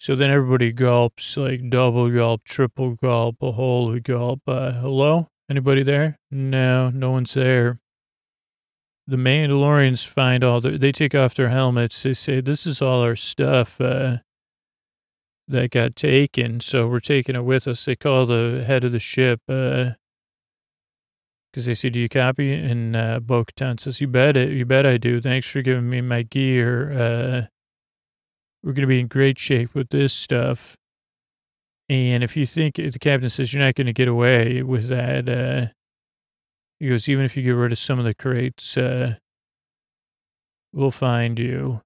so 0.03 0.15
then 0.15 0.31
everybody 0.31 0.73
gulps, 0.73 1.37
like 1.37 1.69
double 1.69 2.09
gulp, 2.09 2.43
triple 2.43 2.95
gulp, 2.95 3.37
a 3.41 3.53
whole 3.53 3.97
gulp. 3.99 4.41
Uh, 4.45 4.73
hello? 4.73 5.29
Anybody 5.53 5.83
there? 5.83 6.17
No, 6.31 6.89
no 6.89 7.11
one's 7.11 7.35
there. 7.35 7.79
The 9.05 9.17
Mandalorians 9.17 10.03
find 10.03 10.43
all 10.43 10.59
the, 10.59 10.79
they 10.79 10.91
take 10.91 11.13
off 11.13 11.35
their 11.35 11.49
helmets. 11.49 12.01
They 12.01 12.15
say, 12.15 12.41
this 12.41 12.65
is 12.65 12.81
all 12.81 13.01
our 13.01 13.15
stuff, 13.15 13.79
uh, 13.79 14.17
that 15.47 15.69
got 15.69 15.95
taken. 15.95 16.59
So 16.59 16.87
we're 16.87 16.99
taking 16.99 17.35
it 17.35 17.43
with 17.43 17.67
us. 17.67 17.85
They 17.85 17.95
call 17.95 18.25
the 18.25 18.63
head 18.65 18.83
of 18.83 18.93
the 18.93 18.97
ship, 18.97 19.41
uh, 19.47 19.91
because 21.51 21.67
they 21.67 21.75
say, 21.75 21.91
do 21.91 21.99
you 21.99 22.09
copy? 22.09 22.51
And, 22.51 22.95
uh, 22.95 23.19
Bo-Katan 23.19 23.79
says, 23.79 24.01
you 24.01 24.07
bet 24.07 24.35
it. 24.35 24.49
You 24.53 24.65
bet 24.65 24.87
I 24.87 24.97
do. 24.97 25.21
Thanks 25.21 25.47
for 25.47 25.61
giving 25.61 25.87
me 25.87 26.01
my 26.01 26.23
gear. 26.23 26.91
Uh, 26.91 27.41
we're 28.63 28.73
to 28.73 28.87
be 28.87 29.01
in 29.01 29.07
great 29.07 29.37
shape 29.37 29.75
with 29.75 29.89
this 29.89 30.13
stuff. 30.13 30.77
And 31.93 32.23
if 32.23 32.35
you 32.35 32.47
think 32.47 32.75
the 32.75 32.97
captain 32.99 33.29
says 33.29 33.53
you're 33.53 33.63
not 33.63 33.75
going 33.75 33.85
to 33.85 33.93
get 33.93 34.07
away 34.07 34.63
with 34.63 34.87
that, 34.87 35.29
uh, 35.29 35.71
he 36.79 36.89
goes, 36.89 37.07
even 37.07 37.23
if 37.23 37.37
you 37.37 37.43
get 37.43 37.51
rid 37.51 37.71
of 37.71 37.77
some 37.77 37.99
of 37.99 38.05
the 38.05 38.15
crates, 38.15 38.75
uh, 38.75 39.15
we'll 40.73 40.89
find 40.89 41.37
you. 41.37 41.81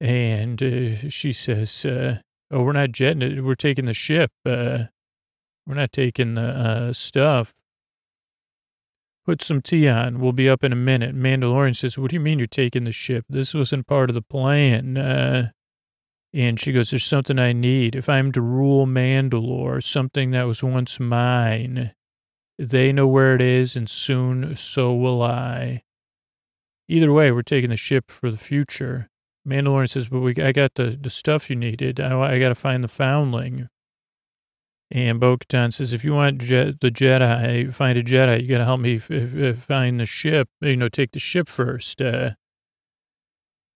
And 0.00 0.60
uh, 0.60 1.08
she 1.08 1.32
says, 1.32 1.84
uh, 1.84 2.18
oh, 2.50 2.64
we're 2.64 2.72
not 2.72 2.90
jetting 2.90 3.22
it. 3.22 3.44
We're 3.44 3.54
taking 3.54 3.86
the 3.86 3.94
ship. 3.94 4.32
Uh, 4.44 4.84
we're 5.64 5.76
not 5.76 5.92
taking 5.92 6.34
the 6.34 6.42
uh, 6.42 6.92
stuff. 6.92 7.54
Put 9.24 9.40
some 9.40 9.62
tea 9.62 9.88
on. 9.88 10.18
We'll 10.18 10.32
be 10.32 10.48
up 10.48 10.64
in 10.64 10.72
a 10.72 10.76
minute. 10.76 11.14
Mandalorian 11.14 11.76
says, 11.76 11.96
What 11.96 12.10
do 12.10 12.16
you 12.16 12.20
mean 12.20 12.38
you're 12.38 12.46
taking 12.46 12.84
the 12.84 12.92
ship? 12.92 13.24
This 13.28 13.54
wasn't 13.54 13.86
part 13.86 14.10
of 14.10 14.14
the 14.14 14.22
plan. 14.22 14.96
Uh, 14.96 15.50
and 16.32 16.60
she 16.60 16.72
goes, 16.72 16.90
There's 16.90 17.04
something 17.04 17.38
I 17.38 17.52
need. 17.52 17.96
If 17.96 18.08
I'm 18.08 18.32
to 18.32 18.40
rule 18.40 18.86
Mandalore, 18.86 19.82
something 19.82 20.30
that 20.32 20.46
was 20.46 20.62
once 20.62 21.00
mine, 21.00 21.92
they 22.58 22.92
know 22.92 23.06
where 23.06 23.34
it 23.34 23.40
is, 23.40 23.76
and 23.76 23.88
soon 23.88 24.56
so 24.56 24.94
will 24.94 25.22
I. 25.22 25.82
Either 26.88 27.12
way, 27.12 27.30
we're 27.30 27.42
taking 27.42 27.70
the 27.70 27.76
ship 27.76 28.10
for 28.10 28.30
the 28.30 28.36
future. 28.36 29.08
Mandalorian 29.46 29.88
says, 29.88 30.08
But 30.08 30.20
we, 30.20 30.34
I 30.36 30.52
got 30.52 30.74
the, 30.74 30.98
the 31.00 31.10
stuff 31.10 31.48
you 31.48 31.56
needed. 31.56 32.00
I, 32.00 32.34
I 32.34 32.38
got 32.38 32.48
to 32.48 32.54
find 32.54 32.82
the 32.84 32.88
foundling. 32.88 33.68
And 34.90 35.20
Bo 35.20 35.36
says, 35.50 35.92
if 35.92 36.02
you 36.02 36.14
want 36.14 36.38
jet, 36.38 36.80
the 36.80 36.90
Jedi, 36.90 37.72
find 37.74 37.98
a 37.98 38.02
Jedi, 38.02 38.40
you 38.40 38.48
got 38.48 38.58
to 38.58 38.64
help 38.64 38.80
me 38.80 38.96
f- 38.96 39.10
f- 39.10 39.58
find 39.58 40.00
the 40.00 40.06
ship, 40.06 40.48
you 40.62 40.76
know, 40.76 40.88
take 40.88 41.12
the 41.12 41.18
ship 41.18 41.48
first. 41.48 42.00
Uh, 42.00 42.30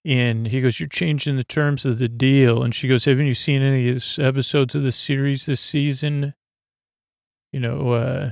and 0.05 0.49
he 0.49 0.61
goes, 0.61 0.81
you're 0.81 0.89
changing 0.89 1.37
the 1.37 1.45
terms 1.45 1.85
of 1.85 1.99
the 1.99 2.09
deal. 2.09 2.63
And 2.63 2.75
she 2.75 2.89
goes, 2.89 3.05
haven't 3.05 3.27
you 3.27 3.35
seen 3.35 3.63
any 3.63 3.89
of 3.89 3.97
the 3.97 4.25
episodes 4.25 4.75
of 4.75 4.83
the 4.83 4.93
series 4.93 5.47
this 5.47 5.61
season? 5.61 6.35
You 7.53 7.61
know, 7.61 7.93
uh, 7.93 8.31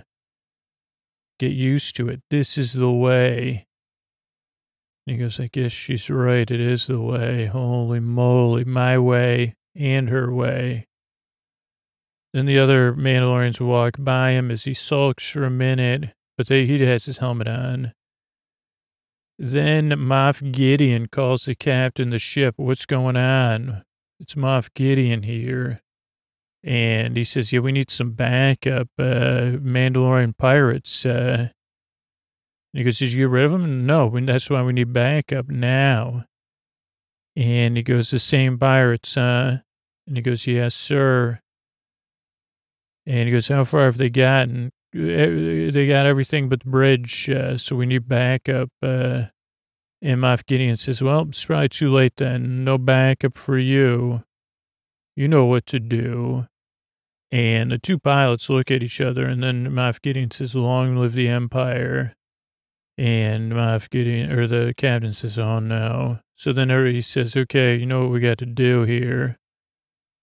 get 1.38 1.52
used 1.52 1.94
to 1.96 2.08
it. 2.08 2.22
This 2.30 2.58
is 2.58 2.72
the 2.72 2.90
way. 2.90 3.66
And 5.06 5.16
he 5.16 5.22
goes, 5.22 5.38
I 5.38 5.48
guess 5.52 5.72
she's 5.72 6.10
right. 6.10 6.50
It 6.50 6.60
is 6.60 6.86
the 6.86 7.00
way. 7.00 7.46
Holy 7.46 8.00
moly, 8.00 8.64
my 8.64 8.98
way 8.98 9.54
and 9.76 10.08
her 10.08 10.32
way. 10.32 10.88
Then 12.32 12.46
the 12.46 12.58
other 12.58 12.92
Mandalorians 12.92 13.60
walk 13.60 13.96
by 13.98 14.30
him 14.32 14.50
as 14.50 14.64
he 14.64 14.74
sulks 14.74 15.28
for 15.28 15.44
a 15.44 15.50
minute, 15.50 16.14
but 16.36 16.46
they, 16.46 16.66
he 16.66 16.84
has 16.84 17.06
his 17.06 17.18
helmet 17.18 17.48
on. 17.48 17.92
Then 19.42 19.88
Moff 19.92 20.52
Gideon 20.52 21.06
calls 21.06 21.46
the 21.46 21.54
captain 21.54 22.08
of 22.08 22.12
the 22.12 22.18
ship, 22.18 22.56
What's 22.58 22.84
going 22.84 23.16
on? 23.16 23.84
It's 24.18 24.34
Moff 24.34 24.68
Gideon 24.74 25.22
here. 25.22 25.80
And 26.62 27.16
he 27.16 27.24
says, 27.24 27.50
Yeah, 27.50 27.60
we 27.60 27.72
need 27.72 27.90
some 27.90 28.10
backup, 28.10 28.88
uh, 28.98 29.56
Mandalorian 29.56 30.36
pirates. 30.36 31.06
Uh, 31.06 31.48
he 32.74 32.84
goes, 32.84 32.98
Did 32.98 33.14
you 33.14 33.24
get 33.24 33.32
rid 33.32 33.46
of 33.46 33.52
them? 33.52 33.86
No, 33.86 34.10
that's 34.10 34.50
why 34.50 34.60
we 34.60 34.74
need 34.74 34.92
backup 34.92 35.48
now. 35.48 36.26
And 37.34 37.78
he 37.78 37.82
goes, 37.82 38.10
The 38.10 38.18
same 38.18 38.58
pirates, 38.58 39.16
uh, 39.16 39.60
and 40.06 40.16
he 40.16 40.22
goes, 40.22 40.46
Yes, 40.46 40.74
sir. 40.74 41.40
And 43.06 43.26
he 43.26 43.32
goes, 43.32 43.48
how 43.48 43.64
far 43.64 43.86
have 43.86 43.96
they 43.96 44.10
gotten? 44.10 44.70
They 44.92 45.86
got 45.86 46.06
everything 46.06 46.48
but 46.48 46.60
the 46.60 46.70
bridge, 46.70 47.30
uh, 47.30 47.58
so 47.58 47.76
we 47.76 47.86
need 47.86 48.08
backup. 48.08 48.70
Uh, 48.82 49.24
and 50.02 50.20
Moff 50.20 50.46
Gideon 50.46 50.76
says, 50.76 51.02
well, 51.02 51.26
it's 51.28 51.44
probably 51.44 51.68
too 51.68 51.90
late 51.90 52.16
then. 52.16 52.64
No 52.64 52.78
backup 52.78 53.36
for 53.36 53.58
you. 53.58 54.24
You 55.14 55.28
know 55.28 55.44
what 55.44 55.66
to 55.66 55.78
do. 55.78 56.46
And 57.30 57.70
the 57.70 57.78
two 57.78 57.98
pilots 57.98 58.50
look 58.50 58.70
at 58.70 58.82
each 58.82 59.00
other, 59.00 59.26
and 59.26 59.42
then 59.42 59.68
Moff 59.68 60.00
Gideon 60.02 60.30
says, 60.30 60.54
long 60.54 60.96
live 60.96 61.12
the 61.12 61.28
Empire. 61.28 62.16
And 62.98 63.52
Moff 63.52 63.88
Gideon, 63.90 64.32
or 64.32 64.46
the 64.46 64.74
captain 64.76 65.12
says, 65.12 65.38
oh 65.38 65.58
no. 65.58 66.20
So 66.34 66.52
then 66.52 66.70
he 66.70 67.00
says, 67.00 67.36
okay, 67.36 67.76
you 67.76 67.86
know 67.86 68.00
what 68.00 68.10
we 68.10 68.20
got 68.20 68.38
to 68.38 68.46
do 68.46 68.82
here. 68.82 69.38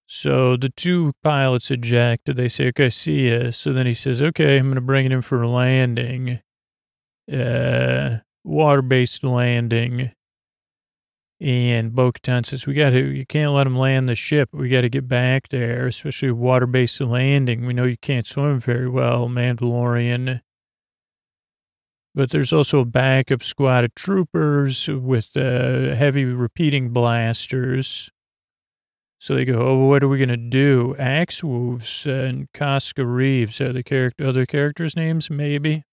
So 0.09 0.55
the 0.55 0.69
two 0.69 1.11
pilots 1.21 1.69
eject. 1.69 2.33
They 2.33 2.47
say, 2.47 2.69
okay, 2.69 2.89
see 2.89 3.29
ya. 3.29 3.51
So 3.51 3.73
then 3.73 3.85
he 3.85 3.93
says, 3.93 4.21
okay, 4.21 4.57
I'm 4.57 4.67
going 4.67 4.75
to 4.75 4.81
bring 4.81 5.05
it 5.05 5.11
in 5.11 5.21
for 5.21 5.41
a 5.41 5.49
landing. 5.49 6.39
Uh, 7.31 8.19
water-based 8.45 9.25
landing. 9.25 10.13
And 11.41 11.93
Bo-Katan 11.93 12.45
says, 12.45 12.65
we 12.65 12.73
got 12.73 12.91
to, 12.91 12.99
you 12.99 13.25
can't 13.25 13.51
let 13.51 13.67
him 13.67 13.77
land 13.77 14.07
the 14.07 14.15
ship. 14.15 14.49
We 14.53 14.69
got 14.69 14.81
to 14.81 14.89
get 14.89 15.09
back 15.09 15.49
there, 15.49 15.87
especially 15.87 16.31
water-based 16.31 17.01
landing. 17.01 17.65
We 17.65 17.73
know 17.73 17.83
you 17.83 17.97
can't 17.97 18.25
swim 18.25 18.61
very 18.61 18.87
well, 18.87 19.27
Mandalorian. 19.27 20.41
But 22.15 22.31
there's 22.31 22.53
also 22.53 22.79
a 22.79 22.85
backup 22.85 23.43
squad 23.43 23.83
of 23.83 23.93
troopers 23.93 24.87
with 24.87 25.35
uh, 25.35 25.95
heavy 25.95 26.23
repeating 26.25 26.89
blasters. 26.89 28.09
So 29.19 29.33
they 29.33 29.45
go, 29.45 29.59
oh, 29.61 29.87
what 29.87 30.03
are 30.03 30.07
we 30.07 30.17
going 30.17 30.29
to 30.29 30.37
do? 30.37 30.95
Axe 30.99 31.43
Woves 31.43 32.05
and 32.05 32.47
Koska 32.53 33.03
Reeves 33.03 33.59
are 33.59 33.73
the 33.73 33.83
character, 33.83 34.27
other 34.27 34.45
characters' 34.45 34.95
names, 34.95 35.29
maybe? 35.29 35.83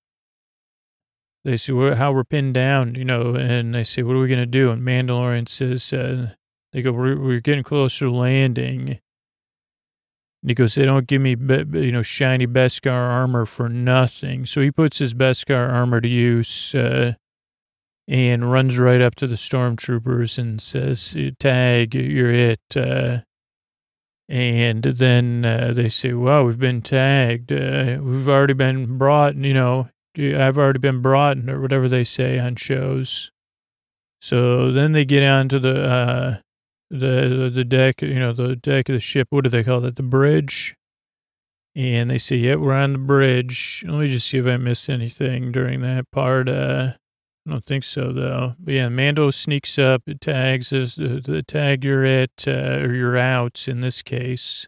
They 1.43 1.57
say, 1.57 1.73
well, 1.73 1.95
how 1.95 2.13
we're 2.13 2.25
pinned 2.25 2.55
down, 2.55 2.95
you 2.95 3.05
know, 3.05 3.35
and 3.35 3.75
they 3.75 3.85
say, 3.85 4.03
what 4.03 4.17
are 4.17 4.21
we 4.21 4.29
going 4.29 4.39
to 4.41 4.47
do? 4.47 4.71
And 4.71 4.83
Mandalorian 4.83 5.49
says, 5.49 5.93
uh, 5.93 6.35
they 6.73 6.83
go, 6.83 6.93
we're, 6.93 7.19
we're 7.19 7.41
getting 7.41 7.65
closer 7.65 8.07
to 8.07 8.11
landing. 8.11 9.01
And 10.43 10.51
he 10.51 10.55
goes, 10.55 10.75
they 10.75 10.85
don't 10.85 11.07
give 11.07 11.23
me, 11.23 11.31
you 11.31 11.93
know, 11.93 12.03
shiny 12.03 12.47
Beskar 12.47 12.93
armor 12.93 13.47
for 13.47 13.69
nothing. 13.71 14.45
So 14.45 14.61
he 14.61 14.71
puts 14.71 14.99
his 14.99 15.15
Beskar 15.15 15.71
armor 15.71 16.03
to 16.03 16.09
use, 16.09 16.75
uh, 16.75 17.15
and 18.07 18.53
runs 18.53 18.79
right 18.79 19.01
up 19.01 19.15
to 19.17 19.27
the 19.27 19.35
stormtroopers 19.35 20.39
and 20.39 20.61
says, 20.61 21.17
tag, 21.39 21.95
you're 21.95 22.33
it. 22.33 22.61
Uh, 22.77 23.21
and 24.29 24.83
then 24.83 25.45
uh, 25.45 25.73
they 25.75 25.89
say, 25.89 26.13
well, 26.13 26.45
we've 26.45 26.59
been 26.59 26.83
tagged. 26.83 27.53
Uh, 27.53 27.99
we've 28.03 28.29
already 28.29 28.55
been 28.55 28.99
brought, 28.99 29.37
you 29.37 29.55
know, 29.55 29.89
I've 30.17 30.59
already 30.59 30.79
been 30.79 31.03
brought, 31.03 31.39
or 31.49 31.61
whatever 31.61 31.89
they 31.89 32.05
say 32.05 32.39
on 32.39 32.57
shows. 32.57 33.31
So 34.21 34.71
then 34.71 34.93
they 34.93 35.05
get 35.05 35.23
onto 35.23 35.59
the, 35.59 35.85
uh, 35.85 36.37
the, 36.91 37.51
the 37.53 37.65
deck, 37.65 38.01
you 38.03 38.19
know, 38.19 38.33
the 38.33 38.57
deck 38.57 38.89
of 38.89 38.95
the 38.95 39.01
ship. 39.01 39.29
What 39.31 39.45
do 39.45 39.51
they 39.51 39.65
call 39.65 39.81
that? 39.81 39.97
The 39.97 40.03
bridge. 40.03 40.77
And 41.75 42.09
they 42.09 42.19
say, 42.19 42.37
yeah, 42.37 42.55
we're 42.55 42.75
on 42.75 42.93
the 42.93 42.99
bridge. 42.99 43.85
Let 43.87 43.99
me 43.99 44.07
just 44.07 44.29
see 44.29 44.39
if 44.39 44.47
I 44.47 44.57
missed 44.57 44.89
anything 44.89 45.53
during 45.53 45.81
that 45.81 46.11
part. 46.13 46.49
Uh, 46.49 46.93
I 47.47 47.51
don't 47.51 47.65
think 47.65 47.85
so, 47.85 48.11
though. 48.11 48.55
But 48.59 48.75
yeah, 48.75 48.89
Mando 48.89 49.31
sneaks 49.31 49.79
up, 49.79 50.03
tags 50.21 50.73
as 50.73 50.95
the, 50.95 51.45
tag 51.47 51.85
you're 51.85 52.07
at, 52.07 52.47
uh, 52.47 52.81
or 52.83 52.95
you're 52.95 53.19
out 53.19 53.69
in 53.69 53.83
this 53.83 54.03
case. 54.03 54.67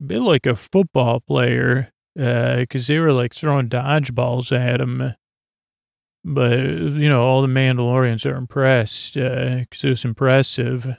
A 0.00 0.04
bit 0.04 0.20
like 0.20 0.44
a 0.44 0.56
football 0.56 1.20
player, 1.20 1.90
because 2.14 2.90
uh, 2.90 2.92
they 2.92 2.98
were 2.98 3.12
like 3.12 3.34
throwing 3.34 3.70
dodgeballs 3.70 4.52
at 4.52 4.80
him. 4.80 5.14
But, 6.22 6.58
you 6.58 7.08
know, 7.08 7.22
all 7.22 7.40
the 7.40 7.48
Mandalorians 7.48 8.30
are 8.30 8.36
impressed, 8.36 9.14
because 9.14 9.84
uh, 9.84 9.86
it 9.86 9.90
was 9.90 10.04
impressive. 10.04 10.98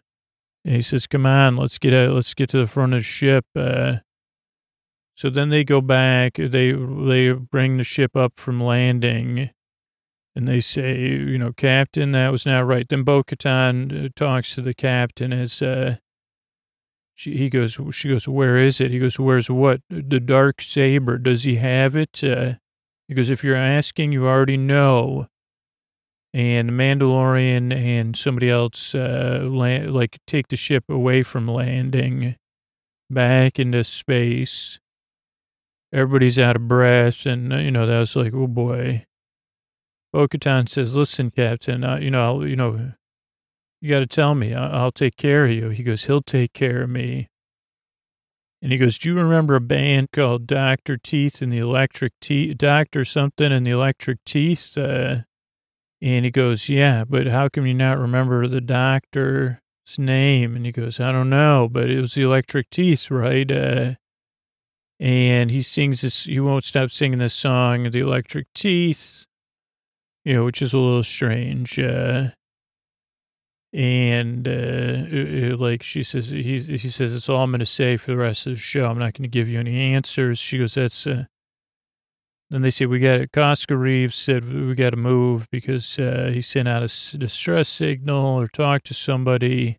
And 0.65 0.75
he 0.75 0.81
says, 0.81 1.05
come 1.05 1.27
on, 1.27 1.57
let's 1.57 1.77
get 1.77 1.93
out, 1.93 2.15
let's 2.15 2.33
get 2.33 2.49
to 2.49 2.57
the 2.57 2.65
front 2.65 2.93
of 2.93 3.01
the 3.01 3.03
ship. 3.03 3.45
Uh, 3.55 3.97
so 5.15 5.29
then 5.29 5.49
they 5.49 5.63
go 5.63 5.81
back, 5.81 6.37
they, 6.37 6.71
they 6.71 7.33
bring 7.33 7.77
the 7.77 7.83
ship 7.83 8.15
up 8.15 8.33
from 8.39 8.63
landing 8.63 9.51
and 10.35 10.47
they 10.47 10.61
say, 10.61 10.99
you 10.99 11.37
know, 11.37 11.51
Captain, 11.51 12.13
that 12.13 12.31
was 12.31 12.45
not 12.45 12.65
right. 12.65 12.87
Then 12.87 13.03
Bo 13.03 13.23
Katan 13.23 14.05
uh, 14.05 14.09
talks 14.15 14.55
to 14.55 14.61
the 14.61 14.73
captain 14.73 15.33
as 15.33 15.61
uh, 15.61 15.97
she, 17.13 17.37
he 17.37 17.49
goes, 17.49 17.77
she 17.91 18.09
goes, 18.09 18.27
where 18.27 18.57
is 18.57 18.79
it? 18.79 18.91
He 18.91 18.99
goes, 18.99 19.19
where's 19.19 19.49
what? 19.49 19.81
The 19.89 20.19
dark 20.19 20.61
saber. 20.61 21.17
Does 21.17 21.43
he 21.43 21.57
have 21.57 21.95
it? 21.95 22.23
Uh, 22.23 22.53
he 23.07 23.13
goes, 23.13 23.29
if 23.29 23.43
you're 23.43 23.55
asking, 23.55 24.13
you 24.13 24.27
already 24.27 24.57
know. 24.57 25.27
And 26.33 26.71
Mandalorian 26.71 27.73
and 27.73 28.15
somebody 28.15 28.49
else, 28.49 28.95
uh, 28.95 29.41
land, 29.43 29.93
like 29.93 30.19
take 30.25 30.47
the 30.47 30.55
ship 30.55 30.85
away 30.87 31.23
from 31.23 31.45
landing 31.45 32.37
back 33.09 33.59
into 33.59 33.83
space. 33.83 34.79
Everybody's 35.91 36.39
out 36.39 36.55
of 36.55 36.69
breath. 36.69 37.25
And, 37.25 37.51
uh, 37.51 37.57
you 37.57 37.71
know, 37.71 37.85
that 37.85 37.99
was 37.99 38.15
like, 38.15 38.33
oh 38.33 38.47
boy. 38.47 39.05
Bo-Katan 40.11 40.67
says, 40.67 40.95
listen, 40.95 41.31
Captain, 41.31 41.83
uh, 41.83 41.97
you 41.97 42.11
know, 42.11 42.23
I'll, 42.23 42.47
you 42.47 42.55
know, 42.55 42.93
you 43.79 43.89
got 43.89 43.99
to 43.99 44.07
tell 44.07 44.35
me, 44.35 44.53
I'll, 44.53 44.71
I'll 44.73 44.91
take 44.91 45.15
care 45.15 45.45
of 45.45 45.51
you. 45.51 45.69
He 45.69 45.83
goes, 45.83 46.05
he'll 46.05 46.21
take 46.21 46.53
care 46.53 46.83
of 46.83 46.89
me. 46.89 47.29
And 48.61 48.71
he 48.71 48.77
goes, 48.77 48.99
do 48.99 49.09
you 49.09 49.15
remember 49.15 49.55
a 49.55 49.61
band 49.61 50.11
called 50.11 50.45
Dr. 50.45 50.97
Teeth 50.97 51.41
and 51.41 51.51
the 51.51 51.57
Electric 51.57 52.13
Teeth, 52.19 52.57
Dr. 52.57 53.05
something 53.05 53.51
and 53.51 53.65
the 53.65 53.71
Electric 53.71 54.23
Teeth? 54.25 54.77
Uh, 54.77 55.21
and 56.01 56.25
he 56.25 56.31
goes, 56.31 56.69
yeah, 56.69 57.03
but 57.07 57.27
how 57.27 57.47
can 57.47 57.65
you 57.65 57.73
not 57.73 57.97
remember 57.97 58.47
the 58.47 58.61
doctor's 58.61 59.57
name? 59.97 60.55
And 60.55 60.65
he 60.65 60.71
goes, 60.71 60.99
I 60.99 61.11
don't 61.11 61.29
know, 61.29 61.69
but 61.71 61.89
it 61.89 61.99
was 61.99 62.13
the 62.13 62.21
Electric 62.21 62.69
Teeth, 62.69 63.09
right? 63.09 63.49
Uh, 63.49 63.93
and 64.99 65.49
he 65.49 65.63
sings 65.63 66.01
this, 66.01 66.25
he 66.25 66.39
won't 66.39 66.65
stop 66.65 66.91
singing 66.91 67.17
this 67.17 67.33
song, 67.33 67.89
The 67.89 67.99
Electric 67.99 68.45
Teeth 68.53 69.25
you 70.23 70.35
know, 70.35 70.45
which 70.45 70.61
is 70.61 70.73
a 70.73 70.77
little 70.77 71.03
strange. 71.03 71.79
Uh, 71.79 72.29
and 73.73 74.47
uh, 74.47 74.51
it, 74.51 75.33
it, 75.43 75.59
like 75.59 75.81
she 75.81 76.03
says, 76.03 76.29
he, 76.29 76.59
he 76.59 76.77
says, 76.77 77.15
it's 77.15 77.29
all 77.29 77.43
I'm 77.43 77.51
going 77.51 77.59
to 77.59 77.65
say 77.65 77.97
for 77.97 78.11
the 78.11 78.17
rest 78.17 78.45
of 78.45 78.53
the 78.53 78.59
show. 78.59 78.85
I'm 78.85 78.99
not 78.99 79.13
going 79.13 79.23
to 79.23 79.29
give 79.29 79.47
you 79.47 79.59
any 79.59 79.93
answers. 79.93 80.39
She 80.39 80.57
goes, 80.57 80.73
that's, 80.73 81.07
uh, 81.07 81.25
then 82.49 82.63
they 82.63 82.71
say, 82.71 82.85
we 82.85 82.99
got 82.99 83.21
it. 83.21 83.31
Koska 83.31 83.77
Reeves 83.77 84.15
said, 84.15 84.51
we 84.51 84.75
got 84.75 84.89
to 84.89 84.97
move 84.97 85.47
because 85.51 85.97
uh, 85.97 86.31
he 86.33 86.41
sent 86.41 86.67
out 86.67 86.83
a 86.83 87.17
distress 87.17 87.69
signal 87.69 88.39
or 88.39 88.49
talked 88.49 88.87
to 88.87 88.93
somebody. 88.93 89.77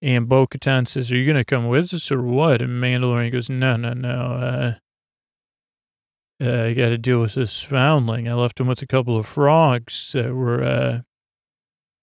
And 0.00 0.28
Bo 0.28 0.46
Katan 0.46 0.86
says, 0.86 1.10
Are 1.10 1.16
you 1.16 1.24
going 1.24 1.36
to 1.36 1.44
come 1.44 1.66
with 1.66 1.92
us 1.92 2.12
or 2.12 2.22
what? 2.22 2.62
And 2.62 2.80
Mandalorian 2.80 3.32
goes, 3.32 3.50
No, 3.50 3.76
no, 3.76 3.94
no. 3.94 4.74
Uh, 6.42 6.64
I 6.64 6.74
got 6.74 6.90
to 6.90 6.98
deal 6.98 7.20
with 7.20 7.34
this 7.34 7.62
foundling. 7.62 8.28
I 8.28 8.34
left 8.34 8.60
him 8.60 8.66
with 8.66 8.82
a 8.82 8.86
couple 8.86 9.16
of 9.18 9.26
frogs 9.26 10.10
that 10.12 10.34
were, 10.34 10.62
uh, 10.62 11.00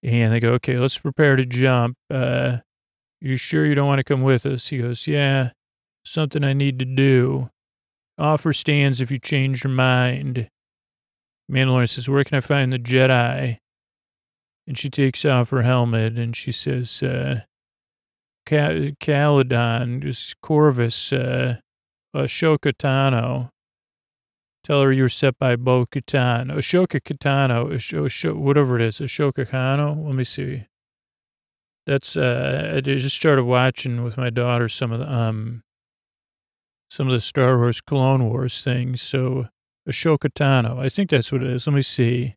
and 0.01 0.33
they 0.33 0.39
go, 0.39 0.53
okay, 0.53 0.77
let's 0.77 0.97
prepare 0.97 1.35
to 1.35 1.45
jump. 1.45 1.97
Uh, 2.09 2.57
you 3.21 3.37
sure 3.37 3.65
you 3.65 3.75
don't 3.75 3.87
want 3.87 3.99
to 3.99 4.03
come 4.03 4.23
with 4.23 4.45
us? 4.45 4.67
He 4.69 4.79
goes, 4.79 5.07
yeah, 5.07 5.51
something 6.03 6.43
I 6.43 6.53
need 6.53 6.79
to 6.79 6.85
do. 6.85 7.49
Offer 8.17 8.53
stands 8.53 9.01
if 9.01 9.11
you 9.11 9.19
change 9.19 9.63
your 9.63 9.71
mind. 9.71 10.49
Mandalorian 11.51 11.89
says, 11.89 12.09
where 12.09 12.23
can 12.23 12.37
I 12.37 12.41
find 12.41 12.73
the 12.73 12.79
Jedi? 12.79 13.57
And 14.65 14.77
she 14.77 14.89
takes 14.89 15.25
off 15.25 15.51
her 15.51 15.61
helmet 15.61 16.17
and 16.17 16.35
she 16.35 16.51
says, 16.51 17.03
uh, 17.03 17.41
Calodan, 18.47 20.01
just 20.01 20.41
Corvus, 20.41 21.13
uh, 21.13 21.57
Ahsoka 22.15 22.73
Tano. 22.73 23.49
Tell 24.63 24.81
her 24.81 24.93
you 24.93 25.03
are 25.05 25.09
set 25.09 25.37
by 25.37 25.57
Bo 25.57 25.85
Katan. 25.85 26.49
Ashoka 26.49 27.01
Katano, 27.01 27.69
Ashoka, 27.69 28.33
whatever 28.33 28.79
it 28.79 28.81
is, 28.81 28.99
Ashoka 28.99 29.49
Kano. 29.49 29.93
Let 29.93 30.15
me 30.15 30.23
see. 30.23 30.67
That's, 31.85 32.15
uh, 32.15 32.75
I 32.77 32.79
just 32.79 33.15
started 33.15 33.43
watching 33.43 34.05
with 34.05 34.15
my 34.17 34.29
daughter 34.29 34.69
some 34.69 34.93
of 34.93 34.99
the, 34.99 35.13
um, 35.13 35.63
some 36.89 37.07
of 37.07 37.13
the 37.13 37.19
Star 37.19 37.57
Wars 37.57 37.81
Clone 37.81 38.29
Wars 38.29 38.63
things. 38.63 39.01
So 39.01 39.49
Ashoka 39.89 40.29
Tano, 40.29 40.79
I 40.79 40.87
think 40.87 41.09
that's 41.09 41.29
what 41.29 41.43
it 41.43 41.49
is. 41.49 41.67
Let 41.67 41.73
me 41.73 41.81
see. 41.81 42.35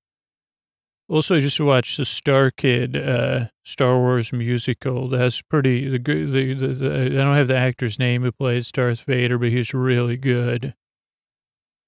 Also, 1.08 1.36
I 1.36 1.40
just 1.40 1.60
watched 1.60 1.96
the 1.96 2.04
Star 2.04 2.50
Kid, 2.50 2.96
uh, 2.96 3.46
Star 3.64 4.00
Wars 4.00 4.32
musical. 4.32 5.08
That's 5.08 5.40
pretty, 5.42 5.88
the, 5.88 5.98
the, 6.00 6.54
the, 6.54 6.66
the, 6.66 7.04
I 7.04 7.08
don't 7.10 7.36
have 7.36 7.46
the 7.46 7.56
actor's 7.56 8.00
name 8.00 8.22
who 8.22 8.32
plays 8.32 8.72
Darth 8.72 9.02
Vader, 9.02 9.38
but 9.38 9.50
he's 9.50 9.72
really 9.72 10.16
good 10.16 10.74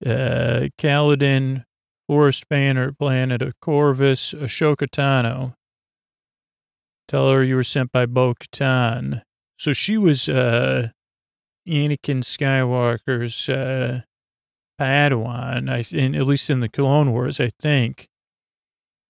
uh, 0.04 0.68
Calodan, 0.78 1.64
Forest 2.06 2.48
Banner, 2.48 2.92
Planet 2.92 3.42
of 3.42 3.58
Corvus, 3.60 4.32
Ashoka 4.32 4.88
Tano. 4.88 5.54
Tell 7.06 7.30
her 7.30 7.42
you 7.42 7.56
were 7.56 7.64
sent 7.64 7.92
by 7.92 8.06
Bo 8.06 8.34
Katan. 8.34 9.22
So 9.56 9.72
she 9.72 9.96
was 9.96 10.28
uh, 10.28 10.90
Anakin 11.66 12.22
Skywalker's 12.22 13.48
uh, 13.48 14.02
Padawan, 14.80 15.70
I, 15.70 15.84
in, 15.96 16.14
at 16.14 16.26
least 16.26 16.50
in 16.50 16.60
the 16.60 16.68
Clone 16.68 17.12
Wars, 17.12 17.40
I 17.40 17.50
think. 17.58 18.08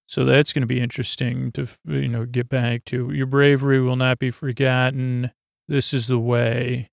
So 0.06 0.24
that's 0.24 0.54
going 0.54 0.62
to 0.62 0.66
be 0.66 0.80
interesting 0.80 1.52
to, 1.52 1.68
you 1.86 2.08
know, 2.08 2.24
get 2.24 2.48
back 2.48 2.84
to. 2.86 3.12
Your 3.12 3.26
bravery 3.26 3.80
will 3.80 3.96
not 3.96 4.18
be 4.18 4.30
forgotten. 4.30 5.32
This 5.68 5.92
is 5.92 6.06
the 6.06 6.18
way. 6.18 6.88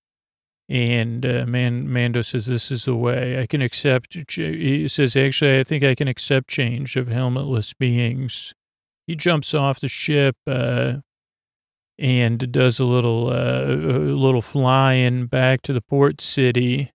And 0.68 1.24
uh, 1.24 1.46
Man, 1.46 1.88
Mando 1.92 2.22
says, 2.22 2.46
this 2.46 2.72
is 2.72 2.86
the 2.86 2.96
way 2.96 3.40
I 3.40 3.46
can 3.46 3.62
accept. 3.62 4.16
He 4.28 4.88
says, 4.88 5.14
actually, 5.14 5.60
I 5.60 5.64
think 5.64 5.84
I 5.84 5.94
can 5.94 6.08
accept 6.08 6.48
change 6.48 6.96
of 6.96 7.06
helmetless 7.06 7.72
beings. 7.78 8.52
he 9.06 9.14
jumps 9.14 9.54
off 9.54 9.80
the 9.80 9.88
ship 9.88 10.36
uh, 10.46 10.94
and 11.98 12.52
does 12.52 12.78
a 12.78 12.84
little 12.84 13.28
uh, 13.28 13.64
little 13.64 14.42
flying 14.42 15.26
back 15.26 15.62
to 15.62 15.72
the 15.72 15.80
port 15.80 16.20
city. 16.20 16.90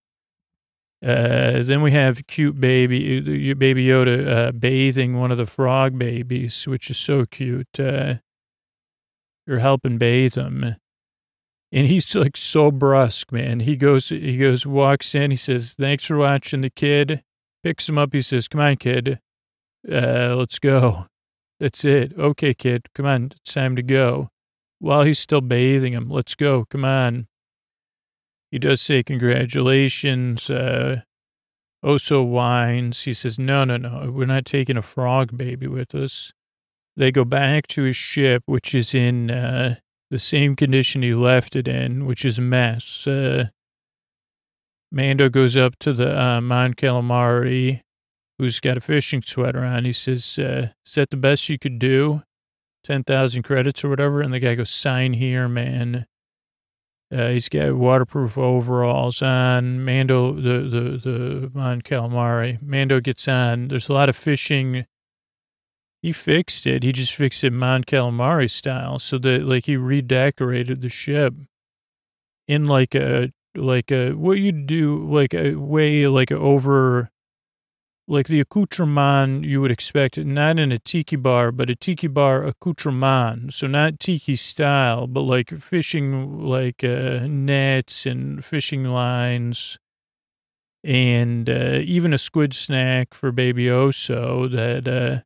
Uh, 1.03 1.63
then 1.63 1.81
we 1.81 1.91
have 1.91 2.27
cute 2.27 2.59
baby 2.59 3.53
baby 3.55 3.85
Yoda 3.85 4.27
uh, 4.27 4.51
bathing 4.51 5.17
one 5.17 5.31
of 5.31 5.37
the 5.37 5.47
frog 5.47 5.97
babies, 5.97 6.67
which 6.67 6.89
is 6.91 6.97
so 6.97 7.25
cute. 7.25 7.79
Uh, 7.79 8.15
you're 9.47 9.59
helping 9.59 9.97
bathe 9.97 10.35
him, 10.35 10.75
and 11.71 11.87
he's 11.87 12.13
like 12.15 12.37
so 12.37 12.71
brusque, 12.71 13.31
man. 13.31 13.61
He 13.61 13.75
goes 13.75 14.09
he 14.09 14.37
goes 14.37 14.65
walks 14.65 15.15
in. 15.15 15.31
He 15.31 15.37
says, 15.37 15.73
"Thanks 15.73 16.05
for 16.05 16.17
watching 16.17 16.61
the 16.61 16.69
kid." 16.69 17.23
Picks 17.63 17.87
him 17.87 17.97
up. 17.97 18.13
He 18.13 18.21
says, 18.21 18.47
"Come 18.47 18.61
on, 18.61 18.77
kid, 18.77 19.19
uh, 19.89 20.35
let's 20.35 20.57
go." 20.59 21.05
That's 21.61 21.85
it. 21.85 22.17
Okay, 22.17 22.55
kid, 22.55 22.87
come 22.95 23.05
on, 23.05 23.33
it's 23.35 23.53
time 23.53 23.75
to 23.75 23.83
go. 23.83 24.29
While 24.79 25.03
he's 25.03 25.19
still 25.19 25.41
bathing 25.41 25.93
him, 25.93 26.09
let's 26.09 26.33
go. 26.33 26.65
Come 26.65 26.83
on. 26.83 27.27
He 28.49 28.57
does 28.57 28.81
say 28.81 29.03
congratulations. 29.03 30.49
Uh, 30.49 31.01
Oso 31.85 32.27
whines. 32.27 33.03
He 33.03 33.13
says, 33.13 33.37
no, 33.37 33.63
no, 33.63 33.77
no, 33.77 34.09
we're 34.11 34.25
not 34.25 34.45
taking 34.45 34.75
a 34.75 34.81
frog 34.81 35.37
baby 35.37 35.67
with 35.67 35.93
us. 35.93 36.33
They 36.97 37.11
go 37.11 37.25
back 37.25 37.67
to 37.67 37.83
his 37.83 37.95
ship, 37.95 38.41
which 38.47 38.73
is 38.73 38.95
in 38.95 39.29
uh, 39.29 39.75
the 40.11 40.19
same 40.19 40.57
condition 40.57 41.01
he 41.01 41.15
left 41.15 41.55
it 41.55 41.67
in, 41.67 42.05
which 42.05 42.25
is 42.25 42.37
a 42.37 42.41
mess. 42.41 43.07
Uh, 43.07 43.45
Mando 44.91 45.29
goes 45.29 45.55
up 45.55 45.79
to 45.79 45.93
the 45.93 46.21
uh, 46.21 46.41
Mon 46.41 46.73
Calamari, 46.73 47.81
who's 48.37 48.59
got 48.59 48.77
a 48.77 48.81
fishing 48.81 49.21
sweater 49.21 49.63
on. 49.63 49.85
He 49.85 49.93
says, 49.93 50.37
uh, 50.37 50.67
is 50.85 50.95
that 50.95 51.11
the 51.11 51.17
best 51.17 51.47
you 51.47 51.57
could 51.57 51.79
do? 51.79 52.23
10,000 52.83 53.43
credits 53.43 53.85
or 53.85 53.89
whatever. 53.89 54.21
And 54.21 54.33
the 54.33 54.39
guy 54.39 54.55
goes, 54.55 54.69
sign 54.69 55.13
here, 55.13 55.47
man. 55.47 56.05
Uh, 57.09 57.29
he's 57.29 57.47
got 57.47 57.75
waterproof 57.75 58.37
overalls 58.37 59.21
on. 59.21 59.83
Mando, 59.83 60.33
the, 60.33 60.67
the, 60.67 61.09
the 61.09 61.51
Mon 61.53 61.81
Calamari. 61.81 62.61
Mando 62.61 62.99
gets 62.99 63.29
on. 63.29 63.69
There's 63.69 63.87
a 63.87 63.93
lot 63.93 64.09
of 64.09 64.17
fishing. 64.17 64.85
He 66.01 66.11
fixed 66.11 66.65
it. 66.65 66.81
He 66.81 66.91
just 66.91 67.13
fixed 67.13 67.43
it 67.43 67.53
Mon 67.53 67.83
Calamari 67.83 68.49
style. 68.49 68.97
So 68.97 69.17
that, 69.19 69.45
like, 69.45 69.65
he 69.67 69.77
redecorated 69.77 70.81
the 70.81 70.89
ship 70.89 71.35
in 72.47 72.65
like 72.65 72.95
a, 72.95 73.31
like 73.55 73.91
a, 73.91 74.13
what 74.13 74.39
you 74.39 74.51
do, 74.51 75.05
like 75.07 75.33
a 75.33 75.55
way, 75.55 76.07
like 76.07 76.31
a 76.31 76.37
over, 76.37 77.11
like 78.07 78.27
the 78.27 78.39
accoutrement 78.39 79.45
you 79.45 79.61
would 79.61 79.71
expect, 79.71 80.17
not 80.17 80.59
in 80.59 80.71
a 80.71 80.79
tiki 80.79 81.15
bar, 81.15 81.51
but 81.51 81.69
a 81.69 81.75
tiki 81.75 82.07
bar 82.07 82.43
accoutrement. 82.43 83.53
So 83.53 83.67
not 83.67 83.99
tiki 83.99 84.35
style, 84.35 85.05
but 85.05 85.21
like 85.21 85.49
fishing, 85.49 86.43
like 86.43 86.83
uh, 86.83 87.27
nets 87.27 88.05
and 88.07 88.43
fishing 88.43 88.85
lines, 88.85 89.77
and 90.83 91.47
uh, 91.47 91.79
even 91.83 92.11
a 92.11 92.17
squid 92.17 92.55
snack 92.55 93.13
for 93.13 93.31
Baby 93.31 93.65
Oso 93.65 94.51
that 94.51 94.87
uh, 94.87 95.21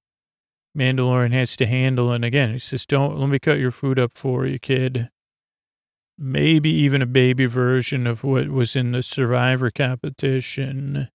Mandalorian 0.76 1.32
has 1.34 1.56
to 1.58 1.66
handle. 1.66 2.12
And 2.12 2.26
again, 2.26 2.52
he 2.54 2.60
says, 2.60 2.86
"Don't 2.86 3.18
let 3.18 3.30
me 3.30 3.40
cut 3.40 3.60
your 3.60 3.72
food 3.72 4.00
up 4.00 4.12
for 4.16 4.46
you, 4.46 4.60
kid." 4.60 5.10
Maybe 6.18 6.70
even 6.70 7.02
a 7.02 7.06
baby 7.06 7.46
version 7.46 8.08
of 8.08 8.24
what 8.24 8.48
was 8.50 8.76
in 8.76 8.94
the 8.94 9.04
Survivor 9.04 9.70
competition 9.70 11.10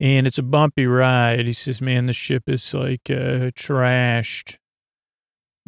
and 0.00 0.26
it's 0.26 0.38
a 0.38 0.42
bumpy 0.42 0.86
ride. 0.86 1.46
He 1.46 1.52
says, 1.52 1.80
man, 1.80 2.06
the 2.06 2.12
ship 2.12 2.44
is 2.46 2.74
like 2.74 3.08
uh, 3.08 3.50
trashed. 3.52 4.58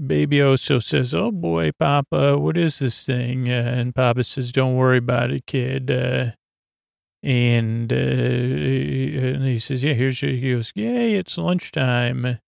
Baby 0.05 0.39
Oso 0.39 0.83
says, 0.83 1.15
oh 1.15 1.31
boy, 1.31 1.71
Papa, 1.79 2.37
what 2.37 2.59
is 2.59 2.81
this 2.81 3.07
thing? 3.07 3.49
Uh, 3.49 3.73
and 3.77 3.95
Papa 3.95 4.25
says, 4.25 4.53
don't 4.53 4.77
worry 4.77 4.99
about 4.99 5.31
it, 5.31 5.47
kid. 5.47 5.91
Uh, 5.91 6.33
and, 7.23 7.91
uh, 7.91 7.97
and 7.97 9.45
he 9.45 9.59
says, 9.59 9.83
yeah, 9.83 9.95
here's 9.95 10.21
your, 10.21 10.33
he 10.33 10.53
goes, 10.53 10.73
yay, 10.75 11.15
it's 11.15 11.39
lunchtime. 11.39 12.39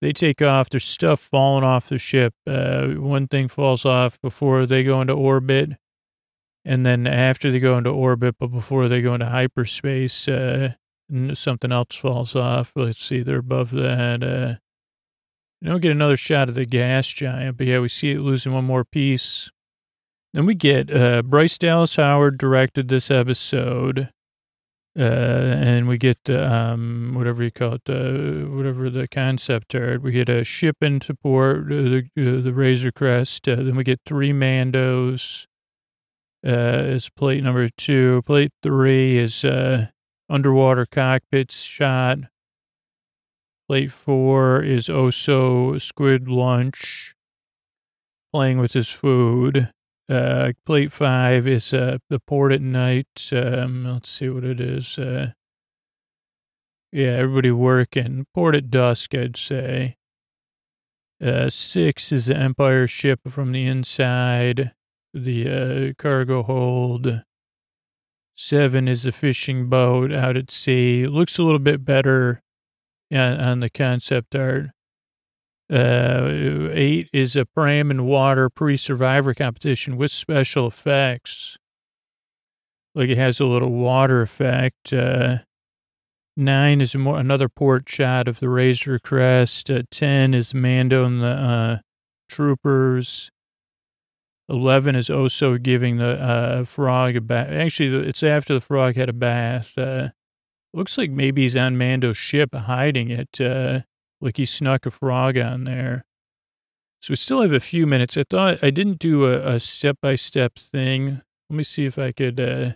They 0.00 0.12
take 0.12 0.42
off. 0.42 0.68
There's 0.70 0.84
stuff 0.84 1.20
falling 1.20 1.64
off 1.64 1.88
the 1.88 1.98
ship. 1.98 2.34
Uh, 2.46 2.88
one 2.88 3.26
thing 3.26 3.48
falls 3.48 3.84
off 3.84 4.20
before 4.20 4.66
they 4.66 4.84
go 4.84 5.00
into 5.00 5.14
orbit. 5.14 5.72
And 6.64 6.84
then 6.84 7.06
after 7.06 7.50
they 7.50 7.58
go 7.58 7.76
into 7.76 7.90
orbit, 7.90 8.36
but 8.38 8.48
before 8.48 8.88
they 8.88 9.02
go 9.02 9.14
into 9.14 9.26
hyperspace, 9.26 10.28
uh, 10.28 10.74
something 11.34 11.72
else 11.72 11.96
falls 11.96 12.34
off. 12.34 12.72
Let's 12.74 13.02
see, 13.02 13.22
they're 13.22 13.38
above 13.38 13.70
that. 13.72 14.22
Uh, 14.22 14.54
you 15.60 15.68
don't 15.68 15.80
get 15.80 15.92
another 15.92 16.16
shot 16.16 16.48
of 16.48 16.54
the 16.54 16.66
gas 16.66 17.06
giant, 17.08 17.56
but 17.56 17.66
yeah, 17.66 17.80
we 17.80 17.88
see 17.88 18.12
it 18.12 18.20
losing 18.20 18.52
one 18.52 18.64
more 18.64 18.84
piece. 18.84 19.50
Then 20.32 20.46
we 20.46 20.54
get 20.54 20.94
uh, 20.94 21.22
Bryce 21.22 21.56
Dallas 21.58 21.96
Howard 21.96 22.38
directed 22.38 22.88
this 22.88 23.10
episode, 23.10 24.10
uh, 24.96 25.02
and 25.02 25.88
we 25.88 25.98
get 25.98 26.30
um, 26.30 27.14
whatever 27.14 27.42
you 27.42 27.50
call 27.50 27.74
it, 27.74 27.88
uh, 27.88 28.48
whatever 28.48 28.88
the 28.88 29.08
concept 29.08 29.74
art. 29.74 30.02
We 30.02 30.12
get 30.12 30.28
a 30.28 30.44
ship 30.44 30.76
into 30.82 31.14
port, 31.14 31.64
uh, 31.66 31.74
the 31.74 32.08
uh, 32.16 32.40
the 32.42 32.52
Razor 32.52 32.92
Crest. 32.92 33.48
Uh, 33.48 33.56
then 33.56 33.74
we 33.74 33.84
get 33.84 34.00
three 34.06 34.32
Mandos. 34.32 35.46
Uh, 36.46 36.84
is 36.92 37.08
plate 37.08 37.42
number 37.42 37.68
two. 37.70 38.22
Plate 38.26 38.52
three 38.62 39.16
is 39.16 39.44
uh, 39.44 39.86
underwater 40.28 40.86
cockpits 40.86 41.62
shot. 41.62 42.18
Plate 43.66 43.90
four 43.90 44.62
is 44.62 44.88
Oso 44.88 45.80
Squid 45.80 46.28
Lunch, 46.28 47.14
playing 48.30 48.58
with 48.58 48.74
his 48.74 48.90
food. 48.90 49.70
Uh, 50.08 50.52
plate 50.66 50.92
five 50.92 51.46
is 51.46 51.72
uh, 51.72 51.98
the 52.10 52.20
port 52.20 52.52
at 52.52 52.60
night. 52.60 53.30
Um, 53.32 53.84
let's 53.84 54.10
see 54.10 54.28
what 54.28 54.44
it 54.44 54.60
is. 54.60 54.98
Uh, 54.98 55.32
yeah, 56.92 57.08
everybody 57.08 57.50
working. 57.50 58.26
Port 58.34 58.54
at 58.54 58.70
dusk, 58.70 59.14
I'd 59.14 59.36
say. 59.36 59.96
Uh, 61.24 61.48
six 61.48 62.12
is 62.12 62.26
the 62.26 62.36
Empire 62.36 62.86
ship 62.86 63.20
from 63.28 63.52
the 63.52 63.66
inside, 63.66 64.72
the 65.14 65.48
uh, 65.48 65.92
cargo 65.96 66.42
hold. 66.42 67.22
Seven 68.36 68.88
is 68.88 69.04
the 69.04 69.12
fishing 69.12 69.68
boat 69.68 70.12
out 70.12 70.36
at 70.36 70.50
sea. 70.50 71.06
Looks 71.06 71.38
a 71.38 71.42
little 71.42 71.60
bit 71.60 71.84
better 71.84 72.42
on, 73.12 73.40
on 73.40 73.60
the 73.60 73.70
concept 73.70 74.34
art. 74.34 74.70
Uh, 75.72 76.68
eight 76.72 77.08
is 77.12 77.36
a 77.36 77.46
pram 77.46 77.90
and 77.90 78.06
water 78.06 78.50
pre-survivor 78.50 79.32
competition 79.32 79.96
with 79.96 80.10
special 80.10 80.66
effects. 80.66 81.56
Like 82.94 83.08
it 83.08 83.18
has 83.18 83.40
a 83.40 83.46
little 83.46 83.70
water 83.70 84.22
effect. 84.22 84.92
Uh, 84.92 85.38
nine 86.36 86.80
is 86.80 86.94
more, 86.94 87.18
another 87.18 87.48
port 87.48 87.88
shot 87.88 88.28
of 88.28 88.40
the 88.40 88.48
Razor 88.48 88.98
Crest. 88.98 89.70
Uh, 89.70 89.82
ten 89.90 90.34
is 90.34 90.54
Mando 90.54 91.04
and 91.04 91.22
the 91.22 91.26
uh, 91.26 91.78
troopers. 92.28 93.30
11 94.50 94.94
is 94.94 95.08
also 95.08 95.56
giving 95.56 95.96
the 95.96 96.20
uh, 96.22 96.64
frog 96.64 97.16
a 97.16 97.20
bath. 97.22 97.48
Actually, 97.50 98.06
it's 98.06 98.22
after 98.22 98.52
the 98.52 98.60
frog 98.60 98.94
had 98.94 99.08
a 99.08 99.14
bath. 99.14 99.78
Uh, 99.78 100.10
looks 100.74 100.98
like 100.98 101.10
maybe 101.10 101.42
he's 101.42 101.56
on 101.56 101.78
Mando's 101.78 102.18
ship 102.18 102.54
hiding 102.54 103.08
it. 103.08 103.40
Like 104.24 104.38
he 104.38 104.46
snuck 104.46 104.86
a 104.86 104.90
frog 104.90 105.36
on 105.36 105.64
there. 105.64 106.06
So 107.02 107.12
we 107.12 107.16
still 107.16 107.42
have 107.42 107.52
a 107.52 107.60
few 107.60 107.86
minutes. 107.86 108.16
I 108.16 108.22
thought 108.22 108.64
I 108.64 108.70
didn't 108.70 108.98
do 108.98 109.26
a, 109.26 109.60
step 109.60 109.98
by 110.00 110.14
step 110.14 110.54
thing. 110.54 111.20
Let 111.50 111.56
me 111.56 111.62
see 111.62 111.84
if 111.84 111.98
I 111.98 112.10
could, 112.10 112.40
uh, 112.40 112.70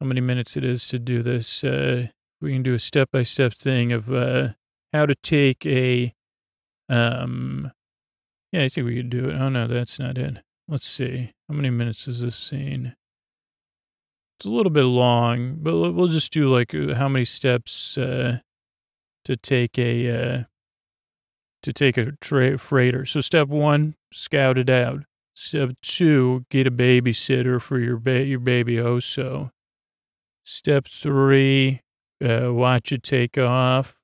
how 0.00 0.06
many 0.06 0.22
minutes 0.22 0.56
it 0.56 0.64
is 0.64 0.88
to 0.88 0.98
do 0.98 1.22
this. 1.22 1.62
Uh, 1.62 2.06
we 2.40 2.54
can 2.54 2.62
do 2.62 2.72
a 2.72 2.78
step 2.78 3.10
by 3.12 3.22
step 3.22 3.52
thing 3.52 3.92
of 3.92 4.10
uh, 4.10 4.48
how 4.94 5.04
to 5.04 5.14
take 5.14 5.66
a, 5.66 6.14
um, 6.88 7.70
yeah, 8.50 8.62
I 8.62 8.70
think 8.70 8.86
we 8.86 8.96
could 8.96 9.10
do 9.10 9.28
it. 9.28 9.34
Oh, 9.34 9.50
no, 9.50 9.66
that's 9.66 9.98
not 9.98 10.16
it. 10.16 10.38
Let's 10.66 10.86
see. 10.86 11.32
How 11.50 11.54
many 11.54 11.68
minutes 11.68 12.08
is 12.08 12.22
this 12.22 12.34
scene? 12.36 12.96
It's 14.38 14.46
a 14.46 14.50
little 14.50 14.72
bit 14.72 14.84
long, 14.84 15.56
but 15.60 15.76
we'll 15.76 16.08
just 16.08 16.32
do 16.32 16.48
like 16.48 16.74
uh, 16.74 16.94
how 16.94 17.10
many 17.10 17.26
steps 17.26 17.98
uh, 17.98 18.38
to 19.26 19.36
take 19.36 19.76
a 19.76 20.08
uh, 20.08 20.42
to 21.64 21.72
take 21.72 21.96
a 21.96 22.12
tra- 22.20 22.58
freighter. 22.58 23.04
So 23.04 23.20
step 23.20 23.48
one, 23.48 23.96
scout 24.12 24.56
it 24.56 24.70
out. 24.70 25.00
Step 25.34 25.72
two, 25.82 26.46
get 26.48 26.68
a 26.68 26.70
babysitter 26.70 27.60
for 27.60 27.80
your 27.80 27.96
ba- 27.96 28.24
your 28.24 28.38
baby 28.38 28.76
Oso. 28.76 29.50
Step 30.44 30.86
three, 30.86 31.82
uh, 32.24 32.54
watch 32.54 32.92
it 32.92 33.02
take 33.02 33.36
off. 33.36 33.98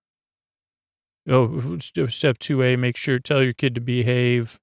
Oh, 1.29 1.79
step 1.79 2.39
two 2.39 2.61
A, 2.65 2.75
make 2.75 2.97
sure 2.97 3.21
tell 3.21 3.45
your 3.45 3.53
kid 3.53 3.77
to 3.77 3.81
behave. 3.81 4.59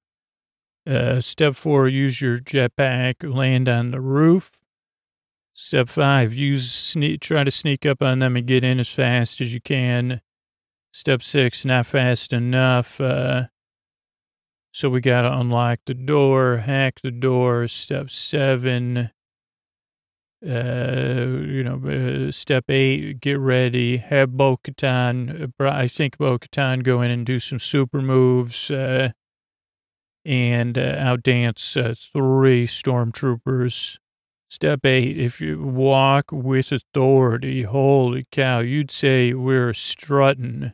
Uh, 0.86 1.22
step 1.22 1.56
four, 1.56 1.88
use 1.88 2.20
your 2.20 2.40
jetpack, 2.40 3.16
land 3.24 3.70
on 3.70 3.92
the 3.92 4.02
roof. 4.02 4.52
Step 5.54 5.88
five, 5.88 6.34
use 6.34 6.70
sneak, 6.70 7.22
try 7.22 7.46
to 7.46 7.52
sneak 7.52 7.86
up 7.86 8.02
on 8.02 8.20
them 8.20 8.36
and 8.36 8.46
get 8.46 8.66
in 8.66 8.78
as 8.78 8.90
fast 8.90 9.40
as 9.40 9.54
you 9.54 9.62
can. 9.62 10.20
Step 10.92 11.22
six, 11.22 11.64
not 11.66 11.86
fast 11.86 12.34
enough. 12.34 13.00
Uh, 13.00 13.46
so 14.72 14.90
we 14.90 15.02
got 15.02 15.22
to 15.22 15.38
unlock 15.38 15.80
the 15.86 15.94
door, 15.94 16.58
hack 16.58 17.02
the 17.02 17.12
door. 17.12 17.68
Step 17.68 18.10
seven, 18.10 19.12
uh, 20.46 21.26
you 21.26 21.64
know, 21.64 22.28
uh, 22.28 22.32
step 22.32 22.70
eight, 22.70 23.20
get 23.20 23.38
ready, 23.40 23.98
have 23.98 24.38
Bo 24.38 24.58
Katan, 24.58 25.52
uh, 25.60 25.70
I 25.70 25.88
think 25.88 26.18
Bo 26.18 26.38
Katan 26.38 26.84
go 26.84 27.02
in 27.02 27.12
and 27.12 27.26
do 27.26 27.40
some 27.40 27.60
super 27.60 28.02
moves, 28.02 28.72
uh, 28.72 29.12
and 30.26 30.78
uh, 30.78 30.96
outdance 30.96 31.76
uh, 31.76 31.94
three 32.14 32.68
stormtroopers. 32.68 33.98
Step 34.50 34.86
eight, 34.86 35.18
if 35.18 35.42
you 35.42 35.62
walk 35.62 36.32
with 36.32 36.72
authority, 36.72 37.64
holy 37.64 38.26
cow, 38.32 38.60
you'd 38.60 38.92
say 38.92 39.34
we're 39.34 39.74
strutting. 39.74 40.74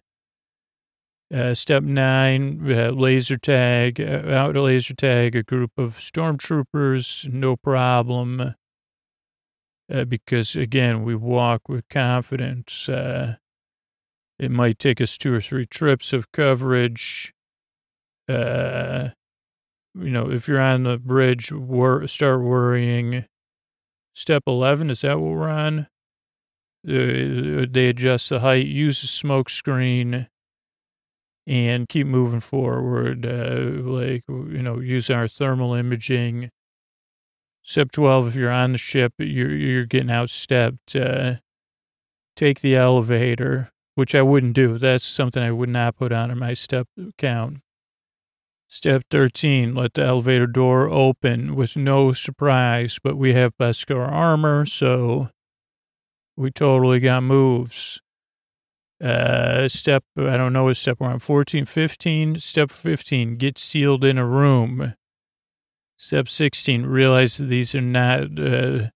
Uh, 1.34 1.54
step 1.56 1.84
nine, 1.84 2.72
uh, 2.72 2.92
laser 2.92 3.38
tag, 3.38 4.00
uh, 4.00 4.30
out 4.30 4.56
laser 4.56 4.94
tag 4.94 5.36
a 5.36 5.44
group 5.44 5.72
of 5.78 5.98
stormtroopers, 5.98 7.32
no 7.34 7.56
problem 7.56 8.54
uh, 9.92 10.06
because 10.06 10.56
again, 10.56 11.04
we 11.04 11.16
walk 11.16 11.70
with 11.70 11.88
confidence. 11.90 12.90
Uh, 12.90 13.36
it 14.40 14.52
might 14.52 14.80
take 14.80 15.00
us 15.00 15.18
two 15.18 15.34
or 15.34 15.42
three 15.42 15.66
trips 15.66 16.12
of 16.14 16.32
coverage. 16.32 17.34
Uh, 18.28 19.10
you 19.94 20.10
know, 20.10 20.30
if 20.30 20.48
you're 20.48 20.60
on 20.60 20.84
the 20.84 20.98
bridge, 20.98 21.52
wor- 21.52 22.08
start 22.08 22.42
worrying. 22.42 23.26
Step 24.14 24.44
11, 24.48 24.90
is 24.90 25.02
that 25.02 25.20
what 25.20 25.32
we're 25.32 25.50
on? 25.50 25.88
They 26.84 27.88
adjust 27.90 28.30
the 28.30 28.40
height, 28.40 28.66
use 28.66 29.04
a 29.04 29.08
smoke 29.08 29.50
screen, 29.50 30.28
and 31.48 31.88
keep 31.88 32.08
moving 32.08 32.40
forward. 32.40 33.26
Uh, 33.26 33.82
like, 33.82 34.24
you 34.28 34.62
know, 34.62 34.80
use 34.80 35.10
our 35.10 35.28
thermal 35.28 35.74
imaging 35.74 36.50
Step 37.68 37.92
12, 37.92 38.28
if 38.28 38.36
you're 38.36 38.52
on 38.52 38.74
the 38.74 38.78
ship, 38.78 39.14
you're, 39.18 39.50
you're 39.52 39.88
getting 39.88 40.10
outstepped, 40.10 40.96
uh, 40.96 41.40
take 42.36 42.62
the 42.62 42.76
elevator, 42.76 43.72
which 43.96 44.14
I 44.14 44.22
wouldn't 44.22 44.54
do. 44.54 44.78
That's 44.78 45.04
something 45.04 45.42
I 45.42 45.52
would 45.52 45.70
not 45.70 45.98
put 45.98 46.12
on 46.12 46.38
my 46.38 46.54
step 46.54 46.88
count. 47.18 47.62
Step 48.68 49.02
13, 49.10 49.74
let 49.74 49.96
the 49.96 50.04
elevator 50.04 50.46
door 50.46 50.88
open 50.88 51.56
with 51.56 51.76
no 51.76 52.14
surprise, 52.14 53.00
but 53.04 53.18
we 53.18 53.34
have 53.34 53.58
Beskar 53.58 54.12
armor, 54.12 54.68
so 54.68 55.32
we 56.38 56.52
totally 56.52 57.00
got 57.00 57.24
moves. 57.24 58.00
Uh, 59.04 59.68
step, 59.68 60.04
I 60.18 60.38
don't 60.38 60.54
know 60.54 60.72
step 60.74 61.02
on, 61.02 61.20
14, 61.20 61.66
15. 61.66 62.40
Step 62.40 62.72
15, 62.72 63.38
get 63.38 63.58
sealed 63.58 64.04
in 64.04 64.18
a 64.18 64.26
room. 64.26 64.94
Step 65.98 66.28
16, 66.28 66.86
realize 66.86 67.38
these 67.38 67.76
are 67.76 67.82
not, 67.82 68.40
uh, 68.40 68.90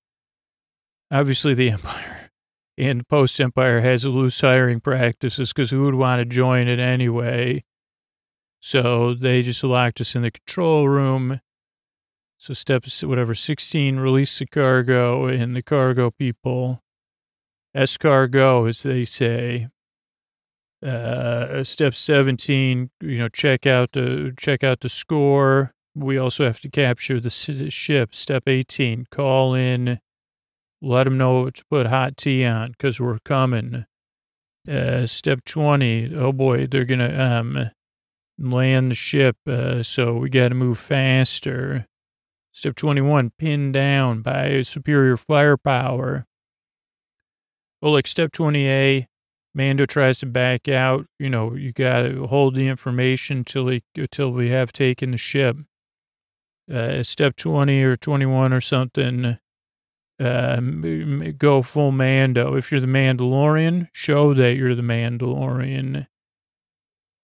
obviously 1.11 1.53
the 1.53 1.69
Empire 1.71 2.19
and 2.79 3.07
post 3.07 3.39
Empire 3.41 3.81
has 3.81 4.05
loose 4.05 4.39
hiring 4.39 4.79
practices 4.79 5.51
because 5.51 5.69
who 5.69 5.83
would 5.83 5.95
want 5.95 6.19
to 6.21 6.25
join 6.25 6.69
it 6.69 6.79
anyway? 6.79 7.63
So 8.61 9.13
they 9.13 9.41
just 9.41 9.63
locked 9.63 9.99
us 9.99 10.15
in 10.15 10.21
the 10.21 10.31
control 10.31 10.87
room. 10.87 11.41
So 12.37 12.53
step, 12.53 12.85
whatever, 13.03 13.35
16, 13.35 13.97
release 13.97 14.39
the 14.39 14.45
cargo 14.45 15.27
and 15.27 15.55
the 15.55 15.61
cargo 15.61 16.09
people. 16.09 16.81
Escargo, 17.75 18.67
as 18.67 18.83
they 18.83 19.03
say. 19.03 19.67
Uh, 20.85 21.63
step 21.63 21.93
17, 21.93 22.89
you 23.01 23.19
know, 23.19 23.29
check 23.29 23.65
out 23.65 23.91
the, 23.91 24.33
check 24.37 24.63
out 24.63 24.79
the 24.79 24.89
score 24.89 25.73
we 25.95 26.17
also 26.17 26.45
have 26.45 26.59
to 26.61 26.69
capture 26.69 27.19
the 27.19 27.29
ship. 27.29 28.15
Step 28.15 28.43
18, 28.47 29.07
call 29.11 29.53
in, 29.53 29.99
let 30.81 31.03
them 31.05 31.17
know 31.17 31.49
to 31.49 31.63
put 31.69 31.87
hot 31.87 32.17
tea 32.17 32.45
on 32.45 32.71
because 32.71 32.99
we're 32.99 33.19
coming. 33.19 33.85
Uh, 34.69 35.05
step 35.05 35.43
20, 35.45 36.15
oh 36.15 36.31
boy, 36.31 36.67
they're 36.67 36.85
going 36.85 36.99
to 36.99 37.21
um, 37.21 37.71
land 38.37 38.91
the 38.91 38.95
ship, 38.95 39.37
uh, 39.47 39.81
so 39.81 40.15
we 40.15 40.29
got 40.29 40.49
to 40.49 40.55
move 40.55 40.77
faster. 40.77 41.85
Step 42.51 42.75
21, 42.75 43.31
pinned 43.37 43.73
down 43.73 44.21
by 44.21 44.61
superior 44.61 45.17
firepower. 45.17 46.25
Well, 47.81 47.93
like 47.93 48.07
step 48.07 48.31
20A, 48.31 49.07
Mando 49.53 49.85
tries 49.85 50.19
to 50.19 50.25
back 50.25 50.67
out. 50.67 51.07
You 51.17 51.29
know, 51.29 51.55
you 51.55 51.71
got 51.71 52.03
to 52.03 52.27
hold 52.27 52.55
the 52.55 52.67
information 52.67 53.43
till 53.43 53.67
he, 53.67 53.83
until 53.95 54.31
we 54.31 54.49
have 54.49 54.71
taken 54.71 55.11
the 55.11 55.17
ship 55.17 55.57
uh, 56.71 57.03
step 57.03 57.35
20 57.35 57.83
or 57.83 57.95
21 57.95 58.53
or 58.53 58.61
something, 58.61 59.37
uh, 60.19 60.61
go 61.37 61.61
full 61.61 61.91
Mando. 61.91 62.55
If 62.55 62.71
you're 62.71 62.81
the 62.81 62.87
Mandalorian, 62.87 63.87
show 63.91 64.33
that 64.33 64.55
you're 64.55 64.75
the 64.75 64.81
Mandalorian 64.81 66.07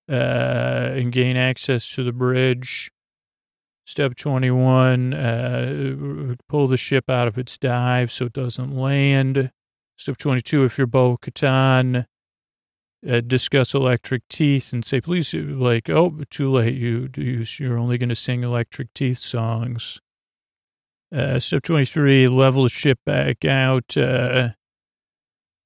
uh, 0.09 0.13
and 0.13 1.11
gain 1.11 1.37
access 1.37 1.87
to 1.95 2.03
the 2.03 2.13
bridge. 2.13 2.91
Step 3.87 4.15
21, 4.15 5.13
uh, 5.13 6.35
pull 6.49 6.67
the 6.67 6.77
ship 6.77 7.07
out 7.07 7.27
of 7.27 7.37
its 7.37 7.55
dive 7.57 8.11
so 8.11 8.25
it 8.25 8.33
doesn't 8.33 8.75
land. 8.75 9.51
Step 9.97 10.17
22, 10.17 10.63
if 10.63 10.77
you're 10.77 10.87
Bo 10.87 11.17
Katan, 11.17 12.05
uh, 13.07 13.21
discuss 13.21 13.73
electric 13.73 14.27
teeth 14.29 14.73
and 14.73 14.83
say, 14.83 15.01
please, 15.01 15.33
like, 15.33 15.89
oh, 15.89 16.21
too 16.29 16.51
late. 16.51 16.75
You, 16.75 17.09
you 17.15 17.45
you're 17.59 17.77
only 17.77 17.97
going 17.97 18.09
to 18.09 18.15
sing 18.15 18.43
electric 18.43 18.93
teeth 18.93 19.19
songs. 19.19 19.99
Uh, 21.13 21.39
step 21.39 21.63
23, 21.63 22.27
level 22.27 22.63
the 22.63 22.69
ship 22.69 22.99
back 23.05 23.45
out. 23.45 23.95
Uh, 23.95 24.49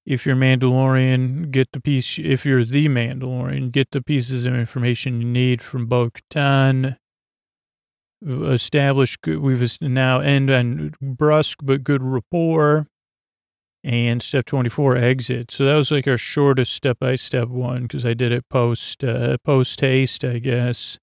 if 0.06 0.26
you're 0.26 0.36
Mandalorian, 0.36 1.52
get 1.52 1.72
the 1.72 1.80
piece. 1.80 2.20
If 2.20 2.46
you're 2.46 2.64
the 2.64 2.88
Mandalorian, 2.88 3.72
get 3.72 3.92
the 3.92 4.02
pieces 4.02 4.46
of 4.46 4.56
information 4.56 5.22
you 5.22 5.28
need 5.28 5.62
from 5.62 5.86
Bo 5.86 6.10
Katan. 6.10 6.98
Establish 8.26 9.18
we've 9.26 9.82
now 9.82 10.20
end 10.20 10.50
on 10.50 10.94
brusque 11.02 11.60
but 11.64 11.86
good 11.86 12.04
rapport 12.04 12.88
and 13.84 14.22
step 14.22 14.46
24 14.46 14.98
exit. 14.98 15.52
So 15.52 15.66
that 15.66 15.76
was 15.76 15.92
like 15.92 16.08
our 16.08 16.18
shortest 16.18 16.74
step 16.74 17.00
by 17.00 17.16
step 17.16 17.48
one 17.48 17.84
because 17.84 18.06
I 18.06 18.14
did 18.14 18.32
it 18.32 18.50
post 18.50 19.04
uh, 19.04 19.38
post 19.44 19.80
haste, 19.82 20.24
I 20.24 20.40
guess. 20.40 21.00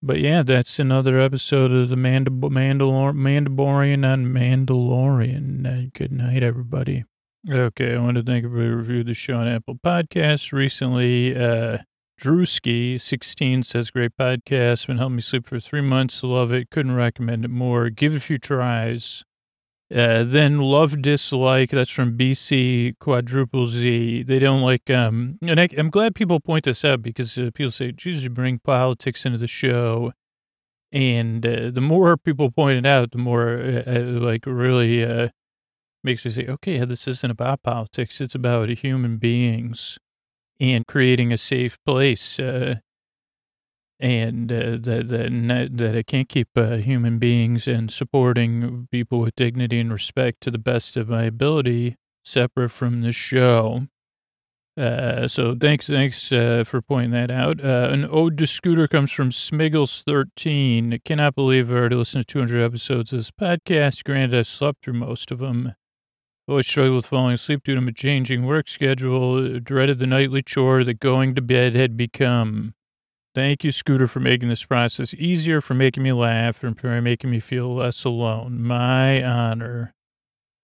But 0.00 0.20
yeah, 0.20 0.42
that's 0.44 0.78
another 0.78 1.18
episode 1.18 1.72
of 1.72 1.88
the 1.88 1.96
Mandal- 1.96 2.50
Mandalor- 2.50 3.16
Mandalorian 3.16 4.04
on 4.10 4.26
Mandalorian. 4.26 5.66
Uh, 5.66 5.90
good 5.92 6.12
night, 6.12 6.42
everybody. 6.42 7.04
Okay, 7.50 7.96
I 7.96 8.00
want 8.00 8.16
to 8.16 8.22
thank 8.22 8.44
everybody 8.44 8.68
who 8.68 8.76
reviewed 8.76 9.06
the 9.06 9.14
show 9.14 9.38
on 9.38 9.48
Apple 9.48 9.74
Podcasts 9.74 10.52
recently. 10.52 11.36
Uh, 11.36 11.78
Drewski, 12.20 13.00
16, 13.00 13.62
says, 13.62 13.90
Great 13.90 14.16
podcast. 14.16 14.86
Been 14.86 14.98
helping 14.98 15.16
me 15.16 15.22
sleep 15.22 15.46
for 15.46 15.58
three 15.60 15.80
months. 15.80 16.22
Love 16.22 16.52
it. 16.52 16.70
Couldn't 16.70 16.94
recommend 16.96 17.44
it 17.44 17.50
more. 17.50 17.90
Give 17.90 18.12
it 18.12 18.16
a 18.18 18.20
few 18.20 18.38
tries. 18.38 19.24
Uh, 19.94 20.22
then 20.22 20.58
love 20.58 21.00
dislike. 21.00 21.70
That's 21.70 21.90
from 21.90 22.16
BC 22.16 22.98
quadruple 22.98 23.68
Z. 23.68 24.22
They 24.24 24.38
don't 24.38 24.60
like. 24.60 24.90
Um, 24.90 25.38
and 25.40 25.58
I, 25.58 25.68
am 25.78 25.88
glad 25.88 26.14
people 26.14 26.40
point 26.40 26.64
this 26.66 26.84
out 26.84 27.00
because 27.00 27.38
uh, 27.38 27.50
people 27.54 27.70
say, 27.70 27.92
"Jesus, 27.92 28.24
you 28.24 28.30
bring 28.30 28.58
politics 28.58 29.24
into 29.24 29.38
the 29.38 29.46
show," 29.46 30.12
and 30.92 31.46
uh, 31.46 31.70
the 31.70 31.80
more 31.80 32.18
people 32.18 32.50
point 32.50 32.78
it 32.78 32.86
out, 32.86 33.12
the 33.12 33.18
more 33.18 33.58
uh, 33.58 33.82
uh, 33.86 34.00
like 34.20 34.44
really 34.44 35.02
uh, 35.02 35.28
makes 36.04 36.22
me 36.26 36.32
say, 36.32 36.46
"Okay, 36.46 36.84
this 36.84 37.08
isn't 37.08 37.30
about 37.30 37.62
politics. 37.62 38.20
It's 38.20 38.34
about 38.34 38.68
human 38.68 39.16
beings 39.16 39.98
and 40.60 40.86
creating 40.86 41.32
a 41.32 41.38
safe 41.38 41.78
place." 41.86 42.38
and 42.38 42.82
uh, 44.00 44.76
that 44.78 45.06
that 45.08 45.68
that 45.72 45.94
it 45.94 46.06
can't 46.06 46.28
keep 46.28 46.48
uh, 46.56 46.76
human 46.76 47.18
beings 47.18 47.66
and 47.66 47.90
supporting 47.90 48.88
people 48.90 49.20
with 49.20 49.34
dignity 49.34 49.80
and 49.80 49.92
respect 49.92 50.40
to 50.42 50.50
the 50.50 50.58
best 50.58 50.96
of 50.96 51.08
my 51.08 51.24
ability 51.24 51.96
separate 52.24 52.70
from 52.70 53.00
the 53.00 53.12
show. 53.12 53.88
Uh, 54.76 55.26
so 55.26 55.56
thanks, 55.60 55.88
thanks 55.88 56.30
uh, 56.30 56.62
for 56.64 56.80
pointing 56.80 57.10
that 57.10 57.32
out. 57.32 57.60
Uh, 57.64 57.88
an 57.90 58.06
ode 58.08 58.38
to 58.38 58.46
Scooter 58.46 58.86
comes 58.86 59.10
from 59.10 59.30
Smiggles13. 59.30 61.02
Cannot 61.04 61.34
believe 61.34 61.68
I've 61.68 61.76
already 61.76 61.96
listened 61.96 62.28
to 62.28 62.32
200 62.32 62.64
episodes 62.64 63.12
of 63.12 63.18
this 63.18 63.32
podcast. 63.32 64.04
Granted, 64.04 64.38
I've 64.38 64.46
slept 64.46 64.84
through 64.84 64.94
most 64.94 65.32
of 65.32 65.40
them. 65.40 65.74
Always 66.46 66.68
struggled 66.68 66.96
with 66.96 67.06
falling 67.06 67.34
asleep 67.34 67.64
due 67.64 67.74
to 67.74 67.80
my 67.80 67.90
changing 67.90 68.46
work 68.46 68.68
schedule. 68.68 69.58
Dreaded 69.58 69.98
the 69.98 70.06
nightly 70.06 70.42
chore 70.42 70.84
that 70.84 71.00
going 71.00 71.34
to 71.34 71.42
bed 71.42 71.74
had 71.74 71.96
become. 71.96 72.74
Thank 73.38 73.62
you, 73.62 73.70
Scooter, 73.70 74.08
for 74.08 74.18
making 74.18 74.48
this 74.48 74.64
process 74.64 75.14
easier, 75.14 75.60
for 75.60 75.74
making 75.74 76.02
me 76.02 76.10
laugh, 76.10 76.64
and 76.64 76.76
for 76.76 77.00
making 77.00 77.30
me 77.30 77.38
feel 77.38 77.72
less 77.72 78.02
alone. 78.02 78.60
My 78.60 79.22
honor. 79.22 79.94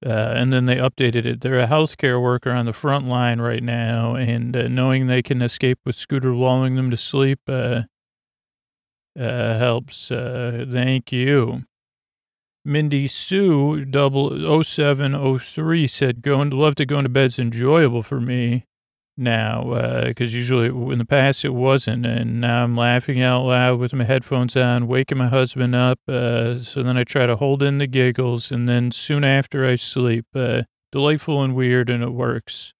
Uh, 0.05 0.09
and 0.09 0.53
then 0.53 0.65
they 0.65 0.75
updated 0.75 1.25
it. 1.25 1.41
They're 1.41 1.61
a 1.61 1.69
healthcare 1.69 2.21
worker 2.21 2.51
on 2.51 2.67
the 2.67 2.73
front 2.73 3.07
line 3.07 3.41
right 3.41 3.63
now, 3.63 4.17
and 4.17 4.57
uh, 4.57 4.67
knowing 4.67 5.07
they 5.07 5.23
can 5.23 5.41
escape 5.41 5.79
with 5.87 5.95
Scooter 5.95 6.35
lulling 6.35 6.75
them 6.75 6.91
to 6.91 6.97
sleep 6.97 7.39
uh, 7.47 7.83
uh, 9.17 9.59
helps. 9.59 10.11
Uh, 10.11 10.67
thank 10.69 11.13
you. 11.13 11.63
Mindy 12.65 13.07
Sue 13.07 13.85
double 13.85 14.65
0703 14.65 15.87
said, 15.87 16.23
going 16.23 16.51
to 16.51 16.57
love 16.57 16.75
to 16.75 16.87
go 16.87 16.99
into 16.99 17.09
bed's 17.09 17.39
enjoyable 17.39 18.03
for 18.03 18.21
me 18.21 18.65
now, 19.17 20.05
because 20.05 20.35
usually 20.35 20.67
in 20.67 20.99
the 20.99 21.05
past 21.05 21.45
it 21.45 21.51
wasn't. 21.51 22.07
And 22.07 22.41
now 22.41 22.65
I'm 22.65 22.77
laughing 22.77 23.23
out 23.23 23.45
loud 23.45 23.79
with 23.79 23.93
my 23.93 24.05
headphones 24.05 24.57
on, 24.57 24.87
waking 24.87 25.19
my 25.19 25.29
husband 25.29 25.75
up. 25.75 25.99
Uh, 26.09 26.57
so 26.59 26.83
then 26.83 26.97
I 26.97 27.05
try 27.05 27.27
to 27.27 27.37
hold 27.37 27.63
in 27.63 27.79
the 27.79 27.87
giggles. 27.87 28.51
And 28.51 28.69
then 28.69 28.91
soon 28.91 29.25
after 29.25 29.67
I 29.67 29.77
sleep, 29.77 30.27
uh, 30.35 30.63
delightful 30.93 31.43
and 31.43 31.55
weird, 31.55 31.91
and 31.91 32.03
it 32.03 32.13
works. 32.13 32.73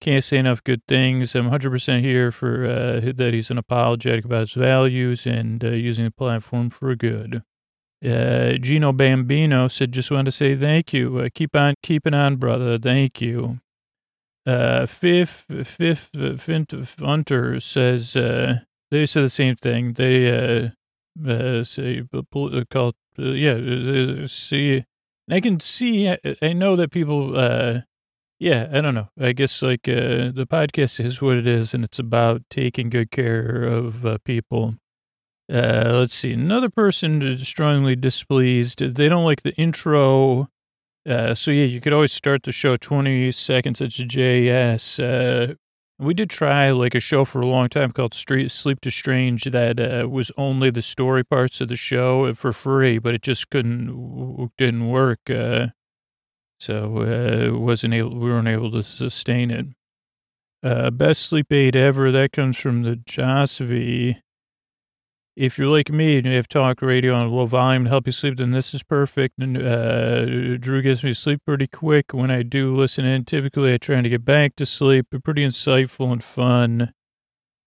Can't 0.00 0.24
say 0.24 0.38
enough 0.38 0.64
good 0.64 0.80
things. 0.88 1.34
I'm 1.34 1.50
100% 1.50 2.00
here 2.00 2.32
for 2.32 2.64
uh, 2.64 3.12
that 3.14 3.34
he's 3.34 3.50
unapologetic 3.50 4.24
about 4.24 4.40
his 4.40 4.52
values 4.54 5.26
and 5.26 5.62
uh, 5.62 5.68
using 5.68 6.06
the 6.06 6.10
platform 6.10 6.70
for 6.70 6.94
good. 6.96 7.42
Uh, 8.02 8.52
Gino 8.54 8.92
Bambino 8.92 9.68
said, 9.68 9.92
just 9.92 10.10
wanted 10.10 10.24
to 10.24 10.32
say 10.32 10.56
thank 10.56 10.94
you. 10.94 11.18
Uh, 11.18 11.28
keep 11.34 11.54
on 11.54 11.74
keeping 11.82 12.14
on, 12.14 12.36
brother. 12.36 12.78
Thank 12.78 13.20
you. 13.20 13.60
Uh, 14.50 14.86
Fifth, 14.86 15.46
Fifth, 15.64 16.10
Fifth 16.40 16.98
Hunter 16.98 17.60
says, 17.60 18.16
uh, 18.16 18.60
they 18.90 19.06
say 19.06 19.22
the 19.22 19.30
same 19.30 19.54
thing. 19.54 19.92
They, 19.92 20.16
uh, 20.28 20.70
uh, 21.24 21.62
say, 21.62 22.02
uh, 22.12 22.22
call, 22.68 22.94
uh, 23.16 23.22
yeah, 23.22 23.52
uh, 23.52 24.26
see, 24.26 24.84
I 25.30 25.40
can 25.40 25.60
see, 25.60 26.10
I, 26.10 26.18
I 26.42 26.52
know 26.52 26.74
that 26.74 26.90
people, 26.90 27.38
uh, 27.38 27.82
yeah, 28.40 28.68
I 28.72 28.80
don't 28.80 28.94
know. 28.94 29.10
I 29.20 29.32
guess 29.32 29.62
like, 29.62 29.88
uh, 29.88 30.34
the 30.34 30.46
podcast 30.50 30.98
is 31.04 31.22
what 31.22 31.36
it 31.36 31.46
is 31.46 31.72
and 31.72 31.84
it's 31.84 32.00
about 32.00 32.42
taking 32.50 32.90
good 32.90 33.12
care 33.12 33.62
of 33.62 34.04
uh, 34.04 34.18
people. 34.24 34.74
Uh, 35.48 35.92
let's 35.98 36.14
see. 36.14 36.32
Another 36.32 36.70
person 36.70 37.38
strongly 37.38 37.94
displeased. 37.94 38.80
They 38.80 39.08
don't 39.08 39.24
like 39.24 39.42
the 39.42 39.54
intro. 39.54 40.48
Uh, 41.10 41.34
so 41.34 41.50
yeah, 41.50 41.64
you 41.64 41.80
could 41.80 41.92
always 41.92 42.12
start 42.12 42.44
the 42.44 42.52
show 42.52 42.76
20 42.76 43.32
seconds. 43.32 43.80
It's 43.80 43.98
JS. 43.98 45.02
Uh, 45.02 45.54
we 45.98 46.14
did 46.14 46.30
try 46.30 46.70
like 46.70 46.94
a 46.94 47.00
show 47.00 47.24
for 47.24 47.40
a 47.40 47.46
long 47.46 47.68
time 47.68 47.90
called 47.90 48.14
Street 48.14 48.52
Sleep 48.52 48.80
to 48.82 48.92
Strange 48.92 49.42
that 49.44 49.80
uh, 49.80 50.08
was 50.08 50.30
only 50.36 50.70
the 50.70 50.82
story 50.82 51.24
parts 51.24 51.60
of 51.60 51.66
the 51.66 51.76
show 51.76 52.32
for 52.34 52.52
free, 52.52 52.98
but 52.98 53.14
it 53.14 53.22
just 53.22 53.50
couldn't 53.50 54.52
didn't 54.56 54.88
work. 54.88 55.18
Uh, 55.28 55.68
so 56.60 56.98
uh, 57.02 57.58
wasn't 57.58 57.92
able 57.92 58.16
we 58.16 58.30
weren't 58.30 58.46
able 58.46 58.70
to 58.70 58.82
sustain 58.84 59.50
it. 59.50 59.66
Uh, 60.62 60.90
best 60.90 61.22
sleep 61.22 61.52
aid 61.52 61.74
ever. 61.74 62.12
That 62.12 62.30
comes 62.32 62.56
from 62.56 62.84
the 62.84 62.94
Josvi. 62.94 64.20
If 65.36 65.58
you're 65.58 65.68
like 65.68 65.90
me 65.90 66.18
and 66.18 66.26
you 66.26 66.32
have 66.32 66.48
talk 66.48 66.82
radio 66.82 67.14
on 67.14 67.30
low 67.30 67.46
volume 67.46 67.84
to 67.84 67.90
help 67.90 68.06
you 68.06 68.12
sleep, 68.12 68.36
then 68.36 68.50
this 68.50 68.74
is 68.74 68.82
perfect. 68.82 69.38
And 69.38 69.56
uh, 69.56 70.56
Drew 70.58 70.82
gets 70.82 71.02
me 71.02 71.10
to 71.10 71.14
sleep 71.14 71.40
pretty 71.46 71.66
quick 71.66 72.12
when 72.12 72.30
I 72.30 72.42
do 72.42 72.74
listen 72.74 73.04
in. 73.04 73.24
Typically, 73.24 73.72
I 73.72 73.78
try 73.78 74.02
to 74.02 74.08
get 74.08 74.24
back 74.24 74.56
to 74.56 74.66
sleep, 74.66 75.06
but 75.10 75.24
pretty 75.24 75.46
insightful 75.46 76.12
and 76.12 76.22
fun. 76.22 76.92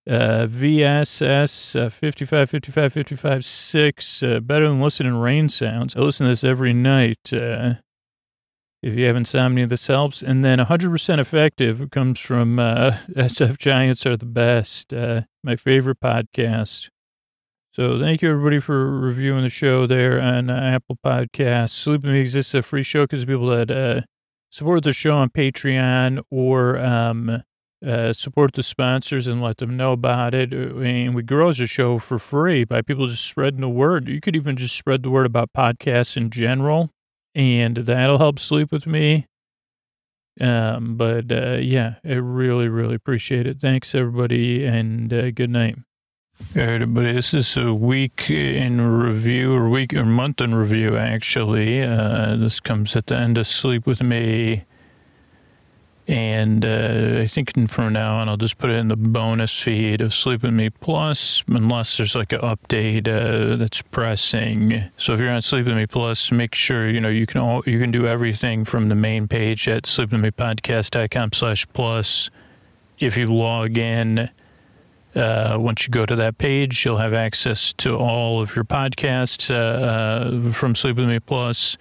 Uh, 0.06 0.46
VSS 0.48 1.80
uh, 1.80 1.90
55, 1.90 2.50
55, 2.50 2.94
55, 2.94 3.46
6. 3.46 4.24
Uh, 4.24 4.40
better 4.42 4.68
than 4.68 4.82
listening 4.82 5.14
rain 5.14 5.48
sounds. 5.48 5.96
I 5.96 6.02
listen 6.02 6.26
to 6.26 6.32
this 6.32 6.44
every 6.44 6.74
night. 6.74 7.32
Uh, 7.32 7.76
if 8.82 8.96
you 8.96 9.06
have 9.06 9.16
insomnia, 9.16 9.66
this 9.66 9.88
helps. 9.88 10.22
And 10.22 10.44
then 10.44 10.60
100% 10.60 11.20
effective 11.20 11.90
comes 11.90 12.20
from 12.20 12.60
uh, 12.60 12.92
SF 13.12 13.58
Giants 13.58 14.06
are 14.06 14.18
the 14.18 14.26
best. 14.26 14.94
Uh, 14.94 15.22
my 15.42 15.56
favorite 15.56 16.02
podcast. 16.02 16.90
So 17.74 18.00
thank 18.00 18.22
you 18.22 18.30
everybody 18.30 18.60
for 18.60 19.00
reviewing 19.00 19.42
the 19.42 19.50
show 19.50 19.88
there 19.88 20.22
on 20.22 20.52
uh, 20.52 20.54
Apple 20.54 21.00
Podcasts. 21.04 21.72
Sleep 21.72 22.04
With 22.04 22.12
Me 22.12 22.20
exists 22.20 22.54
a 22.54 22.62
free 22.62 22.84
show 22.84 23.06
because 23.06 23.26
people 23.26 23.48
that 23.48 23.72
uh, 23.72 24.02
support 24.52 24.84
the 24.84 24.94
show 24.94 25.16
on 25.16 25.32
Patreon 25.32 26.22
or 26.30 26.78
um, 26.78 27.42
uh, 27.84 28.14
support 28.14 28.54
the 28.54 28.62
sponsors 28.62 29.26
and 29.26 29.42
let 29.42 29.58
them 29.58 29.76
know 29.76 29.92
about 29.92 30.36
it. 30.36 30.54
And 30.54 31.16
we 31.16 31.24
grow 31.24 31.52
the 31.52 31.66
show 31.66 31.98
for 31.98 32.20
free 32.20 32.64
by 32.64 32.84
people 32.84 33.08
just 33.08 33.26
spreading 33.26 33.62
the 33.62 33.70
word. 33.70 34.08
You 34.08 34.22
could 34.22 34.36
even 34.36 34.56
just 34.56 34.78
spread 34.78 35.02
the 35.02 35.10
word 35.10 35.26
about 35.26 35.50
podcasts 35.58 36.16
in 36.16 36.30
general, 36.30 36.92
and 37.34 37.78
that'll 37.78 38.20
help 38.20 38.38
Sleep 38.38 38.72
With 38.72 38.86
Me. 38.86 39.26
Um, 40.40 40.96
but 40.96 41.32
uh, 41.32 41.58
yeah, 41.60 41.96
I 42.06 42.14
really, 42.14 42.68
really 42.68 42.94
appreciate 42.94 43.48
it. 43.48 43.60
Thanks 43.60 43.96
everybody, 43.96 44.64
and 44.64 45.12
uh, 45.12 45.32
good 45.32 45.50
night. 45.50 45.80
Everybody, 46.56 47.14
this 47.14 47.34
is 47.34 47.58
a 47.58 47.74
week 47.74 48.30
in 48.30 48.80
review, 48.80 49.54
or 49.54 49.70
week 49.70 49.94
or 49.94 50.06
month 50.06 50.40
in 50.40 50.54
review, 50.54 50.98
actually. 50.98 51.82
Uh, 51.82 52.36
this 52.36 52.60
comes 52.60 52.96
at 52.96 53.08
the 53.08 53.18
end 53.18 53.38
of 53.38 53.48
Sleep 53.48 53.88
With 53.88 54.04
Me. 54.04 54.64
And 56.08 56.66
uh, 56.66 57.22
I 57.22 57.28
think 57.28 57.70
from 57.70 57.94
now 57.94 58.18
on, 58.18 58.30
I'll 58.30 58.38
just 58.38 58.58
put 58.58 58.70
it 58.70 58.76
in 58.76 58.90
the 58.90 58.96
bonus 58.96 59.60
feed 59.62 60.02
of 60.02 60.14
Sleep 60.14 60.44
With 60.44 60.54
Me 60.54 60.70
Plus, 60.70 61.44
unless 61.48 61.98
there's 61.98 62.14
like 62.16 62.34
an 62.34 62.42
update 62.42 63.08
uh, 63.08 63.56
that's 63.56 63.82
pressing. 63.82 64.84
So 64.98 65.14
if 65.14 65.20
you're 65.20 65.32
on 65.32 65.42
Sleep 65.42 65.66
With 65.66 65.76
Me 65.76 65.88
Plus, 65.88 66.32
make 66.32 66.54
sure, 66.54 66.90
you 66.90 67.00
know, 67.00 67.10
you 67.10 67.26
can 67.26 67.42
all, 67.42 67.64
you 67.66 67.80
can 67.80 67.90
do 67.90 68.06
everything 68.06 68.66
from 68.66 68.90
the 68.90 68.96
main 68.96 69.28
page 69.28 69.68
at 69.68 69.84
sleepwithmepodcast.com 69.84 71.32
slash 71.34 71.66
plus. 71.74 72.30
If 73.00 73.18
you 73.18 73.34
log 73.34 73.78
in, 73.78 74.30
uh, 75.16 75.58
once 75.60 75.86
you 75.86 75.92
go 75.92 76.06
to 76.06 76.16
that 76.16 76.38
page, 76.38 76.86
you'll 76.86 76.98
have 76.98 77.14
access 77.14 77.74
to 77.74 77.96
all 77.96 78.42
of 78.42 78.56
your 78.56 78.66
podcasts 78.66 79.52
uh, 79.52 79.56
uh, 79.56 80.52
from 80.52 80.76
Sleep 80.76 80.98
With 80.98 81.08
Me 81.08 81.20
Plus. 81.20 81.78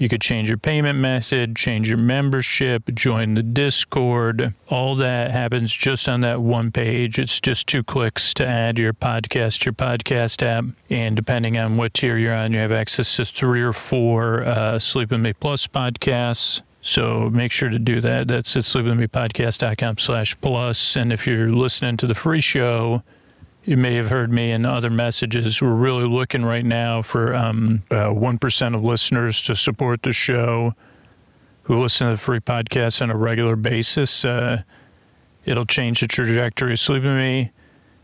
You 0.00 0.08
could 0.08 0.22
change 0.22 0.48
your 0.48 0.56
payment 0.56 0.98
method, 0.98 1.54
change 1.56 1.90
your 1.90 1.98
membership, 1.98 2.84
join 2.94 3.34
the 3.34 3.42
Discord. 3.42 4.54
All 4.70 4.94
that 4.94 5.30
happens 5.30 5.70
just 5.70 6.08
on 6.08 6.22
that 6.22 6.40
one 6.40 6.72
page. 6.72 7.18
It's 7.18 7.38
just 7.38 7.66
two 7.66 7.82
clicks 7.82 8.32
to 8.34 8.46
add 8.46 8.78
your 8.78 8.94
podcast, 8.94 9.66
your 9.66 9.74
podcast 9.74 10.42
app. 10.42 10.64
And 10.88 11.14
depending 11.14 11.58
on 11.58 11.76
what 11.76 11.92
tier 11.92 12.16
you're 12.16 12.34
on, 12.34 12.54
you 12.54 12.60
have 12.60 12.72
access 12.72 13.16
to 13.16 13.26
three 13.26 13.60
or 13.60 13.74
four 13.74 14.42
uh, 14.42 14.78
Sleep 14.78 15.10
With 15.10 15.20
Me 15.20 15.34
Plus 15.34 15.66
podcasts. 15.66 16.62
So 16.82 17.28
make 17.30 17.52
sure 17.52 17.68
to 17.68 17.78
do 17.78 18.00
that. 18.00 18.28
That's 18.28 18.56
at 18.56 18.62
sleepwithmepodcast.com 18.62 19.98
slash 19.98 20.40
plus. 20.40 20.96
And 20.96 21.12
if 21.12 21.26
you're 21.26 21.50
listening 21.50 21.96
to 21.98 22.06
the 22.06 22.14
free 22.14 22.40
show, 22.40 23.02
you 23.64 23.76
may 23.76 23.94
have 23.94 24.08
heard 24.08 24.32
me 24.32 24.50
in 24.50 24.64
other 24.64 24.88
messages. 24.88 25.60
We're 25.60 25.74
really 25.74 26.08
looking 26.08 26.44
right 26.44 26.64
now 26.64 27.02
for 27.02 27.34
um, 27.34 27.82
uh, 27.90 28.08
1% 28.08 28.74
of 28.74 28.82
listeners 28.82 29.42
to 29.42 29.54
support 29.54 30.02
the 30.02 30.14
show 30.14 30.74
who 31.64 31.78
listen 31.78 32.06
to 32.06 32.12
the 32.14 32.18
free 32.18 32.40
podcast 32.40 33.02
on 33.02 33.10
a 33.10 33.16
regular 33.16 33.56
basis. 33.56 34.24
Uh, 34.24 34.62
it'll 35.44 35.66
change 35.66 36.00
the 36.00 36.06
trajectory 36.06 36.72
of 36.72 36.80
Sleep 36.80 37.02
With 37.02 37.14
Me 37.14 37.52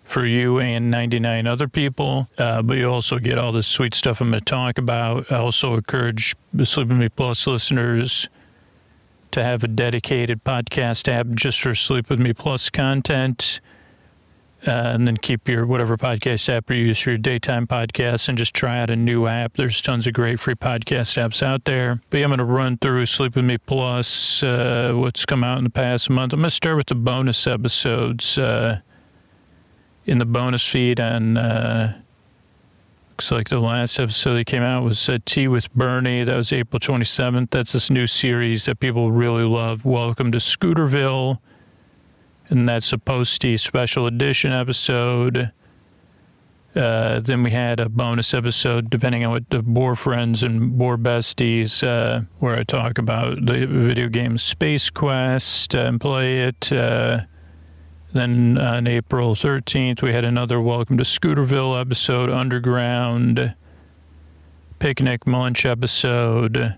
for 0.04 0.24
you 0.24 0.60
and 0.60 0.90
99 0.90 1.46
other 1.46 1.66
people. 1.66 2.28
Uh, 2.36 2.60
but 2.62 2.76
you 2.76 2.88
also 2.88 3.18
get 3.18 3.38
all 3.38 3.52
the 3.52 3.62
sweet 3.62 3.94
stuff 3.94 4.20
I'm 4.20 4.28
going 4.30 4.38
to 4.38 4.44
talk 4.44 4.76
about. 4.76 5.32
I 5.32 5.36
also 5.36 5.74
encourage 5.74 6.36
the 6.52 6.66
Sleep 6.66 6.88
With 6.88 6.98
Me 6.98 7.08
Plus 7.08 7.46
listeners 7.46 8.28
to 9.30 9.42
have 9.42 9.64
a 9.64 9.68
dedicated 9.68 10.44
podcast 10.44 11.08
app 11.08 11.28
just 11.30 11.60
for 11.60 11.74
Sleep 11.74 12.08
With 12.10 12.18
Me 12.18 12.32
Plus 12.32 12.70
content. 12.70 13.60
Uh, 14.66 14.70
and 14.70 15.06
then 15.06 15.16
keep 15.16 15.48
your 15.48 15.64
whatever 15.64 15.96
podcast 15.96 16.48
app 16.48 16.70
you 16.70 16.76
use 16.76 16.98
for 16.98 17.10
your 17.10 17.18
daytime 17.18 17.66
podcasts 17.66 18.28
and 18.28 18.36
just 18.36 18.54
try 18.54 18.78
out 18.78 18.90
a 18.90 18.96
new 18.96 19.26
app. 19.26 19.54
There's 19.54 19.80
tons 19.80 20.06
of 20.06 20.14
great 20.14 20.40
free 20.40 20.54
podcast 20.54 21.22
apps 21.22 21.42
out 21.42 21.66
there. 21.66 22.00
But 22.10 22.18
yeah, 22.18 22.24
I'm 22.24 22.30
going 22.30 22.38
to 22.38 22.44
run 22.44 22.78
through 22.78 23.06
Sleep 23.06 23.36
With 23.36 23.44
Me 23.44 23.58
Plus, 23.58 24.42
uh, 24.42 24.92
what's 24.94 25.24
come 25.24 25.44
out 25.44 25.58
in 25.58 25.64
the 25.64 25.70
past 25.70 26.10
month. 26.10 26.32
I'm 26.32 26.40
going 26.40 26.48
to 26.48 26.54
start 26.54 26.76
with 26.78 26.86
the 26.86 26.94
bonus 26.96 27.46
episodes 27.46 28.38
uh, 28.38 28.80
in 30.04 30.18
the 30.18 30.24
bonus 30.24 30.66
feed 30.66 30.98
on 30.98 31.36
uh, 31.36 32.00
Looks 33.16 33.32
like 33.32 33.48
the 33.48 33.60
last 33.60 33.98
episode 33.98 34.34
that 34.34 34.44
came 34.44 34.62
out 34.62 34.84
was 34.84 35.08
uh, 35.08 35.16
Tea 35.24 35.48
with 35.48 35.72
Bernie. 35.72 36.22
That 36.22 36.36
was 36.36 36.52
April 36.52 36.78
27th. 36.78 37.48
That's 37.48 37.72
this 37.72 37.88
new 37.88 38.06
series 38.06 38.66
that 38.66 38.78
people 38.78 39.10
really 39.10 39.44
love. 39.44 39.86
Welcome 39.86 40.32
to 40.32 40.38
Scooterville. 40.38 41.38
And 42.50 42.68
that's 42.68 42.92
a 42.92 42.98
posty 42.98 43.56
special 43.56 44.06
edition 44.06 44.52
episode. 44.52 45.50
Uh, 46.74 47.20
then 47.20 47.42
we 47.42 47.52
had 47.52 47.80
a 47.80 47.88
bonus 47.88 48.34
episode, 48.34 48.90
depending 48.90 49.24
on 49.24 49.30
what 49.30 49.48
the 49.48 49.62
Boar 49.62 49.96
Friends 49.96 50.42
and 50.42 50.76
Boar 50.76 50.98
Besties, 50.98 51.82
uh, 51.82 52.20
where 52.40 52.58
I 52.58 52.64
talk 52.64 52.98
about 52.98 53.46
the 53.46 53.64
video 53.66 54.10
game 54.10 54.36
Space 54.36 54.90
Quest 54.90 55.74
and 55.74 55.98
play 55.98 56.40
it. 56.42 56.70
Uh, 58.16 58.20
then 58.20 58.58
on 58.58 58.86
April 58.86 59.34
13th, 59.34 60.00
we 60.00 60.12
had 60.12 60.24
another 60.24 60.58
Welcome 60.58 60.96
to 60.96 61.04
Scooterville 61.04 61.78
episode, 61.78 62.30
Underground, 62.30 63.54
Picnic 64.78 65.26
Munch 65.26 65.66
episode. 65.66 66.76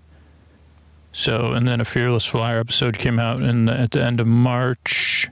So, 1.13 1.53
and 1.53 1.69
then 1.69 1.81
a 1.81 1.85
Fearless 1.85 2.27
Flyer 2.27 2.59
episode 2.59 2.99
came 2.99 3.21
out 3.21 3.41
in 3.43 3.67
the, 3.67 3.73
at 3.73 3.93
the 3.93 4.03
end 4.03 4.19
of 4.19 4.27
March. 4.27 5.29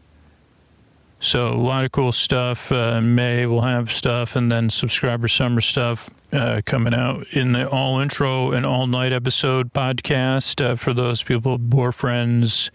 So, 1.18 1.52
a 1.52 1.54
lot 1.54 1.84
of 1.84 1.90
cool 1.90 2.12
stuff. 2.12 2.70
Uh, 2.70 3.00
May, 3.00 3.46
we'll 3.46 3.62
have 3.62 3.90
stuff, 3.90 4.36
and 4.36 4.50
then 4.50 4.70
subscriber 4.70 5.26
summer 5.26 5.60
stuff 5.60 6.08
uh, 6.32 6.62
coming 6.64 6.94
out 6.94 7.26
in 7.32 7.52
the 7.52 7.68
all 7.68 7.98
intro 7.98 8.52
and 8.52 8.64
all 8.64 8.86
night 8.86 9.12
episode 9.12 9.72
podcast 9.72 10.64
uh, 10.64 10.76
for 10.76 10.94
those 10.94 11.24
people, 11.24 11.58
Boar 11.58 11.90
friends 11.90 12.70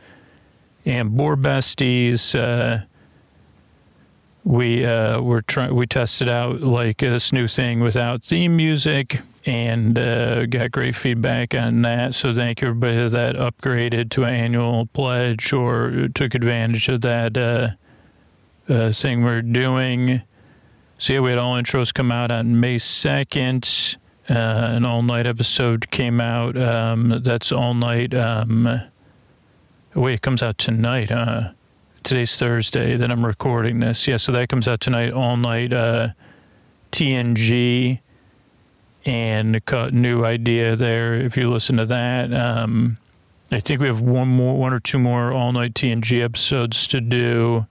and 0.86 1.16
Boar 1.16 1.38
besties. 1.38 2.86
We 4.44 4.86
uh, 4.86 5.22
were 5.22 5.42
trying. 5.42 5.76
We 5.76 5.86
tested 5.86 6.28
out 6.28 6.62
like 6.62 6.98
this 6.98 7.32
new 7.32 7.48
thing 7.48 7.80
without 7.80 8.24
theme 8.24 8.56
music, 8.56 9.22
and 9.46 9.98
uh, 9.98 10.46
got 10.46 10.72
great 10.72 10.96
feedback 10.96 11.54
on 11.56 11.82
that. 11.84 12.16
So 12.16 12.34
thank 12.34 12.62
you 12.62 12.70
everybody 12.70 13.10
that 13.10 13.36
upgraded 13.36 14.10
to 14.12 14.24
an 14.24 14.34
annual 14.34 14.88
pledge 14.88 15.54
or 15.54 16.08
took 16.14 16.36
advantage 16.36 16.90
of 16.90 17.02
that 17.02 17.38
uh, 17.38 17.70
uh, 18.72 18.92
thing 18.92 19.24
we're 19.24 19.42
doing. 19.42 20.22
So 20.98 21.14
yeah, 21.14 21.20
we 21.20 21.32
had 21.32 21.40
all 21.40 21.56
intros 21.56 21.94
come 21.94 22.12
out 22.12 22.32
on 22.32 22.60
May 22.60 22.78
second. 22.78 23.98
Uh, 24.30 24.34
an 24.76 24.86
all 24.86 25.02
night 25.02 25.26
episode 25.26 25.90
came 25.90 26.22
out. 26.22 26.56
Um, 26.56 27.22
that's 27.24 27.52
all 27.52 27.74
night. 27.74 28.14
Um, 28.14 28.82
wait, 29.96 30.14
it 30.14 30.22
comes 30.22 30.44
out 30.44 30.58
tonight, 30.58 31.10
huh? 31.10 31.52
Today's 32.04 32.38
Thursday 32.38 32.96
that 32.96 33.12
I'm 33.12 33.26
recording 33.26 33.80
this. 33.80 34.08
Yeah, 34.08 34.18
so 34.18 34.32
that 34.32 34.50
comes 34.50 34.68
out 34.68 34.80
tonight, 34.80 35.14
all 35.14 35.38
night. 35.38 35.74
Uh, 35.74 36.10
TNG 36.92 38.00
and 39.06 39.56
a 39.56 39.92
new 39.92 40.26
idea 40.26 40.76
there. 40.76 41.16
If 41.16 41.38
you 41.38 41.50
listen 41.50 41.78
to 41.78 41.86
that, 41.86 42.34
um, 42.34 42.98
I 43.52 43.60
think 43.60 43.82
we 43.82 43.88
have 43.88 44.02
one 44.02 44.28
more, 44.28 44.58
one 44.58 44.74
or 44.74 44.80
two 44.80 45.00
more 45.00 45.32
all 45.32 45.52
night 45.52 45.74
TNG 45.74 46.24
episodes 46.24 46.88
to 46.88 47.02
do. 47.02 47.66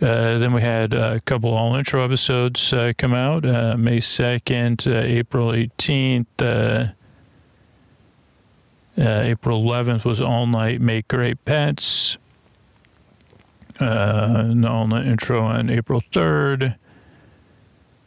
Uh, 0.00 0.38
then 0.38 0.52
we 0.52 0.62
had 0.62 0.94
a 0.94 1.20
couple 1.20 1.52
all 1.52 1.74
intro 1.74 2.04
episodes 2.04 2.72
uh, 2.72 2.92
come 2.96 3.14
out 3.14 3.44
uh, 3.44 3.76
May 3.76 3.98
2nd, 3.98 4.86
uh, 4.86 5.00
April 5.00 5.48
18th. 5.48 6.26
Uh, 6.38 6.92
uh, 9.00 9.20
April 9.22 9.62
11th 9.64 10.04
was 10.04 10.20
all 10.20 10.46
night 10.46 10.80
Make 10.80 11.08
Great 11.08 11.44
Pets 11.44 12.16
uh, 13.80 14.50
no, 14.54 14.84
intro 14.96 15.42
on 15.42 15.70
April 15.70 16.02
3rd, 16.12 16.76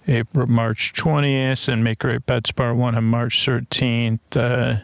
April, 0.08 0.48
March 0.48 0.94
20th, 0.94 1.68
and 1.68 1.84
Make 1.84 2.00
Great 2.00 2.26
Pets 2.26 2.52
Part 2.52 2.76
1 2.76 2.96
on 2.96 3.04
March 3.06 3.46
13th. 3.46 4.20
Uh, 4.36 4.82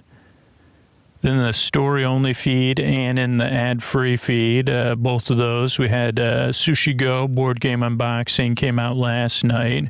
then 1.22 1.42
the 1.42 1.52
story 1.52 2.06
only 2.06 2.34
feed 2.34 2.80
and 2.80 3.18
in 3.18 3.38
the 3.38 3.52
ad 3.52 3.82
free 3.82 4.16
feed, 4.16 4.70
uh, 4.70 4.96
both 4.96 5.30
of 5.30 5.38
those. 5.38 5.80
We 5.80 5.90
had 5.90 6.20
uh, 6.20 6.50
Sushi 6.50 6.96
Go 6.96 7.28
board 7.28 7.60
game 7.60 7.82
unboxing 7.82 8.56
came 8.56 8.80
out 8.80 8.96
last 8.96 9.44
night. 9.44 9.90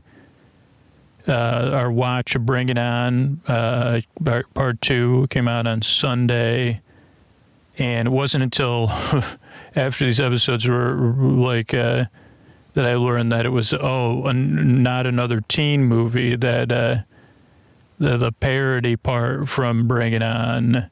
Uh, 1.27 1.71
our 1.73 1.91
watch 1.91 2.35
of 2.35 2.45
Bring 2.45 2.69
It 2.69 2.77
On, 2.77 3.41
uh, 3.47 3.99
part 4.53 4.81
two, 4.81 5.27
came 5.29 5.49
out 5.49 5.67
on 5.67 5.81
Sunday. 5.81 6.81
And 7.77 8.07
it 8.07 8.11
wasn't 8.11 8.43
until 8.45 8.87
after 9.77 10.05
these 10.05 10.19
episodes 10.19 10.67
were 10.67 10.95
like 10.95 11.73
uh, 11.73 12.05
that 12.73 12.85
I 12.85 12.95
learned 12.95 13.31
that 13.31 13.45
it 13.45 13.49
was 13.49 13.73
oh 13.73 14.25
an, 14.25 14.81
not 14.83 15.05
another 15.05 15.41
teen 15.41 15.85
movie 15.85 16.35
that 16.35 16.71
uh, 16.71 16.97
the 17.99 18.17
the 18.17 18.31
parody 18.31 18.95
part 18.95 19.47
from 19.47 19.87
Bring 19.87 20.13
It 20.13 20.23
On 20.23 20.89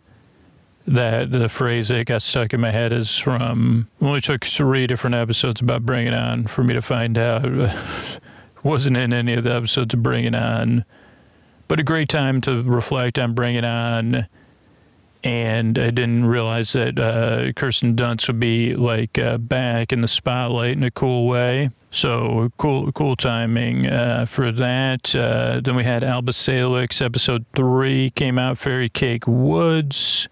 that 0.88 1.32
the 1.32 1.50
phrase 1.50 1.88
that 1.88 2.06
got 2.06 2.22
stuck 2.22 2.54
in 2.54 2.62
my 2.62 2.72
head 2.72 2.94
is 2.94 3.18
from 3.18 3.88
only 4.02 4.22
took 4.22 4.46
three 4.46 4.86
different 4.86 5.16
episodes 5.16 5.62
about 5.62 5.86
Bring 5.86 6.08
It 6.08 6.14
On 6.14 6.46
for 6.46 6.64
me 6.64 6.74
to 6.74 6.82
find 6.82 7.18
out 7.18 7.44
wasn't 8.64 8.98
in 8.98 9.14
any 9.14 9.34
of 9.34 9.44
the 9.44 9.54
episodes 9.54 9.94
of 9.94 10.04
Bring 10.04 10.26
It 10.26 10.36
On. 10.36 10.86
But 11.68 11.80
a 11.80 11.84
great 11.84 12.10
time 12.10 12.42
to 12.42 12.62
reflect 12.62 13.18
on 13.18 13.34
Bring 13.34 13.56
It 13.56 13.66
On 13.66 14.28
and 15.26 15.80
I 15.80 15.90
didn't 15.90 16.26
realize 16.26 16.74
that 16.74 17.00
uh, 17.00 17.52
Kirsten 17.54 17.96
Dunst 17.96 18.28
would 18.28 18.40
be 18.40 18.76
like 18.76 19.18
uh, 19.18 19.40
back 19.40 19.92
in 19.92 20.02
the 20.02 20.08
spotlight 20.08 20.74
in 20.74 20.84
a 20.84 20.92
cool 20.92 21.28
way. 21.28 21.72
So 21.90 22.52
cool, 22.58 22.92
cool 22.92 23.16
timing 23.16 23.88
uh, 23.88 24.28
for 24.28 24.52
that. 24.52 25.16
Uh, 25.16 25.62
then 25.64 25.76
we 25.76 25.84
had 25.84 26.04
Alba 26.04 26.32
Salix, 26.32 27.02
episode 27.02 27.46
three 27.56 28.12
came 28.12 28.38
out. 28.38 28.60
Fairy 28.60 28.88
Cake 28.88 29.26
Woods, 29.26 30.30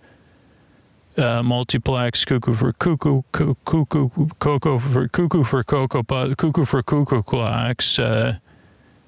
uh, 1.18 1.41
multiplex 1.41 2.24
Cuckoo 2.24 2.53
for 2.53 2.74
Cuckoo, 2.74 3.24
Cuckoo, 3.32 4.10
Cocoa 4.40 4.78
for 4.78 5.07
Cuckoo 5.07 5.44
for 5.44 5.64
Cocoa, 5.64 6.03
Cuckoo 6.03 6.65
for 6.65 6.84
Cuckoo 6.84 7.24
Clocks, 7.24 7.98
uh, 7.98 8.38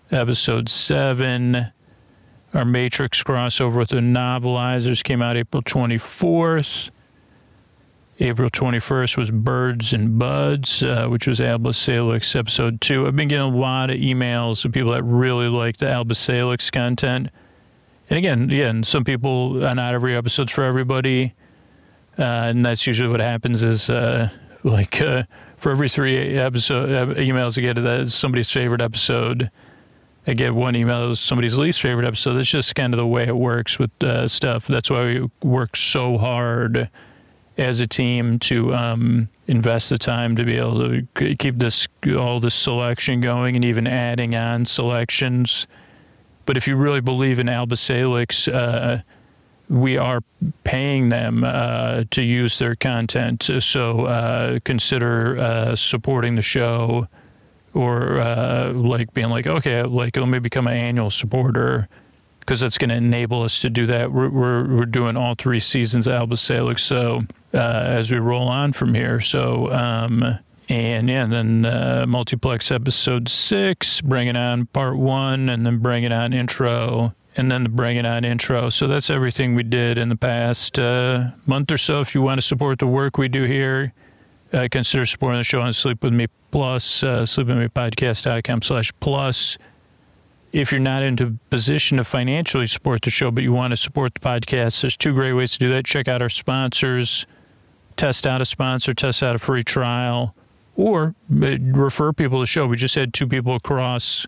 episode 0.10 0.68
seven. 0.68 1.75
Our 2.56 2.64
Matrix 2.64 3.22
crossover 3.22 3.80
with 3.80 3.90
the 3.90 3.98
novelizers 3.98 5.04
came 5.04 5.22
out 5.22 5.36
April 5.36 5.62
24th. 5.62 6.90
April 8.22 8.50
21st 8.50 9.18
was 9.18 9.30
Birds 9.30 9.92
and 9.92 10.18
Buds, 10.18 10.82
uh, 10.82 11.08
which 11.08 11.28
was 11.28 11.42
Alba 11.42 11.74
Salix 11.74 12.34
episode 12.34 12.80
two. 12.80 13.08
I've 13.08 13.16
been 13.18 13.28
getting 13.28 13.54
a 13.54 13.58
lot 13.58 13.90
of 13.90 13.98
emails 13.98 14.64
of 14.64 14.72
people 14.72 14.94
that 14.94 15.04
really 15.04 15.50
like 15.50 15.76
the 15.78 15.90
Alba 15.90 16.16
Salix 16.16 16.72
content. 16.72 17.30
And 18.10 18.18
again, 18.18 18.50
yeah, 18.50 18.70
and 18.70 18.88
some 18.88 19.04
people, 19.04 19.56
not 19.56 19.94
every 19.94 20.16
episode's 20.16 20.54
for 20.54 20.64
everybody. 20.64 21.34
Uh, 22.18 22.24
and 22.24 22.66
that's 22.66 22.88
usually 22.88 23.10
what 23.10 23.20
happens 23.20 23.64
is 23.64 23.90
uh, 23.90 24.30
like 24.64 25.02
uh, 25.02 25.24
for 25.58 25.74
every 25.74 25.90
three 25.90 26.38
episode 26.38 26.90
uh, 26.90 27.14
emails 27.16 27.58
I 27.58 27.62
get, 27.64 27.84
that's 27.84 28.16
somebody's 28.16 28.50
favorite 28.50 28.82
episode. 28.82 29.52
I 30.28 30.34
get 30.34 30.56
one 30.56 30.76
email 30.76 31.10
was 31.10 31.20
somebody's 31.20 31.58
least 31.58 31.82
favorite 31.82 32.06
episode. 32.06 32.34
That's 32.34 32.50
just 32.50 32.74
kind 32.74 32.94
of 32.94 32.98
the 32.98 33.06
way 33.06 33.28
it 33.28 33.36
works 33.36 33.78
with 33.78 33.92
uh, 34.04 34.28
stuff. 34.28 34.66
That's 34.66 34.90
why 34.90 35.06
we 35.06 35.30
work 35.44 35.76
so 35.76 36.18
hard 36.18 36.90
as 37.58 37.80
a 37.80 37.88
team 37.88 38.40
to 38.40 38.74
um, 38.74 39.30
invest 39.48 39.90
the 39.90 39.98
time 39.98 40.36
to 40.36 40.44
be 40.44 40.58
able 40.58 40.80
to 40.80 41.36
keep 41.36 41.60
this 41.60 41.88
all 42.18 42.40
this 42.40 42.56
selection 42.56 43.22
going 43.22 43.56
and 43.56 43.64
even 43.64 43.86
adding 43.88 44.36
on 44.36 44.66
selections. 44.66 45.68
But 46.46 46.58
if 46.58 46.68
you 46.68 46.76
really 46.76 47.02
believe 47.02 47.40
in 47.40 47.48
Alba 47.48 47.76
Salix, 47.76 48.48
uh, 48.48 49.02
we 49.70 49.98
are 49.98 50.22
paying 50.64 51.10
them 51.10 51.44
uh, 51.44 52.04
to 52.12 52.22
use 52.22 52.60
their 52.60 52.76
content. 52.76 53.50
So 53.60 54.06
uh, 54.06 54.60
consider 54.64 55.38
uh, 55.38 55.76
supporting 55.76 56.36
the 56.36 56.42
show 56.42 57.08
or 57.76 58.20
uh, 58.20 58.72
like 58.74 59.14
being 59.14 59.30
like, 59.30 59.46
okay, 59.46 59.84
like 59.84 60.16
let 60.18 60.28
me 60.28 60.40
become 60.40 60.66
an 60.66 60.74
annual 60.74 61.12
supporter 61.12 61.88
because 62.40 62.62
that's 62.62 62.78
going 62.78 62.90
to 62.90 62.96
enable 62.96 63.42
us 63.42 63.60
to 63.60 63.70
do 63.70 63.86
that. 63.88 64.12
We're, 64.12 64.30
we're, 64.30 64.78
we're 64.78 64.86
doing 64.86 65.18
all 65.18 65.36
three 65.36 65.60
seasons 65.60 66.08
of 66.08 66.14
Alba 66.14 66.38
Salix, 66.38 66.82
so 66.82 67.24
uh, 67.54 67.58
as 67.58 68.12
we 68.12 68.18
roll 68.18 68.48
on 68.48 68.72
from 68.72 68.94
here. 68.94 69.20
So, 69.20 69.72
um, 69.72 70.40
and 70.70 71.10
yeah, 71.10 71.24
and 71.24 71.32
then 71.32 71.66
uh, 71.66 72.06
multiplex 72.08 72.72
episode 72.72 73.28
six, 73.30 74.02
Bring 74.02 74.28
It 74.28 74.38
On 74.38 74.68
part 74.68 74.96
one, 74.98 75.50
and 75.50 75.66
then 75.66 75.80
Bring 75.80 76.04
It 76.04 76.12
On 76.12 76.34
intro, 76.34 77.14
and 77.36 77.52
then 77.52 77.64
the 77.64 77.70
bring 77.70 77.98
it 77.98 78.06
on 78.06 78.24
intro. 78.24 78.70
So 78.70 78.88
that's 78.88 79.10
everything 79.10 79.56
we 79.56 79.64
did 79.64 79.98
in 79.98 80.10
the 80.10 80.16
past 80.16 80.80
uh, 80.80 81.32
month 81.46 81.72
or 81.72 81.78
so. 81.78 82.00
If 82.00 82.16
you 82.16 82.22
want 82.22 82.40
to 82.40 82.42
support 82.42 82.80
the 82.80 82.88
work 82.88 83.18
we 83.18 83.28
do 83.28 83.44
here, 83.44 83.94
uh, 84.56 84.68
consider 84.72 85.06
supporting 85.06 85.40
the 85.40 85.44
show 85.44 85.60
on 85.62 85.74
Sleep 85.74 86.02
With 86.02 86.14
Me 86.14 86.28
Plus, 86.52 87.04
uh, 87.04 87.24
sleepwithmepodcast.com 87.24 88.62
slash 88.62 88.94
plus. 89.02 89.58
If 90.54 90.72
you're 90.72 90.80
not 90.80 91.04
in 91.04 91.22
a 91.22 91.32
position 91.50 91.98
to 91.98 92.06
financially 92.06 92.68
support 92.68 93.02
the 93.02 93.10
show, 93.10 93.30
but 93.30 93.44
you 93.44 93.52
want 93.52 93.72
to 93.72 93.78
support 93.78 94.14
the 94.14 94.22
podcast, 94.22 94.82
there's 94.82 94.96
two 94.96 95.12
great 95.14 95.34
ways 95.34 95.52
to 95.54 95.60
do 95.60 95.70
that. 95.70 95.84
Check 95.84 96.08
out 96.08 96.22
our 96.22 96.30
sponsors, 96.30 97.28
test 97.98 98.26
out 98.26 98.42
a 98.42 98.46
sponsor, 98.46 98.94
test 98.94 99.22
out 99.22 99.36
a 99.36 99.40
free 99.40 99.64
trial, 99.64 100.34
or 100.78 101.14
uh, 101.42 101.58
refer 101.60 102.14
people 102.14 102.38
to 102.38 102.44
the 102.44 102.48
show. 102.48 102.68
We 102.68 102.78
just 102.78 102.96
had 102.96 103.14
two 103.14 103.28
people 103.28 103.56
across 103.56 104.26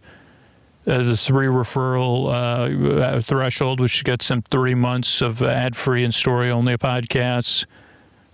uh, 0.86 1.04
the 1.04 1.16
three 1.16 1.48
referral 1.48 2.32
uh, 2.34 3.22
threshold, 3.22 3.80
which 3.80 4.04
gets 4.04 4.28
them 4.28 4.42
three 4.52 4.76
months 4.76 5.22
of 5.22 5.42
ad 5.42 5.78
free 5.78 6.04
and 6.04 6.14
story 6.14 6.52
only 6.52 6.76
podcasts. 6.78 7.66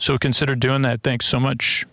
So 0.04 0.18
consider 0.18 0.54
doing 0.54 0.82
that. 0.82 1.02
Thanks 1.02 1.26
so 1.26 1.40
much. 1.40 1.86